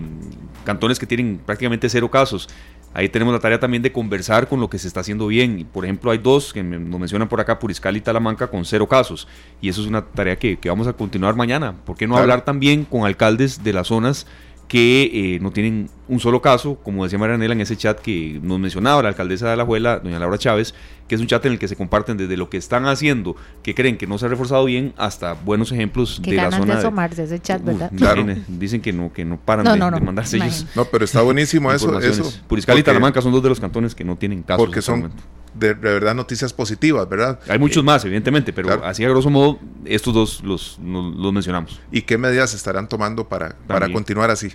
cantones 0.64 1.00
que 1.00 1.08
tienen 1.08 1.42
prácticamente 1.44 1.90
cero 1.90 2.12
casos. 2.12 2.48
Ahí 2.94 3.10
tenemos 3.10 3.34
la 3.34 3.40
tarea 3.40 3.60
también 3.60 3.82
de 3.82 3.92
conversar 3.92 4.48
con 4.48 4.60
lo 4.60 4.70
que 4.70 4.78
se 4.78 4.88
está 4.88 5.00
haciendo 5.00 5.28
bien. 5.28 5.68
Por 5.72 5.84
ejemplo, 5.84 6.12
hay 6.12 6.20
dos 6.20 6.54
que 6.54 6.62
nos 6.62 7.00
mencionan 7.00 7.28
por 7.28 7.42
acá, 7.42 7.58
Puriscal 7.58 7.98
y 7.98 8.02
Talamanca, 8.02 8.48
con 8.48 8.66
cero 8.66 8.88
casos. 8.88 9.28
Y 9.62 9.70
eso 9.70 9.82
es 9.82 9.88
una 9.88 10.06
tarea 10.06 10.38
que, 10.38 10.58
vamos 10.66 10.88
a 10.88 10.94
continuar 10.94 11.36
mañana. 11.36 11.74
¿Por 11.86 11.98
qué 11.98 12.08
no 12.08 12.18
hablar 12.18 12.46
también 12.46 12.86
con 12.86 13.06
alcaldes 13.06 13.64
de 13.64 13.74
las 13.74 13.88
zonas 13.88 14.28
que 14.74 15.36
eh, 15.36 15.40
no 15.40 15.52
tienen 15.52 15.88
un 16.08 16.20
solo 16.20 16.42
caso, 16.42 16.80
como 16.82 17.04
decía 17.04 17.20
Marianela 17.20 17.54
en 17.54 17.62
ese 17.62 17.78
chat 17.78 18.00
que 18.00 18.40
nos 18.42 18.60
mencionaba 18.60 19.04
la 19.04 19.10
alcaldesa 19.10 19.48
de 19.52 19.56
la 19.56 19.66
Juela, 19.66 20.00
doña 20.00 20.18
Laura 20.18 20.40
Chávez, 20.40 20.74
que 21.08 21.14
es 21.14 21.22
un 21.22 21.28
chat 21.28 21.46
en 21.46 21.52
el 21.52 21.60
que 21.60 21.68
se 21.68 21.76
comparten 21.76 22.18
desde 22.18 22.36
lo 22.38 22.50
que 22.50 22.58
están 22.58 22.88
haciendo, 22.88 23.36
que 23.62 23.76
creen 23.76 24.00
que 24.00 24.08
no 24.08 24.18
se 24.18 24.26
ha 24.26 24.30
reforzado 24.30 24.66
bien, 24.66 24.96
hasta 24.98 25.34
buenos 25.34 25.72
ejemplos 25.72 26.20
de 26.24 26.34
la 26.34 26.50
zona. 26.50 26.74
de 26.74 26.80
asomarse 26.80 27.22
ese 27.22 27.40
chat, 27.40 27.64
¿verdad? 27.64 27.92
claro. 27.96 28.26
Dicen 28.48 28.82
que 28.82 28.92
no, 28.92 29.14
que 29.14 29.24
no 29.26 29.38
paran 29.38 29.64
de, 29.64 30.02
mandarse 30.02 30.38
ellos. 30.38 30.66
No, 30.76 30.86
pero 30.86 31.06
está 31.06 31.22
buenísimo 31.22 31.72
eso. 31.72 32.00
eso 32.00 32.34
Puriscal 32.48 32.80
y 32.80 32.82
Talamanca 32.82 33.22
son 33.22 33.32
dos 33.32 33.44
de 33.44 33.50
los 33.50 33.60
cantones 33.60 33.94
que 33.94 34.04
no 34.04 34.16
tienen 34.16 34.42
casos. 34.42 34.66
Porque 34.66 34.82
son 34.82 35.12
de, 35.54 35.74
verdad 35.74 36.16
noticias 36.16 36.54
positivas, 36.54 37.08
¿verdad? 37.08 37.40
Hay 37.48 37.60
muchos 37.60 37.84
más, 37.84 38.04
evidentemente, 38.06 38.54
pero 38.54 38.84
así 38.86 39.04
a 39.04 39.10
grosso 39.10 39.30
modo, 39.30 39.60
estos 39.86 40.14
dos 40.14 40.44
los, 40.44 40.80
los, 40.84 41.34
mencionamos. 41.34 41.80
¿Y 41.92 42.04
qué 42.04 42.18
medidas 42.18 42.54
estarán 42.54 42.88
tomando 42.88 43.28
para, 43.28 43.56
para 43.68 43.92
continuar 43.92 44.30
así? 44.30 44.52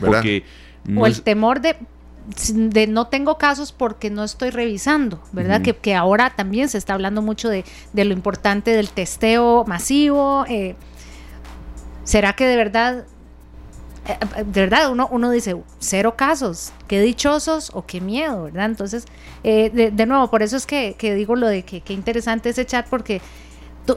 Porque 0.00 0.44
o 0.96 1.06
el 1.06 1.22
temor 1.22 1.60
de 1.60 1.76
de 2.54 2.86
no 2.86 3.08
tengo 3.08 3.36
casos 3.36 3.72
porque 3.72 4.08
no 4.08 4.24
estoy 4.24 4.50
revisando, 4.50 5.22
¿verdad? 5.32 5.60
que, 5.60 5.76
que, 5.76 5.94
ahora 5.94 6.30
también 6.34 6.68
se 6.68 6.78
está 6.78 6.94
hablando 6.94 7.20
mucho 7.20 7.50
de, 7.50 7.64
de 7.92 8.04
lo 8.04 8.14
importante 8.14 8.70
del 8.70 8.88
testeo 8.88 9.64
masivo. 9.66 10.46
Eh, 10.48 10.74
¿Será 12.04 12.32
que 12.34 12.46
de 12.46 12.56
verdad, 12.56 13.00
eh, 13.00 13.04
de 14.04 14.60
verdad 14.60 14.90
uno, 14.90 15.08
uno 15.10 15.30
dice, 15.30 15.56
cero 15.78 16.14
casos, 16.16 16.72
qué 16.88 17.00
dichosos 17.00 17.70
o 17.74 17.86
qué 17.86 18.00
miedo, 18.00 18.44
¿verdad? 18.44 18.66
Entonces, 18.66 19.06
eh, 19.42 19.70
de, 19.72 19.90
de, 19.90 20.06
nuevo, 20.06 20.28
por 20.28 20.42
eso 20.42 20.56
es 20.56 20.66
que, 20.66 20.94
que 20.98 21.14
digo 21.14 21.36
lo 21.36 21.48
de 21.48 21.64
que 21.64 21.80
qué 21.80 21.92
interesante 21.94 22.50
ese 22.50 22.66
chat 22.66 22.86
porque 22.88 23.20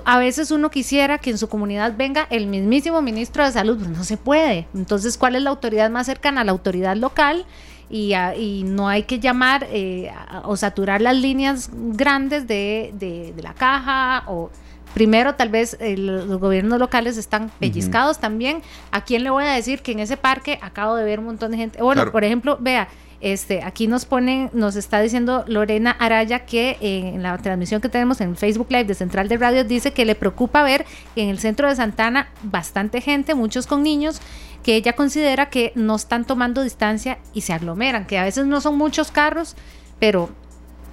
a 0.06 0.18
veces 0.18 0.52
uno 0.52 0.70
quisiera 0.70 1.18
que 1.18 1.30
en 1.30 1.38
su 1.38 1.48
comunidad 1.48 1.96
venga 1.98 2.28
el 2.30 2.48
mismísimo 2.48 3.02
ministro 3.02 3.46
de 3.46 3.52
salud, 3.52 3.78
pues 3.78 3.90
no 3.90 4.04
se 4.04 4.18
puede. 4.18 4.68
Entonces, 4.74 5.18
¿cuál 5.18 5.36
es 5.36 5.44
la 5.44 5.50
autoridad 5.50 5.90
más 5.90 6.06
cercana? 6.06 6.44
La 6.44 6.52
autoridad 6.52 6.96
local. 6.96 7.46
Y, 7.90 8.14
y 8.14 8.64
no 8.66 8.90
hay 8.90 9.04
que 9.04 9.20
llamar 9.20 9.66
eh, 9.72 10.12
o 10.44 10.58
saturar 10.58 11.00
las 11.00 11.16
líneas 11.16 11.70
grandes 11.72 12.46
de, 12.46 12.92
de, 12.96 13.34
la 13.42 13.54
caja 13.54 14.26
o 14.28 14.50
primero 14.94 15.36
tal 15.36 15.50
vez 15.50 15.78
los 15.80 16.40
gobiernos 16.40 16.80
locales 16.80 17.18
están 17.18 17.52
pellizcados 17.60 18.20
también. 18.20 18.62
¿A 18.92 19.04
quién 19.04 19.24
le 19.24 19.30
voy 19.30 19.44
a 19.44 19.54
decir 19.54 19.82
que 19.82 19.92
en 19.92 20.00
ese 20.00 20.18
parque 20.18 20.60
acabo 20.62 20.96
de 20.96 21.04
ver 21.04 21.20
un 21.20 21.26
montón 21.26 21.52
de 21.52 21.58
gente? 21.58 21.82
Bueno, 21.82 22.12
por 22.12 22.24
ejemplo, 22.24 22.58
vea, 22.60 22.88
este, 23.20 23.64
aquí 23.64 23.88
nos 23.88 24.06
ponen, 24.06 24.52
nos 24.54 24.76
está 24.76 25.02
diciendo 25.02 25.44
Lorena 25.48 25.92
Araya 25.92 26.46
que 26.46 26.78
eh, 26.82 27.14
en 27.16 27.24
la 27.24 27.36
transmisión 27.40 27.82
que 27.82 27.90
tenemos 27.90 28.22
en 28.22 28.36
Facebook 28.36 28.68
Live 28.70 28.86
de 28.86 28.94
Central 28.94 29.28
de 29.28 29.38
Radio 29.38 29.64
dice 29.64 29.92
que 29.92 30.06
le 30.06 30.14
preocupa 30.14 30.62
ver 30.62 30.86
en 31.16 31.30
el 31.30 31.40
centro 31.40 31.68
de 31.68 31.76
Santana 31.76 32.30
bastante 32.44 33.02
gente, 33.02 33.34
muchos 33.34 33.66
con 33.66 33.82
niños, 33.82 34.22
que 34.62 34.76
ella 34.76 34.94
considera 34.94 35.50
que 35.50 35.72
no 35.74 35.96
están 35.96 36.26
tomando 36.26 36.62
distancia 36.62 37.18
y 37.34 37.42
se 37.42 37.54
aglomeran, 37.54 38.06
que 38.06 38.20
a 38.20 38.24
veces 38.24 38.46
no 38.46 38.62
son 38.62 38.78
muchos 38.78 39.12
carros, 39.12 39.56
pero 40.00 40.30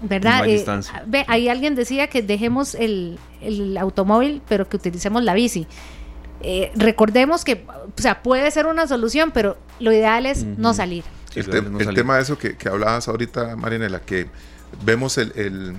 ¿verdad? 0.08 0.42
hay, 0.42 0.56
eh, 0.56 0.82
ve, 1.06 1.24
ahí 1.28 1.48
alguien 1.48 1.74
decía 1.74 2.08
que 2.08 2.22
dejemos 2.22 2.74
el, 2.74 3.18
automóvil, 3.78 4.42
pero 4.48 4.68
que 4.68 4.76
utilicemos 4.76 5.22
la 5.22 5.34
bici. 5.34 5.66
Eh, 6.40 6.70
recordemos 6.74 7.44
que, 7.44 7.64
o 7.68 8.00
sea, 8.00 8.22
puede 8.22 8.50
ser 8.50 8.66
una 8.66 8.86
solución, 8.86 9.30
pero 9.32 9.56
lo 9.80 9.92
ideal 9.92 10.26
es 10.26 10.44
no 10.44 10.74
salir. 10.74 11.04
El, 11.34 11.48
tema 11.94 12.16
de 12.16 12.22
eso 12.22 12.38
que, 12.38 12.56
hablabas 12.68 13.08
ahorita, 13.08 13.56
Marinela, 13.56 14.00
que 14.00 14.28
vemos 14.84 15.18
el, 15.18 15.76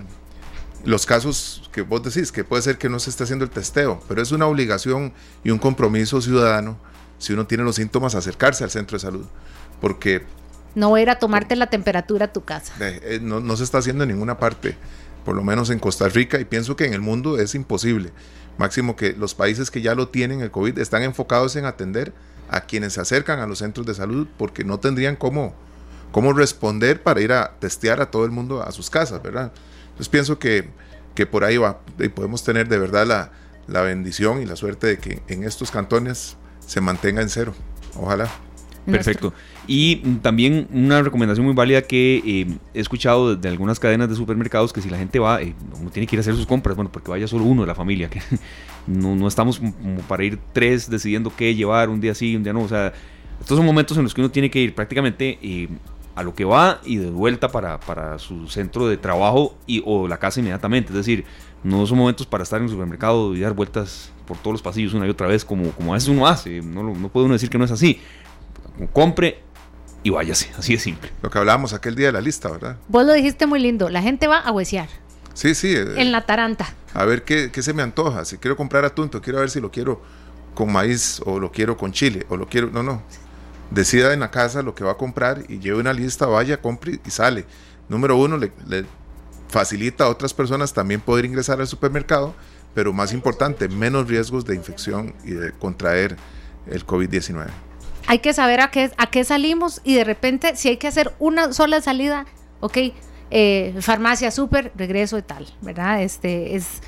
los 0.84 1.06
casos 1.06 1.70
que 1.72 1.82
vos 1.82 2.04
decís, 2.04 2.32
que 2.32 2.44
puede 2.44 2.62
ser 2.62 2.78
que 2.78 2.90
no 2.90 3.00
se 3.00 3.10
esté 3.10 3.24
haciendo 3.24 3.46
el 3.46 3.52
testeo, 3.52 4.02
pero 4.08 4.22
es 4.22 4.32
una 4.32 4.48
obligación 4.48 5.14
y 5.44 5.52
un 5.52 5.60
compromiso 5.60 6.22
ciudadano, 6.22 6.78
si 7.18 7.34
uno 7.34 7.48
tiene 7.48 7.64
los 7.64 7.76
síntomas, 7.76 8.16
acercarse 8.16 8.64
al 8.64 8.72
centro 8.72 8.98
de 8.98 9.02
salud, 9.02 9.26
porque... 9.82 10.24
No 10.76 10.90
voy 10.90 11.00
a 11.00 11.04
ir 11.04 11.10
a 11.10 11.20
tomarte 11.20 11.56
la 11.56 11.68
temperatura 11.68 12.26
a 12.26 12.34
tu 12.34 12.44
casa. 12.44 12.74
Eh, 12.80 13.20
no, 13.22 13.40
no 13.40 13.58
se 13.58 13.64
está 13.64 13.80
haciendo 13.80 14.04
en 14.04 14.10
ninguna 14.10 14.38
parte, 14.38 14.78
por 15.24 15.36
lo 15.36 15.44
menos 15.44 15.70
en 15.70 15.80
Costa 15.80 16.08
Rica, 16.10 16.40
y 16.40 16.46
pienso 16.46 16.76
que 16.76 16.86
en 16.86 16.94
el 16.94 17.02
mundo 17.02 17.40
es 17.40 17.56
imposible. 17.56 18.12
Máximo 18.58 18.96
que 18.96 19.14
los 19.14 19.34
países 19.36 19.72
que 19.72 19.82
ya 19.82 19.96
lo 19.96 20.10
tienen, 20.10 20.42
el 20.42 20.52
COVID, 20.52 20.78
están 20.78 21.04
enfocados 21.04 21.56
en 21.56 21.66
atender 21.66 22.14
a 22.50 22.62
quienes 22.62 22.94
se 22.94 23.02
acercan 23.02 23.40
a 23.40 23.48
los 23.48 23.60
centros 23.60 23.86
de 23.86 23.94
salud 23.94 24.28
porque 24.38 24.64
no 24.64 24.80
tendrían 24.80 25.16
cómo, 25.16 25.56
cómo 26.12 26.34
responder 26.34 27.02
para 27.02 27.22
ir 27.22 27.34
a 27.34 27.56
testear 27.60 28.02
a 28.02 28.12
todo 28.12 28.26
el 28.26 28.32
mundo 28.32 28.62
a 28.62 28.72
sus 28.72 28.90
casas, 28.90 29.22
¿verdad? 29.22 29.52
Entonces 29.86 30.10
pienso 30.10 30.40
que, 30.40 30.70
que 31.16 31.26
por 31.26 31.44
ahí 31.44 31.58
va 31.58 31.80
y 32.00 32.10
podemos 32.10 32.44
tener 32.44 32.68
de 32.68 32.78
verdad 32.78 33.06
la, 33.06 33.32
la 33.68 33.82
bendición 33.82 34.42
y 34.42 34.46
la 34.46 34.56
suerte 34.56 34.88
de 34.88 34.98
que 34.98 35.22
en 35.28 35.44
estos 35.44 35.72
cantones 35.72 36.38
se 36.66 36.82
mantenga 36.82 37.22
en 37.22 37.30
cero. 37.30 37.54
Ojalá. 37.96 38.30
Perfecto. 38.86 39.34
Y 39.68 39.98
también 40.22 40.68
una 40.72 41.02
recomendación 41.02 41.46
muy 41.46 41.56
válida 41.56 41.82
que 41.82 42.22
eh, 42.26 42.58
he 42.74 42.80
escuchado 42.80 43.36
de, 43.36 43.50
algunas 43.50 43.80
cadenas 43.80 44.10
de 44.10 44.16
supermercados 44.16 44.72
que 44.72 44.82
si 44.82 44.90
la 44.90 44.98
gente 44.98 45.20
va, 45.20 45.42
eh, 45.42 45.56
no 45.82 45.90
tiene 45.90 46.06
que 46.08 46.16
ir 46.16 46.20
a 46.20 46.22
hacer 46.22 46.36
sus 46.36 46.46
compras, 46.46 46.76
bueno, 46.76 46.92
porque 46.92 47.10
vaya 47.10 47.28
solo 47.28 47.46
uno 47.46 47.62
de 47.62 47.68
la 47.68 47.76
familia, 47.76 48.10
que 48.10 48.22
no, 48.88 49.16
no 49.16 49.28
estamos 49.28 49.60
como 49.60 50.00
para 50.08 50.24
ir 50.24 50.40
tres 50.54 50.90
decidiendo 50.90 51.32
qué 51.36 51.56
llevar 51.56 51.90
un 51.90 52.00
día 52.00 52.14
sí, 52.14 52.36
un 52.36 52.44
día 52.44 52.54
no, 52.54 52.62
o 52.62 52.68
sea, 52.68 52.94
estos 53.40 53.58
son 53.58 53.66
momentos 53.66 53.98
en 53.98 54.04
los 54.04 54.14
que 54.14 54.22
uno 54.22 54.30
tiene 54.30 54.50
que 54.50 54.60
ir 54.60 54.76
prácticamente 54.76 55.40
eh, 55.42 55.68
a 56.16 56.24
lo 56.24 56.34
que 56.34 56.46
va 56.46 56.80
y 56.86 56.98
de 56.98 57.10
vuelta 57.10 57.50
para, 57.50 57.80
para 57.80 58.20
su 58.20 58.48
centro 58.48 58.88
de 58.88 58.98
trabajo 58.98 59.58
y, 59.66 59.82
o 59.86 60.08
la 60.08 60.18
casa 60.18 60.40
inmediatamente, 60.40 60.90
es 60.90 60.96
decir, 60.96 61.26
no 61.64 61.86
son 61.88 61.98
momentos 61.98 62.28
para 62.28 62.44
estar 62.44 62.60
en 62.60 62.66
el 62.66 62.72
supermercado 62.72 63.36
y 63.36 63.40
dar 63.40 63.54
vueltas 63.54 64.12
por 64.28 64.38
todos 64.38 64.54
los 64.54 64.62
pasillos 64.62 64.94
una 64.94 65.08
y 65.08 65.10
otra 65.10 65.28
vez 65.28 65.44
como, 65.44 65.72
como 65.72 65.94
a 65.94 65.96
veces 65.96 66.10
uno 66.10 66.28
hace, 66.28 66.62
no, 66.62 66.84
no 66.84 67.10
puede 67.10 67.26
uno 67.26 67.34
decir 67.34 67.50
que 67.50 67.58
no 67.58 67.66
es 67.66 67.72
así 67.72 68.00
compre 68.94 69.46
y 70.06 70.12
váyase, 70.12 70.52
así 70.58 70.74
de 70.74 70.80
simple. 70.80 71.10
Lo 71.24 71.32
que 71.32 71.40
hablábamos 71.40 71.74
aquel 71.74 71.96
día 71.96 72.08
de 72.08 72.12
la 72.12 72.22
lista, 72.22 72.52
¿verdad? 72.52 72.78
Vos 72.88 73.06
lo 73.06 73.14
dijiste 73.14 73.48
muy 73.48 73.60
lindo, 73.60 73.90
la 73.90 74.04
gente 74.04 74.28
va 74.28 74.38
a 74.38 74.52
huesear. 74.52 74.88
Sí, 75.34 75.56
sí. 75.56 75.74
Eh, 75.76 75.96
en 75.98 76.12
la 76.12 76.26
taranta. 76.28 76.68
A 76.94 77.06
ver 77.06 77.24
qué, 77.24 77.50
qué, 77.52 77.64
se 77.64 77.74
me 77.74 77.82
antoja. 77.82 78.24
Si 78.24 78.38
quiero 78.38 78.56
comprar 78.56 78.86
atún, 78.86 79.10
quiero 79.10 79.40
ver 79.40 79.50
si 79.50 79.60
lo 79.60 79.72
quiero 79.72 80.02
con 80.54 80.72
maíz 80.72 81.22
o 81.26 81.40
lo 81.40 81.52
quiero 81.52 81.76
con 81.76 81.92
chile 81.92 82.26
o 82.30 82.38
lo 82.38 82.48
quiero... 82.48 82.70
No, 82.70 82.84
no. 82.84 83.02
Decida 83.72 84.14
en 84.14 84.20
la 84.20 84.30
casa 84.30 84.62
lo 84.62 84.76
que 84.76 84.84
va 84.84 84.92
a 84.92 84.98
comprar 84.98 85.44
y 85.50 85.58
lleve 85.58 85.80
una 85.80 85.92
lista, 85.92 86.28
vaya, 86.28 86.62
compre 86.62 87.00
y 87.04 87.10
sale. 87.10 87.46
Número 87.90 88.16
uno, 88.16 88.38
le, 88.38 88.52
le 88.68 88.86
facilita 89.50 90.04
a 90.04 90.10
otras 90.10 90.36
personas 90.36 90.72
también 90.72 91.02
poder 91.02 91.26
ingresar 91.26 91.60
al 91.60 91.68
supermercado, 91.68 92.36
pero 92.76 92.94
más 92.94 93.12
importante, 93.12 93.68
menos 93.68 94.08
riesgos 94.08 94.46
de 94.46 94.54
infección 94.54 95.16
y 95.24 95.32
de 95.32 95.52
contraer 95.52 96.16
el 96.68 96.86
COVID-19 96.86 97.48
hay 98.08 98.20
que 98.20 98.34
saber 98.34 98.62
a 98.62 98.72
qué, 98.72 98.92
a 98.98 99.08
qué 99.08 99.24
salimos 99.24 99.82
y 99.84 99.96
de 99.96 100.04
repente 100.04 100.56
si 100.56 100.70
hay 100.70 100.78
que 100.78 100.88
hacer 100.88 101.14
una 101.20 101.54
sola 101.54 101.82
salida, 101.82 102.26
ok, 102.60 102.78
eh, 103.32 103.76
farmacia, 103.80 104.32
súper, 104.32 104.72
regreso 104.76 105.18
y 105.18 105.22
tal, 105.22 105.48
¿verdad? 105.62 106.02
Este 106.02 106.56
es 106.56 106.82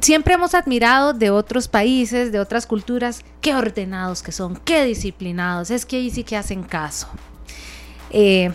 siempre 0.00 0.34
hemos 0.34 0.54
admirado 0.54 1.12
de 1.12 1.30
otros 1.30 1.68
países, 1.68 2.32
de 2.32 2.40
otras 2.40 2.66
culturas, 2.66 3.24
qué 3.40 3.54
ordenados 3.54 4.22
que 4.22 4.32
son, 4.32 4.56
qué 4.56 4.84
disciplinados, 4.84 5.70
es 5.70 5.86
que 5.86 5.96
ahí 5.96 6.10
sí 6.10 6.24
que 6.24 6.36
hacen 6.36 6.62
caso. 6.62 7.08
Eh, 8.10 8.52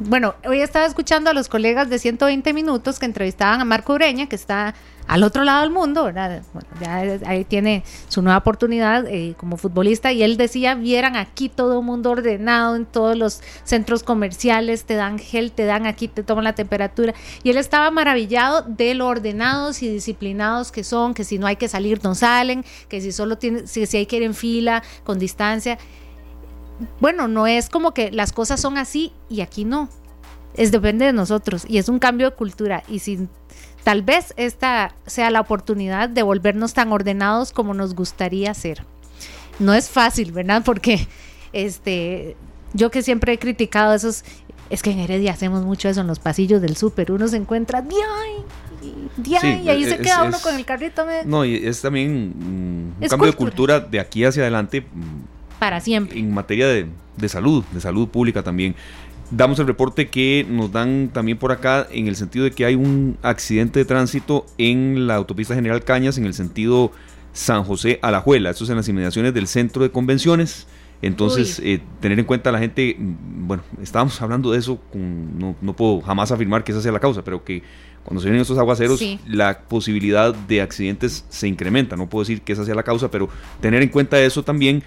bueno, 0.00 0.34
hoy 0.44 0.60
estaba 0.60 0.86
escuchando 0.86 1.30
a 1.30 1.32
los 1.32 1.48
colegas 1.48 1.88
de 1.88 1.98
120 1.98 2.52
minutos 2.52 2.98
que 2.98 3.06
entrevistaban 3.06 3.60
a 3.60 3.64
Marco 3.64 3.92
Ureña, 3.92 4.28
que 4.28 4.34
está 4.34 4.74
al 5.06 5.22
otro 5.22 5.44
lado 5.44 5.62
del 5.62 5.70
mundo, 5.70 6.04
¿verdad? 6.04 6.42
ya 6.80 6.96
ahí 7.26 7.44
tiene 7.44 7.84
su 8.08 8.22
nueva 8.22 8.38
oportunidad 8.38 9.06
eh, 9.06 9.34
como 9.36 9.56
futbolista 9.56 10.12
y 10.12 10.22
él 10.22 10.36
decía, 10.36 10.74
vieran 10.74 11.16
aquí 11.16 11.48
todo 11.48 11.80
el 11.80 11.84
mundo 11.84 12.10
ordenado 12.10 12.74
en 12.74 12.86
todos 12.86 13.16
los 13.16 13.40
centros 13.64 14.02
comerciales, 14.02 14.84
te 14.84 14.94
dan 14.94 15.18
gel, 15.18 15.52
te 15.52 15.66
dan 15.66 15.86
aquí, 15.86 16.08
te 16.08 16.22
toman 16.22 16.44
la 16.44 16.54
temperatura. 16.54 17.14
Y 17.42 17.50
él 17.50 17.58
estaba 17.58 17.90
maravillado 17.90 18.62
de 18.62 18.94
lo 18.94 19.06
ordenados 19.06 19.82
y 19.82 19.88
disciplinados 19.88 20.72
que 20.72 20.84
son, 20.84 21.12
que 21.12 21.24
si 21.24 21.38
no 21.38 21.46
hay 21.46 21.56
que 21.56 21.68
salir 21.68 22.00
no 22.02 22.14
salen, 22.14 22.64
que 22.88 23.00
si 23.00 23.12
solo 23.12 23.36
tiene, 23.36 23.66
si, 23.66 23.86
si 23.86 23.98
hay 23.98 24.06
que 24.06 24.16
ir 24.16 24.22
en 24.22 24.34
fila, 24.34 24.82
con 25.04 25.18
distancia. 25.18 25.78
Bueno, 27.00 27.28
no 27.28 27.46
es 27.46 27.68
como 27.68 27.92
que 27.92 28.10
las 28.10 28.32
cosas 28.32 28.60
son 28.60 28.78
así 28.78 29.12
y 29.28 29.42
aquí 29.42 29.64
no. 29.64 29.88
Es 30.54 30.70
depende 30.70 31.04
de 31.04 31.12
nosotros 31.12 31.64
y 31.68 31.78
es 31.78 31.88
un 31.88 31.98
cambio 31.98 32.30
de 32.30 32.36
cultura 32.36 32.84
y 32.88 33.00
sin 33.00 33.28
Tal 33.84 34.02
vez 34.02 34.32
esta 34.36 34.94
sea 35.06 35.30
la 35.30 35.40
oportunidad 35.40 36.08
de 36.08 36.22
volvernos 36.22 36.72
tan 36.72 36.90
ordenados 36.90 37.52
como 37.52 37.74
nos 37.74 37.94
gustaría 37.94 38.52
ser. 38.54 38.82
No 39.58 39.74
es 39.74 39.90
fácil, 39.90 40.32
¿verdad? 40.32 40.62
Porque 40.64 41.06
este, 41.52 42.36
yo 42.72 42.90
que 42.90 43.02
siempre 43.02 43.34
he 43.34 43.38
criticado 43.38 43.94
esos, 43.94 44.24
es 44.70 44.82
que 44.82 44.90
en 44.90 44.98
Heredia 44.98 45.32
hacemos 45.32 45.64
mucho 45.64 45.88
eso 45.88 46.00
en 46.00 46.06
los 46.06 46.18
pasillos 46.18 46.60
del 46.60 46.76
súper, 46.76 47.12
uno 47.12 47.28
se 47.28 47.36
encuentra, 47.36 47.82
¡Diay! 47.82 48.44
y 49.22 49.68
ahí 49.68 49.84
se 49.84 49.98
queda 49.98 50.24
uno 50.24 50.38
con 50.40 50.54
el 50.54 50.64
carrito. 50.64 51.06
No, 51.24 51.44
y 51.44 51.56
es 51.66 51.80
también 51.80 52.92
un 53.00 53.08
cambio 53.08 53.30
de 53.30 53.36
cultura 53.36 53.80
de 53.80 54.00
aquí 54.00 54.24
hacia 54.24 54.42
adelante. 54.42 54.80
Mm, 54.80 55.58
Para 55.58 55.80
siempre. 55.80 56.18
En 56.18 56.32
materia 56.32 56.66
de, 56.68 56.88
de 57.16 57.28
salud, 57.28 57.64
de 57.72 57.80
salud 57.80 58.08
pública 58.08 58.42
también. 58.42 58.74
Damos 59.30 59.58
el 59.58 59.66
reporte 59.66 60.08
que 60.08 60.46
nos 60.48 60.70
dan 60.70 61.10
también 61.12 61.38
por 61.38 61.50
acá 61.50 61.86
en 61.90 62.08
el 62.08 62.16
sentido 62.16 62.44
de 62.44 62.50
que 62.50 62.64
hay 62.64 62.74
un 62.74 63.16
accidente 63.22 63.78
de 63.78 63.84
tránsito 63.84 64.46
en 64.58 65.06
la 65.06 65.16
autopista 65.16 65.54
General 65.54 65.82
Cañas 65.82 66.18
en 66.18 66.26
el 66.26 66.34
sentido 66.34 66.92
San 67.32 67.64
José 67.64 67.98
Alajuela. 68.02 68.50
Esto 68.50 68.64
es 68.64 68.70
en 68.70 68.76
las 68.76 68.88
inmediaciones 68.88 69.34
del 69.34 69.46
centro 69.46 69.82
de 69.82 69.90
convenciones. 69.90 70.66
Entonces, 71.02 71.60
eh, 71.62 71.80
tener 72.00 72.18
en 72.18 72.24
cuenta 72.24 72.48
a 72.48 72.52
la 72.52 72.58
gente, 72.58 72.96
mm, 72.98 73.46
bueno, 73.46 73.62
estábamos 73.82 74.20
hablando 74.22 74.52
de 74.52 74.58
eso, 74.58 74.80
no, 74.94 75.54
no, 75.60 75.76
puedo 75.76 76.00
jamás 76.00 76.32
afirmar 76.32 76.64
que 76.64 76.72
esa 76.72 76.80
sea 76.80 76.92
la 76.92 77.00
causa, 77.00 77.22
pero 77.22 77.44
que 77.44 77.62
cuando 78.04 78.20
se 78.20 78.26
vienen 78.26 78.42
estos 78.42 78.56
aguaceros, 78.56 79.02
la 79.26 79.60
posibilidad 79.60 80.34
de 80.34 80.62
accidentes 80.62 81.24
se 81.28 81.48
incrementa. 81.48 81.96
No 81.96 82.08
puedo 82.08 82.22
decir 82.22 82.42
que 82.42 82.52
esa 82.52 82.64
sea 82.64 82.74
la 82.74 82.82
causa, 82.82 83.10
pero 83.10 83.28
tener 83.60 83.82
en 83.82 83.88
cuenta 83.88 84.18
eso 84.20 84.42
también 84.42 84.82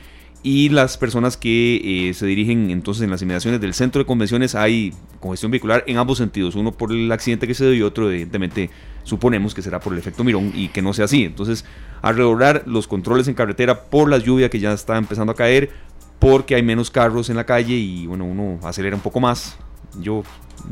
y 0.47 0.69
las 0.69 0.97
personas 0.97 1.35
que 1.35 2.07
eh, 2.07 2.13
se 2.13 2.25
dirigen 2.25 2.71
entonces 2.71 3.03
en 3.03 3.09
las 3.09 3.21
inmediaciones 3.21 3.59
del 3.59 3.73
centro 3.73 3.99
de 3.99 4.05
convenciones 4.05 4.55
hay 4.55 4.93
congestión 5.19 5.51
vehicular 5.51 5.83
en 5.87 5.97
ambos 5.97 6.19
sentidos, 6.19 6.55
uno 6.55 6.71
por 6.71 6.93
el 6.93 7.11
accidente 7.11 7.47
que 7.47 7.53
se 7.53 7.65
dio 7.65 7.73
y 7.73 7.81
otro 7.81 8.09
evidentemente 8.09 8.69
suponemos 9.03 9.53
que 9.53 9.61
será 9.61 9.81
por 9.81 9.91
el 9.91 9.99
efecto 9.99 10.23
mirón 10.23 10.53
y 10.55 10.69
que 10.69 10.81
no 10.81 10.93
sea 10.93 11.03
así. 11.03 11.25
Entonces, 11.25 11.65
alrededor 12.01 12.63
los 12.65 12.87
controles 12.87 13.27
en 13.27 13.33
carretera 13.33 13.89
por 13.89 14.09
la 14.09 14.19
lluvia 14.19 14.49
que 14.49 14.61
ya 14.61 14.71
está 14.71 14.97
empezando 14.97 15.33
a 15.33 15.35
caer, 15.35 15.69
porque 16.17 16.55
hay 16.55 16.63
menos 16.63 16.91
carros 16.91 17.29
en 17.29 17.35
la 17.35 17.45
calle 17.45 17.73
y 17.73 18.07
bueno, 18.07 18.23
uno 18.23 18.57
acelera 18.63 18.95
un 18.95 19.01
poco 19.01 19.19
más. 19.19 19.57
Yo 19.99 20.23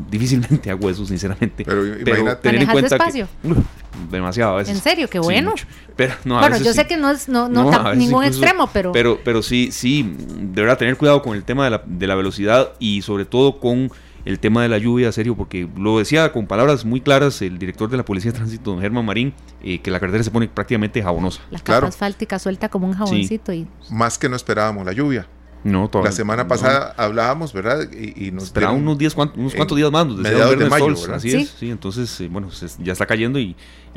difícilmente 0.10 0.70
hago 0.72 0.90
eso, 0.90 1.06
sinceramente. 1.06 1.64
Pero, 1.66 1.86
imagínate. 1.86 2.42
tener 2.42 2.62
en 2.62 2.70
cuenta 2.70 2.96
despacio? 2.96 3.28
demasiado 4.12 4.54
a 4.54 4.58
veces. 4.58 4.76
¿En 4.76 4.82
serio? 4.82 5.10
Qué 5.10 5.20
bueno. 5.20 5.54
pero, 5.96 6.14
no, 6.26 6.40
bueno, 6.40 6.58
yo 6.58 6.74
sé 6.74 6.86
que 6.86 6.98
no 6.98 7.12
es 7.12 7.30
no, 7.30 7.48
no, 7.48 7.94
ningún 7.96 8.24
extremo, 8.24 8.70
pero... 8.72 8.92
pero... 8.92 9.20
Pero 9.24 9.42
sí, 9.42 9.70
sí, 9.72 10.16
deberá 10.40 10.78
tener 10.78 10.98
cuidado 10.98 11.22
con 11.22 11.36
el 11.36 11.44
tema 11.44 11.66
de 11.66 11.72
la, 11.72 11.84
de 11.86 12.08
la 12.08 12.16
velocidad 12.16 12.74
y 12.80 13.02
sobre 13.02 13.26
todo 13.26 13.60
con 13.60 13.92
el 14.26 14.40
tema 14.40 14.64
de 14.64 14.70
la 14.70 14.80
lluvia, 14.80 15.12
serio, 15.12 15.36
porque 15.36 15.70
lo 15.78 16.00
decía 16.00 16.32
con 16.32 16.48
palabras 16.48 16.84
muy 16.84 17.00
claras 17.00 17.42
el 17.42 17.60
director 17.60 17.90
de 17.90 17.98
la 17.98 18.04
Policía 18.04 18.32
de 18.32 18.38
Tránsito, 18.38 18.72
don 18.72 18.82
Germán 18.82 19.06
Marín, 19.06 19.34
eh, 19.64 19.80
que 19.80 19.92
la 19.92 20.00
carretera 20.00 20.24
se 20.24 20.32
pone 20.32 20.48
prácticamente 20.48 21.02
jabonosa. 21.02 21.42
La 21.52 21.60
capa 21.60 21.88
asfáltica 21.88 22.40
suelta 22.40 22.70
como 22.70 22.88
un 22.88 22.94
jaboncito. 22.94 23.54
y 23.54 23.68
Más 23.92 24.18
que 24.18 24.28
no 24.28 24.36
esperábamos 24.36 24.86
la 24.86 24.94
lluvia. 24.94 25.28
No, 25.66 25.90
La 26.04 26.12
semana 26.12 26.48
pasada 26.48 26.94
hablábamos, 26.96 27.52
¿verdad? 27.52 27.92
Y, 27.92 28.30
nos 28.30 28.44
esperaban 28.44 28.78
unos, 28.78 29.00
días, 29.00 29.16
unos 29.16 29.56
cuantos 29.56 29.76
días 29.76 29.92
más. 29.92 30.06
Nos 30.06 30.18
mediados 30.18 30.60
de 30.60 30.70
mayo, 30.70 30.94
Así 31.12 31.32
¿Sí? 31.32 31.38
es, 31.38 31.56
sí. 31.60 31.72
Entonces, 31.72 32.22
eh, 32.22 32.28
bueno, 32.32 32.50
ya 32.84 32.94
está 32.94 33.08
cayendo 33.08 33.40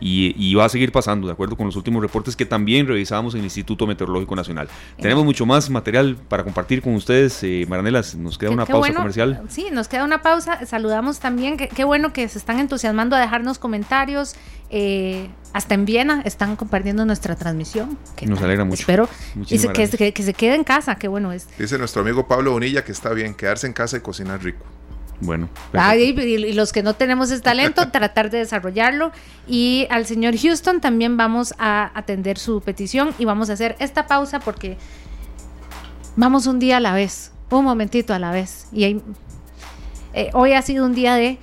y, 0.00 0.34
y, 0.36 0.54
va 0.54 0.64
a 0.64 0.68
seguir 0.68 0.92
pasando, 0.92 1.26
de 1.26 1.32
acuerdo 1.32 1.56
con 1.56 1.66
los 1.66 1.76
últimos 1.76 2.02
reportes 2.02 2.36
que 2.36 2.46
también 2.46 2.86
revisábamos 2.86 3.34
en 3.34 3.40
el 3.40 3.44
Instituto 3.44 3.86
Meteorológico 3.86 4.36
Nacional. 4.36 4.68
Tenemos 5.00 5.24
mucho 5.24 5.46
más 5.46 5.70
material 5.70 6.16
para 6.28 6.44
compartir 6.44 6.82
con 6.82 6.94
ustedes. 6.94 7.42
Eh, 7.42 7.66
Maranelas, 7.68 8.14
nos 8.14 8.38
queda 8.38 8.50
una 8.50 8.66
pausa 8.66 8.94
comercial. 8.94 9.42
Sí, 9.48 9.68
nos 9.72 9.88
queda 9.88 10.04
una 10.04 10.22
pausa. 10.22 10.66
Saludamos 10.66 11.20
también. 11.20 11.56
Qué 11.56 11.84
bueno 11.84 12.12
que 12.12 12.28
se 12.28 12.38
están 12.38 12.58
entusiasmando 12.58 13.16
a 13.16 13.20
dejarnos 13.20 13.58
comentarios. 13.58 14.34
Eh, 14.70 15.28
hasta 15.52 15.74
en 15.74 15.86
Viena 15.86 16.22
están 16.24 16.56
compartiendo 16.56 17.04
nuestra 17.06 17.36
transmisión. 17.36 17.98
Nos 18.26 18.42
alegra 18.42 18.64
mucho. 18.64 18.80
Espero 18.80 19.08
y 19.34 19.58
que, 19.58 20.12
que, 20.12 20.22
se 20.22 20.34
quede 20.34 20.54
en 20.54 20.64
casa, 20.64 20.96
qué 20.96 21.08
bueno 21.08 21.32
es. 21.32 21.48
Dice 21.58 21.78
nuestro 21.78 22.02
amigo 22.02 22.28
Pablo 22.28 22.52
Bonilla 22.52 22.84
que 22.84 22.92
está 22.92 23.12
bien 23.12 23.34
quedarse 23.34 23.66
en 23.66 23.72
casa 23.72 23.96
y 23.96 24.00
cocinar 24.00 24.42
rico. 24.42 24.64
Bueno. 25.20 25.48
y, 25.96 26.52
los 26.52 26.72
que 26.72 26.82
no 26.82 26.94
tenemos 26.94 27.30
ese 27.30 27.42
talento, 27.42 27.88
tratar 27.92 28.30
de 28.30 28.38
desarrollarlo. 28.38 29.12
Y 29.46 29.86
al 29.90 30.06
señor 30.06 30.36
Houston 30.36 30.80
también 30.80 31.16
vamos 31.16 31.54
a 31.58 31.90
atender 31.94 32.38
su 32.38 32.60
petición 32.60 33.14
y 33.18 33.24
vamos 33.24 33.50
a 33.50 33.54
hacer 33.54 33.76
esta 33.78 34.06
pausa 34.06 34.40
porque 34.40 34.76
vamos 36.16 36.46
un 36.46 36.58
día 36.58 36.78
a 36.78 36.80
la 36.80 36.92
vez, 36.92 37.32
un 37.50 37.64
momentito 37.64 38.14
a 38.14 38.18
la 38.18 38.30
vez. 38.30 38.66
Y 38.72 39.00
eh, 40.14 40.30
hoy 40.34 40.52
ha 40.52 40.62
sido 40.62 40.84
un 40.84 40.94
día 40.94 41.14
de 41.14 41.38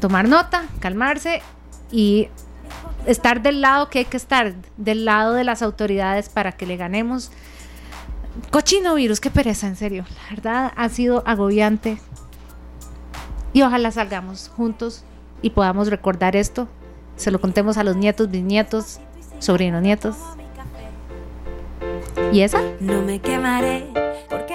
tomar 0.00 0.28
nota, 0.28 0.64
calmarse 0.80 1.42
y 1.90 2.28
estar 3.06 3.42
del 3.42 3.60
lado 3.60 3.90
que 3.90 4.00
hay 4.00 4.04
que 4.04 4.16
estar, 4.16 4.54
del 4.76 5.04
lado 5.04 5.34
de 5.34 5.44
las 5.44 5.62
autoridades 5.62 6.28
para 6.28 6.52
que 6.52 6.66
le 6.66 6.76
ganemos. 6.76 7.30
Cochino 8.50 8.94
virus, 8.94 9.20
qué 9.20 9.30
pereza, 9.30 9.66
en 9.66 9.76
serio. 9.76 10.04
La 10.08 10.34
verdad 10.34 10.72
ha 10.76 10.88
sido 10.88 11.22
agobiante. 11.26 11.98
Y 13.54 13.62
ojalá 13.62 13.90
salgamos 13.92 14.50
juntos 14.54 15.04
y 15.40 15.50
podamos 15.50 15.88
recordar 15.88 16.34
esto. 16.34 16.68
Se 17.16 17.30
lo 17.30 17.40
contemos 17.40 17.78
a 17.78 17.84
los 17.84 17.96
nietos, 17.96 18.28
bisnietos, 18.28 18.98
sobrinos, 19.38 19.80
nietos. 19.80 20.16
¿Y 22.32 22.40
esa? 22.40 22.60
No 22.80 23.00
me 23.02 23.20
quemaré 23.20 23.86
porque 24.28 24.54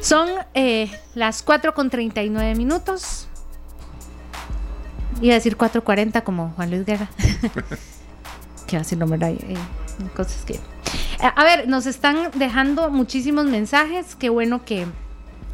Son 0.00 0.28
eh, 0.54 0.90
las 1.14 1.42
4 1.42 1.74
con 1.74 1.90
39 1.90 2.54
minutos. 2.54 3.28
Iba 5.20 5.32
a 5.32 5.36
decir 5.36 5.58
4.40 5.58 6.22
como 6.22 6.50
Juan 6.56 6.70
Luis 6.70 6.86
Guerra. 6.86 7.10
que 8.66 8.78
así 8.78 8.96
no 8.96 9.06
me 9.06 9.18
da 9.18 9.30
cosas 10.14 10.44
que... 10.46 10.58
A 11.20 11.44
ver, 11.44 11.68
nos 11.68 11.84
están 11.84 12.30
dejando 12.34 12.88
muchísimos 12.88 13.46
mensajes. 13.46 14.14
Qué 14.14 14.30
bueno 14.30 14.64
que, 14.64 14.86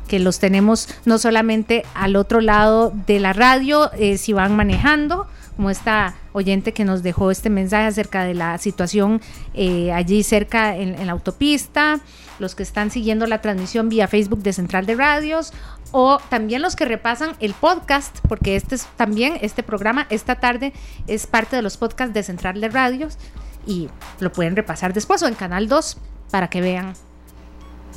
que 0.09 0.19
los 0.19 0.39
tenemos 0.39 0.89
no 1.05 1.19
solamente 1.19 1.85
al 1.95 2.17
otro 2.17 2.41
lado 2.41 2.93
de 3.07 3.21
la 3.21 3.33
radio, 3.33 3.91
eh, 3.95 4.19
si 4.19 4.33
van 4.33 4.57
manejando, 4.57 5.27
como 5.57 5.71
esta 5.71 6.15
oyente 6.33 6.73
que 6.73 6.85
nos 6.85 7.03
dejó 7.03 7.31
este 7.31 7.51
mensaje 7.51 7.87
acerca 7.87 8.25
de 8.25 8.35
la 8.35 8.59
situación 8.59 9.21
eh, 9.55 9.93
allí 9.93 10.23
cerca 10.23 10.77
en, 10.77 11.07
la 11.07 11.13
autopista, 11.13 12.01
los 12.39 12.55
que 12.55 12.63
están 12.63 12.91
siguiendo 12.91 13.27
la 13.27 13.41
transmisión 13.41 13.89
vía 13.89 14.09
Facebook 14.09 14.43
de 14.43 14.53
Central 14.53 14.87
de 14.87 14.95
Radios 14.95 15.53
o 15.93 16.19
también 16.31 16.63
los 16.63 16.75
que 16.75 16.87
repasan 16.87 17.37
el 17.39 17.53
podcast, 17.53 18.19
porque 18.27 18.57
este 18.57 18.77
es 18.77 18.87
también, 18.97 19.39
este 19.43 19.63
programa 19.63 20.07
esta 20.09 20.37
tarde 20.37 20.73
es 21.07 21.27
parte 21.27 21.57
de 21.57 21.63
los 21.63 21.77
podcasts 21.77 22.15
de 22.15 22.23
Central 22.23 22.61
de 22.61 22.69
Radios 22.69 23.19
y 23.67 23.89
lo 24.19 24.33
pueden 24.33 24.57
repasar 24.57 24.95
después 24.95 25.23
o 25.23 25.29
en 25.29 25.35
Canal 25.35 25.69
2 25.69 25.99
para 26.31 26.49
que 26.49 26.63
vean. 26.63 26.95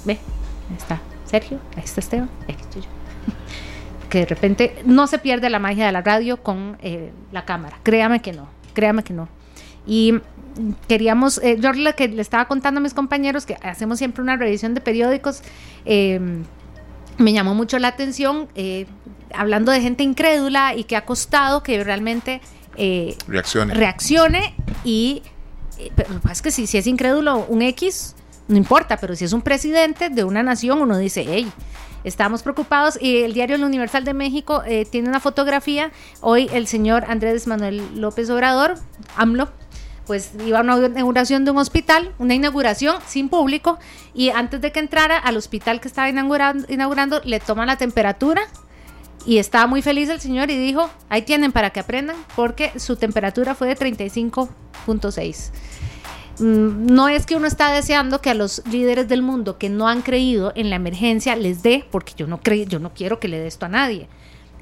Ve, 0.03 0.19
ahí 0.69 0.77
está 0.77 0.99
Sergio, 1.35 1.59
ahí 1.75 1.83
está 1.83 1.99
Esteban, 1.99 2.29
aquí 2.43 2.61
estoy 2.61 2.81
yo. 2.81 2.87
Que 4.09 4.19
de 4.19 4.25
repente 4.27 4.75
no 4.85 5.07
se 5.07 5.17
pierde 5.17 5.49
la 5.49 5.59
magia 5.59 5.85
de 5.85 5.91
la 5.91 6.01
radio 6.01 6.37
con 6.37 6.77
eh, 6.81 7.11
la 7.33 7.43
cámara. 7.43 7.79
Créame 7.83 8.21
que 8.21 8.31
no, 8.31 8.47
créame 8.73 9.03
que 9.03 9.13
no. 9.13 9.27
Y 9.85 10.21
queríamos, 10.87 11.39
eh, 11.43 11.57
yo 11.59 11.73
lo 11.73 11.93
que 11.95 12.07
le 12.07 12.21
estaba 12.21 12.47
contando 12.47 12.79
a 12.79 12.81
mis 12.81 12.93
compañeros, 12.93 13.45
que 13.45 13.55
hacemos 13.61 13.97
siempre 13.97 14.21
una 14.21 14.37
revisión 14.37 14.73
de 14.73 14.79
periódicos, 14.79 15.41
eh, 15.85 16.21
me 17.17 17.33
llamó 17.33 17.55
mucho 17.55 17.79
la 17.79 17.89
atención, 17.89 18.47
eh, 18.55 18.85
hablando 19.33 19.71
de 19.71 19.81
gente 19.81 20.03
incrédula 20.03 20.75
y 20.75 20.85
que 20.85 20.95
ha 20.95 21.05
costado 21.05 21.63
que 21.63 21.83
realmente 21.83 22.41
eh, 22.77 23.17
reaccione. 23.27 23.73
reaccione 23.73 24.53
y 24.83 25.23
eh, 25.77 25.91
pero 25.95 26.09
es 26.31 26.41
que 26.41 26.51
si, 26.51 26.67
si 26.67 26.77
es 26.77 26.87
incrédulo 26.87 27.45
un 27.47 27.61
X, 27.61 28.15
no 28.47 28.57
importa, 28.57 28.97
pero 28.97 29.15
si 29.15 29.25
es 29.25 29.33
un 29.33 29.41
presidente 29.41 30.09
de 30.09 30.23
una 30.23 30.43
nación, 30.43 30.81
uno 30.81 30.97
dice, 30.97 31.25
hey, 31.27 31.51
estamos 32.03 32.43
preocupados 32.43 32.97
y 33.01 33.23
el 33.23 33.33
diario 33.33 33.55
El 33.55 33.63
Universal 33.63 34.05
de 34.05 34.13
México 34.13 34.61
tiene 34.91 35.09
una 35.09 35.19
fotografía, 35.19 35.91
hoy 36.21 36.49
el 36.53 36.67
señor 36.67 37.05
Andrés 37.07 37.47
Manuel 37.47 37.99
López 37.99 38.29
Obrador, 38.29 38.75
AMLO, 39.17 39.49
pues 40.05 40.33
iba 40.45 40.59
a 40.59 40.61
una 40.61 40.77
inauguración 40.77 41.45
de 41.45 41.51
un 41.51 41.57
hospital, 41.57 42.13
una 42.19 42.35
inauguración 42.35 42.97
sin 43.07 43.29
público, 43.29 43.79
y 44.13 44.29
antes 44.29 44.61
de 44.61 44.71
que 44.71 44.79
entrara 44.79 45.17
al 45.17 45.35
hospital 45.37 45.81
que 45.81 45.87
estaba 45.87 46.07
inaugurando, 46.07 46.71
inaugurando 46.71 47.21
le 47.23 47.39
toman 47.39 47.67
la 47.67 47.77
temperatura 47.77 48.43
y 49.25 49.39
estaba 49.39 49.65
muy 49.65 49.81
feliz 49.81 50.09
el 50.09 50.21
señor 50.21 50.51
y 50.51 50.57
dijo, 50.57 50.89
ahí 51.09 51.23
tienen 51.23 51.51
para 51.51 51.71
que 51.71 51.79
aprendan, 51.79 52.15
porque 52.35 52.71
su 52.79 52.95
temperatura 52.95 53.55
fue 53.55 53.67
de 53.67 53.75
35.6. 53.75 55.49
Mm, 56.39 56.87
no 56.87 57.07
es 57.07 57.25
que 57.25 57.35
uno 57.35 57.47
está 57.47 57.71
deseando 57.71 58.21
que 58.21 58.29
a 58.29 58.33
los 58.33 58.61
líderes 58.69 59.07
del 59.07 59.21
mundo 59.21 59.57
que 59.57 59.69
no 59.69 59.87
han 59.87 60.01
creído 60.01 60.51
en 60.55 60.69
la 60.69 60.75
emergencia 60.75 61.35
les 61.35 61.63
dé, 61.63 61.85
porque 61.91 62.13
yo 62.17 62.27
no 62.27 62.41
creo, 62.41 62.65
yo 62.65 62.79
no 62.79 62.93
quiero 62.93 63.19
que 63.19 63.27
le 63.27 63.39
dé 63.39 63.47
esto 63.47 63.65
a 63.65 63.69
nadie. 63.69 64.09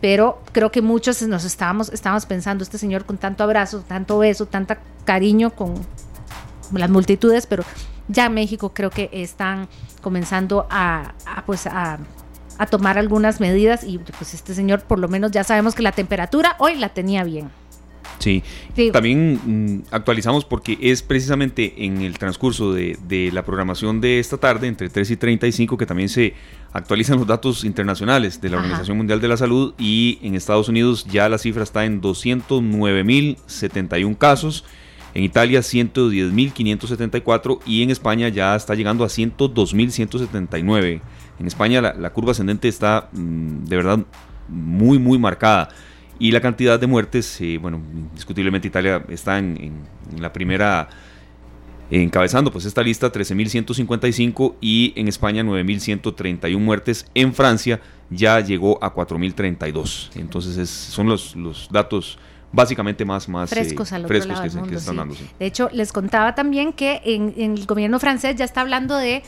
Pero 0.02 0.42
creo 0.52 0.72
que 0.72 0.82
muchos 0.82 1.22
nos 1.24 1.46
estábamos, 1.46 1.90
estábamos 1.90 2.26
pensando, 2.26 2.64
este 2.64 2.78
señor 2.78 3.06
con 3.06 3.18
tanto 3.18 3.44
abrazo, 3.44 3.84
tanto 3.88 4.20
beso, 4.20 4.46
tanta 4.46 4.80
cariño 5.06 5.52
con 5.52 5.74
las 6.74 6.90
multitudes, 6.90 7.48
pero 7.48 7.64
ya 8.08 8.30
México 8.30 8.74
creo 8.74 8.90
que 8.90 9.10
están 9.14 9.70
comenzando 10.02 10.68
a, 10.70 11.14
pues 11.46 11.68
a 11.68 12.00
tomar 12.70 12.98
algunas 12.98 13.40
medidas 13.40 13.84
y 13.84 13.98
pues 13.98 14.34
este 14.34 14.54
señor 14.54 14.84
por 14.84 15.00
lo 15.00 15.08
menos 15.08 15.32
ya 15.32 15.44
sabemos 15.44 15.76
que 15.76 15.82
la 15.82 15.92
temperatura 15.92 16.56
hoy 16.60 16.76
la 16.76 16.90
tenía 16.90 17.24
bien. 17.24 17.50
Sí. 18.24 18.42
También 18.94 19.42
mm, 19.44 19.82
actualizamos 19.92 20.46
porque 20.46 20.78
es 20.80 21.04
precisamente 21.04 21.84
en 21.86 22.02
el 22.02 22.18
transcurso 22.18 22.72
de, 22.72 23.30
la 23.34 23.44
programación 23.44 24.00
de 24.00 24.20
esta 24.20 24.38
tarde, 24.38 24.68
entre 24.68 24.88
3 24.88 25.12
y 25.12 25.18
35, 25.18 25.78
que 25.78 25.86
también 25.86 26.08
se 26.08 26.34
actualizan 26.72 27.18
los 27.18 27.28
datos 27.28 27.66
internacionales 27.66 28.40
de 28.40 28.50
la 28.50 28.56
Organización 28.58 28.96
Mundial 28.96 29.20
de 29.20 29.28
la 29.28 29.36
Salud 29.36 29.74
y 29.78 30.20
en 30.22 30.36
Estados 30.36 30.70
Unidos 30.70 31.06
ya 31.12 31.28
la 31.28 31.38
cifra 31.38 31.64
está 31.64 31.84
en 31.84 32.02
209.071 32.02 34.18
casos. 34.18 34.64
En 35.14 35.26
Italia 35.26 35.60
110.574 35.60 37.60
y 37.66 37.84
en 37.84 37.92
España 37.92 38.30
ya 38.30 38.56
está 38.56 38.74
llegando 38.74 39.04
a 39.04 39.08
102.179. 39.08 41.02
En 41.40 41.48
España 41.48 41.82
la, 41.82 42.14
curva 42.14 42.32
ascendente 42.32 42.70
está 42.70 43.10
mm, 43.12 43.66
de 43.66 43.76
verdad 43.76 44.00
muy 44.48 44.98
muy 44.98 45.20
marcada. 45.20 45.68
Y 46.20 46.32
la 46.32 46.42
cantidad 46.42 46.80
de 46.80 46.88
muertes, 46.88 47.40
eh, 47.42 47.58
bueno, 47.58 47.82
indiscutiblemente 47.94 48.68
Italia 48.68 49.04
está 49.10 49.40
en, 49.40 49.74
la 50.20 50.32
primera, 50.32 50.90
encabezando 51.90 52.52
pues 52.52 52.66
esta 52.66 52.84
lista, 52.84 53.12
13.155 53.12 54.56
y 54.62 54.94
en 54.96 55.08
España 55.08 55.44
9.131 55.44 56.58
muertes. 56.60 57.06
En 57.14 57.34
Francia 57.34 57.82
ya 58.10 58.40
llegó 58.40 58.84
a 58.84 58.94
4.032. 58.94 60.12
Entonces 60.16 60.70
son 60.70 61.08
los, 61.08 61.36
los 61.36 61.68
datos 61.72 62.18
básicamente 62.54 63.04
más, 63.04 63.28
más 63.28 63.52
eh, 63.52 63.56
frescos, 63.56 63.90
frescos 63.90 64.40
que, 64.40 64.50
se, 64.50 64.76
están 64.76 64.96
dando. 64.96 65.16
De 65.40 65.46
hecho, 65.46 65.70
les 65.74 65.92
contaba 65.92 66.36
también 66.36 66.72
que 66.72 67.02
en, 67.04 67.34
el 67.38 67.66
gobierno 67.66 68.00
francés 68.00 68.38
ya 68.38 68.46
está 68.46 68.62
hablando 68.62 68.96
de 68.96 69.24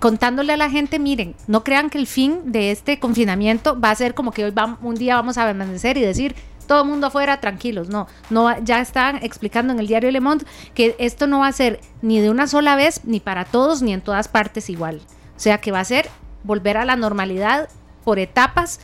contándole 0.00 0.52
a 0.52 0.56
la 0.56 0.70
gente, 0.70 0.98
miren, 0.98 1.34
no 1.46 1.64
crean 1.64 1.90
que 1.90 1.98
el 1.98 2.06
fin 2.06 2.52
de 2.52 2.70
este 2.70 2.98
confinamiento 2.98 3.78
va 3.78 3.90
a 3.90 3.94
ser 3.94 4.14
como 4.14 4.32
que 4.32 4.44
hoy 4.44 4.54
un 4.82 4.94
día 4.94 5.16
vamos 5.16 5.38
a 5.38 5.48
amanecer 5.48 5.96
y 5.96 6.02
decir 6.02 6.34
todo 6.66 6.82
el 6.82 6.88
mundo 6.88 7.08
afuera 7.08 7.40
tranquilos, 7.40 7.88
no, 7.88 8.06
no 8.30 8.58
ya 8.62 8.80
están 8.80 9.16
explicando 9.16 9.72
en 9.72 9.80
el 9.80 9.86
diario 9.86 10.10
Le 10.10 10.20
Monde 10.20 10.44
que 10.74 10.94
esto 10.98 11.26
no 11.26 11.40
va 11.40 11.48
a 11.48 11.52
ser 11.52 11.80
ni 12.00 12.20
de 12.20 12.30
una 12.30 12.46
sola 12.46 12.76
vez 12.76 13.00
ni 13.04 13.20
para 13.20 13.44
todos 13.44 13.82
ni 13.82 13.92
en 13.92 14.00
todas 14.00 14.28
partes 14.28 14.70
igual. 14.70 15.00
O 15.36 15.40
sea, 15.40 15.58
que 15.58 15.72
va 15.72 15.80
a 15.80 15.84
ser 15.84 16.08
volver 16.44 16.76
a 16.76 16.84
la 16.84 16.96
normalidad 16.96 17.68
por 18.04 18.18
etapas 18.18 18.80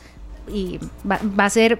y 0.51 0.79
va 1.05 1.45
a 1.45 1.49
ser 1.49 1.79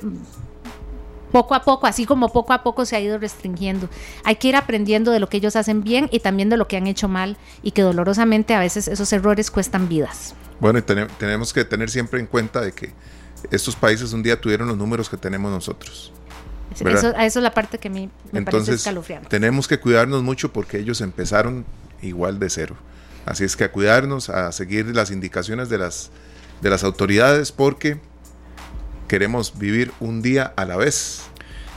poco 1.32 1.56
a 1.56 1.64
poco, 1.64 1.88
así 1.88 2.06
como 2.06 2.32
poco 2.32 2.54
a 2.54 2.64
poco 2.64 2.86
se 2.86 2.96
ha 2.96 3.00
ido 3.00 3.18
restringiendo. 3.18 3.90
Hay 4.24 4.36
que 4.38 4.50
ir 4.50 4.56
aprendiendo 4.56 5.12
de 5.12 5.20
lo 5.20 5.30
que 5.30 5.38
ellos 5.38 5.56
hacen 5.56 5.84
bien 5.84 6.10
y 6.12 6.20
también 6.20 6.50
de 6.50 6.58
lo 6.58 6.68
que 6.68 6.78
han 6.78 6.88
hecho 6.88 7.08
mal 7.08 7.38
y 7.64 7.72
que 7.72 7.82
dolorosamente 7.82 8.54
a 8.54 8.60
veces 8.60 8.88
esos 8.88 9.12
errores 9.14 9.52
cuestan 9.52 9.88
vidas. 9.90 10.36
Bueno, 10.60 10.80
y 10.80 10.82
tenemos 10.82 11.54
que 11.54 11.64
tener 11.66 11.90
siempre 11.90 12.20
en 12.20 12.26
cuenta 12.26 12.62
de 12.62 12.72
que 12.72 12.92
estos 13.52 13.76
países 13.76 14.14
un 14.14 14.24
día 14.24 14.40
tuvieron 14.40 14.68
los 14.68 14.78
números 14.78 15.10
que 15.10 15.18
tenemos 15.18 15.52
nosotros. 15.52 16.12
Eso, 16.72 16.88
eso, 16.88 17.40
es 17.40 17.44
la 17.44 17.54
parte 17.54 17.80
que 17.80 17.88
a 17.88 17.92
mí 17.92 18.10
me 18.32 18.40
Entonces, 18.40 18.84
parece. 18.84 19.20
Tenemos 19.28 19.68
que 19.68 19.80
cuidarnos 19.80 20.22
mucho 20.22 20.54
porque 20.54 20.78
ellos 20.78 21.02
empezaron 21.02 21.66
igual 22.02 22.40
de 22.40 22.50
cero. 22.50 22.76
Así 23.26 23.44
es 23.44 23.56
que 23.56 23.64
a 23.66 23.72
cuidarnos, 23.72 24.30
a 24.30 24.52
seguir 24.52 24.86
las 24.96 25.12
indicaciones 25.12 25.70
de 25.70 25.78
las, 25.78 26.12
de 26.62 26.70
las 26.70 26.84
autoridades 26.84 27.52
porque 27.52 28.00
queremos 29.10 29.60
vivir 29.60 29.91
un 29.99 30.22
día 30.22 30.53
a 30.55 30.64
la 30.64 30.78
vez. 30.78 31.30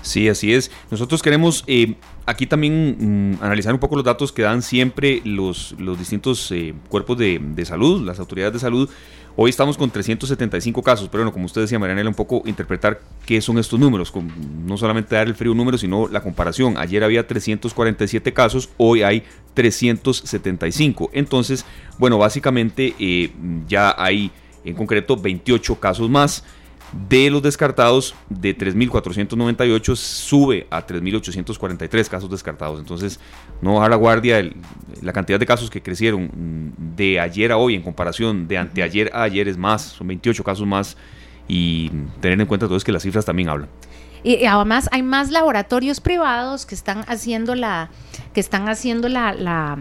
Sí, 0.02 0.28
así 0.28 0.52
es. 0.52 0.70
Nosotros 0.90 1.22
queremos 1.22 1.64
eh, 1.66 1.94
aquí 2.26 2.46
también 2.46 3.32
mm, 3.38 3.42
analizar 3.42 3.72
un 3.72 3.80
poco 3.80 3.96
los 3.96 4.04
datos 4.04 4.32
que 4.32 4.42
dan 4.42 4.62
siempre 4.62 5.22
los, 5.24 5.74
los 5.78 5.98
distintos 5.98 6.50
eh, 6.52 6.74
cuerpos 6.88 7.18
de, 7.18 7.64
salud, 7.64 8.04
las 8.04 8.18
autoridades 8.18 8.54
de 8.54 8.58
salud. 8.58 8.90
Hoy 9.34 9.48
estamos 9.48 9.78
con 9.78 9.90
375 9.90 10.82
casos, 10.82 11.08
pero 11.08 11.22
bueno, 11.22 11.32
como 11.32 11.46
usted 11.46 11.62
decía, 11.62 11.78
Marianela, 11.78 12.10
un 12.10 12.14
poco 12.14 12.42
interpretar 12.44 13.00
qué 13.24 13.40
son 13.40 13.58
estos 13.58 13.80
números, 13.80 14.10
con, 14.10 14.30
no 14.66 14.76
solamente 14.76 15.14
dar 15.14 15.26
el 15.26 15.34
frío 15.34 15.54
número, 15.54 15.78
sino 15.78 16.06
la 16.08 16.20
comparación. 16.20 16.76
Ayer 16.76 17.02
había 17.02 17.26
347 17.26 18.32
casos, 18.34 18.68
hoy 18.76 19.02
hay 19.02 19.22
375. 19.54 21.10
Entonces, 21.14 21.64
bueno, 21.98 22.18
básicamente 22.18 22.94
eh, 22.98 23.32
ya 23.66 23.94
hay 23.96 24.30
en 24.64 24.74
concreto 24.74 25.16
28 25.16 25.80
casos 25.80 26.10
más. 26.10 26.44
De 26.92 27.30
los 27.30 27.42
descartados, 27.42 28.14
de 28.28 28.56
3.498 28.56 29.96
sube 29.96 30.66
a 30.70 30.86
3.843 30.86 32.08
casos 32.08 32.30
descartados. 32.30 32.80
Entonces, 32.80 33.18
no 33.62 33.76
bajar 33.76 33.90
la 33.90 33.96
guardia, 33.96 34.50
la 35.00 35.12
cantidad 35.12 35.40
de 35.40 35.46
casos 35.46 35.70
que 35.70 35.82
crecieron 35.82 36.30
de 36.94 37.18
ayer 37.18 37.50
a 37.50 37.56
hoy 37.56 37.74
en 37.74 37.82
comparación 37.82 38.46
de 38.46 38.58
anteayer 38.58 39.10
a 39.14 39.22
ayer 39.22 39.48
es 39.48 39.56
más, 39.56 39.82
son 39.82 40.08
28 40.08 40.44
casos 40.44 40.66
más. 40.66 40.96
Y 41.48 41.90
tener 42.20 42.40
en 42.40 42.46
cuenta 42.46 42.66
entonces 42.66 42.84
que 42.84 42.92
las 42.92 43.02
cifras 43.02 43.24
también 43.24 43.48
hablan. 43.48 43.68
Y 44.22 44.44
además 44.44 44.88
hay 44.92 45.02
más 45.02 45.30
laboratorios 45.30 46.00
privados 46.00 46.66
que 46.66 46.74
están 46.74 47.04
haciendo 47.08 47.54
la, 47.54 47.90
que 48.32 48.40
están 48.40 48.68
haciendo 48.68 49.08
la, 49.08 49.78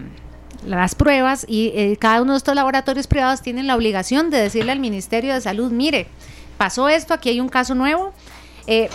las 0.66 0.96
pruebas 0.96 1.46
y 1.48 1.72
eh, 1.76 1.98
cada 2.00 2.22
uno 2.22 2.34
de 2.34 2.38
estos 2.38 2.56
laboratorios 2.56 3.08
privados 3.08 3.42
tienen 3.42 3.68
la 3.68 3.76
obligación 3.76 4.30
de 4.32 4.38
decirle 4.38 4.72
al 4.72 4.80
Ministerio 4.80 5.34
de 5.34 5.42
Salud, 5.42 5.72
mire, 5.72 6.08
pasó 6.62 6.88
esto, 6.90 7.16
aquí 7.16 7.30
hay 7.30 7.40
un 7.40 7.50
caso 7.50 7.74
nuevo. 7.74 8.14
Eh, 8.68 8.88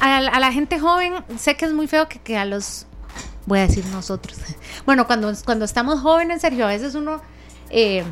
a, 0.00 0.20
la 0.20 0.52
gente 0.52 0.78
joven, 0.78 1.14
sé 1.38 1.56
que 1.56 1.64
es 1.64 1.72
muy 1.72 1.86
feo 1.86 2.06
que, 2.06 2.36
a 2.36 2.44
los, 2.44 2.84
voy 3.46 3.60
a 3.60 3.62
decir 3.62 3.86
nosotros, 3.86 4.38
bueno, 4.84 5.06
cuando, 5.06 5.32
cuando 5.46 5.64
estamos 5.64 6.00
jóvenes, 6.00 6.42
Sergio, 6.42 6.66
a 6.66 6.68
veces 6.68 6.94
uno, 6.94 7.22
eh, 7.70 8.04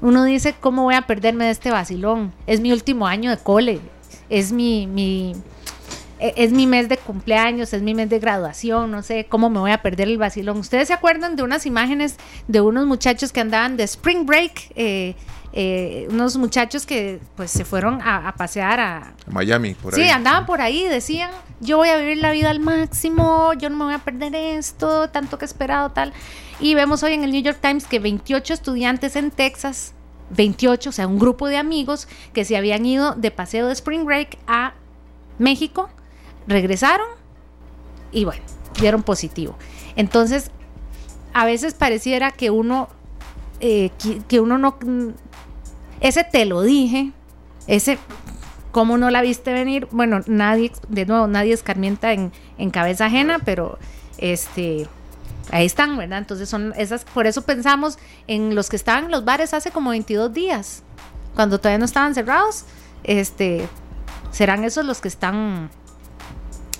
uno 0.00 0.24
dice, 0.24 0.54
¿cómo 0.58 0.84
voy 0.84 0.94
a 0.94 1.02
perderme 1.02 1.44
de 1.44 1.50
este 1.50 1.70
vacilón? 1.70 2.32
Es 2.46 2.60
mi 2.60 2.72
último 2.72 3.06
año 3.06 3.28
de 3.28 3.36
cole, 3.36 3.82
es 4.30 4.50
mi, 4.50 4.86
mi, 4.86 5.34
e, 6.18 6.32
es 6.38 6.52
mi 6.52 6.66
mes 6.66 6.88
de 6.88 6.96
cumpleaños, 6.96 7.74
es 7.74 7.82
mi 7.82 7.92
mes 7.94 8.08
de 8.08 8.18
graduación, 8.18 8.90
no 8.90 9.02
sé 9.02 9.26
cómo 9.28 9.50
me 9.50 9.58
voy 9.58 9.72
a 9.72 9.82
perder 9.82 10.08
el 10.08 10.16
vacilón. 10.16 10.56
¿Ustedes 10.56 10.88
se 10.88 10.94
acuerdan 10.94 11.36
de 11.36 11.42
unas 11.42 11.66
imágenes 11.66 12.16
de 12.48 12.62
unos 12.62 12.86
muchachos 12.86 13.30
que 13.30 13.40
andaban 13.40 13.76
de 13.76 13.84
Spring 13.84 14.24
Break? 14.24 14.72
Eh, 14.74 15.16
eh, 15.54 16.06
unos 16.10 16.38
muchachos 16.38 16.86
que 16.86 17.20
pues 17.36 17.50
se 17.50 17.66
fueron 17.66 18.00
a, 18.02 18.34
pasear 18.36 18.80
a, 18.80 19.12
Miami, 19.26 19.74
por 19.74 19.94
ahí. 19.94 20.02
Sí, 20.02 20.08
andaban 20.08 20.46
por 20.46 20.62
ahí, 20.62 20.84
decían, 20.84 21.30
yo 21.60 21.76
voy 21.76 21.90
a 21.90 21.98
vivir 21.98 22.18
la 22.18 22.32
vida 22.32 22.48
al 22.48 22.60
máximo, 22.60 23.52
yo 23.54 23.68
no 23.68 23.76
me 23.76 23.84
voy 23.84 23.94
a 23.94 23.98
perder 23.98 24.34
esto, 24.34 25.10
tanto 25.10 25.38
que 25.38 25.44
he 25.44 25.46
esperado, 25.46 25.90
tal. 25.90 26.14
Y 26.58 26.74
vemos 26.74 27.02
hoy 27.02 27.12
en 27.12 27.24
el 27.24 27.32
New 27.32 27.42
York 27.42 27.58
Times 27.60 27.86
que 27.86 27.98
28 27.98 28.54
estudiantes 28.54 29.14
en 29.14 29.30
Texas, 29.30 29.92
28, 30.30 30.88
o 30.88 30.92
sea, 30.92 31.06
un 31.06 31.18
grupo 31.18 31.48
de 31.48 31.58
amigos 31.58 32.08
que 32.32 32.46
se 32.46 32.56
habían 32.56 32.86
ido 32.86 33.14
de 33.14 33.30
paseo 33.30 33.66
de 33.66 33.74
Spring 33.74 34.06
Break 34.06 34.38
a 34.46 34.72
México, 35.38 35.90
regresaron 36.46 37.08
y 38.10 38.24
bueno, 38.24 38.42
dieron 38.80 39.02
positivo. 39.02 39.56
Entonces, 39.96 40.50
a 41.34 41.44
veces 41.44 41.74
pareciera 41.74 42.30
que 42.30 42.50
uno, 42.50 42.88
eh, 43.60 43.90
que 44.28 44.40
uno 44.40 44.56
no 44.56 44.78
ese 46.02 46.24
te 46.24 46.44
lo 46.44 46.62
dije, 46.62 47.12
ese 47.66 47.98
¿cómo 48.72 48.98
no 48.98 49.10
la 49.10 49.22
viste 49.22 49.52
venir? 49.52 49.86
Bueno, 49.90 50.20
nadie, 50.26 50.72
de 50.88 51.06
nuevo, 51.06 51.26
nadie 51.26 51.52
escarmienta 51.54 52.12
en, 52.12 52.32
en 52.58 52.70
cabeza 52.70 53.06
ajena, 53.06 53.38
pero 53.38 53.78
este 54.18 54.88
ahí 55.50 55.66
están, 55.66 55.96
¿verdad? 55.96 56.18
Entonces 56.18 56.48
son 56.48 56.72
esas, 56.76 57.04
por 57.04 57.26
eso 57.26 57.42
pensamos 57.42 57.98
en 58.26 58.54
los 58.54 58.68
que 58.68 58.76
estaban 58.76 59.06
en 59.06 59.10
los 59.10 59.24
bares 59.24 59.54
hace 59.54 59.70
como 59.70 59.90
22 59.90 60.32
días, 60.32 60.82
cuando 61.34 61.58
todavía 61.58 61.78
no 61.78 61.84
estaban 61.84 62.14
cerrados, 62.14 62.64
este, 63.04 63.68
serán 64.30 64.64
esos 64.64 64.84
los 64.84 65.00
que 65.00 65.08
están 65.08 65.70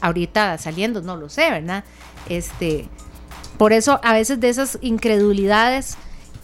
ahorita 0.01 0.59
saliendo, 0.59 1.01
no 1.03 1.17
lo 1.17 1.29
sé, 1.29 1.51
¿verdad? 1.51 1.85
Este, 2.29 2.89
por 3.59 3.73
eso 3.73 4.01
a 4.03 4.13
veces 4.15 4.41
de 4.41 4.49
esas 4.49 4.79
incredulidades 4.81 5.97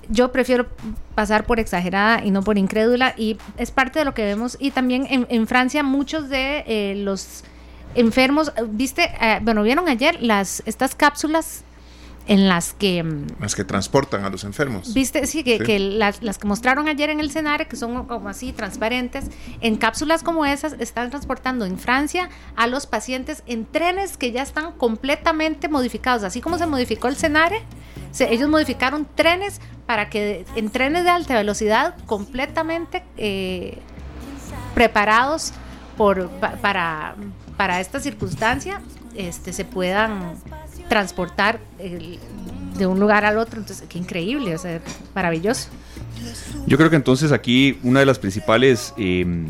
yo 0.09 0.33
prefiero 0.33 0.67
pasar 1.15 1.45
por 1.45 1.61
exagerada 1.61 2.25
y 2.25 2.31
no 2.31 2.43
por 2.43 2.59
incrédula 2.59 3.15
y 3.17 3.39
es 3.57 3.71
parte 3.71 3.99
de 3.99 4.05
lo 4.05 4.15
que 4.15 4.25
vemos 4.25 4.57
y 4.61 4.71
también 4.71 5.07
en, 5.29 5.47
Francia 5.47 5.83
muchos 5.83 6.29
de 6.29 6.65
eh, 6.67 6.95
los 6.97 7.45
enfermos, 7.95 8.53
viste, 8.71 9.11
eh, 9.21 9.39
bueno, 9.43 9.63
vieron 9.63 9.89
ayer 9.89 10.23
las 10.23 10.63
estas 10.67 10.95
cápsulas 10.95 11.65
en 12.29 12.47
las 12.47 12.75
que... 12.75 13.03
Mm, 13.03 13.27
las 13.41 13.57
que 13.57 13.65
transportan 13.65 14.25
a 14.25 14.31
los 14.31 14.45
enfermos. 14.45 14.95
Viste, 14.95 15.27
sí, 15.27 15.43
que, 15.43 15.79
las, 15.79 16.23
las, 16.23 16.39
que 16.39 16.47
mostraron 16.47 16.87
ayer 16.87 17.11
en 17.11 17.21
el 17.21 17.27
escenario, 17.27 17.67
que 17.67 17.77
son 17.77 18.07
como 18.07 18.29
así 18.29 18.53
transparentes, 18.53 19.25
en 19.61 19.77
cápsulas 19.77 20.23
como 20.23 20.45
esas 20.45 20.75
están 20.79 21.11
transportando 21.11 21.65
en 21.65 21.79
Francia 21.79 22.29
a 22.55 22.67
los 22.67 22.87
pacientes 22.87 23.43
en 23.47 23.65
trenes 23.65 24.17
que 24.19 24.31
ya 24.31 24.43
están 24.43 24.73
completamente 24.73 25.69
modificados, 25.69 26.23
así 26.23 26.41
como 26.41 26.59
se 26.59 26.67
modificó 26.67 27.09
el 27.09 27.15
escenario. 27.15 27.59
ellos 28.21 28.49
modificaron 28.49 29.09
trenes 29.15 29.61
para 29.87 30.11
que 30.11 30.45
en 30.55 30.69
trenes 30.69 31.05
de 31.05 31.11
alta 31.11 31.35
velocidad 31.35 31.97
completamente 32.05 33.05
eh, 33.17 33.79
preparados 34.75 35.53
por, 35.97 36.29
para, 36.29 37.17
para 37.57 37.81
esta 37.81 38.01
circunstancia 38.01 38.83
este, 39.15 39.55
se 39.55 39.65
puedan 39.65 40.37
transportar 40.89 41.61
de 42.77 42.87
un 42.87 43.01
lugar 43.01 43.25
al 43.25 43.39
otro. 43.39 43.61
Entonces, 43.61 43.87
qué 43.89 43.99
increíble, 43.99 44.55
o 44.55 44.59
sea, 44.59 44.81
maravilloso. 45.15 45.69
Yo 46.67 46.77
creo 46.77 46.91
que 46.91 46.97
entonces 46.97 47.33
aquí 47.33 47.79
una 47.83 48.01
de 48.01 48.07
las 48.07 48.19
principales 48.19 48.93
em, 48.97 49.47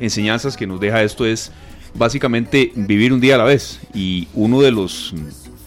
enseñanzas 0.00 0.56
que 0.56 0.66
nos 0.66 0.80
deja 0.80 1.02
esto 1.02 1.26
es 1.26 1.52
básicamente 1.94 2.72
vivir 2.74 3.12
un 3.12 3.20
día 3.20 3.34
a 3.36 3.38
la 3.38 3.44
vez. 3.44 3.80
Y 3.94 4.28
uno 4.34 4.60
de 4.60 4.70
los 4.70 5.14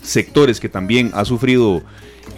sectores 0.01 0.59
que 0.59 0.69
también 0.69 1.11
ha 1.13 1.25
sufrido 1.25 1.83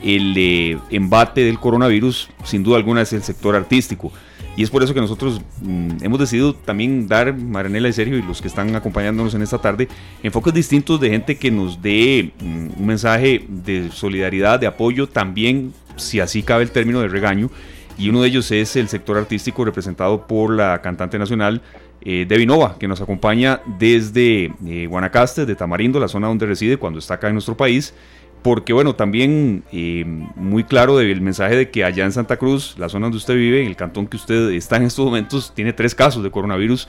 el 0.03 0.33
eh, 0.37 0.79
embate 0.89 1.41
del 1.41 1.59
coronavirus, 1.59 2.29
sin 2.43 2.63
duda 2.63 2.77
alguna, 2.77 3.01
es 3.01 3.13
el 3.13 3.23
sector 3.23 3.55
artístico. 3.55 4.11
Y 4.57 4.63
es 4.63 4.69
por 4.69 4.83
eso 4.83 4.93
que 4.93 4.99
nosotros 4.99 5.41
mm, 5.61 6.03
hemos 6.03 6.19
decidido 6.19 6.53
también 6.53 7.07
dar, 7.07 7.33
Maranela 7.33 7.87
y 7.87 7.93
Sergio 7.93 8.17
y 8.17 8.21
los 8.21 8.41
que 8.41 8.47
están 8.47 8.75
acompañándonos 8.75 9.33
en 9.33 9.41
esta 9.41 9.59
tarde, 9.59 9.87
enfoques 10.23 10.53
distintos 10.53 10.99
de 10.99 11.09
gente 11.09 11.37
que 11.37 11.51
nos 11.51 11.81
dé 11.81 12.31
mm, 12.39 12.79
un 12.79 12.85
mensaje 12.85 13.45
de 13.47 13.89
solidaridad, 13.91 14.59
de 14.59 14.67
apoyo, 14.67 15.07
también, 15.07 15.73
si 15.95 16.19
así 16.19 16.43
cabe 16.43 16.63
el 16.63 16.71
término 16.71 17.01
de 17.01 17.07
regaño. 17.07 17.49
Y 17.97 18.09
uno 18.09 18.21
de 18.21 18.29
ellos 18.29 18.51
es 18.51 18.75
el 18.75 18.87
sector 18.87 19.17
artístico 19.17 19.63
representado 19.63 20.27
por 20.27 20.51
la 20.51 20.81
cantante 20.81 21.19
nacional 21.19 21.61
eh, 22.03 22.25
Debbie 22.27 22.47
Nova, 22.47 22.77
que 22.79 22.87
nos 22.87 22.99
acompaña 22.99 23.61
desde 23.77 24.51
eh, 24.65 24.87
Guanacaste, 24.87 25.45
de 25.45 25.55
Tamarindo, 25.55 25.99
la 25.99 26.07
zona 26.07 26.27
donde 26.27 26.47
reside 26.47 26.77
cuando 26.77 26.99
está 26.99 27.15
acá 27.15 27.27
en 27.27 27.33
nuestro 27.33 27.55
país 27.55 27.93
porque 28.41 28.73
bueno, 28.73 28.95
también 28.95 29.63
eh, 29.71 30.03
muy 30.05 30.63
claro 30.63 30.99
el 30.99 31.21
mensaje 31.21 31.55
de 31.55 31.69
que 31.69 31.83
allá 31.83 32.05
en 32.05 32.11
Santa 32.11 32.37
Cruz, 32.37 32.75
la 32.77 32.89
zona 32.89 33.05
donde 33.05 33.17
usted 33.17 33.35
vive, 33.35 33.61
en 33.61 33.67
el 33.67 33.75
cantón 33.75 34.07
que 34.07 34.17
usted 34.17 34.51
está 34.51 34.77
en 34.77 34.83
estos 34.83 35.05
momentos, 35.05 35.53
tiene 35.53 35.73
tres 35.73 35.93
casos 35.93 36.23
de 36.23 36.31
coronavirus 36.31 36.87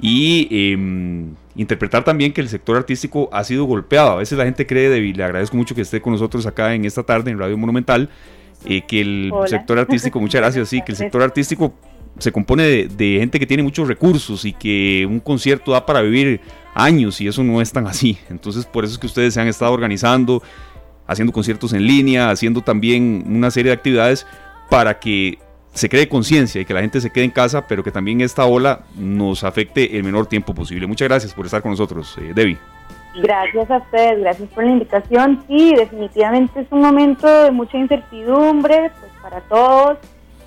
y 0.00 0.48
em, 0.50 1.34
interpretar 1.56 2.04
también 2.04 2.32
que 2.32 2.40
el 2.40 2.48
sector 2.48 2.76
artístico 2.76 3.28
ha 3.32 3.42
sido 3.42 3.64
golpeado. 3.64 4.12
A 4.12 4.16
veces 4.16 4.38
la 4.38 4.44
gente 4.44 4.66
cree, 4.66 5.00
le 5.12 5.24
agradezco 5.24 5.56
mucho 5.56 5.74
que 5.74 5.80
esté 5.80 6.00
con 6.00 6.12
nosotros 6.12 6.46
acá 6.46 6.74
en 6.74 6.84
esta 6.84 7.02
tarde 7.02 7.30
en 7.30 7.38
Radio 7.38 7.56
Monumental, 7.56 8.08
eh, 8.64 8.82
que 8.86 9.00
el 9.00 9.32
sector 9.46 9.78
artístico, 9.78 10.20
muchas 10.20 10.40
gracias, 10.40 10.68
sí, 10.68 10.80
que 10.84 10.92
el 10.92 10.96
sector 10.98 11.22
artístico 11.22 11.74
se 12.18 12.30
compone 12.30 12.62
de, 12.62 12.86
de 12.86 13.16
gente 13.18 13.40
que 13.40 13.46
tiene 13.46 13.64
muchos 13.64 13.88
recursos 13.88 14.44
y 14.44 14.52
que 14.52 15.04
un 15.08 15.18
concierto 15.18 15.72
da 15.72 15.84
para 15.84 16.00
vivir 16.02 16.40
años 16.74 17.20
y 17.20 17.26
eso 17.26 17.42
no 17.42 17.60
es 17.60 17.72
tan 17.72 17.86
así. 17.88 18.18
Entonces 18.30 18.66
por 18.66 18.84
eso 18.84 18.94
es 18.94 18.98
que 18.98 19.06
ustedes 19.06 19.34
se 19.34 19.40
han 19.40 19.48
estado 19.48 19.72
organizando 19.72 20.42
haciendo 21.06 21.32
conciertos 21.32 21.72
en 21.72 21.86
línea, 21.86 22.30
haciendo 22.30 22.60
también 22.60 23.24
una 23.26 23.50
serie 23.50 23.70
de 23.70 23.76
actividades 23.76 24.26
para 24.70 24.98
que 24.98 25.38
se 25.72 25.88
cree 25.88 26.08
conciencia 26.08 26.60
y 26.60 26.64
que 26.64 26.72
la 26.72 26.80
gente 26.80 27.00
se 27.00 27.10
quede 27.10 27.24
en 27.24 27.30
casa, 27.30 27.66
pero 27.66 27.82
que 27.82 27.90
también 27.90 28.20
esta 28.20 28.46
ola 28.46 28.80
nos 28.96 29.42
afecte 29.44 29.96
el 29.96 30.04
menor 30.04 30.26
tiempo 30.26 30.54
posible. 30.54 30.86
Muchas 30.86 31.08
gracias 31.08 31.34
por 31.34 31.44
estar 31.44 31.62
con 31.62 31.72
nosotros, 31.72 32.16
eh, 32.18 32.32
Debbie. 32.34 32.58
Gracias 33.20 33.70
a 33.70 33.78
ustedes, 33.78 34.20
gracias 34.20 34.48
por 34.50 34.64
la 34.64 34.70
invitación. 34.70 35.44
Sí, 35.46 35.74
definitivamente 35.76 36.60
es 36.60 36.66
un 36.70 36.80
momento 36.80 37.26
de 37.44 37.50
mucha 37.50 37.76
incertidumbre 37.76 38.90
pues, 38.98 39.12
para 39.22 39.40
todos 39.42 39.98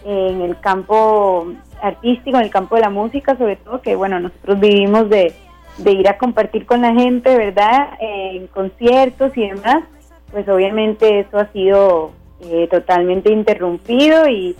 en 0.06 0.42
el 0.42 0.60
campo 0.60 1.52
artístico, 1.82 2.38
en 2.38 2.44
el 2.44 2.50
campo 2.50 2.76
de 2.76 2.82
la 2.82 2.90
música, 2.90 3.38
sobre 3.38 3.58
todo 3.58 3.82
que 3.82 3.96
bueno, 3.96 4.20
nosotros 4.20 4.60
vivimos 4.60 5.10
de, 5.10 5.34
de 5.78 5.92
ir 5.92 6.08
a 6.08 6.18
compartir 6.18 6.66
con 6.66 6.82
la 6.82 6.94
gente, 6.94 7.36
¿verdad? 7.38 7.90
en 8.00 8.48
conciertos 8.48 9.36
y 9.36 9.48
demás 9.48 9.84
pues 10.32 10.48
obviamente 10.50 11.20
eso 11.20 11.38
ha 11.38 11.52
sido 11.52 12.12
eh, 12.42 12.68
totalmente 12.70 13.32
interrumpido 13.32 14.28
y, 14.28 14.56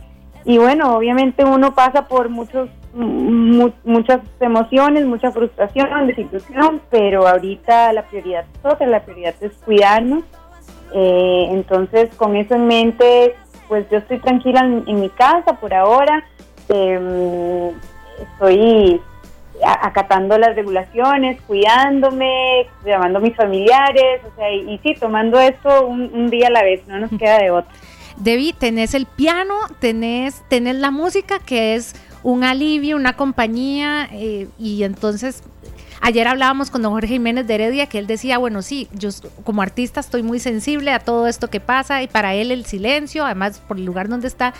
y 0.46 0.58
bueno, 0.58 0.96
obviamente 0.96 1.44
uno 1.44 1.74
pasa 1.76 2.08
por 2.08 2.30
muchos 2.30 2.70
muchas 2.94 4.22
emociones, 4.40 5.06
mucha 5.06 5.32
frustración, 5.32 6.08
desilusión, 6.08 6.82
pero 6.90 7.28
ahorita 7.28 7.94
la 7.94 8.04
prioridad 8.08 8.46
es 8.52 8.66
otra, 8.66 8.88
la 8.88 9.04
prioridad 9.04 9.36
es 9.42 9.54
cuidarnos. 9.64 10.24
Eh, 10.94 11.48
entonces, 11.52 12.10
con 12.16 12.36
eso 12.36 12.56
en 12.56 12.68
mente, 12.68 13.36
pues 13.68 13.88
yo 13.92 13.98
estoy 13.98 14.20
tranquila 14.20 14.62
en, 14.62 15.00
mi 15.00 15.10
casa 15.10 15.54
por 15.60 15.74
ahora. 15.74 16.24
Eh, 16.70 17.72
estoy 18.34 19.02
acatando 19.64 20.38
las 20.38 20.56
regulaciones, 20.56 21.42
cuidándome, 21.42 22.68
llamando 22.86 23.20
a 23.20 23.22
mis 23.22 23.36
familiares, 23.36 24.22
o 24.26 24.36
sea, 24.36 24.52
y, 24.52 24.80
sí, 24.84 24.96
tomando 25.00 25.40
esto 25.40 25.88
un, 25.88 26.30
día 26.30 26.48
a 26.48 26.52
la 26.52 26.64
vez, 26.64 26.86
no 26.88 27.00
nos 27.00 27.12
queda 27.18 27.40
de 27.40 27.52
otro. 27.52 27.72
Debbie, 28.18 28.54
tenés 28.54 28.94
el 28.94 29.06
piano, 29.06 29.56
tenés, 29.80 30.44
tenés 30.48 30.76
la 30.76 30.92
música, 30.92 31.40
que 31.40 31.76
es 31.76 31.96
un 32.24 32.44
alivio, 32.44 32.96
una 32.96 33.14
compañía, 33.14 34.10
eh, 34.12 34.48
y 34.58 34.84
entonces 34.84 35.44
ayer 36.02 36.28
hablábamos 36.28 36.72
con 36.72 36.82
don 36.82 36.94
Jorge 36.94 37.10
Jiménez 37.10 37.48
de 37.48 37.56
Heredia, 37.56 37.88
que 37.88 38.00
él 38.00 38.08
decía, 38.08 38.38
bueno, 38.38 38.62
sí, 38.62 38.88
yo 38.94 39.10
como 39.44 39.62
artista 39.62 40.00
estoy 40.00 40.24
muy 40.24 40.40
sensible 40.40 40.92
a 40.92 41.00
todo 41.00 41.28
esto 41.28 41.50
que 41.50 41.60
pasa, 41.60 42.02
y 42.04 42.08
para 42.08 42.34
él 42.34 42.52
el 42.52 42.66
silencio, 42.66 43.26
además 43.26 43.62
por 43.68 43.78
el 43.78 43.86
lugar 43.86 44.10
donde 44.10 44.28
está, 44.28 44.54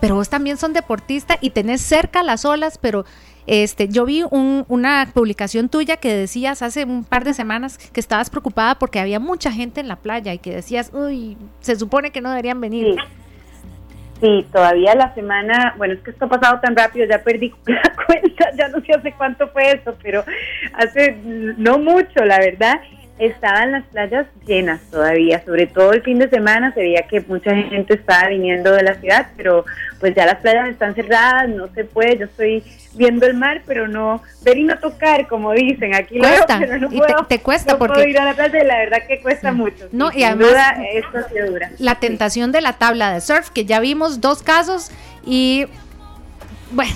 pero 0.00 0.14
vos 0.14 0.28
también 0.28 0.56
son 0.56 0.72
deportista 0.72 1.36
y 1.40 1.50
tenés 1.50 1.82
cerca 1.82 2.22
las 2.22 2.44
olas, 2.44 2.78
pero 2.78 3.04
este, 3.46 3.88
yo 3.88 4.04
vi 4.04 4.22
una 4.30 5.10
publicación 5.12 5.68
tuya 5.68 5.96
que 5.96 6.14
decías 6.14 6.62
hace 6.62 6.84
un 6.84 7.04
par 7.04 7.24
de 7.24 7.34
semanas 7.34 7.78
que 7.78 8.00
estabas 8.00 8.30
preocupada 8.30 8.78
porque 8.78 9.00
había 9.00 9.20
mucha 9.20 9.52
gente 9.52 9.80
en 9.80 9.88
la 9.88 9.96
playa 9.96 10.32
y 10.34 10.38
que 10.38 10.54
decías, 10.54 10.90
uy, 10.92 11.36
se 11.60 11.76
supone 11.76 12.10
que 12.10 12.20
no 12.20 12.30
deberían 12.30 12.60
venir. 12.60 12.96
Sí. 14.20 14.46
todavía 14.52 14.94
la 14.94 15.14
semana, 15.14 15.74
bueno, 15.78 15.94
es 15.94 16.00
que 16.00 16.10
esto 16.10 16.26
ha 16.26 16.28
pasado 16.28 16.60
tan 16.60 16.76
rápido, 16.76 17.06
ya 17.08 17.22
perdí 17.22 17.52
la 17.66 17.92
cuenta, 18.06 18.50
ya 18.56 18.68
no 18.68 18.80
sé 18.84 18.92
hace 18.92 19.12
cuánto 19.12 19.48
fue 19.48 19.72
eso, 19.72 19.96
pero 20.02 20.24
hace 20.74 21.16
no 21.24 21.78
mucho, 21.78 22.24
la 22.24 22.38
verdad 22.38 22.80
estaban 23.20 23.72
las 23.72 23.84
playas 23.84 24.26
llenas 24.46 24.80
todavía, 24.90 25.44
sobre 25.44 25.66
todo 25.66 25.92
el 25.92 26.02
fin 26.02 26.18
de 26.18 26.30
semana 26.30 26.72
se 26.72 26.80
veía 26.80 27.02
que 27.02 27.20
mucha 27.20 27.54
gente 27.54 27.94
estaba 27.94 28.28
viniendo 28.28 28.72
de 28.72 28.82
la 28.82 28.94
ciudad, 28.94 29.28
pero 29.36 29.66
pues 30.00 30.14
ya 30.14 30.24
las 30.24 30.36
playas 30.36 30.70
están 30.70 30.94
cerradas, 30.94 31.46
no 31.50 31.68
se 31.74 31.84
puede, 31.84 32.16
yo 32.16 32.24
estoy 32.24 32.64
viendo 32.94 33.26
el 33.26 33.34
mar, 33.34 33.62
pero 33.66 33.86
no 33.86 34.22
ver 34.42 34.56
y 34.56 34.64
no 34.64 34.78
tocar, 34.78 35.28
como 35.28 35.52
dicen, 35.52 35.94
aquí 35.94 36.18
cuesta, 36.18 36.58
pero 36.58 36.78
no 36.78 36.88
puedo, 36.88 37.26
te, 37.26 37.40
cuesta 37.40 37.76
porque 37.76 38.08
ir 38.08 38.18
a 38.18 38.24
la 38.24 38.34
playa, 38.34 38.64
la 38.64 38.78
verdad 38.78 38.98
que 39.06 39.20
cuesta 39.20 39.52
mucho. 39.52 39.88
No, 39.92 40.10
y 40.12 40.24
además 40.24 40.78
esto 40.94 41.18
dura. 41.46 41.70
La 41.78 41.96
tentación 41.96 42.52
de 42.52 42.62
la 42.62 42.72
tabla 42.72 43.12
de 43.12 43.20
surf, 43.20 43.50
que 43.50 43.66
ya 43.66 43.80
vimos 43.80 44.22
dos 44.22 44.42
casos 44.42 44.90
y 45.26 45.66
bueno. 46.72 46.92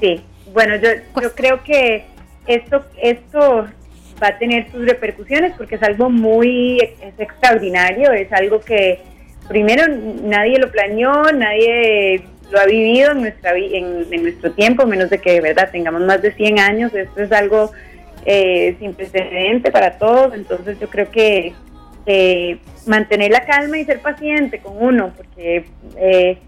Sí, 0.00 0.24
bueno, 0.54 0.76
yo, 0.76 0.88
yo 1.20 1.34
creo 1.34 1.62
que 1.62 2.06
esto, 2.46 2.84
esto 3.00 3.66
va 4.22 4.28
a 4.28 4.38
tener 4.38 4.70
sus 4.70 4.86
repercusiones 4.86 5.52
porque 5.56 5.76
es 5.76 5.82
algo 5.82 6.10
muy 6.10 6.78
es 6.80 7.18
extraordinario, 7.18 8.12
es 8.12 8.32
algo 8.32 8.60
que 8.60 9.00
primero 9.48 9.84
nadie 9.88 10.58
lo 10.58 10.70
planeó, 10.70 11.32
nadie 11.32 12.22
lo 12.50 12.60
ha 12.60 12.66
vivido 12.66 13.12
en, 13.12 13.20
nuestra, 13.22 13.52
en, 13.56 14.22
nuestro 14.22 14.52
tiempo, 14.52 14.86
menos 14.86 15.10
de 15.10 15.18
que 15.18 15.32
de 15.32 15.40
verdad 15.40 15.70
tengamos 15.70 16.02
más 16.02 16.22
de 16.22 16.32
100 16.32 16.58
años, 16.60 16.94
esto 16.94 17.22
es 17.22 17.32
algo 17.32 17.72
eh, 18.24 18.76
sin 18.78 18.94
precedente 18.94 19.70
para 19.70 19.98
todos, 19.98 20.34
entonces 20.34 20.78
yo 20.80 20.88
creo 20.88 21.10
que 21.10 21.54
eh, 22.06 22.58
mantener 22.86 23.32
la 23.32 23.44
calma 23.44 23.78
y 23.78 23.84
ser 23.84 24.00
paciente 24.00 24.60
con 24.60 24.74
uno, 24.78 25.12
porque 25.16 25.64
eh, 25.96 26.38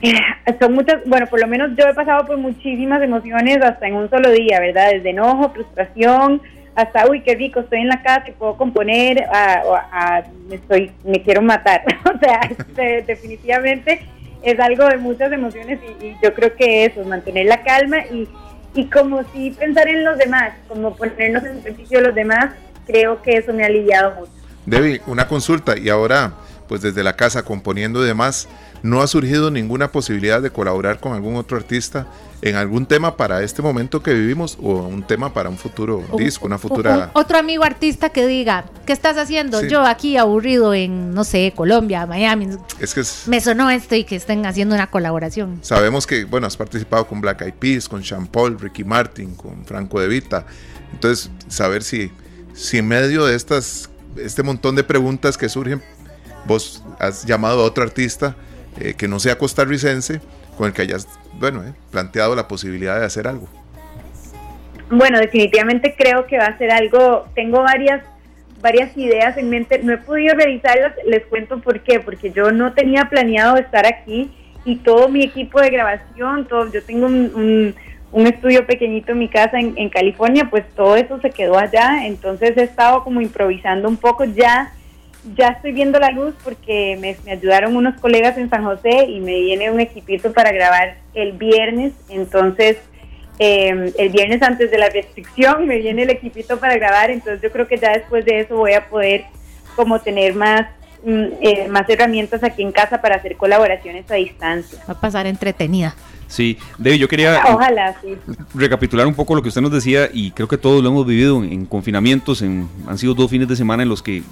son 0.60 0.72
muchas, 0.72 1.04
bueno, 1.06 1.26
por 1.26 1.40
lo 1.40 1.46
menos 1.46 1.70
yo 1.76 1.86
he 1.86 1.94
pasado 1.94 2.26
por 2.26 2.38
muchísimas 2.38 3.02
emociones 3.02 3.58
hasta 3.62 3.86
en 3.86 3.94
un 3.94 4.08
solo 4.10 4.30
día, 4.30 4.60
¿verdad? 4.60 4.92
Desde 4.92 5.10
enojo, 5.10 5.50
frustración, 5.50 6.40
hasta, 6.74 7.08
uy, 7.08 7.20
qué 7.20 7.34
rico, 7.34 7.60
estoy 7.60 7.80
en 7.80 7.88
la 7.88 8.02
casa 8.02 8.28
y 8.28 8.32
puedo 8.32 8.56
componer, 8.56 9.24
a, 9.32 10.22
me, 10.48 10.56
estoy, 10.56 10.92
me 11.04 11.22
quiero 11.22 11.42
matar. 11.42 11.84
o 12.14 12.18
sea, 12.18 12.40
este, 12.50 13.02
definitivamente 13.02 14.06
es 14.42 14.58
algo 14.60 14.86
de 14.86 14.98
muchas 14.98 15.32
emociones 15.32 15.78
y, 16.00 16.16
yo 16.22 16.34
creo 16.34 16.54
que 16.54 16.84
eso, 16.86 17.04
mantener 17.04 17.46
la 17.46 17.62
calma 17.62 17.98
y, 18.06 18.28
y 18.74 18.86
como 18.86 19.22
si 19.32 19.50
pensar 19.52 19.88
en 19.88 20.04
los 20.04 20.18
demás, 20.18 20.52
como 20.68 20.94
ponernos 20.96 21.44
en 21.44 21.62
beneficio 21.62 21.98
de 21.98 22.06
los 22.06 22.14
demás, 22.14 22.50
creo 22.86 23.22
que 23.22 23.36
eso 23.36 23.52
me 23.52 23.62
ha 23.62 23.66
aliviado 23.66 24.14
mucho. 24.16 24.32
Debbie, 24.66 25.00
una 25.06 25.28
consulta 25.28 25.78
y 25.78 25.88
ahora 25.88 26.32
pues 26.68 26.82
desde 26.82 27.02
la 27.02 27.16
casa 27.16 27.44
componiendo 27.44 28.02
y 28.02 28.06
demás, 28.06 28.48
¿no 28.82 29.02
ha 29.02 29.06
surgido 29.06 29.50
ninguna 29.50 29.92
posibilidad 29.92 30.42
de 30.42 30.50
colaborar 30.50 31.00
con 31.00 31.12
algún 31.12 31.36
otro 31.36 31.56
artista 31.56 32.06
en 32.42 32.56
algún 32.56 32.84
tema 32.84 33.16
para 33.16 33.42
este 33.42 33.62
momento 33.62 34.02
que 34.02 34.12
vivimos 34.12 34.58
o 34.60 34.74
un 34.82 35.02
tema 35.02 35.32
para 35.32 35.48
un 35.48 35.56
futuro 35.56 36.04
disco, 36.18 36.44
una 36.44 36.58
futura... 36.58 37.10
otro 37.14 37.38
amigo 37.38 37.64
artista 37.64 38.10
que 38.10 38.26
diga, 38.26 38.66
¿qué 38.84 38.92
estás 38.92 39.16
haciendo? 39.16 39.62
Yo 39.62 39.80
aquí 39.80 40.18
aburrido 40.18 40.74
en, 40.74 41.14
no 41.14 41.24
sé, 41.24 41.54
Colombia, 41.56 42.04
Miami. 42.06 42.48
Es 42.78 42.92
que 42.92 43.02
me 43.30 43.40
sonó 43.40 43.70
esto 43.70 43.94
y 43.94 44.04
que 44.04 44.16
estén 44.16 44.44
haciendo 44.44 44.74
una 44.74 44.90
colaboración. 44.90 45.58
Sabemos 45.62 46.06
que, 46.06 46.24
bueno, 46.24 46.46
has 46.46 46.56
participado 46.58 47.06
con 47.06 47.22
Black 47.22 47.40
Eyed 47.40 47.54
Peas, 47.54 47.88
con 47.88 48.04
Sean 48.04 48.26
Paul, 48.26 48.58
Ricky 48.60 48.84
Martin, 48.84 49.34
con 49.34 49.64
Franco 49.64 49.98
De 49.98 50.08
Vita. 50.08 50.44
Entonces, 50.92 51.30
saber 51.48 51.82
si, 51.82 52.12
si 52.52 52.76
en 52.76 52.88
medio 52.88 53.24
de 53.24 53.36
estas, 53.36 53.88
este 54.18 54.42
montón 54.42 54.76
de 54.76 54.84
preguntas 54.84 55.38
que 55.38 55.48
surgen, 55.48 55.82
vos 56.46 56.84
has 56.98 57.24
llamado 57.24 57.62
a 57.62 57.64
otro 57.64 57.84
artista 57.84 58.36
eh, 58.80 58.94
que 58.94 59.08
no 59.08 59.20
sea 59.20 59.38
costarricense 59.38 60.20
con 60.56 60.66
el 60.66 60.72
que 60.72 60.82
hayas, 60.82 61.08
bueno, 61.34 61.62
eh, 61.64 61.72
planteado 61.90 62.34
la 62.34 62.48
posibilidad 62.48 62.98
de 62.98 63.06
hacer 63.06 63.26
algo. 63.26 63.48
Bueno, 64.90 65.18
definitivamente 65.18 65.94
creo 65.96 66.26
que 66.26 66.38
va 66.38 66.46
a 66.46 66.58
ser 66.58 66.70
algo, 66.70 67.26
tengo 67.34 67.62
varias 67.62 68.02
varias 68.60 68.96
ideas 68.96 69.36
en 69.36 69.50
mente, 69.50 69.78
no 69.82 69.92
he 69.92 69.98
podido 69.98 70.34
revisarlas, 70.34 70.94
les 71.06 71.26
cuento 71.26 71.60
por 71.60 71.80
qué, 71.80 72.00
porque 72.00 72.30
yo 72.30 72.50
no 72.50 72.72
tenía 72.72 73.10
planeado 73.10 73.58
estar 73.58 73.84
aquí 73.84 74.32
y 74.64 74.76
todo 74.76 75.10
mi 75.10 75.22
equipo 75.22 75.60
de 75.60 75.68
grabación, 75.68 76.48
todo, 76.48 76.72
yo 76.72 76.82
tengo 76.82 77.04
un, 77.04 77.74
un, 78.10 78.26
estudio 78.26 78.66
pequeñito 78.66 79.12
en 79.12 79.18
mi 79.18 79.28
casa 79.28 79.60
en, 79.60 79.74
en, 79.76 79.90
California, 79.90 80.48
pues 80.48 80.64
todo 80.74 80.96
eso 80.96 81.20
se 81.20 81.30
quedó 81.30 81.58
allá, 81.58 82.06
entonces 82.06 82.56
he 82.56 82.62
estado 82.62 83.04
como 83.04 83.20
improvisando 83.20 83.86
un 83.86 83.98
poco 83.98 84.24
ya 84.24 84.72
ya 85.36 85.48
estoy 85.48 85.72
viendo 85.72 85.98
la 85.98 86.10
luz 86.10 86.34
porque 86.44 86.98
me, 87.00 87.16
ayudaron 87.30 87.76
unos 87.76 87.98
colegas 88.00 88.36
en 88.36 88.50
San 88.50 88.64
José 88.64 89.06
y 89.08 89.20
me 89.20 89.40
viene 89.40 89.70
un 89.70 89.80
equipito 89.80 90.32
para 90.32 90.52
grabar 90.52 90.96
el 91.14 91.32
viernes. 91.32 91.92
Entonces, 92.08 92.76
em, 93.38 93.90
el 93.96 94.10
viernes 94.10 94.42
antes 94.42 94.70
de 94.70 94.78
la 94.78 94.88
restricción 94.90 95.66
me 95.66 95.78
viene 95.78 96.02
el 96.02 96.10
equipito 96.10 96.58
para 96.58 96.76
grabar. 96.76 97.10
Entonces, 97.10 97.40
yo 97.42 97.50
creo 97.50 97.66
que 97.66 97.78
ya 97.78 97.92
después 97.92 98.24
de 98.24 98.40
eso 98.40 98.56
voy 98.56 98.74
a 98.74 98.88
poder 98.88 99.24
como 99.76 100.00
tener 100.00 100.34
más 100.34 100.66
mm, 101.04 101.24
eh, 101.40 101.68
más 101.68 101.88
herramientas 101.88 102.44
aquí 102.44 102.62
en 102.62 102.72
casa 102.72 103.00
para 103.00 103.16
hacer 103.16 103.36
colaboraciones 103.36 104.10
a 104.10 104.14
distancia. 104.14 104.78
Va 104.88 104.94
a 104.94 105.00
pasar 105.00 105.26
entretenida. 105.26 105.94
Sí, 106.26 106.58
David, 106.78 106.98
yo 106.98 107.08
quería 107.08 107.42
Ojalá, 107.54 107.96
sí. 108.00 108.16
recapitular 108.54 109.06
un 109.06 109.14
poco 109.14 109.34
lo 109.34 109.42
que 109.42 109.48
usted 109.48 109.60
nos 109.60 109.72
decía 109.72 110.08
y 110.12 110.30
creo 110.30 110.48
que 110.48 110.58
todos 110.58 110.82
lo 110.82 110.88
hemos 110.88 111.06
vivido 111.06 111.42
en, 111.42 111.66
confinamientos, 111.66 112.42
en, 112.42 112.68
han 112.86 112.98
sido 112.98 113.14
dos 113.14 113.30
fines 113.30 113.48
de 113.48 113.56
semana 113.56 113.82
en 113.82 113.88
los 113.88 114.02
que 114.02 114.22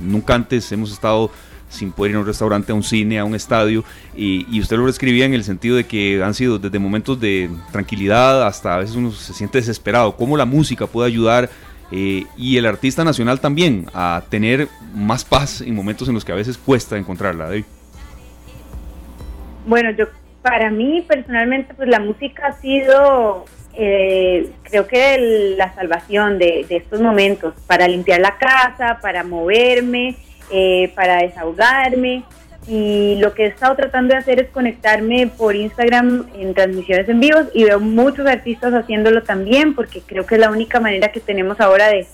nunca 0.00 0.34
antes 0.34 0.70
hemos 0.72 0.92
estado 0.92 1.30
sin 1.68 1.90
poder 1.90 2.10
ir 2.10 2.16
a 2.16 2.20
un 2.20 2.26
restaurante, 2.26 2.70
a 2.70 2.74
un 2.74 2.82
cine, 2.82 3.18
a 3.18 3.24
un 3.24 3.34
estadio, 3.34 3.82
y, 4.14 4.60
usted 4.60 4.76
lo 4.76 4.88
escribía 4.88 5.24
en 5.24 5.32
el 5.32 5.42
sentido 5.42 5.76
de 5.76 5.84
que 5.84 6.22
han 6.22 6.34
sido 6.34 6.58
desde 6.58 6.78
momentos 6.78 7.18
de 7.18 7.50
tranquilidad 7.70 8.46
hasta 8.46 8.74
a 8.74 8.78
veces 8.78 8.94
uno 8.94 9.10
se 9.10 9.32
siente 9.32 9.58
desesperado, 9.58 10.14
cómo 10.14 10.36
la 10.36 10.44
música 10.44 10.86
puede 10.86 11.08
ayudar 11.08 11.48
eh, 11.90 12.24
y 12.36 12.56
el 12.58 12.66
artista 12.66 13.04
nacional 13.04 13.40
también 13.40 13.86
a 13.94 14.22
tener 14.28 14.68
más 14.94 15.24
paz 15.24 15.60
en 15.60 15.74
momentos 15.74 16.08
en 16.08 16.14
los 16.14 16.24
que 16.24 16.32
a 16.32 16.34
veces 16.34 16.58
cuesta 16.58 16.96
encontrarla, 16.96 17.44
David. 17.44 17.64
Bueno, 19.66 19.90
yo 19.92 20.06
para 20.42 20.70
mí 20.70 21.04
personalmente, 21.06 21.72
pues 21.74 21.88
la 21.88 22.00
música 22.00 22.48
ha 22.48 22.60
sido, 22.60 23.44
eh, 23.74 24.50
creo 24.64 24.86
que 24.86 25.54
la 25.56 25.72
salvación 25.74 26.38
de, 26.38 26.66
estos 26.68 27.00
momentos, 27.00 27.54
para 27.66 27.86
limpiar 27.86 28.20
la 28.20 28.36
casa, 28.36 28.98
para 29.00 29.22
moverme, 29.22 30.16
eh, 30.50 30.92
para 30.94 31.22
desahogarme. 31.22 32.24
Y 32.66 33.16
lo 33.18 33.34
que 33.34 33.44
he 33.44 33.46
estado 33.46 33.74
tratando 33.74 34.14
de 34.14 34.20
hacer 34.20 34.40
es 34.40 34.48
conectarme 34.50 35.26
por 35.26 35.56
Instagram 35.56 36.28
en 36.38 36.54
transmisiones 36.54 37.08
en 37.08 37.18
vivo 37.18 37.40
y 37.54 37.64
veo 37.64 37.80
muchos 37.80 38.24
artistas 38.26 38.72
haciéndolo 38.72 39.24
también 39.24 39.74
porque 39.74 40.00
creo 40.00 40.26
que 40.26 40.36
es 40.36 40.40
la 40.40 40.48
única 40.48 40.78
manera 40.78 41.10
que 41.10 41.18
tenemos 41.18 41.60
ahora 41.60 41.88
de, 41.88 42.06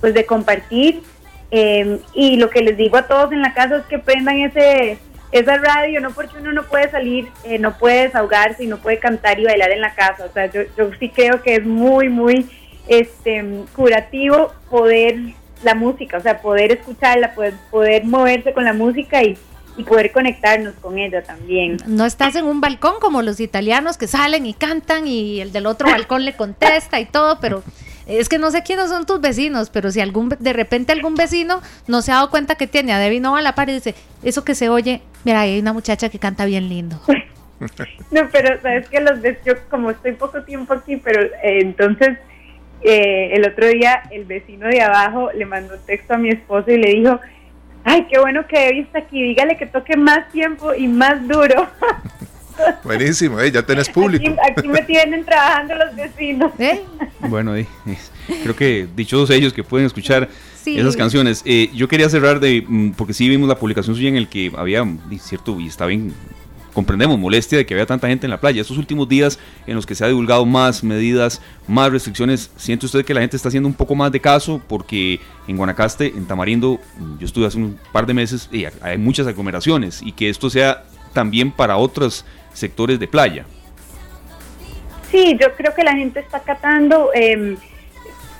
pues, 0.00 0.14
de 0.14 0.24
compartir. 0.24 1.02
Eh, 1.50 1.98
y 2.12 2.36
lo 2.36 2.50
que 2.50 2.60
les 2.60 2.76
digo 2.76 2.96
a 2.96 3.08
todos 3.08 3.32
en 3.32 3.42
la 3.42 3.54
casa 3.54 3.78
es 3.78 3.86
que 3.86 3.98
prendan 3.98 4.38
ese 4.38 4.98
esa 5.32 5.56
radio, 5.58 6.00
no 6.00 6.10
porque 6.10 6.38
uno 6.38 6.52
no 6.52 6.64
puede 6.64 6.90
salir, 6.90 7.28
eh, 7.44 7.58
no 7.58 7.76
puede 7.76 8.04
desahogarse 8.04 8.64
y 8.64 8.66
no 8.66 8.78
puede 8.78 8.98
cantar 8.98 9.38
y 9.38 9.44
bailar 9.44 9.70
en 9.70 9.80
la 9.80 9.94
casa. 9.94 10.24
O 10.24 10.32
sea, 10.32 10.46
yo, 10.46 10.62
yo 10.76 10.90
sí 10.98 11.10
creo 11.10 11.42
que 11.42 11.56
es 11.56 11.64
muy, 11.64 12.08
muy 12.08 12.48
este, 12.88 13.44
curativo 13.74 14.52
poder 14.70 15.16
la 15.62 15.74
música, 15.74 16.18
o 16.18 16.20
sea, 16.20 16.40
poder 16.40 16.72
escucharla, 16.72 17.34
poder, 17.34 17.54
poder 17.70 18.04
moverse 18.04 18.52
con 18.52 18.64
la 18.64 18.72
música 18.72 19.22
y, 19.22 19.36
y 19.76 19.82
poder 19.82 20.12
conectarnos 20.12 20.74
con 20.74 20.98
ella 20.98 21.22
también. 21.22 21.78
No 21.86 22.06
estás 22.06 22.36
en 22.36 22.44
un 22.44 22.60
balcón 22.60 22.94
como 23.00 23.22
los 23.22 23.40
italianos 23.40 23.98
que 23.98 24.06
salen 24.06 24.46
y 24.46 24.54
cantan 24.54 25.06
y 25.06 25.40
el 25.40 25.52
del 25.52 25.66
otro 25.66 25.90
balcón 25.90 26.24
le 26.24 26.34
contesta 26.36 27.00
y 27.00 27.06
todo, 27.06 27.38
pero 27.40 27.62
es 28.08 28.28
que 28.28 28.38
no 28.38 28.50
sé 28.50 28.62
quiénes 28.62 28.88
son 28.88 29.04
tus 29.04 29.20
vecinos, 29.20 29.70
pero 29.70 29.90
si 29.90 30.00
algún 30.00 30.30
de 30.38 30.52
repente 30.52 30.92
algún 30.92 31.14
vecino 31.14 31.60
no 31.86 32.00
se 32.00 32.10
ha 32.10 32.16
dado 32.16 32.30
cuenta 32.30 32.54
que 32.56 32.66
tiene 32.66 32.92
a 32.92 32.98
Debbie 32.98 33.22
a 33.24 33.42
la 33.42 33.54
par 33.54 33.68
y 33.68 33.74
dice, 33.74 33.94
eso 34.22 34.44
que 34.44 34.54
se 34.54 34.70
oye, 34.70 35.02
mira, 35.24 35.42
hay 35.42 35.60
una 35.60 35.72
muchacha 35.72 36.08
que 36.08 36.18
canta 36.18 36.46
bien 36.46 36.68
lindo. 36.68 37.00
no, 38.10 38.28
pero 38.32 38.60
sabes 38.62 38.88
que 38.88 39.00
los 39.00 39.20
yo 39.44 39.54
como 39.68 39.90
estoy 39.90 40.12
poco 40.12 40.42
tiempo 40.42 40.72
aquí, 40.72 40.96
pero 40.96 41.22
eh, 41.22 41.60
entonces 41.60 42.16
eh, 42.82 43.30
el 43.32 43.46
otro 43.46 43.66
día 43.66 44.02
el 44.10 44.24
vecino 44.24 44.68
de 44.68 44.80
abajo 44.80 45.30
le 45.32 45.44
mandó 45.44 45.74
un 45.74 45.80
texto 45.84 46.14
a 46.14 46.18
mi 46.18 46.30
esposo 46.30 46.70
y 46.70 46.78
le 46.78 46.94
dijo, 46.94 47.20
ay, 47.84 48.06
qué 48.10 48.18
bueno 48.18 48.46
que 48.46 48.58
Debbie 48.58 48.82
está 48.82 49.00
aquí, 49.00 49.22
dígale 49.22 49.56
que 49.58 49.66
toque 49.66 49.96
más 49.96 50.30
tiempo 50.30 50.72
y 50.72 50.88
más 50.88 51.26
duro. 51.28 51.68
Buenísimo, 52.84 53.40
eh, 53.40 53.50
ya 53.50 53.62
tenés 53.62 53.88
público. 53.88 54.24
Aquí, 54.50 54.68
me 54.68 54.82
tienen 54.82 55.24
trabajando 55.24 55.74
los 55.74 55.94
vecinos. 55.94 56.52
¿Eh? 56.58 56.82
Bueno, 57.20 57.52
creo 58.42 58.56
que 58.56 58.86
dichosos 58.94 59.30
ellos 59.30 59.52
que 59.52 59.64
pueden 59.64 59.86
escuchar 59.86 60.28
esas 60.64 60.96
canciones. 60.96 61.42
Eh, 61.44 61.70
yo 61.74 61.88
quería 61.88 62.08
cerrar 62.08 62.40
de, 62.40 62.64
mm, 62.66 62.90
porque 62.90 63.14
sí 63.14 63.28
vimos 63.28 63.48
la 63.48 63.58
publicación 63.58 63.96
suya 63.96 64.08
en 64.08 64.16
el 64.16 64.28
que 64.28 64.52
había, 64.56 64.86
cierto, 65.20 65.58
y 65.60 65.66
está 65.66 65.86
bien, 65.86 66.12
comprendemos 66.74 67.18
molestia 67.18 67.58
de 67.58 67.66
que 67.66 67.74
había 67.74 67.86
tanta 67.86 68.08
gente 68.08 68.26
en 68.26 68.30
la 68.30 68.40
playa. 68.40 68.60
Estos 68.60 68.78
últimos 68.78 69.08
días 69.08 69.38
en 69.66 69.74
los 69.74 69.86
que 69.86 69.94
se 69.94 70.04
ha 70.04 70.08
divulgado 70.08 70.44
más 70.44 70.84
medidas, 70.84 71.40
más 71.66 71.90
restricciones, 71.90 72.50
¿siente 72.56 72.86
usted 72.86 73.04
que 73.04 73.14
la 73.14 73.20
gente 73.20 73.36
está 73.36 73.48
haciendo 73.48 73.68
un 73.68 73.74
poco 73.74 73.94
más 73.94 74.12
de 74.12 74.20
caso? 74.20 74.60
Porque 74.68 75.20
en 75.46 75.56
Guanacaste, 75.56 76.06
en 76.06 76.26
Tamarindo, 76.26 76.78
yo 77.18 77.26
estuve 77.26 77.46
hace 77.46 77.58
un 77.58 77.78
par 77.92 78.06
de 78.06 78.14
meses 78.14 78.48
y 78.52 78.64
hay 78.80 78.98
muchas 78.98 79.26
aglomeraciones 79.26 80.02
y 80.02 80.12
que 80.12 80.28
esto 80.28 80.50
sea 80.50 80.84
también 81.12 81.50
para 81.50 81.76
otros 81.76 82.24
sectores 82.58 82.98
de 82.98 83.08
playa. 83.08 83.44
Sí, 85.10 85.36
yo 85.40 85.54
creo 85.54 85.74
que 85.74 85.84
la 85.84 85.96
gente 85.96 86.20
está 86.20 86.40
catando, 86.40 87.10
em, 87.14 87.56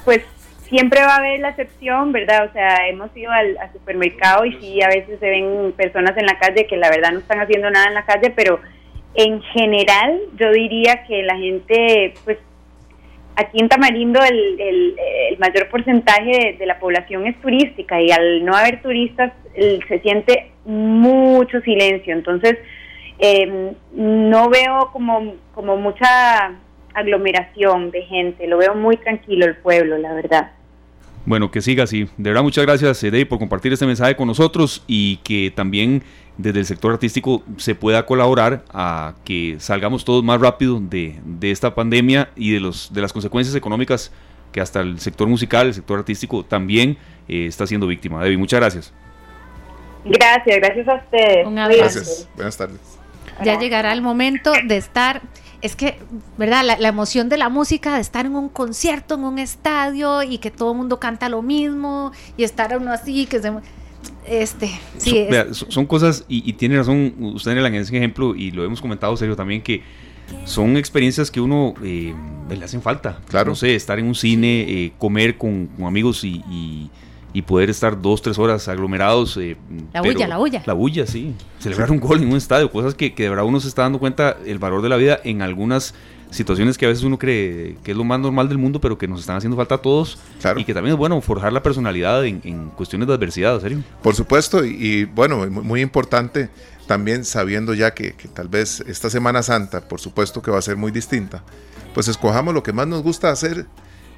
pues 0.05 0.23
siempre 0.69 1.01
va 1.01 1.15
a 1.15 1.17
haber 1.17 1.41
la 1.41 1.51
excepción, 1.51 2.13
¿verdad? 2.13 2.47
O 2.49 2.53
sea, 2.53 2.89
hemos 2.89 3.15
ido 3.17 3.33
al, 3.33 3.57
supermercado 3.73 4.45
y 4.45 4.53
sí, 4.61 4.83
a 4.83 4.89
veces 4.89 5.19
se 5.19 5.31
ven 5.31 5.73
personas 5.77 6.17
en 6.17 6.27
la 6.27 6.39
calle 6.39 6.67
que 6.67 6.77
la 6.77 6.91
verdad 6.91 7.13
no 7.13 7.21
están 7.21 7.41
haciendo 7.41 7.71
nada 7.71 7.87
en 7.87 7.95
la 7.95 8.05
calle, 8.05 8.31
pero 8.37 8.61
en 9.15 9.41
general 9.41 10.21
yo 10.37 10.53
diría 10.53 11.05
que 11.07 11.23
la 11.23 11.37
gente, 11.37 12.13
pues 12.25 12.39
aquí 13.37 13.61
en 13.61 13.69
Tamarindo 13.69 14.21
el, 14.23 14.61
el, 14.61 15.39
mayor 15.39 15.69
porcentaje 15.69 16.57
de, 16.59 16.67
la 16.67 16.79
población 16.79 17.27
es 17.27 17.41
turística 17.41 18.01
y 18.01 18.11
al 18.11 18.45
no 18.45 18.55
haber 18.55 18.83
turistas 18.83 19.33
se 19.55 20.01
siente 20.01 20.51
mucho 20.65 21.61
silencio. 21.61 22.13
Entonces, 22.13 22.59
eh, 23.19 23.75
no 23.93 24.49
veo 24.49 24.91
como, 24.93 25.35
como 25.55 25.77
mucha 25.77 26.53
aglomeración 26.95 27.91
de 27.91 28.03
gente, 28.03 28.47
lo 28.47 28.59
veo 28.59 28.75
muy 28.75 28.97
tranquilo 28.97 29.45
el 29.47 29.57
pueblo, 29.57 29.99
la 29.99 30.13
verdad. 30.15 30.53
Bueno, 31.27 31.51
que 31.51 31.61
siga 31.61 31.85
así. 31.85 32.09
De 32.17 32.31
verdad, 32.31 32.43
muchas 32.43 32.65
gracias, 32.65 33.03
Edey, 33.05 33.25
por 33.25 33.39
compartir 33.39 33.73
este 33.73 33.87
mensaje 33.87 34.17
con 34.17 34.29
nosotros 34.29 34.83
y 34.87 35.19
que 35.19 35.53
también 35.55 36.03
desde 36.39 36.61
el 36.61 36.67
sector 36.67 36.93
artístico 36.93 37.43
se 37.57 37.75
pueda 37.75 38.07
colaborar 38.07 38.65
a 38.73 39.15
que 39.25 39.57
salgamos 39.59 40.05
todos 40.05 40.25
más 40.25 40.41
rápido 40.41 40.81
de, 40.81 41.19
de 41.25 41.51
esta 41.51 41.75
pandemia 41.75 42.31
y 42.37 42.53
de, 42.53 42.61
los, 42.61 42.93
de 42.93 43.03
las 43.03 43.13
consecuencias 43.13 43.55
económicas 43.57 44.13
que 44.53 44.61
hasta 44.61 44.81
el 44.81 45.01
sector 45.01 45.29
musical, 45.29 45.67
el 45.67 45.75
sector 45.75 45.99
artístico 45.99 46.45
también 46.45 46.97
eh, 47.29 47.47
está 47.47 47.67
siendo 47.67 47.87
víctima. 47.87 48.23
Debbie, 48.23 48.39
muchas 48.39 48.61
gracias. 48.61 48.95
Gracias, 50.05 50.57
gracias 50.57 50.89
a 50.89 50.95
ustedes. 50.95 51.47
Un 51.47 51.59
abrazo. 51.59 51.83
Gracias. 51.83 52.29
Buenas 52.37 52.57
tardes 52.57 52.98
ya 53.45 53.59
llegará 53.59 53.93
el 53.93 54.03
momento 54.03 54.53
de 54.67 54.77
estar 54.77 55.23
es 55.61 55.75
que, 55.75 55.99
¿verdad? 56.37 56.63
La, 56.79 56.89
emoción 56.89 57.29
de 57.29 57.37
la 57.37 57.49
música, 57.49 57.97
de 57.97 58.01
estar 58.01 58.27
en 58.27 58.37
un 58.37 58.49
concierto, 58.49 59.17
en 59.17 59.25
un 59.25 59.39
estadio 59.39 60.23
y 60.23 60.39
que 60.39 60.51
todo 60.51 60.73
el 60.73 60.79
mundo 60.79 61.01
canta 61.01 61.29
lo 61.29 61.43
mismo 61.43 62.13
y 62.37 62.45
estar 62.45 62.77
uno 62.77 62.93
así, 62.93 63.27
que 63.27 63.41
se... 63.41 63.53
Este, 64.25 64.71
sí. 64.99 65.27
Son, 65.69 65.87
cosas, 65.87 66.25
y, 66.29 66.53
tiene 66.53 66.77
razón 66.77 67.13
usted 67.19 67.53
en 67.53 67.59
el 67.59 67.75
ejemplo, 67.75 68.37
y 68.37 68.53
lo 68.53 68.65
hemos 68.65 68.81
comentado 68.81 69.17
serio 69.17 69.35
también, 69.35 69.61
que 69.61 69.83
son 70.45 70.77
experiencias 70.77 71.31
que 71.31 71.41
uno 71.41 71.75
eh, 71.83 72.15
le 72.49 72.65
hacen 72.65 72.83
falta. 72.83 73.19
Claro. 73.29 73.51
No 73.51 73.57
sé, 73.57 73.75
estar 73.75 73.99
en 73.99 74.07
un 74.07 74.15
cine, 74.15 74.61
eh, 74.69 74.93
comer 74.99 75.37
con, 75.39 75.71
amigos 75.85 76.23
y 76.23 76.43
y 76.49 76.91
poder 77.43 77.71
estar 77.71 78.01
dos, 78.01 78.23
tres 78.23 78.39
horas 78.39 78.69
aglomerados. 78.69 79.37
Eh, 79.37 79.57
la 79.93 80.03
bulla, 80.03 80.27
la 80.27 80.39
bulla. 80.39 80.63
La 80.67 80.73
bulla, 80.73 81.07
sí. 81.07 81.35
Celebrar 81.59 81.91
un 81.91 82.01
gol 82.01 82.23
en 82.23 82.31
un 82.31 82.37
estadio, 82.37 82.71
cosas 82.71 82.95
que, 82.95 83.15
que 83.15 83.25
de 83.25 83.29
verdad 83.29 83.45
uno 83.45 83.61
se 83.61 83.69
está 83.69 83.83
dando 83.83 83.99
cuenta 83.99 84.37
el 84.47 84.59
valor 84.59 84.83
de 84.83 84.89
la 84.89 84.97
vida 84.97 85.21
en 85.25 85.43
algunas 85.43 85.95
situaciones 86.31 86.77
que 86.77 86.87
a 86.87 86.89
veces 86.89 87.05
uno 87.05 87.19
cree 87.19 87.77
que 87.83 87.93
es 87.93 87.97
lo 87.97 88.05
más 88.05 88.21
normal 88.21 88.49
del 88.49 88.59
mundo, 88.59 88.81
pero 88.81 88.99
que 88.99 89.09
nos 89.09 89.21
están 89.21 89.37
haciendo 89.37 89.57
falta 89.57 89.77
a 89.77 89.79
todos. 89.79 90.19
Y 90.57 90.65
que 90.65 90.75
también 90.75 90.95
es 90.95 90.99
bueno 90.99 91.21
forjar 91.21 91.53
la 91.53 91.63
personalidad 91.63 92.25
en, 92.25 92.71
cuestiones 92.77 93.09
de 93.09 93.15
adversidad, 93.15 93.61
serio? 93.61 93.83
Por 94.03 94.15
supuesto, 94.15 94.65
y, 94.65 95.05
bueno, 95.05 95.47
muy, 95.49 95.81
importante 95.81 96.51
también 96.87 97.25
sabiendo 97.25 97.75
ya 97.75 97.93
que, 97.95 98.15
que, 98.15 98.29
tal 98.29 98.49
vez 98.49 98.81
esta 98.87 99.11
Semana 99.11 99.43
Santa, 99.43 99.87
por 99.87 100.01
supuesto 100.01 100.43
que 100.43 100.51
va 100.51 100.59
a 100.59 100.63
ser 100.63 100.77
muy 100.77 100.91
distinta, 100.91 101.43
pues 101.95 102.09
escojamos 102.09 102.55
lo 102.55 102.63
que 102.63 102.73
más 102.73 102.87
nos 102.87 103.03
gusta 103.03 103.31
hacer 103.31 103.67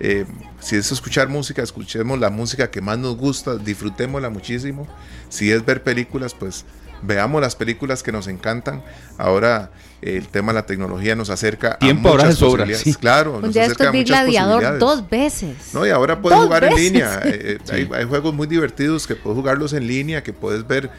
eh, 0.01 0.25
si 0.61 0.77
es 0.77 0.91
escuchar 0.91 1.29
música, 1.29 1.63
escuchemos 1.63 2.19
la 2.19 2.31
música 2.31 2.71
que 2.71 2.81
más 2.81 2.99
nos 2.99 3.17
gusta, 3.17 3.57
disfrutémosla 3.57 4.31
muchísimo. 4.31 4.89
Si 5.29 5.53
es 5.53 5.65
ver 5.65 5.83
películas, 5.83 6.33
pues 6.35 6.65
veamos 7.03 7.41
las 7.43 7.55
películas 7.55 8.03
que 8.03 8.11
nos 8.11 8.27
encantan. 8.27 8.83
Ahora 9.19 9.71
el 10.01 10.27
tema 10.29 10.53
de 10.53 10.61
la 10.61 10.67
tecnología 10.67 11.15
nos 11.15 11.29
acerca 11.29 11.77
Tiempo 11.79 12.09
a 12.09 12.13
muchas 12.13 12.41
ahora 12.43 12.65
posibilidades. 12.65 12.97
Claro, 12.97 13.41
nos 13.43 13.51
acerca 13.55 13.91
a 13.91 13.93
muchas 13.93 14.07
gladiador 14.07 14.79
dos 14.79 15.09
veces. 15.09 15.57
No, 15.75 15.87
y 15.87 15.91
ahora 15.91 16.23
puedes 16.23 16.39
jugar 16.41 16.65
en 16.65 16.75
línea. 16.75 17.21
Eh, 17.31 17.59
eh, 17.71 17.89
hay, 17.93 18.05
juegos 18.05 18.35
muy 18.35 18.47
divertidos 18.47 19.07
que 19.07 19.15
puedes 19.15 19.37
jugarlos 19.37 19.75
en 19.75 19.87
línea, 19.87 20.23
que 20.23 20.33
puedes 20.33 20.67
ver. 20.67 20.91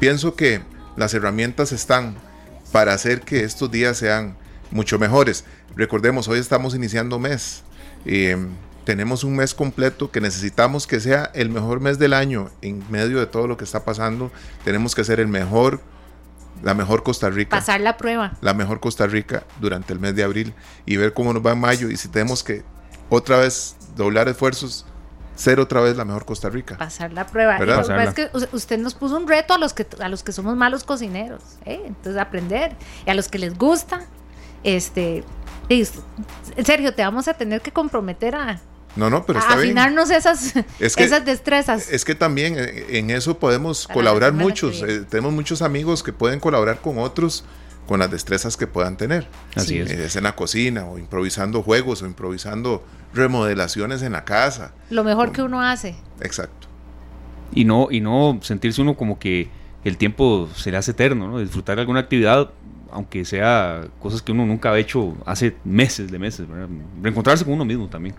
pienso 0.00 0.34
que 0.34 0.60
las 0.96 1.14
herramientas 1.14 1.72
están 1.72 2.16
para 2.72 2.92
hacer 2.92 3.20
que 3.20 3.44
estos 3.44 3.70
días 3.70 3.96
sean 3.96 4.36
mucho 4.72 4.98
mejores. 4.98 5.44
Recordemos, 5.76 6.28
hoy 6.28 6.38
estamos 6.38 6.74
iniciando 6.74 7.18
mes. 7.18 7.62
y 8.04 8.30
tenemos 8.84 9.22
un 9.22 9.36
mes 9.36 9.54
completo 9.54 10.10
que 10.10 10.20
necesitamos 10.20 10.86
que 10.86 10.98
sea 10.98 11.30
el 11.34 11.50
mejor 11.50 11.80
mes 11.80 11.98
del 12.00 12.12
año 12.12 12.50
en 12.62 12.82
medio 12.90 13.20
de 13.20 13.26
todo 13.26 13.46
lo 13.46 13.56
que 13.56 13.64
está 13.64 13.84
pasando. 13.84 14.32
Tenemos 14.64 14.94
que 14.94 15.04
ser 15.04 15.20
el 15.20 15.28
mejor, 15.28 15.80
la 16.62 16.74
mejor 16.74 17.02
Costa 17.04 17.30
Rica. 17.30 17.56
Pasar 17.56 17.80
la 17.80 17.96
prueba. 17.96 18.32
La 18.40 18.54
mejor 18.54 18.80
Costa 18.80 19.06
Rica 19.06 19.44
durante 19.60 19.92
el 19.92 20.00
mes 20.00 20.16
de 20.16 20.24
abril 20.24 20.52
y 20.84 20.96
ver 20.96 21.12
cómo 21.12 21.32
nos 21.32 21.46
va 21.46 21.52
en 21.52 21.60
mayo 21.60 21.90
y 21.90 21.96
si 21.96 22.08
tenemos 22.08 22.42
que 22.42 22.64
otra 23.08 23.38
vez 23.38 23.76
doblar 23.96 24.28
esfuerzos 24.28 24.86
ser 25.34 25.60
otra 25.60 25.80
vez 25.80 25.96
la 25.96 26.04
mejor 26.04 26.24
Costa 26.24 26.50
Rica. 26.50 26.76
Pasar 26.76 27.12
la 27.12 27.26
prueba. 27.26 27.56
es 27.56 28.14
que 28.14 28.30
usted 28.52 28.78
nos 28.78 28.94
puso 28.94 29.16
un 29.16 29.26
reto 29.26 29.54
a 29.54 29.58
los 29.58 29.72
que 29.72 29.86
a 30.00 30.08
los 30.08 30.22
que 30.22 30.32
somos 30.32 30.56
malos 30.56 30.84
cocineros, 30.84 31.42
¿eh? 31.64 31.82
entonces 31.86 32.20
aprender 32.20 32.76
y 33.06 33.10
a 33.10 33.14
los 33.14 33.28
que 33.28 33.38
les 33.38 33.56
gusta, 33.56 34.04
este, 34.62 35.24
Sergio, 36.64 36.94
te 36.94 37.02
vamos 37.02 37.28
a 37.28 37.34
tener 37.34 37.60
que 37.60 37.72
comprometer 37.72 38.34
a, 38.34 38.60
no, 38.96 39.08
no, 39.08 39.24
pero 39.24 39.38
afinarnos 39.38 40.10
Esas, 40.10 40.54
esas 40.78 41.24
destrezas. 41.24 41.90
Es 41.90 42.04
que 42.04 42.14
también 42.14 42.56
eh, 42.58 42.98
en 42.98 43.10
eso 43.10 43.38
podemos 43.38 43.88
colaborar 43.88 44.32
muchos. 44.32 44.82
Eh, 44.82 45.04
tenemos 45.08 45.32
muchos 45.32 45.62
amigos 45.62 46.02
que 46.02 46.12
pueden 46.12 46.40
colaborar 46.40 46.80
con 46.80 46.98
otros 46.98 47.44
con 47.86 47.98
las 47.98 48.10
destrezas 48.10 48.56
que 48.56 48.66
puedan 48.66 48.96
tener. 48.96 49.26
Así 49.56 49.78
es. 49.78 49.90
es. 49.90 50.16
en 50.16 50.24
la 50.24 50.36
cocina 50.36 50.86
o 50.86 50.98
improvisando 50.98 51.62
juegos 51.62 52.02
o 52.02 52.06
improvisando 52.06 52.84
remodelaciones 53.12 54.02
en 54.02 54.12
la 54.12 54.24
casa. 54.24 54.72
Lo 54.90 55.04
mejor 55.04 55.32
que 55.32 55.42
uno 55.42 55.60
hace. 55.60 55.96
Exacto. 56.20 56.68
Y 57.54 57.64
no, 57.64 57.88
y 57.90 58.00
no 58.00 58.38
sentirse 58.42 58.80
uno 58.80 58.96
como 58.96 59.18
que 59.18 59.50
el 59.84 59.96
tiempo 59.96 60.48
se 60.54 60.70
le 60.70 60.76
hace 60.76 60.92
eterno, 60.92 61.28
¿no? 61.28 61.38
Disfrutar 61.40 61.78
alguna 61.78 62.00
actividad 62.00 62.50
aunque 62.92 63.24
sea 63.24 63.88
cosas 64.00 64.22
que 64.22 64.32
uno 64.32 64.46
nunca 64.46 64.72
ha 64.72 64.78
hecho 64.78 65.16
hace 65.24 65.56
meses 65.64 66.10
de 66.10 66.18
meses, 66.18 66.46
reencontrarse 67.02 67.44
con 67.44 67.54
uno 67.54 67.64
mismo 67.64 67.88
también. 67.88 68.14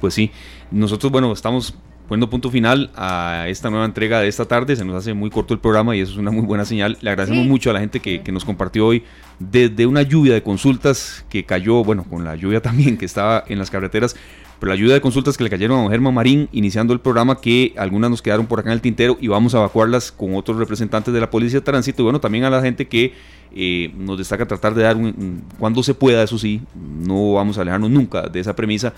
Pues 0.00 0.14
sí, 0.14 0.30
nosotros, 0.70 1.12
bueno, 1.12 1.32
estamos 1.32 1.74
poniendo 2.08 2.28
punto 2.28 2.50
final 2.50 2.90
a 2.94 3.46
esta 3.48 3.70
nueva 3.70 3.86
entrega 3.86 4.20
de 4.20 4.28
esta 4.28 4.44
tarde. 4.44 4.76
Se 4.76 4.84
nos 4.84 4.96
hace 4.96 5.14
muy 5.14 5.30
corto 5.30 5.54
el 5.54 5.60
programa 5.60 5.96
y 5.96 6.00
eso 6.00 6.12
es 6.12 6.18
una 6.18 6.30
muy 6.30 6.44
buena 6.44 6.64
señal. 6.64 6.98
Le 7.00 7.10
agradecemos 7.10 7.46
mucho 7.46 7.70
a 7.70 7.72
la 7.72 7.80
gente 7.80 8.00
que, 8.00 8.22
que, 8.22 8.32
nos 8.32 8.44
compartió 8.44 8.86
hoy 8.86 9.04
desde 9.38 9.86
una 9.86 10.02
lluvia 10.02 10.34
de 10.34 10.42
consultas 10.42 11.24
que 11.30 11.44
cayó, 11.44 11.84
bueno, 11.84 12.04
con 12.04 12.24
la 12.24 12.36
lluvia 12.36 12.60
también 12.62 12.98
que 12.98 13.06
estaba 13.06 13.44
en 13.48 13.58
las 13.58 13.70
carreteras, 13.70 14.16
pero 14.62 14.68
la 14.68 14.74
ayuda 14.74 14.94
de 14.94 15.00
consultas 15.00 15.36
que 15.36 15.42
le 15.42 15.50
cayeron 15.50 15.86
a 15.86 15.90
Germán 15.90 16.14
Marín 16.14 16.48
iniciando 16.52 16.92
el 16.92 17.00
programa, 17.00 17.40
que 17.40 17.74
algunas 17.76 18.08
nos 18.12 18.22
quedaron 18.22 18.46
por 18.46 18.60
acá 18.60 18.68
en 18.68 18.74
el 18.74 18.80
tintero 18.80 19.18
y 19.20 19.26
vamos 19.26 19.56
a 19.56 19.58
evacuarlas 19.58 20.12
con 20.12 20.36
otros 20.36 20.56
representantes 20.56 21.12
de 21.12 21.18
la 21.18 21.28
Policía 21.28 21.58
de 21.58 21.64
Tránsito 21.64 22.00
y 22.00 22.04
bueno, 22.04 22.20
también 22.20 22.44
a 22.44 22.50
la 22.50 22.62
gente 22.62 22.86
que 22.86 23.12
eh, 23.56 23.92
nos 23.96 24.18
destaca 24.18 24.46
tratar 24.46 24.72
de 24.76 24.84
dar, 24.84 24.94
un, 24.96 25.42
cuando 25.58 25.82
se 25.82 25.94
pueda, 25.94 26.22
eso 26.22 26.38
sí, 26.38 26.60
no 26.76 27.32
vamos 27.32 27.58
a 27.58 27.62
alejarnos 27.62 27.90
nunca 27.90 28.28
de 28.28 28.38
esa 28.38 28.54
premisa, 28.54 28.94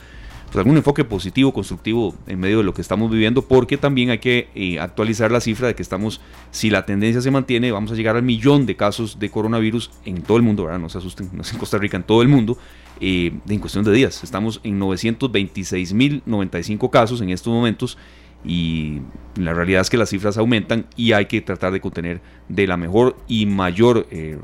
pues 0.53 0.57
algún 0.59 0.77
enfoque 0.77 1.03
positivo, 1.03 1.51
constructivo 1.55 2.15
en 2.27 2.41
medio 2.41 2.59
de 2.59 2.65
lo 2.65 2.75
que 2.75 2.83
estamos 2.83 3.11
viviendo, 3.11 3.41
porque 3.41 3.79
también 3.79 4.11
hay 4.11 4.19
que 4.19 4.51
eh, 4.55 4.79
actualizar 4.79 5.33
la 5.33 5.41
cifra 5.41 5.69
de 5.69 5.75
que 5.75 5.81
estamos, 5.83 6.21
si 6.51 6.69
la 6.69 6.85
tendencia 6.85 7.23
se 7.23 7.31
mantiene, 7.31 7.73
vamos 7.73 7.91
a 7.91 7.95
llegar 7.95 8.17
al 8.17 8.23
millón 8.23 8.67
de 8.67 8.77
casos 8.77 9.19
de 9.19 9.31
coronavirus 9.31 9.91
en 10.05 10.21
todo 10.21 10.37
el 10.37 10.43
mundo, 10.43 10.65
¿verdad? 10.65 10.79
No 10.79 10.91
se 10.91 10.99
asusten, 10.99 11.31
no 11.33 11.41
es 11.41 11.51
en 11.55 11.59
Costa 11.59 11.79
Rica, 11.79 11.97
en 11.97 12.03
todo 12.03 12.21
el 12.21 12.29
mundo. 12.29 12.59
Eh, 13.01 13.33
en 13.49 13.59
cuestión 13.59 13.85
de 13.85 13.91
días. 13.93 14.23
Estamos 14.23 14.61
en 14.63 14.79
926.095 14.81 16.91
casos 16.91 17.21
en 17.21 17.31
estos 17.31 17.53
momentos 17.53 17.99
y 18.45 19.01
la 19.37 19.53
realidad 19.55 19.81
es 19.81 19.91
que 19.91 19.97
las 19.97 20.11
cifras 20.11 20.39
aumentan 20.39 20.87
y 20.97 21.13
hay 21.13 21.27
que 21.27 21.41
tratar 21.41 21.73
de 21.73 21.81
contener 21.81 22.21
de 22.49 22.67
la 22.67 22.77
mejor 22.77 23.17
y 23.27 23.47
mayor, 23.47 24.07
eh, 24.11 24.39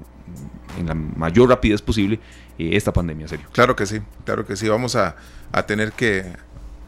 en 0.78 0.86
la 0.86 0.94
mayor 0.94 1.50
rapidez 1.50 1.82
posible 1.82 2.18
eh, 2.58 2.70
esta 2.72 2.92
pandemia, 2.92 3.28
serio. 3.28 3.46
Claro 3.52 3.76
que 3.76 3.86
sí, 3.86 4.00
claro 4.24 4.44
que 4.46 4.56
sí. 4.56 4.68
Vamos 4.68 4.96
a, 4.96 5.14
a 5.52 5.62
tener 5.64 5.92
que 5.92 6.24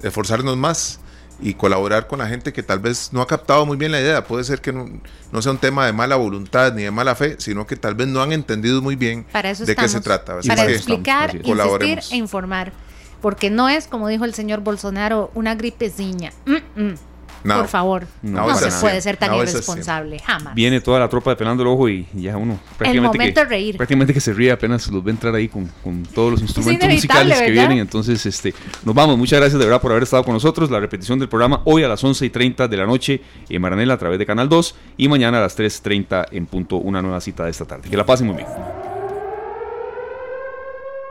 esforzarnos 0.02 0.56
más 0.56 1.00
y 1.42 1.54
colaborar 1.54 2.06
con 2.06 2.20
la 2.20 2.28
gente 2.28 2.52
que 2.52 2.62
tal 2.62 2.78
vez 2.78 3.12
no 3.12 3.20
ha 3.20 3.26
captado 3.26 3.66
muy 3.66 3.76
bien 3.76 3.92
la 3.92 4.00
idea. 4.00 4.24
Puede 4.24 4.44
ser 4.44 4.60
que 4.60 4.72
no, 4.72 5.42
sea 5.42 5.52
un 5.52 5.58
tema 5.58 5.84
de 5.84 5.92
mala 5.92 6.16
voluntad 6.16 6.72
ni 6.72 6.84
de 6.84 6.90
mala 6.90 7.14
fe, 7.14 7.36
sino 7.38 7.66
que 7.66 7.76
tal 7.76 7.94
vez 7.94 8.08
no 8.08 8.22
han 8.22 8.32
entendido 8.32 8.80
muy 8.80 8.96
bien 8.96 9.26
de 9.32 9.76
qué 9.76 9.88
se 9.88 10.00
trata. 10.00 10.38
para 10.46 10.64
explicar, 10.70 11.34
insistir 11.34 12.00
e 12.10 12.16
informar. 12.16 12.72
Porque 13.20 13.50
no 13.50 13.68
es, 13.68 13.86
como 13.86 14.08
dijo 14.08 14.24
el 14.24 14.34
señor 14.34 14.60
Bolsonaro, 14.60 15.30
una 15.34 15.54
gripeciña. 15.54 16.32
Mm, 16.44 16.82
mm. 16.82 16.94
Por 17.42 17.68
favor, 17.68 18.06
no, 18.22 18.54
se 18.56 18.70
puede 18.80 19.00
ser 19.00 19.16
tan 19.16 19.34
irresponsable, 19.34 20.18
jamás. 20.20 20.54
Viene 20.54 20.80
toda 20.80 21.00
la 21.00 21.08
tropa 21.08 21.30
de 21.30 21.36
pelando 21.36 21.62
el 21.62 21.68
ojo 21.68 21.88
y 21.88 22.06
ya 22.14 22.36
uno 22.36 22.58
prácticamente, 22.78 23.34
que, 23.34 23.44
reír. 23.44 23.76
prácticamente 23.76 24.14
que 24.14 24.20
se 24.20 24.32
ríe 24.32 24.52
apenas 24.52 24.88
los 24.88 25.02
ve 25.02 25.10
entrar 25.10 25.34
ahí 25.34 25.48
con, 25.48 25.68
todos 26.14 26.32
los 26.32 26.42
instrumentos 26.42 26.88
musicales 26.88 27.40
que 27.40 27.50
vienen. 27.50 27.78
Entonces, 27.78 28.24
este, 28.26 28.54
nos 28.84 28.94
vamos. 28.94 29.18
Muchas 29.18 29.40
gracias 29.40 29.58
de 29.58 29.64
verdad 29.64 29.80
por 29.80 29.90
haber 29.90 30.02
estado 30.02 30.24
con 30.24 30.34
nosotros. 30.34 30.70
La 30.70 30.80
repetición 30.80 31.18
del 31.18 31.28
programa 31.28 31.62
hoy 31.64 31.82
a 31.82 31.88
las 31.88 32.02
11 32.02 32.26
y 32.26 32.30
30 32.30 32.68
de 32.68 32.76
la 32.76 32.86
noche 32.86 33.20
en 33.48 33.60
Maranela 33.62 33.94
a 33.94 33.98
través 33.98 34.18
de 34.18 34.26
Canal 34.26 34.48
2 34.48 34.74
y 34.96 35.08
mañana 35.08 35.38
a 35.38 35.42
las 35.42 35.58
3.30 35.58 36.28
en 36.32 36.46
punto 36.46 36.76
una 36.76 37.02
nueva 37.02 37.20
cita 37.20 37.44
de 37.44 37.50
esta 37.50 37.64
tarde. 37.64 37.88
Que 37.88 37.96
la 37.96 38.06
pasen 38.06 38.26
muy 38.26 38.36
bien. 38.36 38.48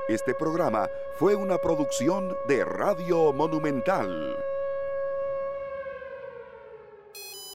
Este 0.07 0.33
programa 0.33 0.89
fue 1.17 1.35
una 1.35 1.57
producción 1.57 2.35
de 2.47 2.65
Radio 2.65 3.31
Monumental. 3.31 4.35